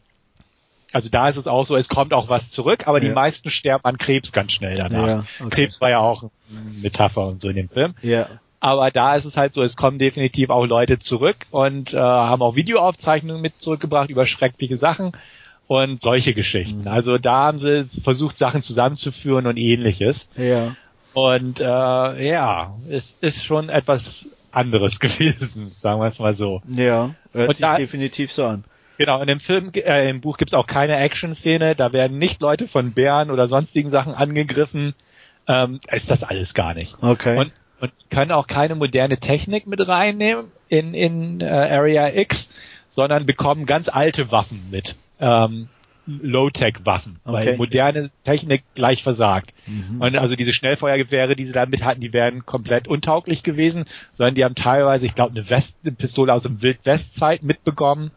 Also 0.94 1.10
da 1.10 1.30
ist 1.30 1.38
es 1.38 1.46
auch 1.46 1.66
so, 1.66 1.76
es 1.76 1.90
kommt 1.90 2.12
auch 2.12 2.28
was 2.28 2.50
zurück, 2.50 2.88
aber 2.88 2.98
ja. 3.00 3.10
die 3.10 3.14
meisten 3.14 3.52
sterben 3.52 3.86
an 3.86 4.00
Krebs 4.00 4.32
ganz 4.32 4.54
schnell 4.54 4.76
danach. 4.76 5.08
Ja, 5.08 5.26
okay. 5.40 5.50
Krebs 5.50 5.80
war 5.80 5.92
ja 5.92 6.00
auch 6.00 6.24
eine 6.24 6.74
Metapher 6.82 7.28
und 7.28 7.40
so 7.40 7.50
in 7.50 7.56
dem 7.56 7.70
Film. 7.70 7.94
Ja. 8.02 8.30
Aber 8.60 8.90
da 8.90 9.16
ist 9.16 9.26
es 9.26 9.38
halt 9.38 9.54
so, 9.54 9.62
es 9.62 9.76
kommen 9.76 10.00
definitiv 10.00 10.50
auch 10.50 10.66
Leute 10.66 10.98
zurück 10.98 11.46
und 11.52 11.94
äh, 11.94 12.00
haben 12.00 12.42
auch 12.42 12.56
Videoaufzeichnungen 12.56 13.42
mit 13.42 13.62
zurückgebracht 13.62 14.10
über 14.10 14.26
schreckliche 14.26 14.78
Sachen 14.78 15.12
und 15.68 16.02
solche 16.02 16.34
Geschichten. 16.34 16.82
Mhm. 16.82 16.88
Also 16.88 17.18
da 17.18 17.46
haben 17.46 17.60
sie 17.60 17.86
versucht, 18.04 18.38
Sachen 18.38 18.62
zusammenzuführen 18.64 19.46
und 19.48 19.58
ähnliches. 19.58 20.28
Ja. 20.38 20.76
Und 21.14 21.60
äh, 21.60 21.64
ja, 21.64 22.76
es 22.90 23.18
ist 23.22 23.44
schon 23.44 23.70
etwas 23.70 24.28
anderes 24.52 25.00
gewesen, 25.00 25.72
sagen 25.80 26.00
wir 26.00 26.08
es 26.08 26.20
mal 26.20 26.34
so. 26.34 26.62
Ja, 26.68 27.16
hört 27.34 27.50
und 27.50 27.56
sich 27.56 27.62
da, 27.62 27.78
definitiv 27.78 28.32
so 28.32 28.46
an. 28.46 28.64
Genau, 28.98 29.22
in 29.22 29.28
dem 29.28 29.40
Film, 29.40 29.72
äh, 29.76 30.10
im 30.10 30.22
Buch 30.22 30.38
gibt's 30.38 30.56
auch 30.56 30.66
keine 30.66 30.98
Action-Szene, 30.98 31.76
da 31.76 31.94
werden 31.94 32.18
nicht 32.18 32.42
Leute 32.42 32.68
von 32.68 32.94
Bären 32.94 33.30
oder 33.30 33.48
sonstigen 33.48 33.92
Sachen 33.92 34.14
angegriffen. 34.14 34.96
Ähm, 35.48 35.80
ist 35.92 36.10
das 36.10 36.24
alles 36.24 36.54
gar 36.54 36.74
nicht. 36.74 36.98
Okay. 37.02 37.38
Und, 37.38 37.52
und 37.80 37.92
können 38.10 38.32
auch 38.32 38.48
keine 38.48 38.76
moderne 38.76 39.18
Technik 39.18 39.68
mit 39.68 39.88
reinnehmen 39.88 40.46
in, 40.68 40.94
in 40.94 41.42
äh, 41.42 41.46
Area 41.46 42.10
X, 42.10 42.50
sondern 42.88 43.26
bekommen 43.26 43.66
ganz 43.66 43.88
alte 43.88 44.32
Waffen 44.32 44.70
mit 44.72 44.96
ähm, 45.20 45.70
Low-Tech-Waffen, 46.08 47.20
okay. 47.26 47.34
weil 47.34 47.58
moderne 47.58 48.10
Technik 48.24 48.64
gleich 48.76 49.04
versagt. 49.04 49.54
Mhm. 49.66 50.02
Und 50.02 50.16
also 50.16 50.36
diese 50.36 50.54
Schnellfeuergewehre, 50.54 51.36
die 51.36 51.46
sie 51.46 51.52
damit 51.52 51.84
hatten, 51.84 52.00
die 52.02 52.14
wären 52.14 52.46
komplett 52.46 52.88
untauglich 52.88 53.44
gewesen, 53.44 53.86
sondern 54.14 54.36
die 54.36 54.46
haben 54.46 54.56
teilweise, 54.56 55.06
ich 55.06 55.16
glaube, 55.16 55.32
eine, 55.32 55.50
West, 55.50 55.76
eine 55.84 55.92
Pistole 55.92 56.34
aus 56.34 56.44
dem 56.44 56.62
Wild-West-Zeit 56.62 57.44
mitbekommen 57.44 58.12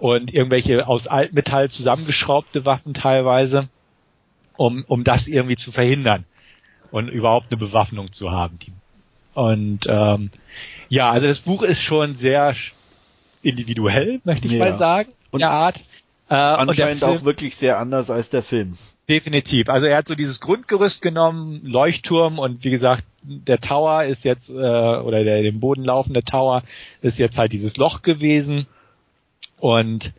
und 0.00 0.34
irgendwelche 0.34 0.88
aus 0.88 1.06
Altmetall 1.06 1.70
zusammengeschraubte 1.70 2.66
Waffen 2.66 2.94
teilweise, 2.94 3.68
um, 4.56 4.84
um 4.88 5.04
das 5.04 5.28
irgendwie 5.28 5.56
zu 5.56 5.70
verhindern 5.70 6.24
und 6.90 7.08
überhaupt 7.08 7.46
eine 7.50 7.58
Bewaffnung 7.58 8.10
zu 8.10 8.32
haben. 8.32 8.58
Und 9.34 9.86
ähm, 9.88 10.30
ja, 10.88 11.10
also 11.10 11.28
das 11.28 11.38
Buch 11.38 11.62
ist 11.62 11.80
schon 11.80 12.16
sehr 12.16 12.56
individuell, 13.42 14.20
möchte 14.24 14.48
ich 14.48 14.54
ja. 14.54 14.58
mal 14.58 14.76
sagen, 14.76 15.12
und 15.30 15.40
der 15.40 15.50
Art. 15.50 15.84
Äh, 16.30 16.34
Anscheinend 16.34 17.00
Film, 17.00 17.10
auch 17.10 17.24
wirklich 17.24 17.56
sehr 17.56 17.78
anders 17.78 18.08
als 18.08 18.30
der 18.30 18.44
Film. 18.44 18.78
Definitiv. 19.08 19.68
Also 19.68 19.88
er 19.88 19.96
hat 19.96 20.06
so 20.06 20.14
dieses 20.14 20.38
Grundgerüst 20.38 21.02
genommen, 21.02 21.60
Leuchtturm 21.64 22.38
und 22.38 22.62
wie 22.62 22.70
gesagt, 22.70 23.02
der 23.22 23.58
Tower 23.58 24.04
ist 24.04 24.24
jetzt, 24.24 24.48
äh, 24.48 24.52
oder 24.52 25.24
der 25.24 25.42
den 25.42 25.58
Boden 25.58 25.82
laufende 25.82 26.22
Tower 26.22 26.62
ist 27.02 27.18
jetzt 27.18 27.36
halt 27.36 27.52
dieses 27.52 27.76
Loch 27.76 28.02
gewesen. 28.02 28.68
Und 29.58 30.12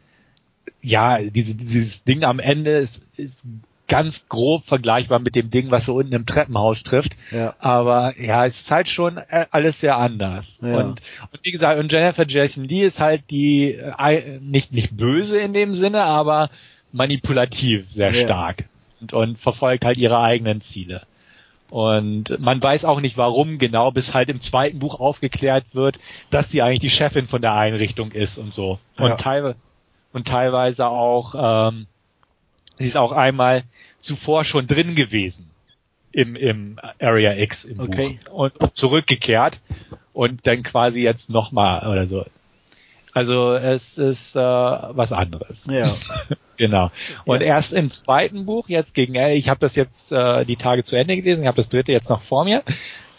ja, 0.81 1.19
diese, 1.21 1.55
dieses 1.55 2.03
Ding 2.03 2.25
am 2.25 2.39
Ende 2.39 2.79
ist, 2.79 3.05
ist 3.15 3.45
ganz 3.91 4.29
grob 4.29 4.63
vergleichbar 4.63 5.19
mit 5.19 5.35
dem 5.35 5.51
Ding, 5.51 5.69
was 5.69 5.85
so 5.85 5.95
unten 5.95 6.13
im 6.13 6.25
Treppenhaus 6.25 6.83
trifft. 6.83 7.11
Ja. 7.29 7.55
Aber 7.59 8.17
ja, 8.17 8.45
es 8.45 8.61
ist 8.61 8.71
halt 8.71 8.87
schon 8.87 9.17
äh, 9.17 9.47
alles 9.51 9.81
sehr 9.81 9.97
anders. 9.97 10.55
Ja. 10.61 10.77
Und, 10.77 11.01
und 11.31 11.39
wie 11.43 11.51
gesagt, 11.51 11.77
und 11.77 11.91
Jennifer 11.91 12.25
Jason 12.25 12.63
Lee 12.63 12.85
ist 12.85 13.01
halt 13.01 13.29
die 13.29 13.73
äh, 13.73 14.39
nicht 14.39 14.71
nicht 14.71 14.95
böse 14.95 15.39
in 15.39 15.51
dem 15.51 15.73
Sinne, 15.73 16.03
aber 16.03 16.49
manipulativ 16.93 17.91
sehr 17.91 18.13
ja. 18.13 18.23
stark 18.23 18.63
und, 19.01 19.11
und 19.11 19.37
verfolgt 19.37 19.83
halt 19.83 19.97
ihre 19.97 20.21
eigenen 20.21 20.61
Ziele. 20.61 21.01
Und 21.69 22.39
man 22.39 22.63
weiß 22.63 22.85
auch 22.85 23.01
nicht 23.01 23.17
warum 23.17 23.57
genau, 23.57 23.91
bis 23.91 24.13
halt 24.13 24.29
im 24.29 24.39
zweiten 24.39 24.79
Buch 24.79 25.01
aufgeklärt 25.01 25.65
wird, 25.73 25.99
dass 26.29 26.49
sie 26.49 26.61
eigentlich 26.61 26.79
die 26.79 26.89
Chefin 26.89 27.27
von 27.27 27.41
der 27.41 27.55
Einrichtung 27.55 28.13
ist 28.13 28.37
und 28.37 28.53
so. 28.53 28.79
Und, 28.97 29.09
ja. 29.09 29.15
teilweise 29.15 29.57
und 30.13 30.27
teilweise 30.27 30.87
auch, 30.87 31.35
ähm, 31.37 31.87
sie 32.77 32.87
ist 32.87 32.97
auch 32.97 33.11
einmal 33.11 33.63
zuvor 33.99 34.43
schon 34.43 34.67
drin 34.67 34.95
gewesen 34.95 35.49
im, 36.11 36.35
im 36.35 36.79
Area 36.99 37.33
X 37.35 37.65
im 37.65 37.79
okay. 37.79 38.19
Buch 38.25 38.33
und, 38.33 38.57
und 38.57 38.75
zurückgekehrt 38.75 39.59
und 40.13 40.45
dann 40.45 40.63
quasi 40.63 41.01
jetzt 41.01 41.29
nochmal 41.29 41.87
oder 41.87 42.07
so. 42.07 42.25
Also 43.13 43.53
es 43.53 43.97
ist 43.97 44.35
äh, 44.35 44.39
was 44.39 45.11
anderes. 45.11 45.67
Ja. 45.69 45.95
genau. 46.57 46.91
Und 47.25 47.41
ja. 47.41 47.47
erst 47.47 47.73
im 47.73 47.91
zweiten 47.91 48.45
Buch, 48.45 48.69
jetzt 48.69 48.93
gegen 48.93 49.15
Ende, 49.15 49.33
ich 49.33 49.49
habe 49.49 49.59
das 49.59 49.75
jetzt 49.75 50.11
äh, 50.11 50.45
die 50.45 50.55
Tage 50.55 50.83
zu 50.83 50.95
Ende 50.95 51.15
gelesen, 51.15 51.41
ich 51.41 51.47
habe 51.47 51.57
das 51.57 51.69
dritte 51.69 51.91
jetzt 51.91 52.09
noch 52.09 52.21
vor 52.21 52.45
mir. 52.45 52.63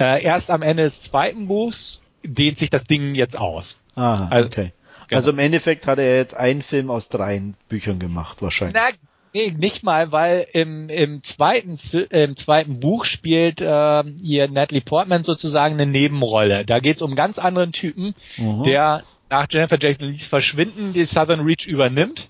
Äh, 0.00 0.22
erst 0.24 0.50
am 0.50 0.62
Ende 0.62 0.84
des 0.84 1.02
zweiten 1.02 1.46
Buchs 1.46 2.02
dehnt 2.24 2.56
sich 2.56 2.70
das 2.70 2.84
Ding 2.84 3.14
jetzt 3.14 3.38
aus. 3.38 3.78
Aha, 3.94 4.28
also, 4.28 4.46
okay. 4.48 4.72
Genau. 5.08 5.18
Also 5.18 5.30
im 5.30 5.38
Endeffekt 5.38 5.86
hat 5.86 5.98
er 5.98 6.16
jetzt 6.16 6.34
einen 6.34 6.62
Film 6.62 6.90
aus 6.90 7.10
dreien 7.10 7.54
Büchern 7.68 7.98
gemacht, 7.98 8.40
wahrscheinlich. 8.40 8.74
Na, 8.74 8.96
Nee, 9.34 9.54
nicht 9.56 9.82
mal, 9.82 10.12
weil 10.12 10.46
im, 10.52 10.90
im, 10.90 11.22
zweiten, 11.22 11.78
im 12.10 12.36
zweiten 12.36 12.80
Buch 12.80 13.06
spielt 13.06 13.60
äh, 13.62 14.04
hier 14.22 14.48
Natalie 14.48 14.82
Portman 14.82 15.24
sozusagen 15.24 15.74
eine 15.74 15.90
Nebenrolle. 15.90 16.66
Da 16.66 16.80
geht's 16.80 17.00
um 17.00 17.10
einen 17.10 17.16
ganz 17.16 17.38
anderen 17.38 17.72
Typen, 17.72 18.14
mhm. 18.36 18.62
der 18.64 19.04
nach 19.30 19.46
Jennifer 19.50 19.78
Jason 19.80 20.08
Lee's 20.08 20.26
Verschwinden 20.26 20.92
die 20.92 21.06
Southern 21.06 21.40
Reach 21.40 21.66
übernimmt 21.66 22.28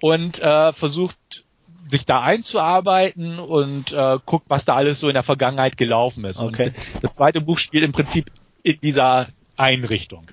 und 0.00 0.40
äh, 0.40 0.72
versucht 0.72 1.16
sich 1.88 2.06
da 2.06 2.22
einzuarbeiten 2.22 3.40
und 3.40 3.92
äh, 3.92 4.18
guckt, 4.24 4.46
was 4.48 4.64
da 4.64 4.74
alles 4.74 5.00
so 5.00 5.08
in 5.08 5.14
der 5.14 5.22
Vergangenheit 5.22 5.76
gelaufen 5.76 6.24
ist. 6.24 6.40
Okay. 6.40 6.68
Und 6.68 7.02
das 7.02 7.14
zweite 7.14 7.40
Buch 7.40 7.58
spielt 7.58 7.84
im 7.84 7.92
Prinzip 7.92 8.30
in 8.62 8.78
dieser 8.80 9.28
Einrichtung 9.56 10.26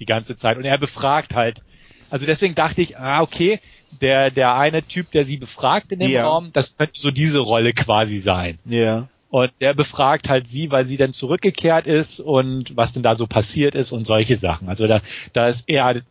die 0.00 0.06
ganze 0.06 0.36
Zeit 0.36 0.56
und 0.56 0.64
er 0.64 0.78
befragt 0.78 1.34
halt. 1.34 1.62
Also 2.10 2.26
deswegen 2.26 2.54
dachte 2.54 2.82
ich, 2.82 2.98
ah 2.98 3.22
okay, 3.22 3.60
der, 4.00 4.30
der 4.30 4.54
eine 4.54 4.82
Typ, 4.82 5.10
der 5.10 5.24
sie 5.24 5.36
befragt 5.36 5.92
in 5.92 6.00
dem 6.00 6.10
ja. 6.10 6.26
Raum, 6.26 6.50
das 6.52 6.76
könnte 6.76 6.94
so 6.96 7.10
diese 7.10 7.38
Rolle 7.38 7.72
quasi 7.72 8.18
sein. 8.18 8.58
Ja. 8.64 9.08
Und 9.30 9.50
der 9.60 9.72
befragt 9.72 10.28
halt 10.28 10.46
sie, 10.46 10.70
weil 10.70 10.84
sie 10.84 10.98
dann 10.98 11.14
zurückgekehrt 11.14 11.86
ist 11.86 12.20
und 12.20 12.76
was 12.76 12.92
denn 12.92 13.02
da 13.02 13.16
so 13.16 13.26
passiert 13.26 13.74
ist 13.74 13.92
und 13.92 14.06
solche 14.06 14.36
Sachen. 14.36 14.68
Also 14.68 14.86
da, 14.86 15.00
da 15.32 15.48
ist 15.48 15.64
er 15.68 16.02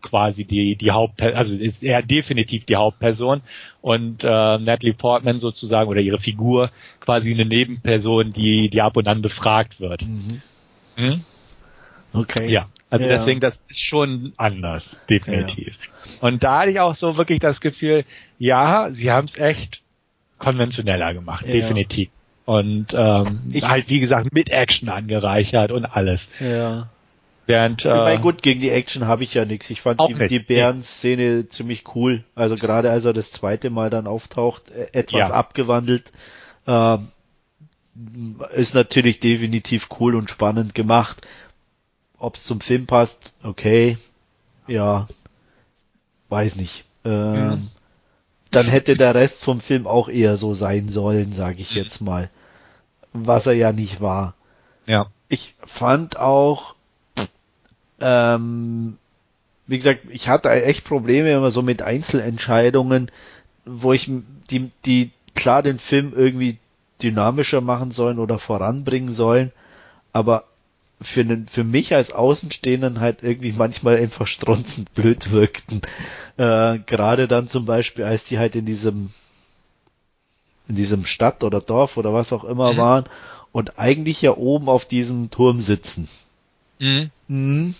quasi 0.00 0.44
die, 0.44 0.76
die 0.76 0.90
Hauptperson, 0.90 1.36
also 1.36 1.56
ist 1.56 1.82
er 1.82 2.02
definitiv 2.02 2.64
die 2.64 2.76
Hauptperson 2.76 3.40
und 3.80 4.22
äh, 4.22 4.26
Natalie 4.28 4.94
Portman 4.94 5.38
sozusagen 5.38 5.88
oder 5.88 6.00
ihre 6.00 6.18
Figur 6.18 6.70
quasi 7.00 7.32
eine 7.32 7.46
Nebenperson, 7.46 8.32
die, 8.32 8.68
die 8.68 8.82
ab 8.82 8.96
und 8.96 9.08
an 9.08 9.22
befragt 9.22 9.80
wird. 9.80 10.02
Mhm. 10.02 10.42
Hm? 10.96 11.24
Okay. 12.12 12.50
Ja, 12.50 12.68
also 12.92 13.06
ja. 13.06 13.10
deswegen, 13.10 13.40
das 13.40 13.64
ist 13.70 13.80
schon 13.80 14.34
anders, 14.36 15.00
definitiv. 15.08 15.74
Ja. 16.20 16.28
Und 16.28 16.42
da 16.42 16.58
hatte 16.58 16.72
ich 16.72 16.78
auch 16.78 16.94
so 16.94 17.16
wirklich 17.16 17.40
das 17.40 17.62
Gefühl, 17.62 18.04
ja, 18.38 18.90
sie 18.92 19.10
haben 19.10 19.24
es 19.24 19.38
echt 19.38 19.80
konventioneller 20.36 21.14
gemacht, 21.14 21.46
ja. 21.46 21.52
definitiv. 21.52 22.10
Und 22.44 22.88
ähm, 22.92 23.40
ich, 23.50 23.66
halt, 23.66 23.88
wie 23.88 23.98
gesagt, 23.98 24.34
mit 24.34 24.50
Action 24.50 24.90
angereichert 24.90 25.72
und 25.72 25.86
alles. 25.86 26.28
Ja. 26.38 26.90
Während, 27.46 27.86
äh, 27.86 27.88
ich 27.88 27.94
meine, 27.94 28.20
gut, 28.20 28.42
gegen 28.42 28.60
die 28.60 28.68
Action 28.68 29.06
habe 29.06 29.24
ich 29.24 29.32
ja 29.32 29.46
nichts. 29.46 29.70
Ich 29.70 29.80
fand 29.80 29.98
die, 30.06 30.26
die 30.26 30.38
Bären-Szene 30.38 31.48
ziemlich 31.48 31.84
cool. 31.94 32.24
Also 32.34 32.56
gerade 32.56 32.90
als 32.90 33.06
er 33.06 33.14
das 33.14 33.32
zweite 33.32 33.70
Mal 33.70 33.88
dann 33.88 34.06
auftaucht, 34.06 34.70
äh, 34.70 34.88
etwas 34.92 35.30
abgewandelt, 35.30 36.12
äh, 36.66 36.98
ist 38.54 38.74
natürlich 38.74 39.18
definitiv 39.20 39.88
cool 39.98 40.14
und 40.14 40.28
spannend 40.28 40.74
gemacht. 40.74 41.26
Ob 42.22 42.36
es 42.36 42.44
zum 42.44 42.60
Film 42.60 42.86
passt, 42.86 43.32
okay, 43.42 43.98
ja, 44.68 45.08
weiß 46.28 46.54
nicht. 46.54 46.84
Ähm, 47.04 47.48
mhm. 47.48 47.70
Dann 48.52 48.68
hätte 48.68 48.96
der 48.96 49.16
Rest 49.16 49.42
vom 49.42 49.60
Film 49.60 49.88
auch 49.88 50.08
eher 50.08 50.36
so 50.36 50.54
sein 50.54 50.88
sollen, 50.88 51.32
sage 51.32 51.60
ich 51.60 51.74
jetzt 51.74 52.00
mal. 52.00 52.30
Was 53.12 53.46
er 53.46 53.54
ja 53.54 53.72
nicht 53.72 54.00
war. 54.00 54.36
Ja. 54.86 55.06
Ich 55.28 55.56
fand 55.66 56.16
auch, 56.16 56.76
ähm, 58.00 58.98
wie 59.66 59.78
gesagt, 59.78 60.02
ich 60.10 60.28
hatte 60.28 60.50
echt 60.50 60.84
Probleme 60.84 61.32
immer 61.32 61.50
so 61.50 61.60
mit 61.60 61.82
Einzelentscheidungen, 61.82 63.10
wo 63.64 63.92
ich 63.92 64.08
die, 64.48 64.70
die 64.84 65.10
klar 65.34 65.64
den 65.64 65.80
Film 65.80 66.12
irgendwie 66.14 66.58
dynamischer 67.02 67.62
machen 67.62 67.90
sollen 67.90 68.20
oder 68.20 68.38
voranbringen 68.38 69.12
sollen, 69.12 69.50
aber 70.12 70.44
für, 71.02 71.24
den, 71.24 71.46
für 71.48 71.64
mich 71.64 71.94
als 71.94 72.12
Außenstehenden 72.12 73.00
halt 73.00 73.22
irgendwie 73.22 73.52
manchmal 73.52 73.96
einfach 73.96 74.26
stronzend 74.26 74.92
blöd 74.94 75.30
wirkten. 75.30 75.82
Äh, 76.36 76.78
Gerade 76.86 77.28
dann 77.28 77.48
zum 77.48 77.66
Beispiel, 77.66 78.04
als 78.04 78.24
die 78.24 78.38
halt 78.38 78.56
in 78.56 78.66
diesem 78.66 79.10
in 80.68 80.76
diesem 80.76 81.06
Stadt 81.06 81.44
oder 81.44 81.60
Dorf 81.60 81.96
oder 81.96 82.14
was 82.14 82.32
auch 82.32 82.44
immer 82.44 82.72
mhm. 82.72 82.76
waren 82.78 83.04
und 83.52 83.78
eigentlich 83.78 84.22
ja 84.22 84.36
oben 84.36 84.68
auf 84.68 84.86
diesem 84.86 85.30
Turm 85.30 85.60
sitzen. 85.60 86.08
Mhm. 86.78 87.10
Mhm. 87.28 87.74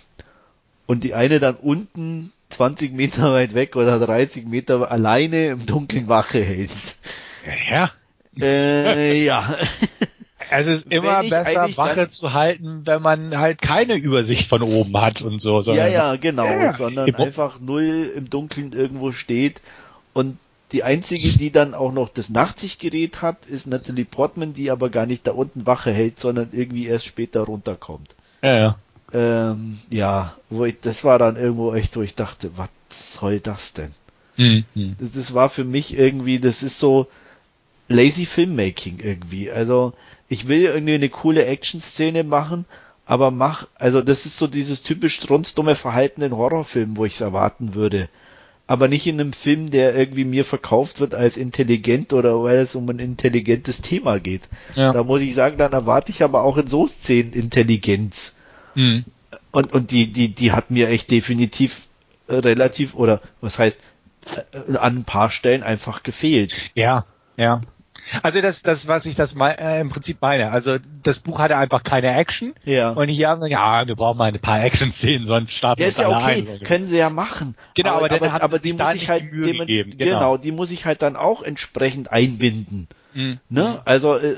Und 0.85 1.03
die 1.03 1.13
eine 1.13 1.39
dann 1.39 1.55
unten 1.55 2.31
20 2.49 2.93
Meter 2.93 3.33
weit 3.33 3.55
weg 3.55 3.75
oder 3.75 3.99
30 3.99 4.45
Meter 4.45 4.91
alleine 4.91 5.47
im 5.47 5.65
Dunkeln 5.65 6.07
Wache 6.07 6.43
hält. 6.43 6.95
Ja. 7.69 7.91
Äh, 8.39 9.23
ja. 9.23 9.57
Es 10.51 10.67
ist 10.67 10.91
immer 10.91 11.21
besser, 11.23 11.75
Wache 11.77 12.07
zu 12.09 12.33
halten, 12.33 12.81
wenn 12.85 13.01
man 13.01 13.37
halt 13.37 13.61
keine 13.61 13.95
Übersicht 13.95 14.47
von 14.47 14.61
oben 14.61 14.95
hat 14.97 15.21
und 15.21 15.41
so. 15.41 15.61
Ja, 15.61 15.87
ja, 15.87 16.15
genau, 16.15 16.45
ja, 16.45 16.73
sondern 16.73 17.13
einfach 17.15 17.59
null 17.59 18.11
im 18.15 18.29
Dunkeln 18.29 18.73
irgendwo 18.73 19.11
steht 19.11 19.61
und 20.13 20.37
die 20.73 20.83
einzige, 20.83 21.29
die 21.29 21.51
dann 21.51 21.75
auch 21.75 21.93
noch 21.93 22.09
das 22.09 22.29
Nachtsichtgerät 22.29 23.21
hat, 23.21 23.45
ist 23.45 23.67
Natalie 23.67 24.05
Portman, 24.05 24.53
die 24.53 24.71
aber 24.71 24.89
gar 24.89 25.05
nicht 25.05 25.27
da 25.27 25.31
unten 25.31 25.67
Wache 25.67 25.91
hält, 25.91 26.19
sondern 26.19 26.49
irgendwie 26.51 26.87
erst 26.87 27.05
später 27.05 27.41
runterkommt. 27.41 28.15
Ja, 28.41 28.57
ja. 28.57 28.77
Ähm, 29.13 29.77
ja, 29.91 30.35
wo 30.49 30.65
ich, 30.65 30.79
das 30.81 31.03
war 31.03 31.19
dann 31.19 31.35
irgendwo 31.35 31.75
echt, 31.75 31.95
wo 31.95 32.01
ich 32.01 32.15
dachte, 32.15 32.49
was 32.55 32.69
soll 32.89 33.39
das 33.39 33.73
denn? 33.73 33.91
Mhm. 34.37 34.65
Das, 34.99 35.11
das 35.13 35.33
war 35.35 35.49
für 35.49 35.63
mich 35.63 35.95
irgendwie, 35.95 36.39
das 36.39 36.63
ist 36.63 36.79
so 36.79 37.07
lazy 37.87 38.25
Filmmaking 38.25 38.99
irgendwie. 38.99 39.51
Also, 39.51 39.93
ich 40.33 40.47
will 40.47 40.63
irgendwie 40.63 40.95
eine 40.95 41.09
coole 41.09 41.45
Action-Szene 41.45 42.23
machen, 42.23 42.65
aber 43.05 43.29
mach, 43.29 43.67
also 43.75 44.01
das 44.01 44.25
ist 44.25 44.37
so 44.37 44.47
dieses 44.47 44.81
typisch 44.81 45.15
strunzdumme 45.15 45.75
Verhalten 45.75 46.23
in 46.23 46.35
Horrorfilmen, 46.35 46.97
wo 46.97 47.05
ich 47.05 47.13
es 47.13 47.21
erwarten 47.21 47.75
würde. 47.75 48.09
Aber 48.65 48.87
nicht 48.87 49.05
in 49.05 49.19
einem 49.19 49.33
Film, 49.33 49.69
der 49.69 49.95
irgendwie 49.95 50.25
mir 50.25 50.43
verkauft 50.43 50.99
wird 50.99 51.13
als 51.13 51.37
intelligent 51.37 52.13
oder 52.13 52.41
weil 52.41 52.57
es 52.57 52.73
um 52.73 52.89
ein 52.89 52.97
intelligentes 52.97 53.81
Thema 53.81 54.19
geht. 54.19 54.41
Ja. 54.73 54.91
Da 54.91 55.03
muss 55.03 55.21
ich 55.21 55.35
sagen, 55.35 55.57
dann 55.57 55.73
erwarte 55.73 56.11
ich 56.11 56.23
aber 56.23 56.41
auch 56.41 56.57
in 56.57 56.67
so 56.67 56.87
Szenen 56.87 57.33
Intelligenz. 57.33 58.33
Mhm. 58.73 59.05
Und, 59.51 59.71
und 59.71 59.91
die, 59.91 60.11
die, 60.11 60.29
die 60.29 60.51
hat 60.51 60.71
mir 60.71 60.89
echt 60.89 61.11
definitiv 61.11 61.81
äh, 62.27 62.35
relativ, 62.35 62.95
oder 62.95 63.21
was 63.39 63.59
heißt, 63.59 63.77
äh, 64.51 64.77
an 64.77 64.97
ein 64.97 65.03
paar 65.03 65.29
Stellen 65.29 65.61
einfach 65.61 66.01
gefehlt. 66.01 66.55
Ja, 66.73 67.05
ja. 67.37 67.61
Also 68.21 68.41
das, 68.41 68.61
das, 68.61 68.87
was 68.87 69.05
ich 69.05 69.15
das 69.15 69.35
äh, 69.35 69.81
im 69.81 69.89
Prinzip 69.89 70.17
meine. 70.21 70.51
Also 70.51 70.77
das 71.03 71.19
Buch 71.19 71.39
hatte 71.39 71.57
einfach 71.57 71.83
keine 71.83 72.13
Action. 72.15 72.53
Ja. 72.63 72.91
Und 72.91 73.07
hier 73.07 73.29
haben 73.29 73.41
wir, 73.41 73.47
ja, 73.47 73.87
wir 73.87 73.95
brauchen 73.95 74.17
mal 74.17 74.25
ein 74.31 74.39
paar 74.39 74.63
Action-Szenen, 74.63 75.25
sonst 75.25 75.53
starten 75.53 75.81
ja, 75.81 75.87
ist 75.87 75.99
ja 75.99 76.09
okay, 76.09 76.47
ein. 76.47 76.59
können 76.65 76.87
sie 76.87 76.97
ja 76.97 77.09
machen. 77.09 77.55
Genau, 77.73 77.91
aber, 77.91 78.11
aber, 78.11 78.31
aber, 78.31 78.43
aber 78.43 78.59
die 78.59 78.73
muss 78.73 78.93
ich 78.93 79.09
halt, 79.09 79.23
dem, 79.31 79.59
gegeben, 79.59 79.97
genau. 79.97 80.19
genau. 80.19 80.37
die 80.37 80.51
muss 80.51 80.71
ich 80.71 80.85
halt 80.85 81.01
dann 81.01 81.15
auch 81.15 81.41
entsprechend 81.41 82.11
einbinden. 82.11 82.87
Mhm. 83.13 83.39
Ne? 83.49 83.81
Also 83.85 84.17
äh, 84.17 84.35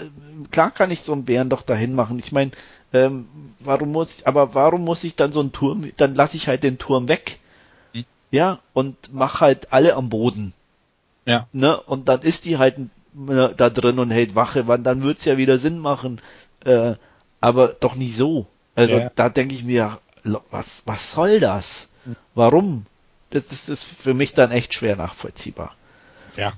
klar 0.52 0.72
kann 0.72 0.92
ich 0.92 1.02
so 1.02 1.14
einen 1.14 1.26
Bären 1.26 1.50
doch 1.50 1.62
dahin 1.62 1.94
machen. 1.94 2.20
Ich 2.20 2.32
meine, 2.32 2.52
ähm, 2.94 3.28
warum 3.60 3.92
muss, 3.92 4.20
ich, 4.20 4.28
aber 4.28 4.54
warum 4.54 4.84
muss 4.84 5.04
ich 5.04 5.16
dann 5.16 5.32
so 5.32 5.40
einen 5.40 5.52
Turm? 5.52 5.92
Dann 5.98 6.16
lasse 6.16 6.38
ich 6.38 6.48
halt 6.48 6.64
den 6.64 6.78
Turm 6.78 7.08
weg. 7.08 7.40
Mhm. 7.94 8.06
Ja, 8.32 8.60
und 8.74 8.96
mach 9.12 9.42
halt 9.42 9.72
alle 9.74 9.96
am 9.96 10.10
Boden 10.10 10.54
Ja. 11.26 11.48
Ne? 11.52 11.80
Und 11.80 12.08
dann 12.10 12.22
ist 12.22 12.46
die 12.46 12.58
halt 12.58 12.78
ne, 12.78 12.90
da 13.58 13.70
drin 13.70 14.00
und 14.00 14.12
hält 14.12 14.36
Wache, 14.36 14.68
wann 14.68 14.84
dann 14.84 15.04
wird's 15.04 15.26
ja 15.26 15.38
wieder 15.38 15.58
Sinn 15.58 15.80
machen. 15.80 16.22
Äh, 16.66 16.96
aber 17.42 17.70
doch 17.70 17.96
nicht 17.96 18.16
so. 18.16 18.48
Also 18.76 18.98
Ja. 18.98 19.12
da 19.16 19.30
denke 19.30 19.56
ich 19.56 19.64
mir, 19.64 20.00
was, 20.52 20.84
was 20.86 21.12
soll 21.12 21.40
das? 21.40 21.88
Warum? 22.34 22.86
Das, 23.30 23.48
das 23.48 23.70
ist 23.70 23.84
für 23.86 24.14
mich 24.14 24.34
dann 24.34 24.52
echt 24.52 24.74
schwer 24.74 24.96
nachvollziehbar. 24.96 25.76
Ja. 26.36 26.54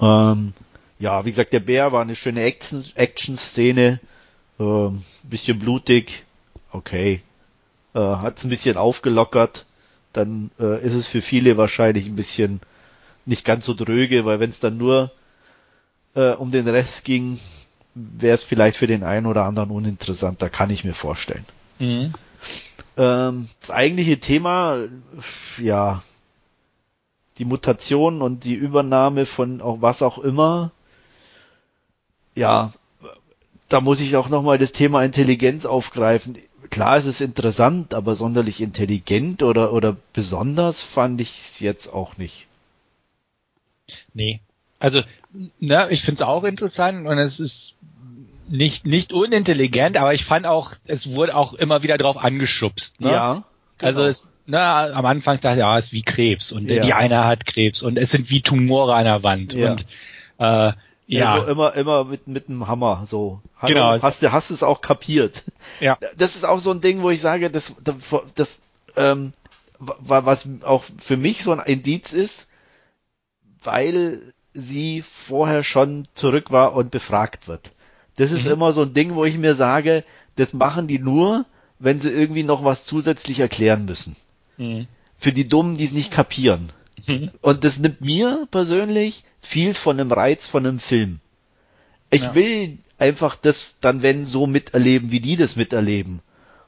Ähm, 0.00 0.52
ja, 0.98 1.24
wie 1.24 1.30
gesagt, 1.30 1.52
der 1.52 1.60
Bär 1.60 1.92
war 1.92 2.02
eine 2.02 2.16
schöne 2.16 2.42
Action- 2.42 2.84
Action-Szene. 2.94 4.00
Ähm, 4.58 5.02
bisschen 5.22 5.58
blutig. 5.58 6.24
Okay. 6.72 7.22
Äh, 7.94 7.98
hat's 8.00 8.44
ein 8.44 8.50
bisschen 8.50 8.76
aufgelockert. 8.76 9.66
Dann 10.12 10.50
äh, 10.58 10.84
ist 10.84 10.94
es 10.94 11.06
für 11.06 11.22
viele 11.22 11.56
wahrscheinlich 11.56 12.06
ein 12.06 12.16
bisschen 12.16 12.60
nicht 13.26 13.44
ganz 13.44 13.66
so 13.66 13.74
dröge, 13.74 14.24
weil 14.24 14.40
wenn 14.40 14.50
es 14.50 14.60
dann 14.60 14.76
nur 14.78 15.10
äh, 16.14 16.32
um 16.32 16.50
den 16.50 16.68
Rest 16.68 17.04
ging, 17.04 17.38
wäre 17.94 18.34
es 18.34 18.44
vielleicht 18.44 18.76
für 18.76 18.86
den 18.86 19.04
einen 19.04 19.26
oder 19.26 19.44
anderen 19.44 19.70
uninteressant. 19.70 20.40
Da 20.42 20.48
kann 20.48 20.70
ich 20.70 20.84
mir 20.84 20.94
vorstellen. 20.94 21.44
Mhm. 21.78 22.14
Ähm, 22.96 23.48
das 23.60 23.70
eigentliche 23.70 24.18
Thema, 24.18 24.84
ja, 25.58 26.02
die 27.38 27.44
Mutation 27.44 28.22
und 28.22 28.44
die 28.44 28.54
Übernahme 28.54 29.26
von 29.26 29.60
auch 29.60 29.80
was 29.80 30.02
auch 30.02 30.18
immer, 30.18 30.72
ja, 32.34 32.72
da 33.68 33.80
muss 33.80 34.00
ich 34.00 34.16
auch 34.16 34.28
nochmal 34.28 34.58
das 34.58 34.72
Thema 34.72 35.04
Intelligenz 35.04 35.66
aufgreifen. 35.66 36.38
Klar, 36.70 36.98
es 36.98 37.06
ist 37.06 37.20
interessant, 37.20 37.94
aber 37.94 38.14
sonderlich 38.14 38.60
intelligent 38.60 39.42
oder, 39.42 39.72
oder 39.72 39.96
besonders 40.12 40.82
fand 40.82 41.20
ich 41.20 41.30
es 41.30 41.60
jetzt 41.60 41.92
auch 41.92 42.16
nicht. 42.16 42.46
Nee. 44.12 44.40
Also, 44.80 45.02
ne, 45.60 45.88
ich 45.90 46.02
finde 46.02 46.22
es 46.22 46.28
auch 46.28 46.44
interessant 46.44 47.06
und 47.06 47.18
es 47.18 47.40
ist 47.40 47.74
nicht, 48.48 48.86
nicht 48.86 49.12
unintelligent, 49.12 49.96
aber 49.96 50.14
ich 50.14 50.24
fand 50.24 50.46
auch, 50.46 50.72
es 50.86 51.10
wurde 51.10 51.34
auch 51.36 51.52
immer 51.54 51.82
wieder 51.82 51.98
drauf 51.98 52.16
angeschubst. 52.16 53.00
Ne? 53.00 53.10
Ja. 53.10 53.44
Also 53.80 53.98
genau. 54.00 54.10
es, 54.10 54.26
na, 54.46 54.90
am 54.92 55.04
Anfang 55.04 55.34
sagt 55.40 55.44
er, 55.44 55.56
ja, 55.56 55.76
es 55.78 55.86
ist 55.86 55.92
wie 55.92 56.02
Krebs 56.02 56.52
und 56.52 56.68
Ja. 56.70 56.82
die 56.82 56.94
eine 56.94 57.24
hat 57.24 57.44
Krebs 57.44 57.82
und 57.82 57.98
es 57.98 58.10
sind 58.12 58.30
wie 58.30 58.40
Tumore 58.40 58.94
an 58.94 59.04
der 59.04 59.22
Wand 59.22 59.52
Ja. 59.52 59.72
und 59.72 59.84
äh, 60.38 60.72
ja, 61.10 61.32
Also 61.34 61.46
immer, 61.48 61.74
immer 61.74 62.04
mit, 62.04 62.28
mit 62.28 62.48
einem 62.48 62.66
Hammer, 62.68 63.04
so. 63.06 63.40
Hallo, 63.58 63.74
Genau. 63.74 64.02
Hast 64.02 64.22
du, 64.22 64.30
hast 64.32 64.50
es 64.50 64.62
auch 64.62 64.80
kapiert. 64.82 65.42
ja, 65.80 65.98
Das 66.16 66.36
ist 66.36 66.44
auch 66.44 66.58
so 66.60 66.70
ein 66.70 66.80
Ding, 66.82 67.02
wo 67.02 67.10
ich 67.10 67.20
sage, 67.20 67.50
das, 67.50 67.74
das, 67.82 67.96
das 68.34 68.60
ähm, 68.96 69.32
wa- 69.78 70.24
was 70.24 70.48
auch 70.64 70.84
für 70.98 71.16
mich 71.16 71.42
so 71.44 71.52
ein 71.52 71.60
Indiz 71.60 72.12
ist, 72.12 72.46
weil 73.62 74.32
sie 74.54 75.02
vorher 75.02 75.62
schon 75.64 76.06
zurück 76.14 76.50
war 76.50 76.74
und 76.74 76.90
befragt 76.90 77.48
wird. 77.48 77.72
Das 78.16 78.32
ist 78.32 78.44
Mhm. 78.46 78.52
immer 78.52 78.72
so 78.72 78.82
ein 78.82 78.94
Ding, 78.94 79.14
wo 79.14 79.24
ich 79.24 79.38
mir 79.38 79.54
sage, 79.54 80.04
das 80.36 80.52
machen 80.52 80.88
die 80.88 80.98
nur, 80.98 81.44
wenn 81.78 82.00
sie 82.00 82.10
irgendwie 82.10 82.42
noch 82.42 82.64
was 82.64 82.84
zusätzlich 82.84 83.38
erklären 83.40 83.84
müssen. 83.84 84.16
Mhm. 84.56 84.86
Für 85.18 85.32
die 85.32 85.48
Dummen, 85.48 85.76
die 85.76 85.84
es 85.84 85.92
nicht 85.92 86.12
kapieren. 86.12 86.72
Mhm. 87.06 87.30
Und 87.40 87.64
das 87.64 87.78
nimmt 87.78 88.00
mir 88.00 88.46
persönlich 88.50 89.24
viel 89.40 89.74
von 89.74 89.98
dem 89.98 90.10
Reiz 90.10 90.48
von 90.48 90.66
einem 90.66 90.80
Film. 90.80 91.20
Ich 92.10 92.22
Ja. 92.22 92.34
will 92.34 92.78
einfach 92.98 93.36
das 93.36 93.76
dann, 93.80 94.02
wenn, 94.02 94.26
so 94.26 94.46
miterleben, 94.46 95.10
wie 95.10 95.20
die 95.20 95.36
das 95.36 95.54
miterleben. 95.56 96.20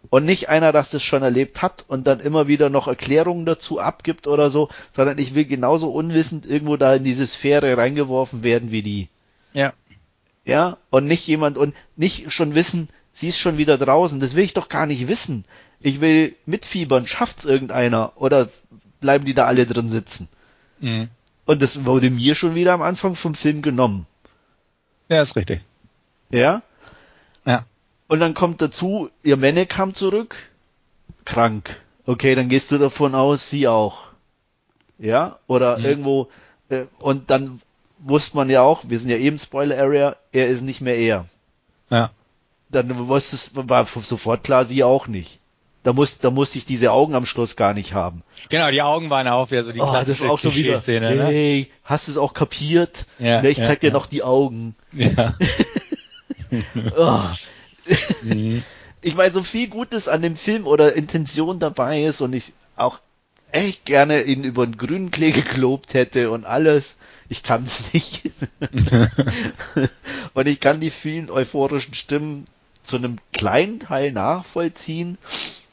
Und 0.09 0.25
nicht 0.25 0.49
einer, 0.49 0.73
das 0.73 0.91
das 0.91 1.03
schon 1.03 1.23
erlebt 1.23 1.63
hat 1.63 1.85
und 1.87 2.07
dann 2.07 2.21
immer 2.21 2.49
wieder 2.49 2.71
noch 2.71 2.89
Erklärungen 2.89 3.45
dazu 3.45 3.79
abgibt 3.79 4.27
oder 4.27 4.51
so, 4.51 4.69
sondern 4.97 5.19
ich 5.19 5.35
will 5.35 5.45
genauso 5.45 5.91
unwissend 5.91 6.47
irgendwo 6.47 6.77
da 6.77 6.95
in 6.95 7.05
diese 7.05 7.27
Sphäre 7.27 7.77
reingeworfen 7.77 8.43
werden 8.43 8.71
wie 8.71 8.83
die. 8.83 9.09
ja, 9.53 9.73
Ja, 10.45 10.79
und 10.89 11.07
nicht 11.07 11.27
jemand 11.27 11.59
und 11.59 11.75
nicht 11.97 12.33
schon 12.33 12.55
wissen, 12.55 12.89
sie 13.13 13.29
ist 13.29 13.39
schon 13.39 13.59
wieder 13.59 13.77
draußen. 13.77 14.21
Das 14.21 14.35
will 14.35 14.45
ich 14.45 14.55
doch 14.55 14.69
gar 14.69 14.87
nicht 14.87 15.07
wissen. 15.07 15.45
Ich 15.81 16.01
will 16.01 16.35
mitfiebern, 16.47 17.07
schafft's 17.07 17.45
irgendeiner 17.45 18.13
oder 18.17 18.49
bleiben 19.01 19.25
die 19.27 19.35
da 19.35 19.47
alle 19.47 19.67
drin 19.67 19.91
sitzen? 19.91 20.29
mhm. 20.81 21.09
Und 21.47 21.63
das 21.63 21.85
wurde 21.85 22.11
mir 22.11 22.37
schon 22.37 22.55
wieder 22.55 22.75
am 22.75 22.83
Anfang 22.83 23.17
vom 23.17 23.35
Film 23.35 23.61
genommen. 23.61 24.07
ja, 25.09 25.21
ist 25.21 25.35
richtig. 25.35 25.63
Ja? 26.31 26.63
Und 28.11 28.19
dann 28.19 28.35
kommt 28.35 28.61
dazu, 28.61 29.09
ihr 29.23 29.37
Männer 29.37 29.66
kam 29.66 29.95
zurück, 29.95 30.35
krank. 31.24 31.77
Okay, 32.07 32.35
dann 32.35 32.49
gehst 32.49 32.73
du 32.73 32.78
davon 32.78 33.15
aus, 33.15 33.49
sie 33.51 33.69
auch. 33.69 34.09
Ja? 34.99 35.39
Oder 35.47 35.78
Mhm. 35.78 35.85
irgendwo, 35.85 36.28
äh, 36.70 36.87
und 36.99 37.31
dann 37.31 37.61
wusste 38.01 38.37
man 38.37 38.51
ja 38.51 38.62
auch, 38.62 38.82
wir 38.89 38.99
sind 38.99 39.11
ja 39.11 39.16
eben 39.16 39.39
Spoiler 39.39 39.78
Area, 39.78 40.16
er 40.32 40.49
ist 40.49 40.62
nicht 40.62 40.81
mehr 40.81 40.97
er. 40.97 41.27
ja, 41.89 42.11
Dann 42.69 43.07
wusstest, 43.09 43.53
war 43.55 43.87
sofort 43.87 44.43
klar, 44.43 44.65
sie 44.65 44.82
auch 44.82 45.07
nicht. 45.07 45.39
Da 45.85 45.93
muss, 45.93 46.19
da 46.19 46.31
musste 46.31 46.59
ich 46.59 46.65
diese 46.66 46.91
Augen 46.93 47.15
am 47.15 47.27
Schluss 47.27 47.55
gar 47.55 47.74
nicht 47.74 47.95
haben. 47.95 48.23
genau. 48.49 48.70
Die 48.73 48.82
Augen 48.82 49.09
waren 49.09 49.28
auch 49.28 49.51
wieder 49.53 49.62
so 49.65 49.70
die 49.73 49.78
oh, 49.81 49.85
das 49.85 49.93
klassische 49.93 50.24
ist 50.24 50.31
auch 50.31 50.39
schon 50.41 50.55
wieder, 50.57 50.81
Klischee-Szene, 50.81 51.15
ne? 51.15 51.24
hey, 51.27 51.70
hast 51.85 52.09
du 52.09 52.12
es 52.12 52.19
auch 52.19 52.35
kapiert? 52.35 53.07
Ja, 53.20 53.41
Ne, 53.41 53.51
ich 53.51 53.59
ja, 53.59 53.66
zeig 53.66 53.81
dir 53.81 53.87
ja. 53.89 53.93
noch 53.93 54.07
die 54.07 54.23
Augen. 54.24 54.74
Ja. 54.93 55.37
Oh. 56.97 57.20
Mhm. 58.23 58.62
ich 59.02 59.15
meine, 59.15 59.32
so 59.32 59.43
viel 59.43 59.69
Gutes 59.69 60.09
an 60.09 60.23
dem 60.23 60.36
Film 60.36 60.66
oder 60.66 60.94
Intention 60.94 61.59
dabei 61.59 62.05
ist 62.05 62.20
und 62.20 62.32
ich 62.32 62.52
auch 62.77 62.98
echt 63.52 63.85
gerne 63.85 64.23
ihn 64.23 64.44
über 64.44 64.66
den 64.66 64.77
grünen 64.77 65.11
Klee 65.11 65.32
gelobt 65.32 65.94
hätte 65.94 66.31
und 66.31 66.44
alles. 66.44 66.97
Ich 67.28 67.43
kann 67.43 67.65
es 67.65 67.93
nicht. 67.93 68.31
und 70.35 70.48
ich 70.48 70.61
kann 70.61 70.81
die 70.81 70.90
vielen 70.90 71.31
euphorischen 71.31 71.94
Stimmen 71.94 72.47
zu 72.82 72.97
einem 72.97 73.19
kleinen 73.32 73.81
Teil 73.81 74.12
nachvollziehen, 74.12 75.16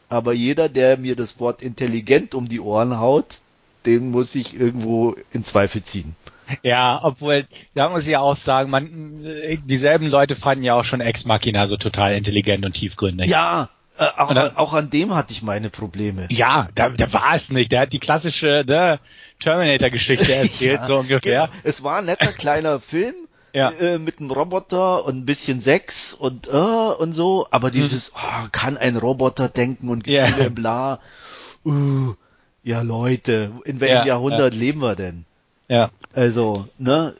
aber 0.09 0.33
jeder, 0.33 0.69
der 0.69 0.97
mir 0.97 1.15
das 1.15 1.39
Wort 1.39 1.61
intelligent 1.61 2.35
um 2.35 2.47
die 2.47 2.59
Ohren 2.59 2.99
haut, 2.99 3.39
den 3.85 4.11
muss 4.11 4.35
ich 4.35 4.53
irgendwo 4.53 5.15
in 5.31 5.43
Zweifel 5.43 5.83
ziehen. 5.83 6.15
Ja, 6.63 6.99
obwohl, 7.03 7.45
da 7.75 7.89
muss 7.89 8.03
ich 8.03 8.09
ja 8.09 8.19
auch 8.19 8.35
sagen, 8.37 8.69
man, 8.69 9.23
dieselben 9.65 10.07
Leute 10.07 10.35
fanden 10.35 10.63
ja 10.63 10.73
auch 10.75 10.83
schon 10.85 11.01
Ex 11.01 11.25
Machina 11.25 11.67
so 11.67 11.77
total 11.77 12.15
intelligent 12.15 12.65
und 12.65 12.73
tiefgründig. 12.73 13.29
Ja, 13.29 13.69
äh, 13.97 14.05
auch, 14.17 14.33
dann- 14.33 14.55
auch 14.55 14.73
an 14.73 14.89
dem 14.89 15.13
hatte 15.15 15.33
ich 15.33 15.41
meine 15.41 15.69
Probleme. 15.69 16.27
Ja, 16.29 16.69
da, 16.75 16.89
da 16.89 17.11
war 17.13 17.33
es 17.35 17.49
nicht. 17.49 17.71
Der 17.71 17.81
hat 17.81 17.93
die 17.93 17.99
klassische 17.99 18.63
ne, 18.67 18.99
Terminator-Geschichte 19.39 20.33
erzählt, 20.35 20.81
Ja, 20.81 20.85
so 20.85 20.97
ungefähr. 20.97 21.47
Genau. 21.47 21.53
Es 21.63 21.83
war 21.83 21.97
ein 21.99 22.05
netter 22.05 22.31
kleiner 22.31 22.79
Film 22.81 23.15
Ja. 23.53 23.71
äh, 23.79 23.97
mit 23.97 24.19
einem 24.19 24.31
Roboter 24.31 25.03
und 25.05 25.17
ein 25.17 25.25
bisschen 25.25 25.61
Sex 25.61 26.13
und 26.13 26.47
äh, 26.47 26.51
und 26.51 27.13
so, 27.13 27.47
aber 27.51 27.71
dieses, 27.71 28.11
oh, 28.15 28.47
kann 28.51 28.77
ein 28.77 28.95
Roboter 28.97 29.49
denken 29.49 29.89
und 29.89 30.05
Mhm. 30.05 30.11
Ja. 30.13 30.25
Gefühle, 30.27 30.49
bla. 30.51 30.99
Uh, 31.65 32.13
ja, 32.63 32.81
Leute, 32.81 33.51
in 33.65 33.79
welchem 33.79 33.95
Ja, 33.97 34.05
Jahrhundert 34.05 34.53
leben 34.53 34.79
wir 34.81 34.95
denn? 34.95 35.25
Ja. 35.67 35.91
Also, 36.13 36.67
ne? 36.77 37.15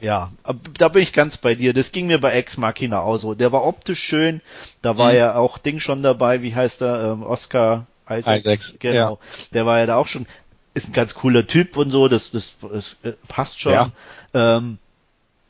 Ja, 0.00 0.32
da 0.78 0.88
bin 0.88 1.02
ich 1.02 1.12
ganz 1.12 1.36
bei 1.36 1.54
dir. 1.54 1.74
Das 1.74 1.92
ging 1.92 2.06
mir 2.06 2.18
bei 2.18 2.32
Ex 2.32 2.56
Machina 2.56 3.00
auch 3.00 3.18
so. 3.18 3.34
Der 3.34 3.52
war 3.52 3.64
optisch 3.64 4.02
schön. 4.02 4.40
Da 4.80 4.96
war 4.96 5.12
Mhm. 5.12 5.18
ja 5.18 5.34
auch 5.36 5.58
Ding 5.58 5.80
schon 5.80 6.02
dabei. 6.02 6.42
Wie 6.42 6.54
heißt 6.54 6.80
er? 6.80 7.12
Ähm, 7.12 7.22
Oscar 7.22 7.86
Isaacs. 8.08 8.44
Isaacs, 8.44 8.74
Genau. 8.78 9.18
Der 9.52 9.66
war 9.66 9.78
ja 9.78 9.86
da 9.86 9.96
auch 9.96 10.08
schon. 10.08 10.26
Ist 10.72 10.88
ein 10.88 10.92
ganz 10.94 11.14
cooler 11.14 11.46
Typ 11.46 11.76
und 11.76 11.90
so. 11.90 12.08
Das, 12.08 12.30
das, 12.30 12.54
das 12.72 12.96
äh, 13.02 13.12
passt 13.28 13.60
schon. 13.60 13.72
Ja. 13.72 13.90
Ähm, 14.32 14.78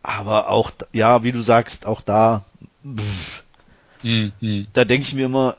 aber 0.02 0.48
auch, 0.50 0.70
ja, 0.92 1.22
wie 1.22 1.32
du 1.32 1.40
sagst, 1.42 1.86
auch 1.86 2.00
da, 2.00 2.44
pff. 2.84 3.42
Mhm. 4.02 4.66
da 4.72 4.84
denke 4.84 5.06
ich 5.06 5.14
mir 5.14 5.26
immer, 5.26 5.56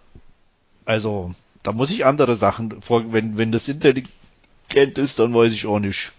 also, 0.86 1.34
da 1.64 1.74
muss 1.74 1.90
ich 1.92 2.06
andere 2.06 2.38
Sachen 2.38 2.82
vor, 2.82 3.12
wenn, 3.12 3.38
wenn 3.38 3.52
das 3.52 3.68
intelligent 3.68 4.98
ist, 4.98 5.20
dann 5.20 5.34
weiß 5.34 5.52
ich 5.52 5.66
auch 5.66 5.80
nicht. 5.80 6.12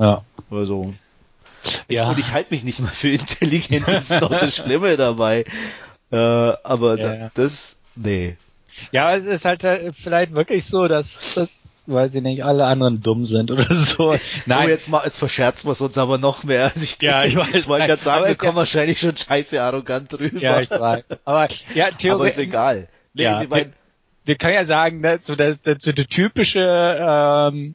Ja. 0.00 0.24
Also. 0.50 0.94
Ja. 1.88 2.08
Und 2.10 2.18
ich 2.18 2.32
halte 2.32 2.52
mich 2.54 2.64
nicht 2.64 2.80
mal 2.80 2.88
für 2.90 3.10
intelligent, 3.10 3.86
das 3.86 4.10
ist 4.10 4.22
doch 4.22 4.30
das 4.30 4.56
Schlimme 4.56 4.96
dabei. 4.96 5.44
Äh, 6.10 6.16
aber 6.16 6.98
Ja, 6.98 7.14
ja. 7.14 7.30
das, 7.34 7.76
nee. 7.94 8.36
Ja, 8.92 9.14
es 9.14 9.26
ist 9.26 9.44
halt 9.44 9.62
äh, 9.64 9.92
vielleicht 9.92 10.32
wirklich 10.34 10.64
so, 10.64 10.88
dass, 10.88 11.34
dass, 11.34 11.68
weiß 11.86 12.14
ich 12.14 12.22
nicht, 12.22 12.44
alle 12.44 12.64
anderen 12.64 13.02
dumm 13.02 13.26
sind 13.26 13.50
oder 13.50 13.66
so. 13.74 14.12
Oh, 14.12 14.16
Nein, 14.46 14.68
jetzt 14.70 14.88
mal, 14.88 15.02
jetzt 15.04 15.18
verscherzen 15.18 15.68
wir 15.68 15.72
es 15.72 15.80
uns 15.82 15.98
aber 15.98 16.16
noch 16.18 16.44
mehr. 16.44 16.64
Also 16.72 16.82
ich, 16.82 16.96
Ja, 17.02 17.24
ich 17.24 17.36
weiß. 17.36 17.54
ich 17.54 17.68
wollte 17.68 17.86
gerade 17.88 18.02
sagen, 18.02 18.26
wir 18.26 18.34
kommen 18.36 18.52
ja- 18.52 18.56
wahrscheinlich 18.56 18.98
schon 18.98 19.16
scheiße 19.16 19.60
arrogant 19.62 20.10
drüber. 20.12 20.40
ja, 20.40 20.60
ich 20.60 20.70
weiß. 20.70 21.04
Aber 21.26 21.48
ja, 21.74 21.88
aber 22.14 22.28
ist 22.28 22.38
egal. 22.38 22.88
Nee, 23.12 23.24
Ja, 23.24 23.40
wir 23.42 23.48
mein, 23.48 23.72
wir 24.24 24.36
können 24.36 24.54
ja 24.54 24.64
sagen, 24.64 25.00
ne, 25.00 25.20
so 25.22 25.36
der, 25.36 25.56
der, 25.56 25.76
so 25.80 25.92
der 25.92 26.06
typische 26.06 26.60
ähm, 27.00 27.74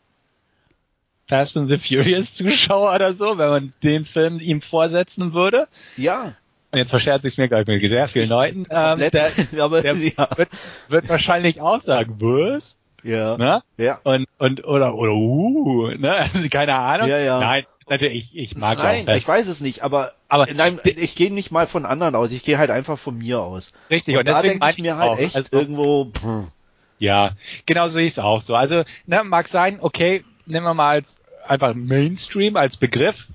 Fast 1.27 1.57
and 1.57 1.69
the 1.69 1.77
Furious 1.77 2.33
Zuschauer 2.35 2.93
oder 2.93 3.13
so, 3.13 3.37
wenn 3.37 3.49
man 3.49 3.73
den 3.83 4.05
Film 4.05 4.39
ihm 4.39 4.61
vorsetzen 4.61 5.33
würde. 5.33 5.67
ja, 5.97 6.33
Und 6.71 6.79
jetzt 6.79 6.91
verscherze 6.91 7.27
ich 7.27 7.33
es 7.33 7.37
mir 7.37 7.49
gerade 7.49 7.71
mit 7.71 7.87
sehr 7.89 8.07
vielen 8.07 8.29
Leuten. 8.29 8.65
Ähm, 8.69 8.99
der, 8.99 9.31
aber 9.59 9.81
der 9.81 9.95
ja, 9.95 10.29
wird, 10.35 10.49
wird 10.87 11.09
wahrscheinlich 11.09 11.61
auch 11.61 11.83
sagen, 11.83 12.15
was? 12.19 12.77
ja, 13.03 13.37
Ne? 13.37 13.63
ja. 13.77 13.99
Und, 14.03 14.27
und, 14.37 14.65
oder, 14.65 14.93
oder, 14.95 15.13
uh, 15.13 15.87
ne? 15.97 16.13
Also, 16.13 16.47
keine 16.51 16.75
Ahnung. 16.75 17.07
Ja, 17.07 17.17
ja. 17.19 17.39
Nein, 17.39 17.65
natürlich, 17.89 18.35
ich, 18.35 18.37
ich 18.51 18.57
mag 18.57 18.77
Nein, 18.77 19.07
auch, 19.09 19.15
ich 19.15 19.27
weiß 19.27 19.47
es 19.47 19.61
nicht, 19.61 19.81
aber, 19.83 20.13
aber 20.29 20.47
nein, 20.53 20.79
ich 20.83 21.15
gehe 21.15 21.33
nicht 21.33 21.51
mal 21.51 21.65
von 21.65 21.85
anderen 21.85 22.13
aus, 22.15 22.31
ich 22.31 22.43
gehe 22.43 22.57
halt 22.59 22.69
einfach 22.69 22.99
von 22.99 23.17
mir 23.17 23.41
aus. 23.41 23.73
Richtig, 23.89 24.15
und, 24.15 24.19
und 24.19 24.27
da 24.27 24.41
denke 24.43 24.67
ich 24.69 24.77
mir 24.77 24.97
halt 24.97 25.11
auch, 25.11 25.17
echt 25.19 25.35
also- 25.35 25.49
irgendwo, 25.51 26.05
pff, 26.05 26.51
Ja, 26.99 27.31
genau 27.65 27.87
so 27.87 27.99
ist 27.99 28.13
es 28.13 28.19
auch 28.19 28.41
so. 28.41 28.55
Also, 28.55 28.83
ne, 29.07 29.23
mag 29.23 29.47
sein, 29.47 29.79
okay, 29.81 30.23
nehmen 30.45 30.65
wir 30.65 30.73
mal 30.73 30.89
als 30.89 31.19
einfach 31.47 31.73
Mainstream 31.73 32.57
als 32.57 32.77
Begriff, 32.77 33.27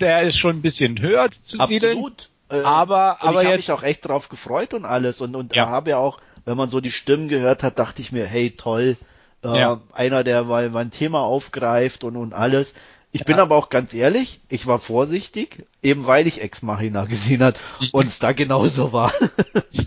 der 0.00 0.22
ist 0.22 0.38
schon 0.38 0.56
ein 0.56 0.62
bisschen 0.62 1.00
höher 1.00 1.30
zu 1.30 1.58
siedeln. 1.66 1.98
absolut. 1.98 2.30
Äh, 2.50 2.60
Aber, 2.62 3.20
aber 3.22 3.42
ich 3.42 3.46
habe 3.46 3.56
mich 3.56 3.72
auch 3.72 3.82
echt 3.82 4.08
drauf 4.08 4.28
gefreut 4.28 4.72
und 4.74 4.84
alles 4.84 5.20
und, 5.20 5.36
und 5.36 5.54
Ja. 5.54 5.68
habe 5.68 5.90
ja 5.90 5.98
auch, 5.98 6.18
wenn 6.46 6.56
man 6.56 6.70
so 6.70 6.80
die 6.80 6.90
Stimmen 6.90 7.28
gehört 7.28 7.62
hat, 7.62 7.78
dachte 7.78 8.00
ich 8.00 8.10
mir, 8.10 8.24
hey, 8.26 8.50
toll, 8.52 8.96
äh, 9.44 9.58
Ja. 9.58 9.80
einer, 9.92 10.24
der 10.24 10.44
mal 10.44 10.70
mein 10.70 10.90
Thema 10.90 11.20
aufgreift 11.20 12.04
und, 12.04 12.16
und 12.16 12.32
alles. 12.32 12.72
Ich 13.18 13.24
bin 13.24 13.36
Ja. 13.36 13.42
aber 13.42 13.56
auch 13.56 13.68
ganz 13.68 13.92
ehrlich, 13.94 14.40
ich 14.48 14.66
war 14.66 14.78
vorsichtig, 14.78 15.64
eben 15.82 16.06
weil 16.06 16.26
ich 16.26 16.40
Ex 16.40 16.62
Machina 16.62 17.04
gesehen 17.04 17.42
hat 17.42 17.58
und 17.92 18.06
es 18.06 18.18
da 18.18 18.32
genauso 18.32 18.92
war. 18.92 19.12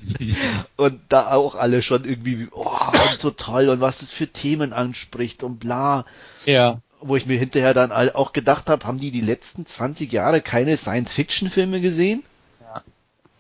und 0.78 1.00
da 1.10 1.32
auch 1.32 1.56
alle 1.56 1.82
schon 1.82 2.06
irgendwie, 2.06 2.48
oh, 2.52 2.66
und 3.12 3.20
so 3.20 3.32
toll 3.32 3.70
und 3.70 3.82
was 3.82 4.02
es 4.02 4.12
für 4.14 4.28
Themen 4.28 4.74
anspricht 4.74 5.44
und 5.44 5.60
bla. 5.60 6.06
ja, 6.46 6.80
Wo 7.00 7.16
ich 7.16 7.26
mir 7.26 7.38
hinterher 7.40 7.74
dann 7.74 7.92
auch 7.92 8.34
gedacht 8.34 8.70
habe, 8.70 8.86
haben 8.86 9.00
die 9.00 9.12
die 9.12 9.22
letzten 9.22 9.66
20 9.66 10.12
Jahre 10.12 10.42
keine 10.42 10.78
Science-Fiction-Filme 10.78 11.82
gesehen? 11.82 12.24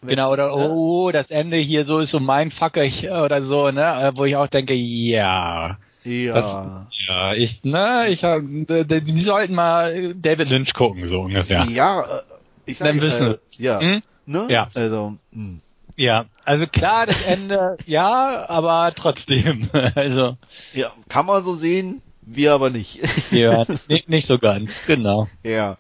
Wenn- 0.03 0.09
genau, 0.15 0.31
oder, 0.33 0.55
oh, 0.55 1.11
das 1.11 1.29
Ende 1.29 1.57
hier 1.57 1.85
so 1.85 1.99
ist 1.99 2.09
so 2.09 2.19
mein 2.19 2.49
Fucker 2.49 2.83
ich- 2.83 3.07
oder 3.11 3.43
so, 3.43 3.69
ne, 3.69 4.11
wo 4.15 4.25
ich 4.25 4.35
auch 4.35 4.47
denke, 4.47 4.73
ja, 4.73 5.77
Ja. 6.03 6.33
Das, 6.33 6.57
ja, 7.07 7.33
ich, 7.33 7.63
ne, 7.63 8.07
ich 8.09 8.23
hab, 8.23 8.41
die, 8.43 9.21
sollten 9.21 9.53
mal 9.53 10.15
David 10.15 10.49
Lynch 10.49 10.73
gucken, 10.73 11.05
so 11.05 11.21
ungefähr. 11.21 11.65
Ja, 11.65 12.01
äh, 12.01 12.21
ich 12.65 12.77
sag, 12.79 12.87
Dann 12.87 13.01
wissen 13.01 13.33
äh, 13.33 13.37
ja, 13.57 13.79
Hm? 13.79 14.01
ne? 14.25 14.47
Ja. 14.49 14.69
Also, 14.73 15.17
mh. 15.31 15.59
Ja, 15.97 16.25
also 16.45 16.65
klar, 16.65 17.05
das 17.05 17.21
Ende, 17.25 17.77
ja, 17.85 18.49
aber 18.49 18.93
trotzdem, 18.95 19.69
also, 19.95 20.37
ja, 20.73 20.91
kann 21.09 21.25
man 21.27 21.43
so 21.43 21.53
sehen, 21.55 22.01
wir 22.21 22.53
aber 22.53 22.69
nicht. 22.69 22.99
ja, 23.31 23.65
nicht, 23.87 24.09
nicht 24.09 24.25
so 24.27 24.39
ganz, 24.39 24.85
genau. 24.87 25.27
ja. 25.43 25.77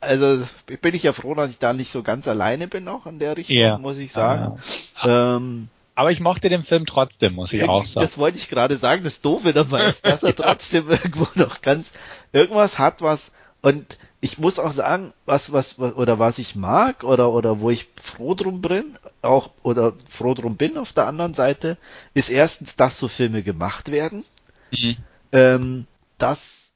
Also 0.00 0.46
bin 0.80 0.94
ich 0.94 1.02
ja 1.02 1.12
froh, 1.12 1.34
dass 1.34 1.50
ich 1.50 1.58
da 1.58 1.72
nicht 1.72 1.90
so 1.90 2.04
ganz 2.04 2.28
alleine 2.28 2.68
bin 2.68 2.86
auch 2.86 3.06
in 3.06 3.18
der 3.18 3.36
Richtung, 3.36 3.56
Ja. 3.56 3.78
muss 3.78 3.96
ich 3.98 4.12
sagen. 4.12 4.60
Ähm, 5.04 5.68
Aber 5.98 6.12
ich 6.12 6.20
mochte 6.20 6.48
den 6.48 6.62
Film 6.62 6.86
trotzdem, 6.86 7.34
muss 7.34 7.52
ich 7.52 7.64
auch 7.64 7.84
sagen. 7.84 8.06
das 8.06 8.18
wollte 8.18 8.38
ich 8.38 8.48
gerade 8.48 8.76
sagen, 8.76 9.02
das 9.02 9.20
Doofe 9.20 9.52
dabei 9.52 9.88
ist, 9.88 10.06
dass 10.06 10.22
er 10.22 10.36
trotzdem 10.36 10.88
irgendwo 10.88 11.26
noch 11.34 11.60
ganz 11.60 11.90
irgendwas 12.30 12.78
hat, 12.78 13.02
was 13.02 13.32
und 13.62 13.98
ich 14.20 14.38
muss 14.38 14.60
auch 14.60 14.70
sagen, 14.70 15.12
was, 15.26 15.50
was, 15.50 15.80
was 15.80 15.94
oder 15.94 16.20
was 16.20 16.38
ich 16.38 16.54
mag 16.54 17.02
oder 17.02 17.32
oder 17.32 17.58
wo 17.58 17.70
ich 17.70 17.88
froh 18.00 18.34
drum 18.36 18.60
bin, 18.60 18.96
auch 19.22 19.50
oder 19.64 19.92
froh 20.08 20.34
drum 20.34 20.56
bin 20.56 20.78
auf 20.78 20.92
der 20.92 21.08
anderen 21.08 21.34
Seite, 21.34 21.78
ist 22.14 22.30
erstens, 22.30 22.76
dass 22.76 23.00
so 23.00 23.08
Filme 23.08 23.42
gemacht 23.42 23.90
werden, 23.90 24.24
Mhm. 24.70 24.98
ähm, 25.32 25.86
dass 26.16 26.68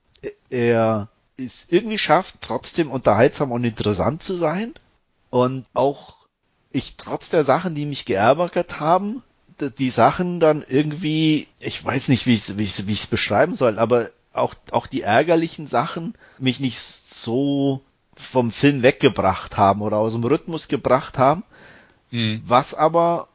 er 0.50 1.06
es 1.36 1.66
irgendwie 1.68 1.98
schafft, 1.98 2.38
trotzdem 2.40 2.90
unterhaltsam 2.90 3.52
und 3.52 3.62
interessant 3.62 4.24
zu 4.24 4.34
sein 4.34 4.74
und 5.30 5.64
auch 5.74 6.21
ich 6.72 6.96
trotz 6.96 7.28
der 7.28 7.44
Sachen, 7.44 7.74
die 7.74 7.86
mich 7.86 8.04
geärgert 8.04 8.80
haben, 8.80 9.22
die 9.78 9.90
Sachen 9.90 10.40
dann 10.40 10.64
irgendwie, 10.66 11.46
ich 11.60 11.84
weiß 11.84 12.08
nicht, 12.08 12.26
wie 12.26 12.32
ich 12.34 12.56
wie 12.56 12.62
ich 12.64 12.86
wie 12.86 12.92
ich 12.92 13.00
es 13.02 13.06
beschreiben 13.06 13.54
soll, 13.54 13.78
aber 13.78 14.10
auch 14.32 14.54
auch 14.70 14.86
die 14.86 15.02
ärgerlichen 15.02 15.66
Sachen 15.66 16.14
mich 16.38 16.58
nicht 16.58 16.78
so 16.78 17.82
vom 18.16 18.50
Film 18.50 18.82
weggebracht 18.82 19.56
haben 19.56 19.82
oder 19.82 19.98
aus 19.98 20.12
dem 20.12 20.24
Rhythmus 20.24 20.68
gebracht 20.68 21.18
haben, 21.18 21.44
Mhm. 22.10 22.42
was 22.44 22.74
aber 22.74 23.28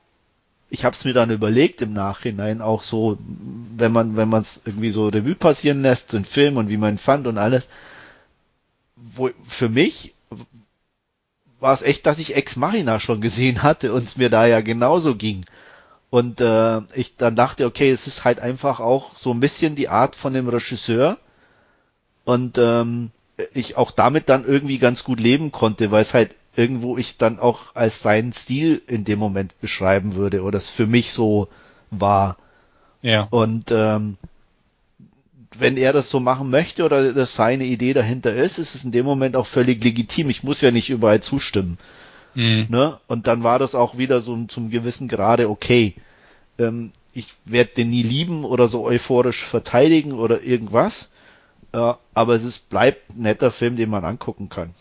ich 0.69 0.84
habe 0.85 0.95
es 0.95 1.05
mir 1.05 1.14
dann 1.14 1.31
überlegt 1.31 1.81
im 1.81 1.93
Nachhinein 1.93 2.61
auch 2.61 2.84
so, 2.84 3.18
wenn 3.76 3.91
man 3.91 4.18
wenn 4.18 4.30
man 4.30 4.41
es 4.41 4.61
irgendwie 4.65 4.91
so 4.91 5.07
Revue 5.07 5.35
passieren 5.35 5.81
lässt, 5.81 6.14
den 6.14 6.26
Film 6.26 6.57
und 6.57 6.69
wie 6.69 6.77
man 6.77 6.95
ihn 6.95 6.99
fand 6.99 7.26
und 7.26 7.38
alles, 7.38 7.68
wo 8.95 9.30
für 9.47 9.69
mich 9.69 10.14
war 11.59 11.73
es 11.73 11.81
echt, 11.81 12.05
dass 12.05 12.19
ich 12.19 12.35
Ex 12.35 12.55
Machina 12.55 12.99
schon 12.99 13.21
gesehen 13.21 13.63
hatte 13.63 13.93
und 13.93 14.03
es 14.03 14.17
mir 14.17 14.29
da 14.29 14.45
ja 14.45 14.61
genauso 14.61 15.15
ging. 15.15 15.45
Und 16.09 16.39
äh, 16.39 16.81
ich 16.93 17.17
dann 17.17 17.35
dachte, 17.35 17.65
okay, 17.65 17.89
es 17.89 18.07
ist 18.07 18.23
halt 18.23 18.39
einfach 18.39 18.79
auch 18.79 19.17
so 19.17 19.31
ein 19.31 19.39
bisschen 19.39 19.75
die 19.75 19.89
Art 19.89 20.15
von 20.15 20.34
dem 20.34 20.47
Regisseur 20.47 21.17
und 22.23 22.57
ähm, 22.57 23.11
ich 23.53 23.77
auch 23.77 23.91
damit 23.91 24.29
dann 24.29 24.45
irgendwie 24.45 24.77
ganz 24.77 25.03
gut 25.03 25.19
leben 25.19 25.51
konnte, 25.51 25.91
weil 25.91 26.01
es 26.01 26.13
halt 26.13 26.35
irgendwo 26.55 26.97
ich 26.97 27.17
dann 27.17 27.39
auch 27.39 27.75
als 27.75 28.01
seinen 28.01 28.34
Stil 28.34 28.81
in 28.88 29.05
dem 29.05 29.19
Moment 29.19 29.59
beschreiben 29.61 30.15
würde 30.15 30.41
oder 30.43 30.57
es 30.57 30.69
für 30.69 30.88
mich 30.88 31.11
so 31.11 31.49
war. 31.91 32.38
Ja. 33.01 33.27
Und 33.29 33.71
ähm, 33.71 34.17
wenn 35.55 35.77
er 35.77 35.93
das 35.93 36.09
so 36.09 36.19
machen 36.19 36.49
möchte 36.49 36.83
oder 36.83 37.13
das 37.13 37.35
seine 37.35 37.65
Idee 37.65 37.93
dahinter 37.93 38.35
ist, 38.35 38.57
ist 38.59 38.75
es 38.75 38.83
in 38.83 38.91
dem 38.91 39.05
Moment 39.05 39.35
auch 39.35 39.47
völlig 39.47 39.83
legitim. 39.83 40.29
Ich 40.29 40.43
muss 40.43 40.61
ja 40.61 40.71
nicht 40.71 40.89
überall 40.89 41.21
zustimmen. 41.21 41.77
Mhm. 42.33 42.67
Ne? 42.69 42.99
Und 43.07 43.27
dann 43.27 43.43
war 43.43 43.59
das 43.59 43.75
auch 43.75 43.97
wieder 43.97 44.21
so 44.21 44.37
zum 44.45 44.69
gewissen 44.69 45.07
Grade 45.07 45.49
okay. 45.49 45.95
Ähm, 46.59 46.91
ich 47.13 47.27
werde 47.45 47.71
den 47.77 47.89
nie 47.89 48.03
lieben 48.03 48.45
oder 48.45 48.67
so 48.67 48.85
euphorisch 48.85 49.43
verteidigen 49.43 50.13
oder 50.13 50.43
irgendwas. 50.43 51.11
Äh, 51.71 51.93
aber 52.13 52.35
es 52.35 52.43
ist, 52.43 52.69
bleibt 52.69 53.09
ein 53.09 53.23
netter 53.23 53.51
Film, 53.51 53.75
den 53.75 53.89
man 53.89 54.05
angucken 54.05 54.49
kann. 54.49 54.75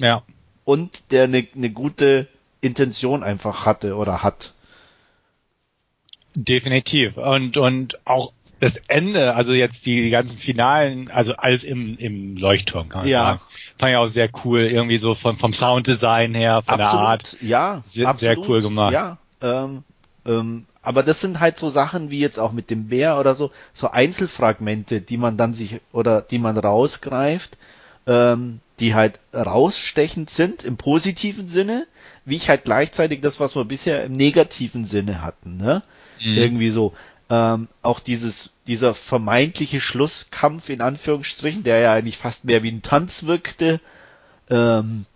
Ja. 0.00 0.22
Und 0.64 1.12
der 1.12 1.24
eine 1.24 1.46
ne 1.54 1.70
gute 1.70 2.28
Intention 2.60 3.22
einfach 3.22 3.66
hatte 3.66 3.96
oder 3.96 4.22
hat. 4.22 4.52
Definitiv. 6.34 7.16
Und, 7.16 7.56
und 7.56 7.98
auch 8.06 8.32
das 8.60 8.76
Ende, 8.88 9.34
also 9.34 9.52
jetzt 9.52 9.84
die, 9.86 10.08
ganzen 10.10 10.38
Finalen, 10.38 11.10
also 11.10 11.34
alles 11.36 11.62
im, 11.64 11.98
im 11.98 12.36
Leuchtturm, 12.36 12.88
kann 12.88 13.02
man 13.02 13.08
Ja. 13.08 13.24
sagen. 13.24 13.40
Fand 13.78 13.90
ich 13.90 13.96
auch 13.96 14.06
sehr 14.06 14.30
cool, 14.44 14.60
irgendwie 14.60 14.98
so 14.98 15.14
von, 15.14 15.36
vom 15.36 15.52
Sounddesign 15.52 16.34
her, 16.34 16.62
von 16.62 16.78
der 16.78 16.88
Art. 16.88 17.36
Ja, 17.40 17.82
Sehr- 17.84 18.08
absolut. 18.08 18.36
sehr 18.38 18.48
cool 18.48 18.60
gemacht. 18.62 18.92
Ja, 18.92 19.18
ähm, 19.42 19.84
ähm, 20.24 20.64
aber 20.82 21.02
das 21.02 21.20
sind 21.20 21.40
halt 21.40 21.58
so 21.58 21.68
Sachen 21.68 22.10
wie 22.10 22.20
jetzt 22.20 22.38
auch 22.38 22.52
mit 22.52 22.70
dem 22.70 22.88
Bär 22.88 23.18
oder 23.18 23.34
so, 23.34 23.50
so 23.74 23.90
Einzelfragmente, 23.90 25.00
die 25.00 25.16
man 25.18 25.36
dann 25.36 25.52
sich 25.52 25.80
oder 25.92 26.22
die 26.22 26.38
man 26.38 26.56
rausgreift, 26.56 27.58
ähm, 28.06 28.60
die 28.80 28.94
halt 28.94 29.18
rausstechend 29.34 30.30
sind 30.30 30.64
im 30.64 30.76
positiven 30.76 31.48
Sinne, 31.48 31.86
wie 32.24 32.36
ich 32.36 32.48
halt 32.48 32.64
gleichzeitig 32.64 33.20
das, 33.20 33.40
was 33.40 33.56
wir 33.56 33.64
bisher 33.64 34.04
im 34.04 34.12
negativen 34.12 34.86
Sinne 34.86 35.22
hatten, 35.22 35.56
ne? 35.56 35.82
Mhm. 36.20 36.36
Irgendwie 36.36 36.70
so. 36.70 36.94
Ähm, 37.28 37.68
auch 37.82 38.00
dieses, 38.00 38.50
dieser 38.66 38.94
vermeintliche 38.94 39.80
Schlusskampf 39.80 40.68
in 40.68 40.80
Anführungsstrichen, 40.80 41.64
der 41.64 41.80
ja 41.80 41.92
eigentlich 41.92 42.18
fast 42.18 42.44
mehr 42.44 42.62
wie 42.62 42.70
ein 42.70 42.82
Tanz 42.82 43.24
wirkte, 43.24 43.80
ähm, 44.48 45.06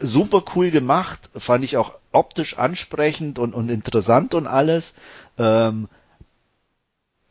super 0.00 0.42
cool 0.54 0.70
gemacht, 0.70 1.30
fand 1.36 1.64
ich 1.64 1.76
auch 1.76 1.98
optisch 2.12 2.58
ansprechend 2.58 3.38
und, 3.38 3.54
und 3.54 3.68
interessant 3.68 4.34
und 4.34 4.46
alles. 4.46 4.94
Ähm, 5.38 5.88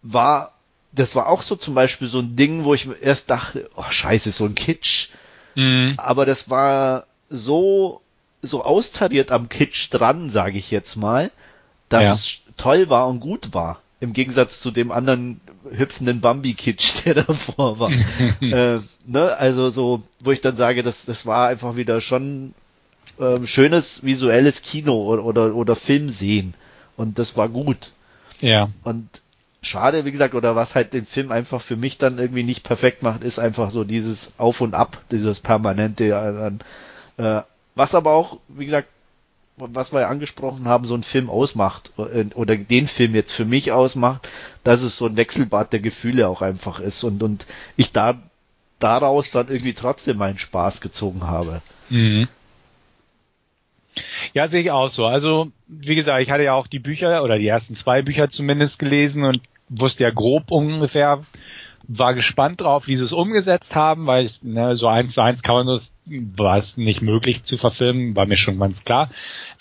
war, 0.01 0.53
das 0.91 1.15
war 1.15 1.27
auch 1.27 1.41
so 1.41 1.55
zum 1.55 1.73
Beispiel 1.73 2.07
so 2.07 2.19
ein 2.19 2.35
Ding, 2.35 2.63
wo 2.63 2.73
ich 2.73 2.85
mir 2.85 2.95
erst 2.95 3.29
dachte, 3.29 3.69
oh 3.75 3.89
scheiße, 3.89 4.31
so 4.31 4.45
ein 4.45 4.55
Kitsch. 4.55 5.09
Mhm. 5.55 5.95
Aber 5.97 6.25
das 6.25 6.49
war 6.49 7.07
so, 7.29 8.01
so 8.41 8.63
austariert 8.63 9.31
am 9.31 9.49
Kitsch 9.49 9.89
dran, 9.91 10.29
sage 10.29 10.57
ich 10.57 10.71
jetzt 10.71 10.95
mal, 10.95 11.31
dass 11.89 12.03
Ja. 12.03 12.13
es 12.13 12.37
toll 12.57 12.89
war 12.89 13.07
und 13.07 13.19
gut 13.19 13.53
war. 13.53 13.81
Im 13.99 14.13
Gegensatz 14.13 14.59
zu 14.59 14.69
dem 14.71 14.91
anderen 14.91 15.41
hüpfenden 15.71 16.21
Bambi-Kitsch, 16.21 17.01
der 17.05 17.15
davor 17.15 17.79
war. 17.79 17.91
äh, 18.41 18.79
ne? 19.05 19.37
Also 19.37 19.69
so, 19.69 20.03
wo 20.19 20.31
ich 20.31 20.41
dann 20.41 20.55
sage, 20.55 20.83
das, 20.83 21.05
das 21.05 21.25
war 21.25 21.47
einfach 21.47 21.75
wieder 21.75 22.01
schon 22.01 22.53
ähm, 23.19 23.47
schönes 23.47 24.03
visuelles 24.03 24.61
Kino 24.61 25.03
oder, 25.03 25.23
oder, 25.23 25.55
oder 25.55 25.75
Film 25.75 26.09
sehen. 26.09 26.53
Und 26.95 27.19
das 27.19 27.35
war 27.37 27.49
gut. 27.49 27.91
Ja. 28.39 28.69
Und 28.83 29.07
schade, 29.61 30.05
wie 30.05 30.11
gesagt, 30.11 30.35
oder 30.35 30.55
was 30.55 30.75
halt 30.75 30.93
den 30.93 31.05
Film 31.05 31.31
einfach 31.31 31.61
für 31.61 31.75
mich 31.75 31.97
dann 31.97 32.19
irgendwie 32.19 32.43
nicht 32.43 32.63
perfekt 32.63 33.03
macht, 33.03 33.23
ist 33.23 33.39
einfach 33.39 33.71
so 33.71 33.83
dieses 33.83 34.31
Auf 34.37 34.61
und 34.61 34.73
Ab, 34.73 35.01
dieses 35.11 35.39
permanente, 35.39 36.17
an, 36.17 36.59
äh, 37.17 37.41
was 37.75 37.95
aber 37.95 38.11
auch, 38.13 38.39
wie 38.47 38.65
gesagt, 38.65 38.89
was 39.57 39.91
wir 39.91 40.01
ja 40.01 40.09
angesprochen 40.09 40.67
haben, 40.67 40.85
so 40.85 40.95
ein 40.95 41.03
Film 41.03 41.29
ausmacht, 41.29 41.91
äh, 41.97 42.25
oder 42.35 42.55
den 42.55 42.87
Film 42.87 43.15
jetzt 43.15 43.33
für 43.33 43.45
mich 43.45 43.71
ausmacht, 43.71 44.29
dass 44.63 44.81
es 44.81 44.97
so 44.97 45.07
ein 45.07 45.17
Wechselbad 45.17 45.73
der 45.73 45.79
Gefühle 45.79 46.27
auch 46.27 46.41
einfach 46.41 46.79
ist 46.79 47.03
und, 47.03 47.23
und 47.23 47.45
ich 47.75 47.91
da, 47.91 48.19
daraus 48.79 49.31
dann 49.31 49.47
irgendwie 49.47 49.73
trotzdem 49.73 50.17
meinen 50.17 50.37
Spaß 50.37 50.79
gezogen 50.79 51.25
habe. 51.25 51.61
Mhm. 51.89 52.27
Ja, 54.33 54.47
sehe 54.47 54.61
ich 54.61 54.69
auch 54.69 54.89
so. 54.89 55.07
Also, 55.07 55.51
wie 55.67 55.95
gesagt, 55.95 56.21
ich 56.21 56.29
hatte 56.29 56.43
ja 56.43 56.53
auch 56.53 56.67
die 56.67 56.77
Bücher 56.77 57.23
oder 57.23 57.39
die 57.39 57.47
ersten 57.47 57.73
zwei 57.73 58.03
Bücher 58.03 58.29
zumindest 58.29 58.77
gelesen 58.77 59.23
und 59.23 59.41
wusste 59.69 60.03
ja 60.03 60.09
grob 60.09 60.51
ungefähr, 60.51 61.21
war 61.87 62.13
gespannt 62.13 62.61
drauf, 62.61 62.87
wie 62.87 62.95
sie 62.95 63.03
es 63.03 63.13
umgesetzt 63.13 63.75
haben, 63.75 64.07
weil 64.07 64.25
ich, 64.25 64.43
ne, 64.43 64.75
so 64.75 64.87
eins 64.87 65.13
zu 65.13 65.21
eins 65.21 65.41
kann 65.41 65.55
man 65.55 65.67
das, 65.67 65.93
war 66.05 66.57
es 66.57 66.77
nicht 66.77 67.01
möglich 67.01 67.43
zu 67.43 67.57
verfilmen, 67.57 68.15
war 68.15 68.25
mir 68.25 68.37
schon 68.37 68.59
ganz 68.59 68.83
klar. 68.83 69.09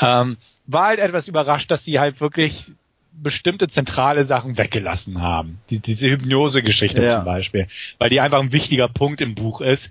Ähm, 0.00 0.36
war 0.66 0.86
halt 0.86 0.98
etwas 0.98 1.28
überrascht, 1.28 1.70
dass 1.70 1.84
sie 1.84 2.00
halt 2.00 2.20
wirklich 2.20 2.72
bestimmte 3.12 3.68
zentrale 3.68 4.24
Sachen 4.24 4.58
weggelassen 4.58 5.22
haben. 5.22 5.60
Die, 5.70 5.78
diese 5.80 6.08
Hypnose-Geschichte 6.08 7.02
ja. 7.02 7.16
zum 7.16 7.24
Beispiel, 7.24 7.68
weil 7.98 8.10
die 8.10 8.20
einfach 8.20 8.40
ein 8.40 8.52
wichtiger 8.52 8.88
Punkt 8.88 9.20
im 9.20 9.34
Buch 9.34 9.60
ist, 9.60 9.90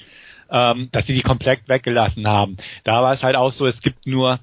ähm, 0.49 0.89
dass 0.91 1.07
sie 1.07 1.13
die 1.13 1.21
komplett 1.21 1.67
weggelassen 1.67 2.27
haben. 2.27 2.57
Da 2.83 3.01
war 3.01 3.13
es 3.13 3.23
halt 3.23 3.35
auch 3.35 3.51
so, 3.51 3.65
es 3.65 3.81
gibt 3.81 4.05
nur, 4.05 4.39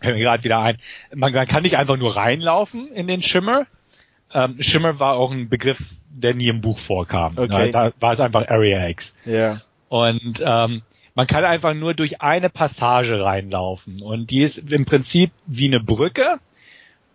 fällt 0.00 0.16
mir 0.16 0.22
gerade 0.22 0.44
wieder 0.44 0.60
ein, 0.60 0.78
man, 1.14 1.32
man, 1.32 1.46
kann 1.46 1.62
nicht 1.62 1.76
einfach 1.76 1.96
nur 1.96 2.16
reinlaufen 2.16 2.92
in 2.92 3.06
den 3.06 3.22
Shimmer. 3.22 3.66
Ähm, 4.32 4.56
Shimmer 4.60 4.98
war 4.98 5.14
auch 5.14 5.30
ein 5.30 5.48
Begriff, 5.48 5.82
der 6.10 6.34
nie 6.34 6.48
im 6.48 6.60
Buch 6.60 6.78
vorkam. 6.78 7.34
Okay. 7.36 7.70
Da 7.70 7.92
war 8.00 8.12
es 8.12 8.20
einfach 8.20 8.48
Area 8.48 8.88
X. 8.88 9.14
Ja. 9.24 9.60
Und 9.88 10.42
ähm, 10.44 10.82
man 11.14 11.26
kann 11.26 11.44
einfach 11.44 11.74
nur 11.74 11.94
durch 11.94 12.20
eine 12.20 12.50
Passage 12.50 13.24
reinlaufen 13.24 14.02
und 14.02 14.30
die 14.30 14.42
ist 14.42 14.58
im 14.58 14.84
Prinzip 14.84 15.32
wie 15.46 15.66
eine 15.66 15.80
Brücke 15.80 16.38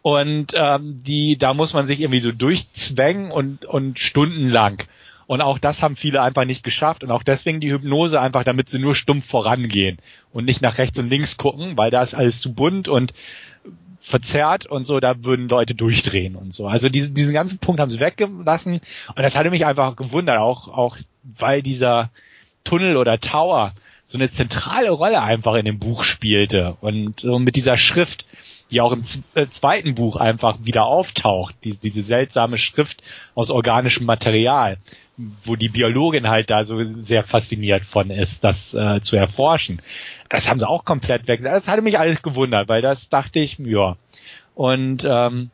und 0.01 0.53
ähm, 0.55 1.03
die 1.05 1.37
da 1.37 1.53
muss 1.53 1.73
man 1.73 1.85
sich 1.85 2.01
irgendwie 2.01 2.21
so 2.21 2.31
durchzwängen 2.31 3.31
und 3.31 3.65
und 3.65 3.99
stundenlang 3.99 4.83
und 5.27 5.41
auch 5.41 5.59
das 5.59 5.81
haben 5.81 5.95
viele 5.95 6.21
einfach 6.21 6.45
nicht 6.45 6.63
geschafft 6.63 7.03
und 7.03 7.11
auch 7.11 7.23
deswegen 7.23 7.61
die 7.61 7.71
Hypnose 7.71 8.19
einfach, 8.19 8.43
damit 8.43 8.69
sie 8.69 8.79
nur 8.79 8.95
stumpf 8.95 9.27
vorangehen 9.27 9.99
und 10.33 10.45
nicht 10.45 10.61
nach 10.61 10.77
rechts 10.77 10.97
und 10.97 11.09
links 11.09 11.37
gucken, 11.37 11.77
weil 11.77 11.91
da 11.91 12.01
ist 12.01 12.15
alles 12.15 12.41
zu 12.41 12.53
bunt 12.53 12.89
und 12.89 13.13
verzerrt 13.99 14.65
und 14.65 14.85
so, 14.85 14.99
da 14.99 15.23
würden 15.23 15.47
Leute 15.47 15.75
durchdrehen 15.75 16.35
und 16.35 16.53
so. 16.53 16.67
Also 16.67 16.89
diesen, 16.89 17.13
diesen 17.13 17.33
ganzen 17.33 17.59
Punkt 17.59 17.79
haben 17.79 17.91
sie 17.91 17.99
weggelassen 17.99 18.81
und 19.15 19.19
das 19.19 19.35
hatte 19.35 19.51
mich 19.51 19.65
einfach 19.65 19.95
gewundert, 19.95 20.39
auch, 20.39 20.67
auch 20.67 20.97
weil 21.23 21.61
dieser 21.61 22.09
Tunnel 22.63 22.97
oder 22.97 23.19
Tower 23.19 23.73
so 24.07 24.17
eine 24.17 24.29
zentrale 24.29 24.91
Rolle 24.91 25.21
einfach 25.21 25.55
in 25.55 25.65
dem 25.65 25.79
Buch 25.79 26.03
spielte 26.03 26.75
und 26.81 27.21
so 27.21 27.39
mit 27.39 27.55
dieser 27.55 27.77
Schrift, 27.77 28.25
die 28.71 28.81
auch 28.81 28.91
im 28.91 29.03
äh, 29.35 29.47
zweiten 29.47 29.95
Buch 29.95 30.15
einfach 30.15 30.57
wieder 30.63 30.85
auftaucht, 30.85 31.55
die, 31.63 31.77
diese 31.77 32.03
seltsame 32.03 32.57
Schrift 32.57 33.03
aus 33.35 33.51
organischem 33.51 34.05
Material, 34.05 34.77
wo 35.45 35.55
die 35.55 35.69
Biologin 35.69 36.27
halt 36.27 36.49
da 36.49 36.63
so 36.63 36.83
sehr 37.03 37.23
fasziniert 37.23 37.85
von 37.85 38.09
ist, 38.09 38.43
das 38.43 38.73
äh, 38.73 39.01
zu 39.01 39.15
erforschen. 39.15 39.81
Das 40.31 40.49
haben 40.49 40.59
sie 40.59 40.67
auch 40.67 40.85
komplett 40.85 41.27
weg. 41.27 41.43
Das 41.43 41.67
hatte 41.67 41.81
mich 41.81 41.99
alles 41.99 42.23
gewundert, 42.23 42.69
weil 42.69 42.81
das 42.81 43.09
dachte 43.09 43.39
ich, 43.39 43.59
ja. 43.59 43.97
Und 44.55 45.05
ähm, 45.05 45.51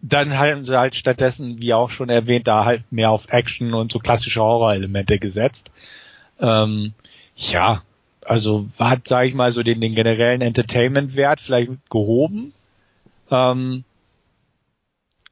dann 0.00 0.38
haben 0.38 0.66
sie 0.66 0.78
halt 0.78 0.94
stattdessen, 0.94 1.60
wie 1.60 1.74
auch 1.74 1.90
schon 1.90 2.10
erwähnt, 2.10 2.46
da 2.46 2.64
halt 2.64 2.84
mehr 2.92 3.10
auf 3.10 3.28
Action 3.28 3.74
und 3.74 3.90
so 3.90 3.98
klassische 3.98 4.40
Horror-Elemente 4.40 5.18
gesetzt. 5.18 5.72
Ähm, 6.38 6.94
ja, 7.34 7.82
also 8.24 8.68
hat, 8.78 9.08
sage 9.08 9.28
ich 9.28 9.34
mal, 9.34 9.50
so 9.50 9.64
den, 9.64 9.80
den 9.80 9.96
generellen 9.96 10.40
Entertainment-Wert 10.40 11.40
vielleicht 11.40 11.72
gehoben. 11.90 12.52
Ähm, 13.32 13.82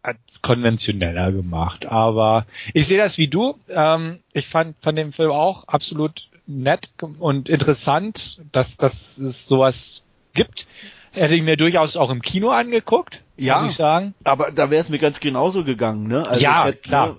hat 0.03 0.17
konventioneller 0.43 1.31
gemacht. 1.31 1.87
Aber 1.87 2.47
ich 2.75 2.89
sehe 2.89 2.99
das 2.99 3.17
wie 3.17 3.29
du. 3.29 3.61
Ähm, 3.69 4.19
ich 4.33 4.49
fand 4.49 4.75
von 4.81 4.97
dem 4.97 5.13
Film 5.13 5.31
auch 5.31 5.69
absolut 5.69 6.30
nett 6.51 6.91
und 6.99 7.49
interessant, 7.49 8.41
dass, 8.53 8.77
dass 8.77 9.19
es 9.19 9.47
sowas 9.47 10.03
gibt. 10.35 10.67
Hätte 11.13 11.35
ich 11.35 11.43
mir 11.43 11.57
durchaus 11.57 11.97
auch 11.97 12.11
im 12.11 12.23
Kino 12.23 12.51
angeguckt, 12.51 13.21
ja, 13.37 13.63
muss 13.63 13.73
ich 13.73 13.77
sagen. 13.77 14.15
Aber 14.23 14.53
da 14.53 14.71
wäre 14.71 14.83
es 14.83 14.91
mir 14.91 14.99
ganz 14.99 15.19
genauso 15.19 15.65
gegangen, 15.65 16.07
ne? 16.07 16.27
Also 16.29 16.43
ja, 16.43 16.61
ich 16.61 16.67
hätte, 16.67 16.79
klar. 16.83 17.17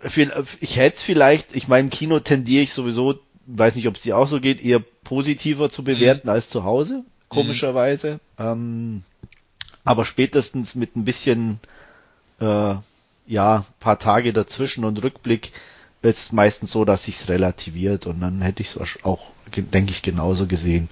Ich 0.60 0.78
hätte 0.78 0.98
es 0.98 1.04
vielleicht, 1.04 1.56
ich 1.56 1.68
meine, 1.68 1.86
im 1.86 1.90
Kino 1.90 2.20
tendiere 2.20 2.64
ich 2.64 2.74
sowieso, 2.74 3.20
weiß 3.48 3.76
nicht, 3.76 3.88
ob 3.88 3.96
es 3.96 4.02
dir 4.02 4.18
auch 4.18 4.28
so 4.28 4.40
geht, 4.40 4.64
eher 4.64 4.82
positiver 5.04 5.70
zu 5.70 5.84
bewerten 5.84 6.28
mhm. 6.28 6.34
als 6.34 6.50
zu 6.50 6.64
Hause, 6.64 7.04
komischerweise. 7.28 8.20
Mhm. 8.38 8.46
Ähm, 8.46 9.04
aber 9.84 10.06
spätestens 10.06 10.76
mit 10.76 10.96
ein 10.96 11.06
bisschen 11.06 11.60
äh, 12.40 12.76
ja, 13.28 13.66
paar 13.80 14.00
Tage 14.00 14.32
dazwischen 14.32 14.86
und 14.86 15.04
Rückblick 15.04 15.52
ist 16.02 16.34
meistens 16.34 16.72
so, 16.72 16.86
dass 16.86 17.06
sich's 17.06 17.30
relativiert 17.30 18.08
und 18.08 18.20
dann 18.22 18.42
hätte 18.42 18.62
ich 18.62 18.76
es 18.76 19.04
auch, 19.04 19.22
denke 19.56 19.92
ich, 19.92 20.02
genauso 20.02 20.48
gesehen. 20.48 20.90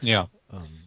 Ja. 0.00 0.28
Ähm. 0.52 0.82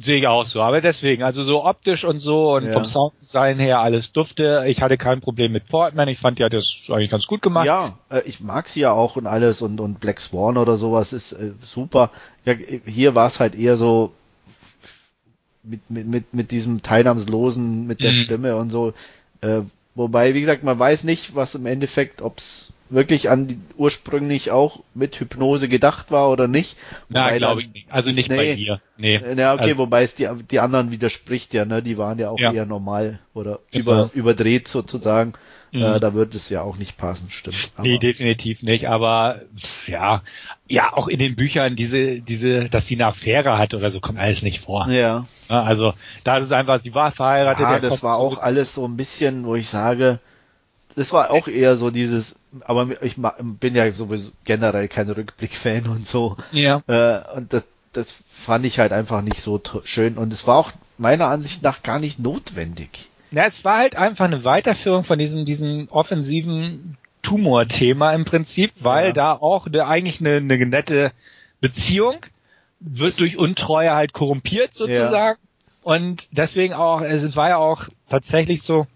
Sehe 0.00 0.18
ich 0.18 0.28
auch 0.28 0.46
so, 0.46 0.62
aber 0.62 0.80
deswegen, 0.80 1.24
also 1.24 1.42
so 1.42 1.64
optisch 1.64 2.04
und 2.04 2.20
so 2.20 2.54
und 2.54 2.66
ja. 2.66 2.72
vom 2.72 2.84
Sounddesign 2.84 3.58
her 3.58 3.80
alles 3.80 4.12
dufte. 4.12 4.62
Ich 4.68 4.80
hatte 4.80 4.96
kein 4.96 5.20
Problem 5.20 5.50
mit 5.50 5.66
Portman, 5.66 6.06
ich 6.06 6.20
fand 6.20 6.38
ja 6.38 6.48
das 6.48 6.86
eigentlich 6.88 7.10
ganz 7.10 7.26
gut 7.26 7.42
gemacht. 7.42 7.66
Ja, 7.66 7.98
äh, 8.08 8.22
ich 8.24 8.38
mag 8.38 8.68
sie 8.68 8.80
ja 8.80 8.92
auch 8.92 9.16
und 9.16 9.26
alles 9.26 9.60
und, 9.60 9.80
und 9.80 9.98
Black 9.98 10.20
Swan 10.20 10.56
oder 10.56 10.76
sowas 10.76 11.12
ist 11.12 11.32
äh, 11.32 11.50
super. 11.64 12.12
Ja, 12.44 12.54
hier 12.86 13.16
war 13.16 13.26
es 13.26 13.40
halt 13.40 13.56
eher 13.56 13.76
so 13.76 14.12
mit, 15.64 15.90
mit, 15.90 16.06
mit, 16.06 16.34
mit 16.34 16.50
diesem 16.52 16.82
Teilnahmslosen, 16.82 17.86
mit 17.88 18.00
der 18.00 18.12
mhm. 18.12 18.16
Stimme 18.16 18.56
und 18.56 18.70
so. 18.70 18.94
Äh, 19.40 19.62
wobei, 19.96 20.32
wie 20.34 20.40
gesagt, 20.40 20.62
man 20.62 20.78
weiß 20.78 21.02
nicht, 21.02 21.34
was 21.34 21.56
im 21.56 21.66
Endeffekt, 21.66 22.22
ob's 22.22 22.72
wirklich 22.90 23.30
an 23.30 23.48
die, 23.48 23.60
ursprünglich 23.76 24.50
auch 24.50 24.82
mit 24.94 25.18
Hypnose 25.20 25.68
gedacht 25.68 26.10
war 26.10 26.30
oder 26.30 26.48
nicht. 26.48 26.76
Na, 27.08 27.36
glaube 27.36 27.62
ich 27.62 27.72
nicht. 27.72 27.92
Also 27.92 28.10
nicht 28.10 28.30
nee, 28.30 28.36
bei 28.36 28.54
dir. 28.54 28.80
Nee. 28.96 29.16
Äh, 29.16 29.36
ja, 29.36 29.54
okay, 29.54 29.62
also, 29.64 29.78
wobei 29.78 30.04
es 30.04 30.14
die, 30.14 30.28
die 30.50 30.60
anderen 30.60 30.90
widerspricht 30.90 31.54
ja, 31.54 31.64
ne? 31.64 31.82
Die 31.82 31.98
waren 31.98 32.18
ja 32.18 32.30
auch 32.30 32.38
ja. 32.38 32.52
eher 32.52 32.66
normal 32.66 33.20
oder 33.34 33.60
genau. 33.70 33.82
über, 33.82 34.10
überdreht 34.14 34.68
sozusagen. 34.68 35.34
Mhm. 35.72 35.82
Äh, 35.82 36.00
da 36.00 36.14
wird 36.14 36.34
es 36.34 36.48
ja 36.48 36.62
auch 36.62 36.78
nicht 36.78 36.96
passen, 36.96 37.28
stimmt. 37.30 37.72
Aber, 37.76 37.86
nee, 37.86 37.98
definitiv 37.98 38.62
nicht. 38.62 38.88
Aber 38.88 39.42
ja, 39.86 40.22
ja, 40.66 40.92
auch 40.92 41.08
in 41.08 41.18
den 41.18 41.36
Büchern 41.36 41.76
diese, 41.76 42.20
diese, 42.20 42.68
dass 42.68 42.86
sie 42.86 42.94
eine 42.94 43.06
Affäre 43.06 43.58
hat 43.58 43.74
oder 43.74 43.90
so, 43.90 44.00
kommt 44.00 44.18
alles 44.18 44.42
nicht 44.42 44.60
vor. 44.60 44.88
Ja. 44.88 45.26
ja 45.48 45.62
also 45.62 45.92
da 46.24 46.38
ist 46.38 46.46
es 46.46 46.52
einfach, 46.52 46.82
sie 46.82 46.94
war 46.94 47.12
verheiratet. 47.12 47.60
Ja, 47.60 47.80
das 47.80 48.02
war 48.02 48.16
auch 48.16 48.38
alles 48.38 48.74
so 48.74 48.86
ein 48.86 48.96
bisschen, 48.96 49.44
wo 49.44 49.56
ich 49.56 49.68
sage, 49.68 50.20
das 50.98 51.12
war 51.12 51.30
auch 51.30 51.46
eher 51.46 51.76
so 51.76 51.90
dieses, 51.90 52.34
aber 52.64 52.88
ich 53.02 53.16
bin 53.60 53.74
ja 53.74 53.90
sowieso 53.92 54.30
generell 54.44 54.88
kein 54.88 55.08
Rückblick-Fan 55.08 55.86
und 55.86 56.06
so. 56.06 56.36
Ja. 56.50 56.82
Äh, 56.88 57.36
und 57.36 57.52
das, 57.52 57.66
das 57.92 58.14
fand 58.28 58.64
ich 58.66 58.78
halt 58.78 58.92
einfach 58.92 59.22
nicht 59.22 59.40
so 59.40 59.60
schön 59.84 60.18
und 60.18 60.32
es 60.32 60.46
war 60.46 60.56
auch 60.56 60.72
meiner 60.98 61.28
Ansicht 61.28 61.62
nach 61.62 61.82
gar 61.82 62.00
nicht 62.00 62.18
notwendig. 62.18 63.08
Ja, 63.30 63.44
es 63.44 63.64
war 63.64 63.78
halt 63.78 63.94
einfach 63.94 64.24
eine 64.24 64.42
Weiterführung 64.42 65.04
von 65.04 65.18
diesem, 65.18 65.44
diesem 65.44 65.88
offensiven 65.90 66.96
Tumor-Thema 67.22 68.12
im 68.12 68.24
Prinzip, 68.24 68.72
weil 68.80 69.08
ja. 69.08 69.12
da 69.12 69.32
auch 69.34 69.66
eine, 69.66 69.86
eigentlich 69.86 70.20
eine, 70.20 70.36
eine 70.36 70.66
nette 70.66 71.12
Beziehung 71.60 72.16
wird 72.80 73.20
durch 73.20 73.36
Untreue 73.36 73.94
halt 73.94 74.12
korrumpiert 74.12 74.74
sozusagen. 74.74 75.38
Ja. 75.38 75.82
Und 75.82 76.28
deswegen 76.32 76.74
auch, 76.74 77.02
es 77.02 77.36
war 77.36 77.50
ja 77.50 77.56
auch 77.58 77.84
tatsächlich 78.08 78.62
so, 78.62 78.86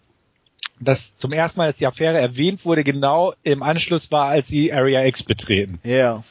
dass 0.84 1.16
zum 1.16 1.32
ersten 1.32 1.58
Mal, 1.58 1.68
dass 1.68 1.76
die 1.76 1.86
Affäre 1.86 2.18
erwähnt 2.18 2.64
wurde, 2.64 2.84
genau 2.84 3.34
im 3.42 3.62
Anschluss 3.62 4.10
war, 4.10 4.26
als 4.26 4.48
sie 4.48 4.72
Area 4.72 5.04
X 5.04 5.22
betreten. 5.22 5.78
Ja. 5.84 6.22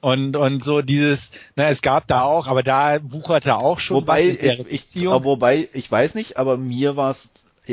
Und, 0.00 0.36
und 0.36 0.64
so 0.64 0.80
dieses, 0.80 1.30
na, 1.56 1.68
es 1.68 1.82
gab 1.82 2.06
da 2.06 2.22
auch, 2.22 2.46
aber 2.46 2.62
da 2.62 2.98
wucherte 3.02 3.56
auch 3.56 3.80
schon 3.80 3.98
wobei 3.98 4.28
ich, 4.28 4.94
ich, 4.94 5.04
wobei, 5.04 5.68
ich 5.74 5.90
weiß 5.90 6.14
nicht, 6.14 6.38
aber 6.38 6.56
mir 6.56 6.96
war 6.96 7.10
es 7.10 7.28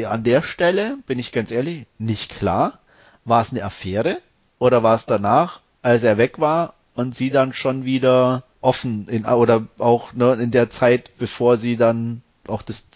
an 0.05 0.23
der 0.23 0.43
Stelle, 0.43 0.97
bin 1.07 1.19
ich 1.19 1.31
ganz 1.31 1.51
ehrlich, 1.51 1.85
nicht 1.97 2.29
klar. 2.29 2.79
War 3.23 3.41
es 3.41 3.51
eine 3.51 3.63
Affäre 3.63 4.17
oder 4.59 4.83
war 4.83 4.95
es 4.95 5.05
danach, 5.05 5.61
als 5.81 6.03
er 6.03 6.17
weg 6.17 6.39
war 6.39 6.73
und 6.95 7.15
sie 7.15 7.29
dann 7.29 7.53
schon 7.53 7.85
wieder 7.85 8.43
offen 8.61 9.07
in 9.07 9.25
oder 9.25 9.65
auch 9.77 10.13
ne, 10.13 10.33
in 10.33 10.51
der 10.51 10.69
Zeit, 10.69 11.11
bevor 11.17 11.57
sie 11.57 11.77
dann 11.77 12.21
auch 12.47 12.61
das 12.61 12.87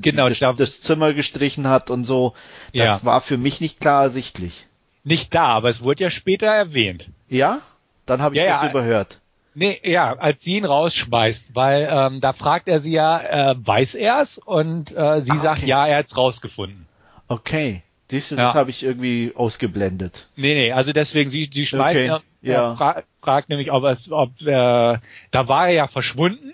genau, 0.00 0.28
das, 0.28 0.40
das, 0.56 0.80
Zimmer 0.80 1.12
gestrichen 1.12 1.68
hat 1.68 1.90
und 1.90 2.04
so. 2.04 2.34
Das 2.72 3.00
ja. 3.00 3.04
war 3.04 3.20
für 3.20 3.38
mich 3.38 3.60
nicht 3.60 3.80
klar 3.80 4.02
ersichtlich. 4.04 4.66
Nicht 5.04 5.34
da, 5.34 5.46
aber 5.46 5.68
es 5.68 5.82
wurde 5.82 6.04
ja 6.04 6.10
später 6.10 6.46
erwähnt. 6.46 7.08
Ja? 7.28 7.60
Dann 8.06 8.22
habe 8.22 8.34
ich 8.34 8.42
ja, 8.42 8.52
das 8.52 8.62
ja, 8.62 8.70
überhört. 8.70 9.20
Nee, 9.54 9.80
ja, 9.82 10.12
als 10.18 10.44
sie 10.44 10.56
ihn 10.56 10.66
rausschmeißt, 10.66 11.54
weil 11.54 11.88
ähm, 11.90 12.20
da 12.20 12.34
fragt 12.34 12.68
er 12.68 12.78
sie 12.80 12.92
ja, 12.92 13.52
äh, 13.52 13.54
weiß 13.56 13.94
er's? 13.94 14.38
Und 14.38 14.94
äh, 14.94 15.20
sie 15.20 15.32
ah, 15.32 15.38
sagt, 15.38 15.62
ja, 15.62 15.86
er 15.86 15.98
hat's 15.98 16.16
rausgefunden. 16.16 16.86
Okay. 17.28 17.82
Dies, 18.10 18.28
das 18.28 18.38
ja. 18.38 18.54
habe 18.54 18.70
ich 18.70 18.82
irgendwie 18.84 19.32
ausgeblendet. 19.34 20.28
Nee, 20.36 20.54
nee, 20.54 20.72
also 20.72 20.92
deswegen, 20.92 21.30
die, 21.30 21.48
die 21.48 21.66
schmeißt 21.66 21.96
okay. 21.96 22.06
er, 22.06 22.22
ja. 22.42 22.76
fra 22.76 23.02
fragt 23.20 23.48
nämlich, 23.48 23.72
ob 23.72 23.82
es, 23.84 24.12
ob 24.12 24.40
äh, 24.42 24.98
da 25.30 25.48
war 25.48 25.68
er 25.68 25.74
ja 25.74 25.88
verschwunden, 25.88 26.52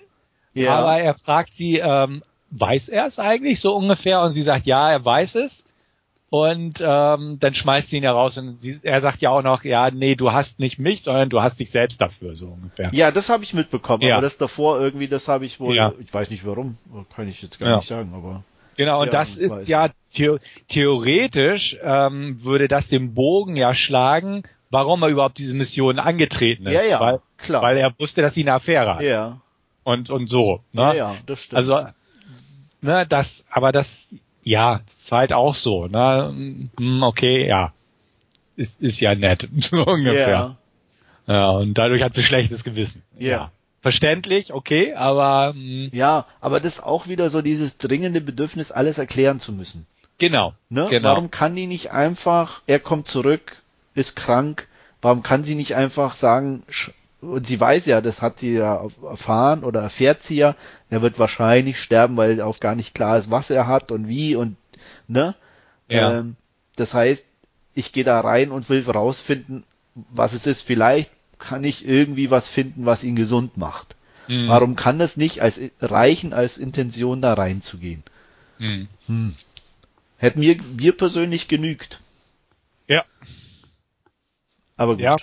ja. 0.55 0.73
aber 0.73 0.97
er 0.97 1.13
fragt 1.13 1.53
sie, 1.53 1.77
ähm, 1.77 2.23
weiß 2.53 2.89
er 2.89 3.05
es 3.07 3.19
eigentlich 3.19 3.59
so 3.59 3.75
ungefähr? 3.75 4.21
Und 4.21 4.33
sie 4.33 4.41
sagt, 4.41 4.65
ja, 4.65 4.91
er 4.91 5.03
weiß 5.03 5.35
es. 5.35 5.65
Und 6.29 6.83
ähm, 6.83 7.37
dann 7.39 7.53
schmeißt 7.53 7.89
sie 7.89 7.97
ihn 7.97 8.03
ja 8.03 8.11
raus 8.11 8.39
und 8.39 8.59
sie, 8.59 8.79
er 8.81 9.01
sagt 9.01 9.21
ja 9.21 9.29
auch 9.29 9.43
noch, 9.43 9.63
ja, 9.63 9.91
nee, 9.91 10.15
du 10.15 10.31
hast 10.31 10.59
nicht 10.59 10.79
mich, 10.79 11.03
sondern 11.03 11.29
du 11.29 11.43
hast 11.43 11.59
dich 11.59 11.69
selbst 11.69 12.01
dafür, 12.01 12.35
so 12.35 12.47
ungefähr. 12.47 12.89
Ja, 12.91 13.11
das 13.11 13.29
habe 13.29 13.43
ich 13.43 13.53
mitbekommen, 13.53 14.01
ja. 14.01 14.15
aber 14.15 14.23
das 14.23 14.39
davor 14.39 14.81
irgendwie, 14.81 15.07
das 15.07 15.27
habe 15.27 15.45
ich 15.45 15.59
wohl, 15.59 15.75
ja. 15.75 15.93
ich 15.99 16.11
weiß 16.11 16.31
nicht 16.31 16.43
warum, 16.43 16.79
kann 17.15 17.29
ich 17.29 17.39
jetzt 17.43 17.59
gar 17.59 17.69
ja. 17.69 17.75
nicht 17.75 17.87
sagen, 17.87 18.13
aber. 18.15 18.43
Genau, 18.77 19.03
und 19.03 19.13
das 19.13 19.37
ist 19.37 19.51
weiß. 19.51 19.67
ja 19.67 19.89
The 20.13 20.37
theoretisch 20.69 21.77
ähm, 21.83 22.43
würde 22.43 22.67
das 22.67 22.87
den 22.87 23.13
Bogen 23.13 23.55
ja 23.55 23.75
schlagen, 23.75 24.41
warum 24.71 25.03
er 25.03 25.09
überhaupt 25.09 25.37
diese 25.37 25.53
Mission 25.53 25.99
angetreten 25.99 26.65
ist. 26.65 26.73
Ja, 26.73 26.83
ja, 26.83 26.99
weil, 26.99 27.19
klar. 27.37 27.61
Weil 27.61 27.77
er 27.77 27.93
wusste, 27.99 28.23
dass 28.23 28.33
sie 28.33 28.41
eine 28.41 28.53
Affäre 28.53 28.95
hat. 28.95 29.03
Ja. 29.03 29.39
Und, 29.83 30.09
und 30.09 30.31
so. 30.31 30.61
Ne? 30.71 30.81
Ja, 30.81 30.93
ja, 30.93 31.15
das 31.27 31.43
stimmt. 31.43 31.57
Also, 31.57 31.85
ne, 32.83 33.05
das, 33.07 33.45
aber 33.49 33.71
das, 33.71 34.13
ja, 34.43 34.81
ist 34.89 35.11
halt 35.11 35.33
auch 35.33 35.55
so, 35.55 35.87
ne, 35.87 36.69
hm, 36.77 37.03
okay, 37.03 37.47
ja. 37.47 37.73
Ist, 38.55 38.81
ist 38.81 38.99
ja 38.99 39.15
nett, 39.15 39.49
so 39.57 39.85
ungefähr. 39.85 40.29
ja. 40.29 40.57
Ja, 41.25 41.49
und 41.51 41.75
dadurch 41.75 42.03
hat 42.03 42.15
sie 42.15 42.23
schlechtes 42.23 42.63
Gewissen. 42.65 43.01
Ja. 43.17 43.51
Verständlich, 43.79 44.53
okay, 44.53 44.93
aber 44.93 45.53
hm, 45.53 45.89
ja, 45.91 46.25
aber 46.39 46.59
das 46.59 46.75
ist 46.75 46.83
auch 46.83 47.07
wieder 47.07 47.29
so 47.29 47.41
dieses 47.41 47.77
dringende 47.77 48.21
Bedürfnis, 48.21 48.71
alles 48.71 48.97
erklären 48.97 49.39
zu 49.39 49.51
müssen. 49.51 49.87
genau. 50.19 50.53
Ne? 50.69 50.87
Genau. 50.89 51.09
Warum 51.09 51.31
kann 51.31 51.55
die 51.55 51.67
nicht 51.67 51.91
einfach, 51.91 52.61
er 52.67 52.79
kommt 52.79 53.07
zurück, 53.07 53.61
ist 53.95 54.15
krank, 54.15 54.67
warum 55.01 55.23
kann 55.23 55.43
sie 55.43 55.55
nicht 55.55 55.75
einfach 55.75 56.15
sagen, 56.15 56.63
und 57.23 57.47
sie 57.47 57.59
weiß 57.59 57.85
ja, 57.85 58.01
das 58.01 58.21
hat 58.21 58.39
sie 58.39 58.53
ja 58.53 58.87
erfahren 59.03 59.63
oder 59.63 59.81
erfährt 59.81 60.23
sie 60.23 60.35
ja, 60.35 60.55
er 60.89 61.01
wird 61.01 61.19
wahrscheinlich 61.19 61.79
sterben, 61.81 62.17
weil 62.17 62.41
auch 62.41 62.59
gar 62.59 62.75
nicht 62.75 62.93
klar 62.93 63.17
ist, 63.17 63.31
was 63.31 63.49
er 63.49 63.67
hat 63.67 63.91
und 63.91 64.07
wie 64.07 64.35
und 64.35 64.57
ne? 65.07 65.35
Ja. 65.89 66.19
Ähm, 66.19 66.35
das 66.75 66.93
heißt, 66.93 67.23
ich 67.75 67.91
gehe 67.91 68.03
da 68.03 68.19
rein 68.19 68.51
und 68.51 68.69
will 68.69 68.83
rausfinden, 68.89 69.63
was 69.95 70.33
es 70.33 70.45
ist. 70.47 70.61
Vielleicht 70.63 71.11
kann 71.39 71.63
ich 71.63 71.85
irgendwie 71.87 72.31
was 72.31 72.47
finden, 72.47 72.85
was 72.85 73.03
ihn 73.03 73.15
gesund 73.15 73.57
macht. 73.57 73.95
Hm, 74.27 74.47
Warum 74.47 74.75
kann 74.75 74.99
es 75.01 75.17
nicht 75.17 75.41
als 75.41 75.59
reichen 75.81 76.33
als 76.33 76.57
Intention 76.57 77.21
da 77.21 77.33
reinzugehen? 77.33 78.03
hm. 78.59 78.87
Hm. 79.07 79.35
Hätte 80.17 80.39
mir, 80.39 80.57
mir 80.63 80.97
persönlich 80.97 81.47
genügt. 81.47 82.01
Ja, 82.87 83.05
Aber 84.77 84.97
gut. 84.97 85.01
ja. 85.03 85.17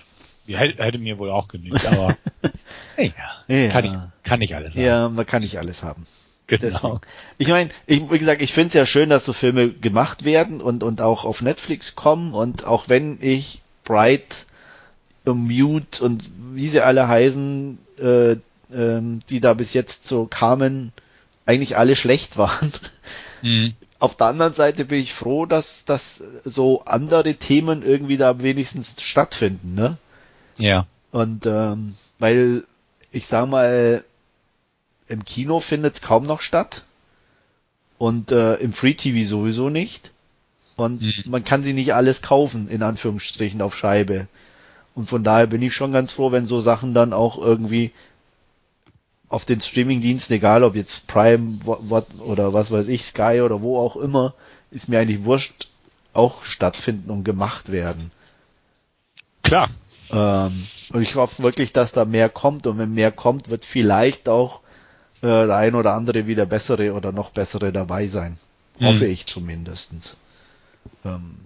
Hätte, 0.56 0.82
hätte 0.82 0.98
mir 0.98 1.18
wohl 1.18 1.30
auch 1.30 1.48
genügt, 1.48 1.84
aber 1.86 2.16
hey, 2.96 3.12
Ja. 3.48 3.68
kann 3.68 3.84
ich, 3.84 3.92
kann 4.24 4.42
ich 4.42 4.54
alles. 4.54 4.74
haben. 4.74 4.80
Ja, 4.82 5.08
man 5.08 5.26
kann 5.26 5.42
nicht 5.42 5.58
alles 5.58 5.82
haben. 5.82 6.06
genau. 6.46 6.62
Deswegen. 6.70 7.00
Ich 7.38 7.48
meine, 7.48 7.70
ich, 7.86 8.10
wie 8.10 8.18
gesagt, 8.18 8.42
ich 8.42 8.52
finde 8.52 8.68
es 8.68 8.74
ja 8.74 8.86
schön, 8.86 9.10
dass 9.10 9.24
so 9.24 9.32
Filme 9.32 9.70
gemacht 9.70 10.24
werden 10.24 10.60
und, 10.60 10.82
und 10.82 11.00
auch 11.00 11.24
auf 11.24 11.42
Netflix 11.42 11.94
kommen 11.94 12.34
und 12.34 12.64
auch 12.64 12.88
wenn 12.88 13.18
ich 13.20 13.60
Bright, 13.84 14.46
Mute 15.24 16.02
und 16.02 16.24
wie 16.54 16.66
sie 16.68 16.80
alle 16.80 17.06
heißen, 17.06 17.78
äh, 18.00 18.36
ähm, 18.74 19.20
die 19.28 19.40
da 19.40 19.54
bis 19.54 19.74
jetzt 19.74 20.06
so 20.06 20.26
kamen, 20.26 20.92
eigentlich 21.46 21.76
alle 21.76 21.94
schlecht 21.96 22.36
waren. 22.36 22.72
Hm. 23.42 23.74
Auf 23.98 24.16
der 24.16 24.28
anderen 24.28 24.54
Seite 24.54 24.84
bin 24.86 25.00
ich 25.00 25.12
froh, 25.12 25.46
dass, 25.46 25.84
dass 25.84 26.22
so 26.44 26.84
andere 26.84 27.34
Themen 27.34 27.82
irgendwie 27.82 28.16
da 28.16 28.42
wenigstens 28.42 28.94
stattfinden, 29.00 29.74
ne? 29.74 29.98
Ja. 30.60 30.86
Und 31.12 31.46
ähm, 31.46 31.94
weil 32.18 32.64
ich 33.12 33.26
sag 33.26 33.48
mal, 33.48 34.04
im 35.08 35.24
Kino 35.24 35.60
findet 35.60 35.94
es 35.96 36.00
kaum 36.02 36.26
noch 36.26 36.40
statt 36.40 36.84
und 37.98 38.30
äh, 38.30 38.54
im 38.56 38.72
Free 38.72 38.94
TV 38.94 39.28
sowieso 39.28 39.68
nicht. 39.68 40.10
Und 40.76 41.02
Mhm. 41.02 41.12
man 41.26 41.44
kann 41.44 41.62
sie 41.62 41.72
nicht 41.72 41.92
alles 41.94 42.22
kaufen, 42.22 42.68
in 42.68 42.82
Anführungsstrichen, 42.82 43.60
auf 43.60 43.76
Scheibe. 43.76 44.28
Und 44.94 45.08
von 45.08 45.24
daher 45.24 45.46
bin 45.46 45.62
ich 45.62 45.74
schon 45.74 45.92
ganz 45.92 46.12
froh, 46.12 46.32
wenn 46.32 46.46
so 46.46 46.60
Sachen 46.60 46.94
dann 46.94 47.12
auch 47.12 47.38
irgendwie 47.38 47.90
auf 49.28 49.44
den 49.44 49.60
Streamingdiensten, 49.60 50.36
egal 50.36 50.64
ob 50.64 50.74
jetzt 50.74 51.06
Prime 51.06 51.58
wo- 51.64 52.02
oder 52.20 52.52
was 52.52 52.70
weiß 52.70 52.86
ich, 52.88 53.04
Sky 53.04 53.40
oder 53.44 53.60
wo 53.60 53.78
auch 53.78 53.96
immer, 53.96 54.34
ist 54.70 54.88
mir 54.88 54.98
eigentlich 55.00 55.24
wurscht, 55.24 55.68
auch 56.12 56.42
stattfinden 56.44 57.10
und 57.10 57.24
gemacht 57.24 57.70
werden. 57.70 58.10
Klar. 59.42 59.70
Ähm, 60.12 60.66
und 60.92 61.02
ich 61.02 61.14
hoffe 61.14 61.42
wirklich, 61.42 61.72
dass 61.72 61.92
da 61.92 62.04
mehr 62.04 62.28
kommt 62.28 62.66
und 62.66 62.78
wenn 62.78 62.92
mehr 62.94 63.12
kommt, 63.12 63.48
wird 63.50 63.64
vielleicht 63.64 64.28
auch 64.28 64.60
äh, 65.22 65.26
der 65.46 65.56
ein 65.56 65.74
oder 65.74 65.94
andere 65.94 66.26
wieder 66.26 66.46
bessere 66.46 66.92
oder 66.94 67.12
noch 67.12 67.30
bessere 67.30 67.72
dabei 67.72 68.06
sein. 68.08 68.38
Mhm. 68.78 68.86
Hoffe 68.86 69.06
ich 69.06 69.26
zumindestens. 69.26 70.16
Ähm, 71.04 71.36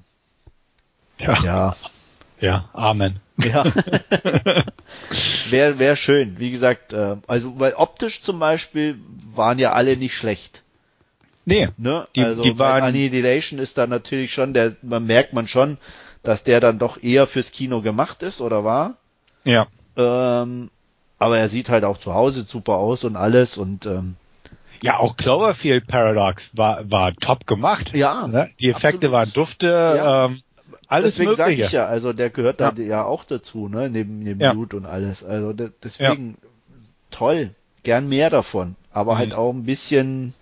Ja. 1.18 1.42
Ja. 1.44 1.76
ja. 2.40 2.68
Amen. 2.72 3.20
ja. 3.42 3.64
Wäre 5.50 5.78
wär 5.78 5.96
schön. 5.96 6.38
Wie 6.38 6.50
gesagt, 6.50 6.92
äh, 6.92 7.16
also 7.26 7.58
weil 7.58 7.74
optisch 7.74 8.22
zum 8.22 8.38
Beispiel 8.38 8.98
waren 9.34 9.58
ja 9.58 9.72
alle 9.72 9.96
nicht 9.96 10.14
schlecht. 10.16 10.62
Nee. 11.44 11.68
Ne? 11.76 12.06
Die- 12.16 12.24
also 12.24 12.42
die 12.42 12.58
waren- 12.58 12.82
Annihilation 12.82 13.58
ist 13.60 13.76
da 13.76 13.86
natürlich 13.86 14.32
schon, 14.32 14.54
der, 14.54 14.76
man 14.82 15.04
merkt 15.06 15.32
man 15.34 15.46
schon, 15.48 15.78
dass 16.24 16.42
der 16.42 16.58
dann 16.60 16.78
doch 16.80 17.00
eher 17.02 17.26
fürs 17.28 17.52
Kino 17.52 17.80
gemacht 17.82 18.22
ist 18.24 18.40
oder 18.40 18.64
war. 18.64 18.96
Ja. 19.44 19.66
Ähm, 19.96 20.70
aber 21.18 21.38
er 21.38 21.48
sieht 21.48 21.68
halt 21.68 21.84
auch 21.84 21.98
zu 21.98 22.12
Hause 22.14 22.42
super 22.42 22.74
aus 22.74 23.04
und 23.04 23.14
alles 23.16 23.56
und 23.56 23.86
ähm, 23.86 24.16
Ja, 24.82 24.98
auch 24.98 25.16
Cloverfield 25.16 25.86
Paradox 25.86 26.50
war, 26.56 26.90
war 26.90 27.14
top 27.14 27.46
gemacht. 27.46 27.94
Ja, 27.94 28.26
Ne? 28.26 28.50
Die 28.58 28.70
Effekte 28.70 29.06
absolut. 29.06 29.12
waren 29.12 29.32
dufte, 29.32 29.66
Ja. 29.68 30.24
ähm, 30.26 30.40
alles 30.88 31.14
deswegen 31.14 31.34
sage 31.34 31.50
Mögliche. 31.52 31.66
ich 31.68 31.72
ja, 31.72 31.86
also 31.86 32.12
der 32.12 32.30
gehört 32.30 32.60
da 32.60 32.72
ja. 32.76 33.04
auch 33.04 33.24
dazu, 33.24 33.68
ne, 33.68 33.88
neben 33.88 34.18
neben 34.18 34.40
Ja. 34.40 34.52
Blut 34.52 34.74
und 34.74 34.84
alles. 34.86 35.24
Also 35.24 35.52
de 35.52 35.70
deswegen 35.82 36.36
toll, 37.10 37.50
gern 37.84 38.08
mehr 38.08 38.28
davon, 38.30 38.76
aber 38.92 39.14
Mhm. 39.14 39.18
halt 39.18 39.34
auch 39.34 39.52
ein 39.52 39.64
bisschen 39.64 40.34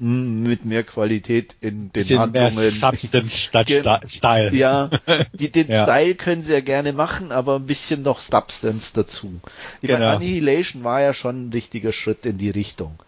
mit 0.00 0.64
mehr 0.64 0.82
Qualität 0.82 1.54
in 1.60 1.70
den 1.70 1.88
Bisschen 1.90 2.32
mehr 2.32 2.44
Handlungen. 2.46 2.70
Substance 2.70 3.36
statt 3.38 3.66
Ge- 3.66 3.82
Style. 4.08 4.54
Ja, 4.56 4.90
die, 5.34 5.50
den 5.50 5.68
Ja. 5.70 5.82
Style 5.84 6.14
können 6.14 6.42
sie 6.42 6.52
ja 6.54 6.60
gerne 6.60 6.92
machen, 6.92 7.32
aber 7.32 7.56
ein 7.56 7.66
bisschen 7.66 8.02
noch 8.02 8.20
Substance 8.20 8.92
dazu. 8.94 9.40
Ich 9.82 9.88
meine, 9.90 10.00
Genau. 10.04 10.16
Annihilation 10.16 10.84
war 10.84 11.02
ja 11.02 11.12
schon 11.12 11.48
ein 11.48 11.52
richtiger 11.52 11.92
Schritt 11.92 12.24
in 12.24 12.38
die 12.38 12.50
Richtung. 12.50 12.98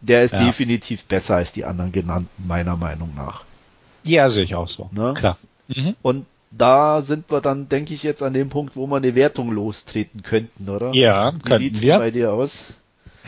Der 0.00 0.22
ist 0.22 0.32
Ja. 0.32 0.44
definitiv 0.46 1.02
besser 1.04 1.34
als 1.36 1.50
die 1.52 1.64
anderen 1.64 1.90
genannten, 1.90 2.46
meiner 2.46 2.76
Meinung 2.76 3.14
nach. 3.16 3.42
Ja, 4.04 4.30
sehe 4.30 4.44
ich 4.44 4.54
auch 4.54 4.68
so. 4.68 4.88
Ne? 4.92 5.14
Klar. 5.16 5.36
Mhm. 5.66 5.96
Und 6.02 6.26
da 6.52 7.02
sind 7.02 7.30
wir 7.30 7.40
dann, 7.40 7.68
denke 7.68 7.92
ich, 7.94 8.04
jetzt 8.04 8.22
an 8.22 8.32
dem 8.32 8.48
Punkt, 8.48 8.76
wo 8.76 8.86
wir 8.86 8.96
eine 8.96 9.14
Wertung 9.16 9.50
lostreten 9.50 10.22
könnten, 10.22 10.68
oder? 10.68 10.92
Ja, 10.94 11.34
Wie 11.58 11.82
wir. 11.82 11.90
denn 11.94 11.98
bei 11.98 12.10
dir 12.12 12.32
aus? 12.32 12.64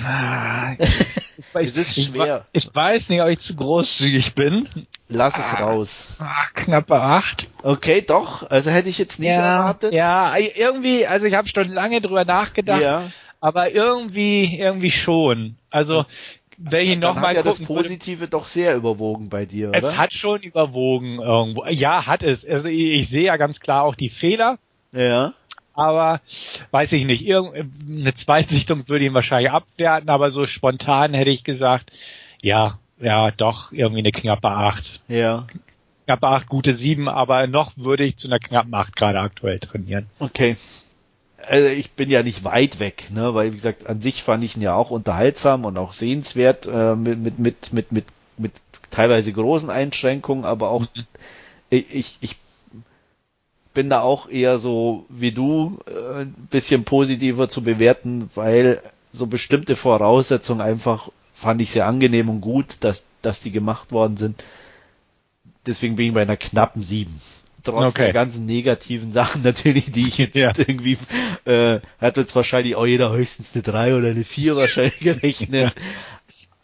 Ah, 0.05 0.75
Es 1.55 1.77
ist 1.77 1.97
ich, 1.97 2.07
schwer. 2.07 2.47
Ich 2.53 2.73
weiß 2.75 3.09
nicht, 3.09 3.23
ob 3.23 3.29
ich 3.29 3.41
zu 3.41 3.57
großzügig 3.57 4.35
bin. 4.35 4.69
Lass 5.09 5.37
es 5.37 5.55
Ah. 5.55 5.65
raus. 5.65 6.07
Ah, 6.19 6.47
knappe 6.55 6.95
acht. 7.01 7.49
Okay, 7.63 8.03
doch. 8.07 8.49
Also 8.49 8.71
hätte 8.71 8.89
ich 8.89 8.99
jetzt 8.99 9.19
nicht 9.19 9.31
erwartet. 9.31 9.93
Ja, 9.93 10.35
irgendwie, 10.37 11.07
also 11.07 11.27
ich 11.27 11.35
habe 11.35 11.49
schon 11.49 11.73
lange 11.73 12.01
drüber 12.01 12.25
nachgedacht, 12.25 12.81
Ja. 12.83 13.11
aber 13.41 13.73
irgendwie, 13.73 14.59
irgendwie 14.59 14.91
schon. 14.93 15.57
Also, 15.71 16.05
wenn 16.59 16.85
ich 16.87 16.91
Dann 16.93 17.01
noch 17.01 17.17
hat 17.17 17.23
mal 17.23 17.35
ja 17.35 17.43
das 17.43 17.59
gucken 17.59 17.75
würde, 17.75 17.89
Positive 17.89 18.29
doch 18.29 18.47
sehr 18.47 18.77
überwogen 18.77 19.29
bei 19.31 19.47
dir, 19.47 19.71
oder? 19.71 19.79
es 19.83 19.97
hat 19.99 20.13
schon 20.13 20.43
überwogen 20.43 21.19
irgendwo. 21.21 21.65
Ja, 21.67 22.07
hat 22.07 22.23
es. 22.23 22.47
Also 22.47 22.69
ich, 22.69 22.87
ich 23.01 23.09
sehe 23.09 23.25
ja 23.25 23.37
ganz 23.39 23.61
klar 23.61 23.83
auch 23.83 23.95
die 23.95 24.11
Fehler, 24.11 24.59
ja. 24.93 25.33
Aber 25.81 26.21
weiß 26.71 26.93
ich 26.93 27.05
nicht. 27.05 27.27
Irgend, 27.27 27.73
eine 27.89 28.15
Zweitsichtung 28.15 28.89
würde 28.89 29.05
ihn 29.05 29.15
wahrscheinlich 29.15 29.51
abwerten, 29.51 30.11
aber 30.11 30.31
so 30.31 30.47
spontan 30.47 31.15
hätte 31.15 31.31
ich 31.31 31.45
gesagt, 31.45 31.91
ja, 32.43 32.79
ja, 33.01 33.31
doch, 33.31 33.73
irgendwie 33.73 34.01
eine 34.01 34.13
knappe 34.13 34.49
acht. 34.49 35.01
Ja. 35.09 35.47
Knappe 36.07 36.27
acht, 36.27 36.49
gute 36.49 36.75
sieben, 36.75 37.09
aber 37.09 37.47
noch 37.47 37.73
würde 37.77 38.05
ich 38.05 38.17
zu 38.17 38.29
einer 38.29 38.39
knappen 38.39 38.75
acht 38.75 38.95
gerade 38.95 39.21
aktuell 39.21 39.59
trainieren. 39.59 40.07
Okay. 40.19 40.57
Also 41.43 41.69
ich 41.69 41.93
bin 41.93 42.11
ja 42.11 42.23
nicht 42.23 42.45
weit 42.45 42.81
weg, 42.81 43.07
ne, 43.11 43.35
weil 43.35 43.53
wie 43.53 43.57
gesagt, 43.57 43.87
an 43.87 44.03
sich 44.03 44.23
fand 44.23 44.45
ich 44.45 44.57
ihn 44.57 44.63
ja 44.63 44.75
auch 44.75 44.91
unterhaltsam 44.91 45.65
und 45.65 45.79
auch 45.79 45.95
sehenswert 45.95 46.67
äh, 46.67 46.95
mit, 46.95 47.19
mit 47.19 47.39
mit 47.39 47.73
mit 47.73 47.93
mit 47.93 48.05
mit 48.37 48.53
teilweise 48.91 49.33
großen 49.33 49.71
Einschränkungen, 49.71 50.45
aber 50.45 50.69
auch 50.69 50.85
ich, 51.71 51.95
ich 51.95 52.19
ich 52.21 52.37
bin 53.75 53.91
da 53.91 54.01
auch 54.01 54.29
eher 54.29 54.59
so 54.59 55.07
wie 55.09 55.33
du 55.33 55.79
äh, 55.87 56.23
ein 56.23 56.35
bisschen 56.51 56.85
positiver 56.85 57.49
zu 57.49 57.63
bewerten, 57.63 58.31
weil 58.35 58.83
so 59.13 59.27
bestimmte 59.27 59.77
Voraussetzungen 59.77 60.61
einfach 60.61 61.11
fand 61.35 61.61
ich 61.61 61.71
sehr 61.71 61.87
angenehm 61.87 62.29
und 62.29 62.41
gut, 62.41 62.77
dass 62.81 63.05
dass 63.23 63.41
die 63.41 63.51
gemacht 63.51 63.93
worden 63.93 64.17
sind. 64.17 64.43
Deswegen 65.67 65.97
bin 65.97 66.07
ich 66.09 66.15
bei 66.15 66.23
einer 66.23 66.37
knappen 66.37 66.83
sieben 66.83 67.21
trotz 67.63 67.91
Okay. 67.91 68.05
der 68.05 68.13
ganzen 68.13 68.47
negativen 68.47 69.13
Sachen 69.15 69.43
natürlich, 69.43 69.91
die 69.93 70.09
ich 70.09 70.19
jetzt 70.19 70.35
Ja. 70.35 70.53
irgendwie, 70.57 70.97
äh, 71.45 71.81
hat 72.01 72.17
jetzt 72.17 72.35
wahrscheinlich 72.35 72.75
auch 72.77 72.87
jeder 72.87 73.13
höchstens 73.13 73.51
eine 73.55 73.63
3 73.63 73.95
oder 73.97 74.09
eine 74.09 74.25
4 74.25 74.57
wahrscheinlich 74.57 74.99
gerechnet. 75.01 75.75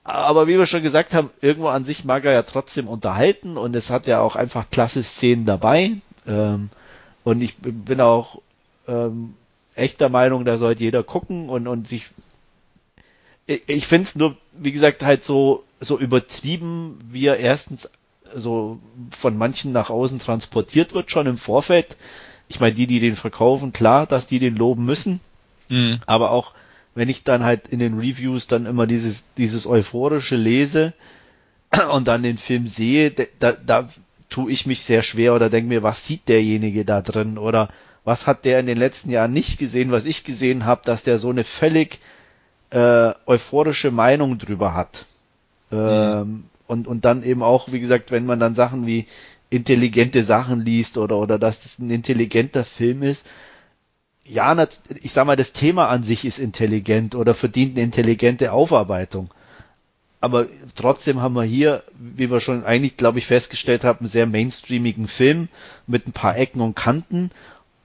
Aber 0.04 0.46
wie 0.46 0.56
wir 0.58 0.66
schon 0.66 0.82
gesagt 0.82 1.12
haben, 1.14 1.30
irgendwo 1.42 1.68
an 1.68 1.84
sich 1.84 2.04
mag 2.04 2.24
er 2.24 2.32
ja 2.32 2.42
trotzdem 2.44 2.88
unterhalten 2.88 3.56
und 3.58 3.74
es 3.76 3.90
hat 3.90 4.06
ja 4.06 4.20
auch 4.20 4.36
einfach 4.36 4.70
klasse 4.70 5.02
Szenen 5.02 5.44
dabei. 5.46 5.92
Ähm, 6.26 6.70
und 7.26 7.42
ich 7.42 7.56
bin 7.56 8.00
auch 8.00 8.40
ähm, 8.86 9.34
echt 9.74 10.00
der 10.00 10.08
Meinung, 10.08 10.44
da 10.44 10.58
sollte 10.58 10.84
jeder 10.84 11.02
gucken 11.02 11.48
und, 11.48 11.66
und 11.66 11.88
sich 11.88 12.06
ich, 13.46 13.68
ich 13.68 13.86
finde 13.88 14.04
es 14.04 14.14
nur, 14.14 14.36
wie 14.52 14.70
gesagt, 14.70 15.02
halt 15.02 15.24
so, 15.24 15.64
so 15.80 15.98
übertrieben, 15.98 17.00
wie 17.10 17.26
er 17.26 17.38
erstens 17.38 17.90
so 18.32 18.78
von 19.10 19.36
manchen 19.36 19.72
nach 19.72 19.90
außen 19.90 20.20
transportiert 20.20 20.94
wird, 20.94 21.10
schon 21.10 21.26
im 21.26 21.36
Vorfeld. 21.36 21.96
Ich 22.46 22.60
meine, 22.60 22.76
die, 22.76 22.86
die 22.86 23.00
den 23.00 23.16
verkaufen, 23.16 23.72
klar, 23.72 24.06
dass 24.06 24.28
die 24.28 24.38
den 24.38 24.54
loben 24.54 24.84
müssen. 24.84 25.18
Mhm. 25.68 25.98
Aber 26.06 26.30
auch 26.30 26.52
wenn 26.94 27.08
ich 27.08 27.24
dann 27.24 27.42
halt 27.42 27.66
in 27.66 27.80
den 27.80 27.98
Reviews 27.98 28.46
dann 28.46 28.66
immer 28.66 28.86
dieses, 28.86 29.24
dieses 29.36 29.66
euphorische 29.66 30.36
lese 30.36 30.92
und 31.92 32.06
dann 32.06 32.22
den 32.22 32.38
Film 32.38 32.68
sehe, 32.68 33.10
da, 33.40 33.50
da 33.50 33.88
tue 34.28 34.50
ich 34.50 34.66
mich 34.66 34.82
sehr 34.82 35.02
schwer 35.02 35.34
oder 35.34 35.50
denke 35.50 35.68
mir, 35.68 35.82
was 35.82 36.06
sieht 36.06 36.28
derjenige 36.28 36.84
da 36.84 37.02
drin 37.02 37.38
oder 37.38 37.68
was 38.04 38.26
hat 38.26 38.44
der 38.44 38.60
in 38.60 38.66
den 38.66 38.78
letzten 38.78 39.10
Jahren 39.10 39.32
nicht 39.32 39.58
gesehen, 39.58 39.90
was 39.90 40.04
ich 40.04 40.24
gesehen 40.24 40.64
habe, 40.64 40.82
dass 40.84 41.02
der 41.02 41.18
so 41.18 41.30
eine 41.30 41.44
völlig 41.44 41.98
äh, 42.70 43.12
euphorische 43.26 43.90
Meinung 43.90 44.38
drüber 44.38 44.74
hat. 44.74 45.06
Mhm. 45.70 45.78
Ähm, 45.78 46.44
und, 46.66 46.86
und 46.88 47.04
dann 47.04 47.22
eben 47.22 47.42
auch, 47.42 47.72
wie 47.72 47.80
gesagt, 47.80 48.10
wenn 48.10 48.26
man 48.26 48.40
dann 48.40 48.54
Sachen 48.54 48.86
wie 48.86 49.06
intelligente 49.50 50.24
Sachen 50.24 50.60
liest 50.60 50.98
oder, 50.98 51.18
oder 51.18 51.38
dass 51.38 51.60
das 51.60 51.78
ein 51.78 51.90
intelligenter 51.90 52.64
Film 52.64 53.02
ist, 53.02 53.26
ja, 54.24 54.56
ich 55.02 55.12
sag 55.12 55.26
mal, 55.26 55.36
das 55.36 55.52
Thema 55.52 55.88
an 55.88 56.02
sich 56.02 56.24
ist 56.24 56.38
intelligent 56.38 57.14
oder 57.14 57.34
verdient 57.34 57.76
eine 57.76 57.84
intelligente 57.84 58.52
Aufarbeitung. 58.52 59.30
Aber 60.20 60.46
trotzdem 60.74 61.20
haben 61.20 61.34
wir 61.34 61.42
hier, 61.42 61.84
wie 61.98 62.30
wir 62.30 62.40
schon 62.40 62.64
eigentlich, 62.64 62.96
glaube 62.96 63.18
ich, 63.18 63.26
festgestellt 63.26 63.84
haben, 63.84 64.00
einen 64.00 64.08
sehr 64.08 64.26
mainstreamigen 64.26 65.08
Film 65.08 65.48
mit 65.86 66.06
ein 66.06 66.12
paar 66.12 66.36
Ecken 66.36 66.60
und 66.60 66.74
Kanten, 66.74 67.30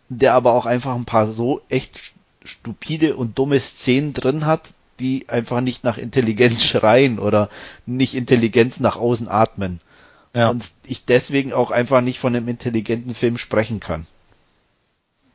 der 0.09 0.33
aber 0.33 0.53
auch 0.53 0.65
einfach 0.65 0.95
ein 0.95 1.05
paar 1.05 1.27
so 1.31 1.61
echt 1.69 2.13
stupide 2.43 3.15
und 3.15 3.37
dumme 3.37 3.59
Szenen 3.59 4.13
drin 4.13 4.45
hat, 4.45 4.69
die 4.99 5.27
einfach 5.29 5.61
nicht 5.61 5.83
nach 5.83 5.97
Intelligenz 5.97 6.63
schreien 6.65 7.19
oder 7.19 7.49
nicht 7.85 8.15
Intelligenz 8.15 8.79
nach 8.79 8.95
außen 8.95 9.27
atmen. 9.27 9.81
Ja. 10.33 10.49
Und 10.49 10.71
ich 10.85 11.03
deswegen 11.05 11.51
auch 11.51 11.71
einfach 11.71 12.01
nicht 12.01 12.19
von 12.19 12.35
einem 12.35 12.47
intelligenten 12.47 13.15
Film 13.15 13.37
sprechen 13.37 13.81
kann. 13.81 14.07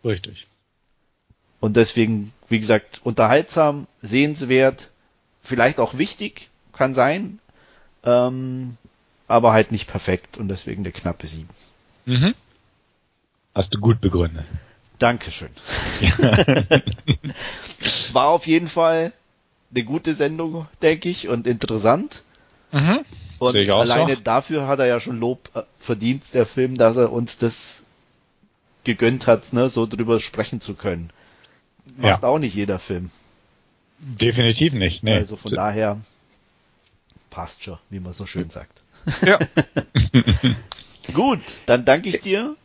Richtig. 0.05 0.47
Und 1.61 1.77
deswegen, 1.77 2.33
wie 2.49 2.61
gesagt, 2.61 3.01
unterhaltsam, 3.05 3.87
sehenswert, 4.01 4.91
vielleicht 5.43 5.79
auch 5.79 5.99
wichtig, 5.99 6.49
kann 6.77 6.95
sein, 6.95 7.39
ähm, 8.05 8.77
aber 9.29 9.53
halt 9.53 9.73
nicht 9.73 9.89
perfekt 9.89 10.37
und 10.37 10.49
deswegen 10.49 10.85
der 10.85 10.93
knappe 10.93 11.27
sieben. 11.27 11.49
Mhm. 12.05 12.35
Hast 13.55 13.75
du 13.75 13.81
gut 13.81 14.01
begründet. 14.01 14.45
Dankeschön. 14.99 15.51
Ja. 16.01 16.45
War 18.13 18.29
auf 18.29 18.47
jeden 18.47 18.69
Fall 18.69 19.13
eine 19.75 19.85
gute 19.85 20.15
Sendung, 20.15 20.67
denke 20.83 21.09
ich, 21.09 21.29
und 21.29 21.47
interessant. 21.47 22.23
Mhm. 22.73 23.05
Und 23.39 23.57
alleine 23.57 24.15
so. 24.15 24.21
dafür 24.21 24.67
hat 24.67 24.79
er 24.79 24.87
ja 24.87 25.01
schon 25.01 25.19
Lob 25.19 25.51
äh, 25.55 25.63
verdient, 25.79 26.23
der 26.33 26.47
Film, 26.47 26.77
dass 26.77 26.97
er 26.97 27.13
uns 27.13 27.37
das 27.37 27.83
gegönnt 28.85 29.27
hat, 29.27 29.53
ne, 29.53 29.69
so 29.69 29.87
drüber 29.87 30.21
sprechen 30.21 30.61
zu 30.61 30.75
können. 30.75 31.11
Macht 31.97 32.23
ja. 32.23 32.29
auch 32.29 32.39
nicht 32.39 32.55
jeder 32.55 32.79
Film. 32.79 33.11
Definitiv 33.99 34.73
nicht, 34.73 35.03
ne. 35.03 35.15
Also 35.15 35.37
von 35.37 35.51
so. 35.51 35.57
daher 35.57 35.99
passt 37.37 37.65
schon, 37.65 37.77
wie 37.91 38.01
man 38.01 38.15
so 38.15 38.25
schön 38.25 38.49
sagt. 38.49 38.81
Ja. 39.21 39.39
Gut, 41.13 41.41
dann 41.67 41.85
danke 41.85 42.09
ich 42.09 42.23
dir 42.23 42.57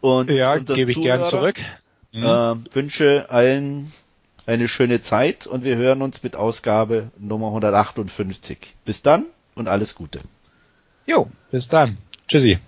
und 0.00 0.28
ja, 0.28 0.58
gebe 0.58 0.90
ich 0.90 1.00
gern 1.00 1.22
zurück. 1.22 1.60
Äh, 2.12 2.20
wünsche 2.20 3.30
allen 3.30 3.92
eine 4.46 4.66
schöne 4.66 5.00
Zeit 5.00 5.46
und 5.46 5.62
wir 5.62 5.76
hören 5.76 6.02
uns 6.02 6.24
mit 6.24 6.34
Ausgabe 6.34 7.12
Nummer 7.20 7.46
158. 7.46 8.74
Bis 8.84 9.02
dann 9.02 9.26
und 9.54 9.68
alles 9.68 9.94
Gute. 9.94 10.20
Jo, 11.06 11.30
bis 11.52 11.68
dann. 11.68 11.96
Tschüssi. 12.26 12.58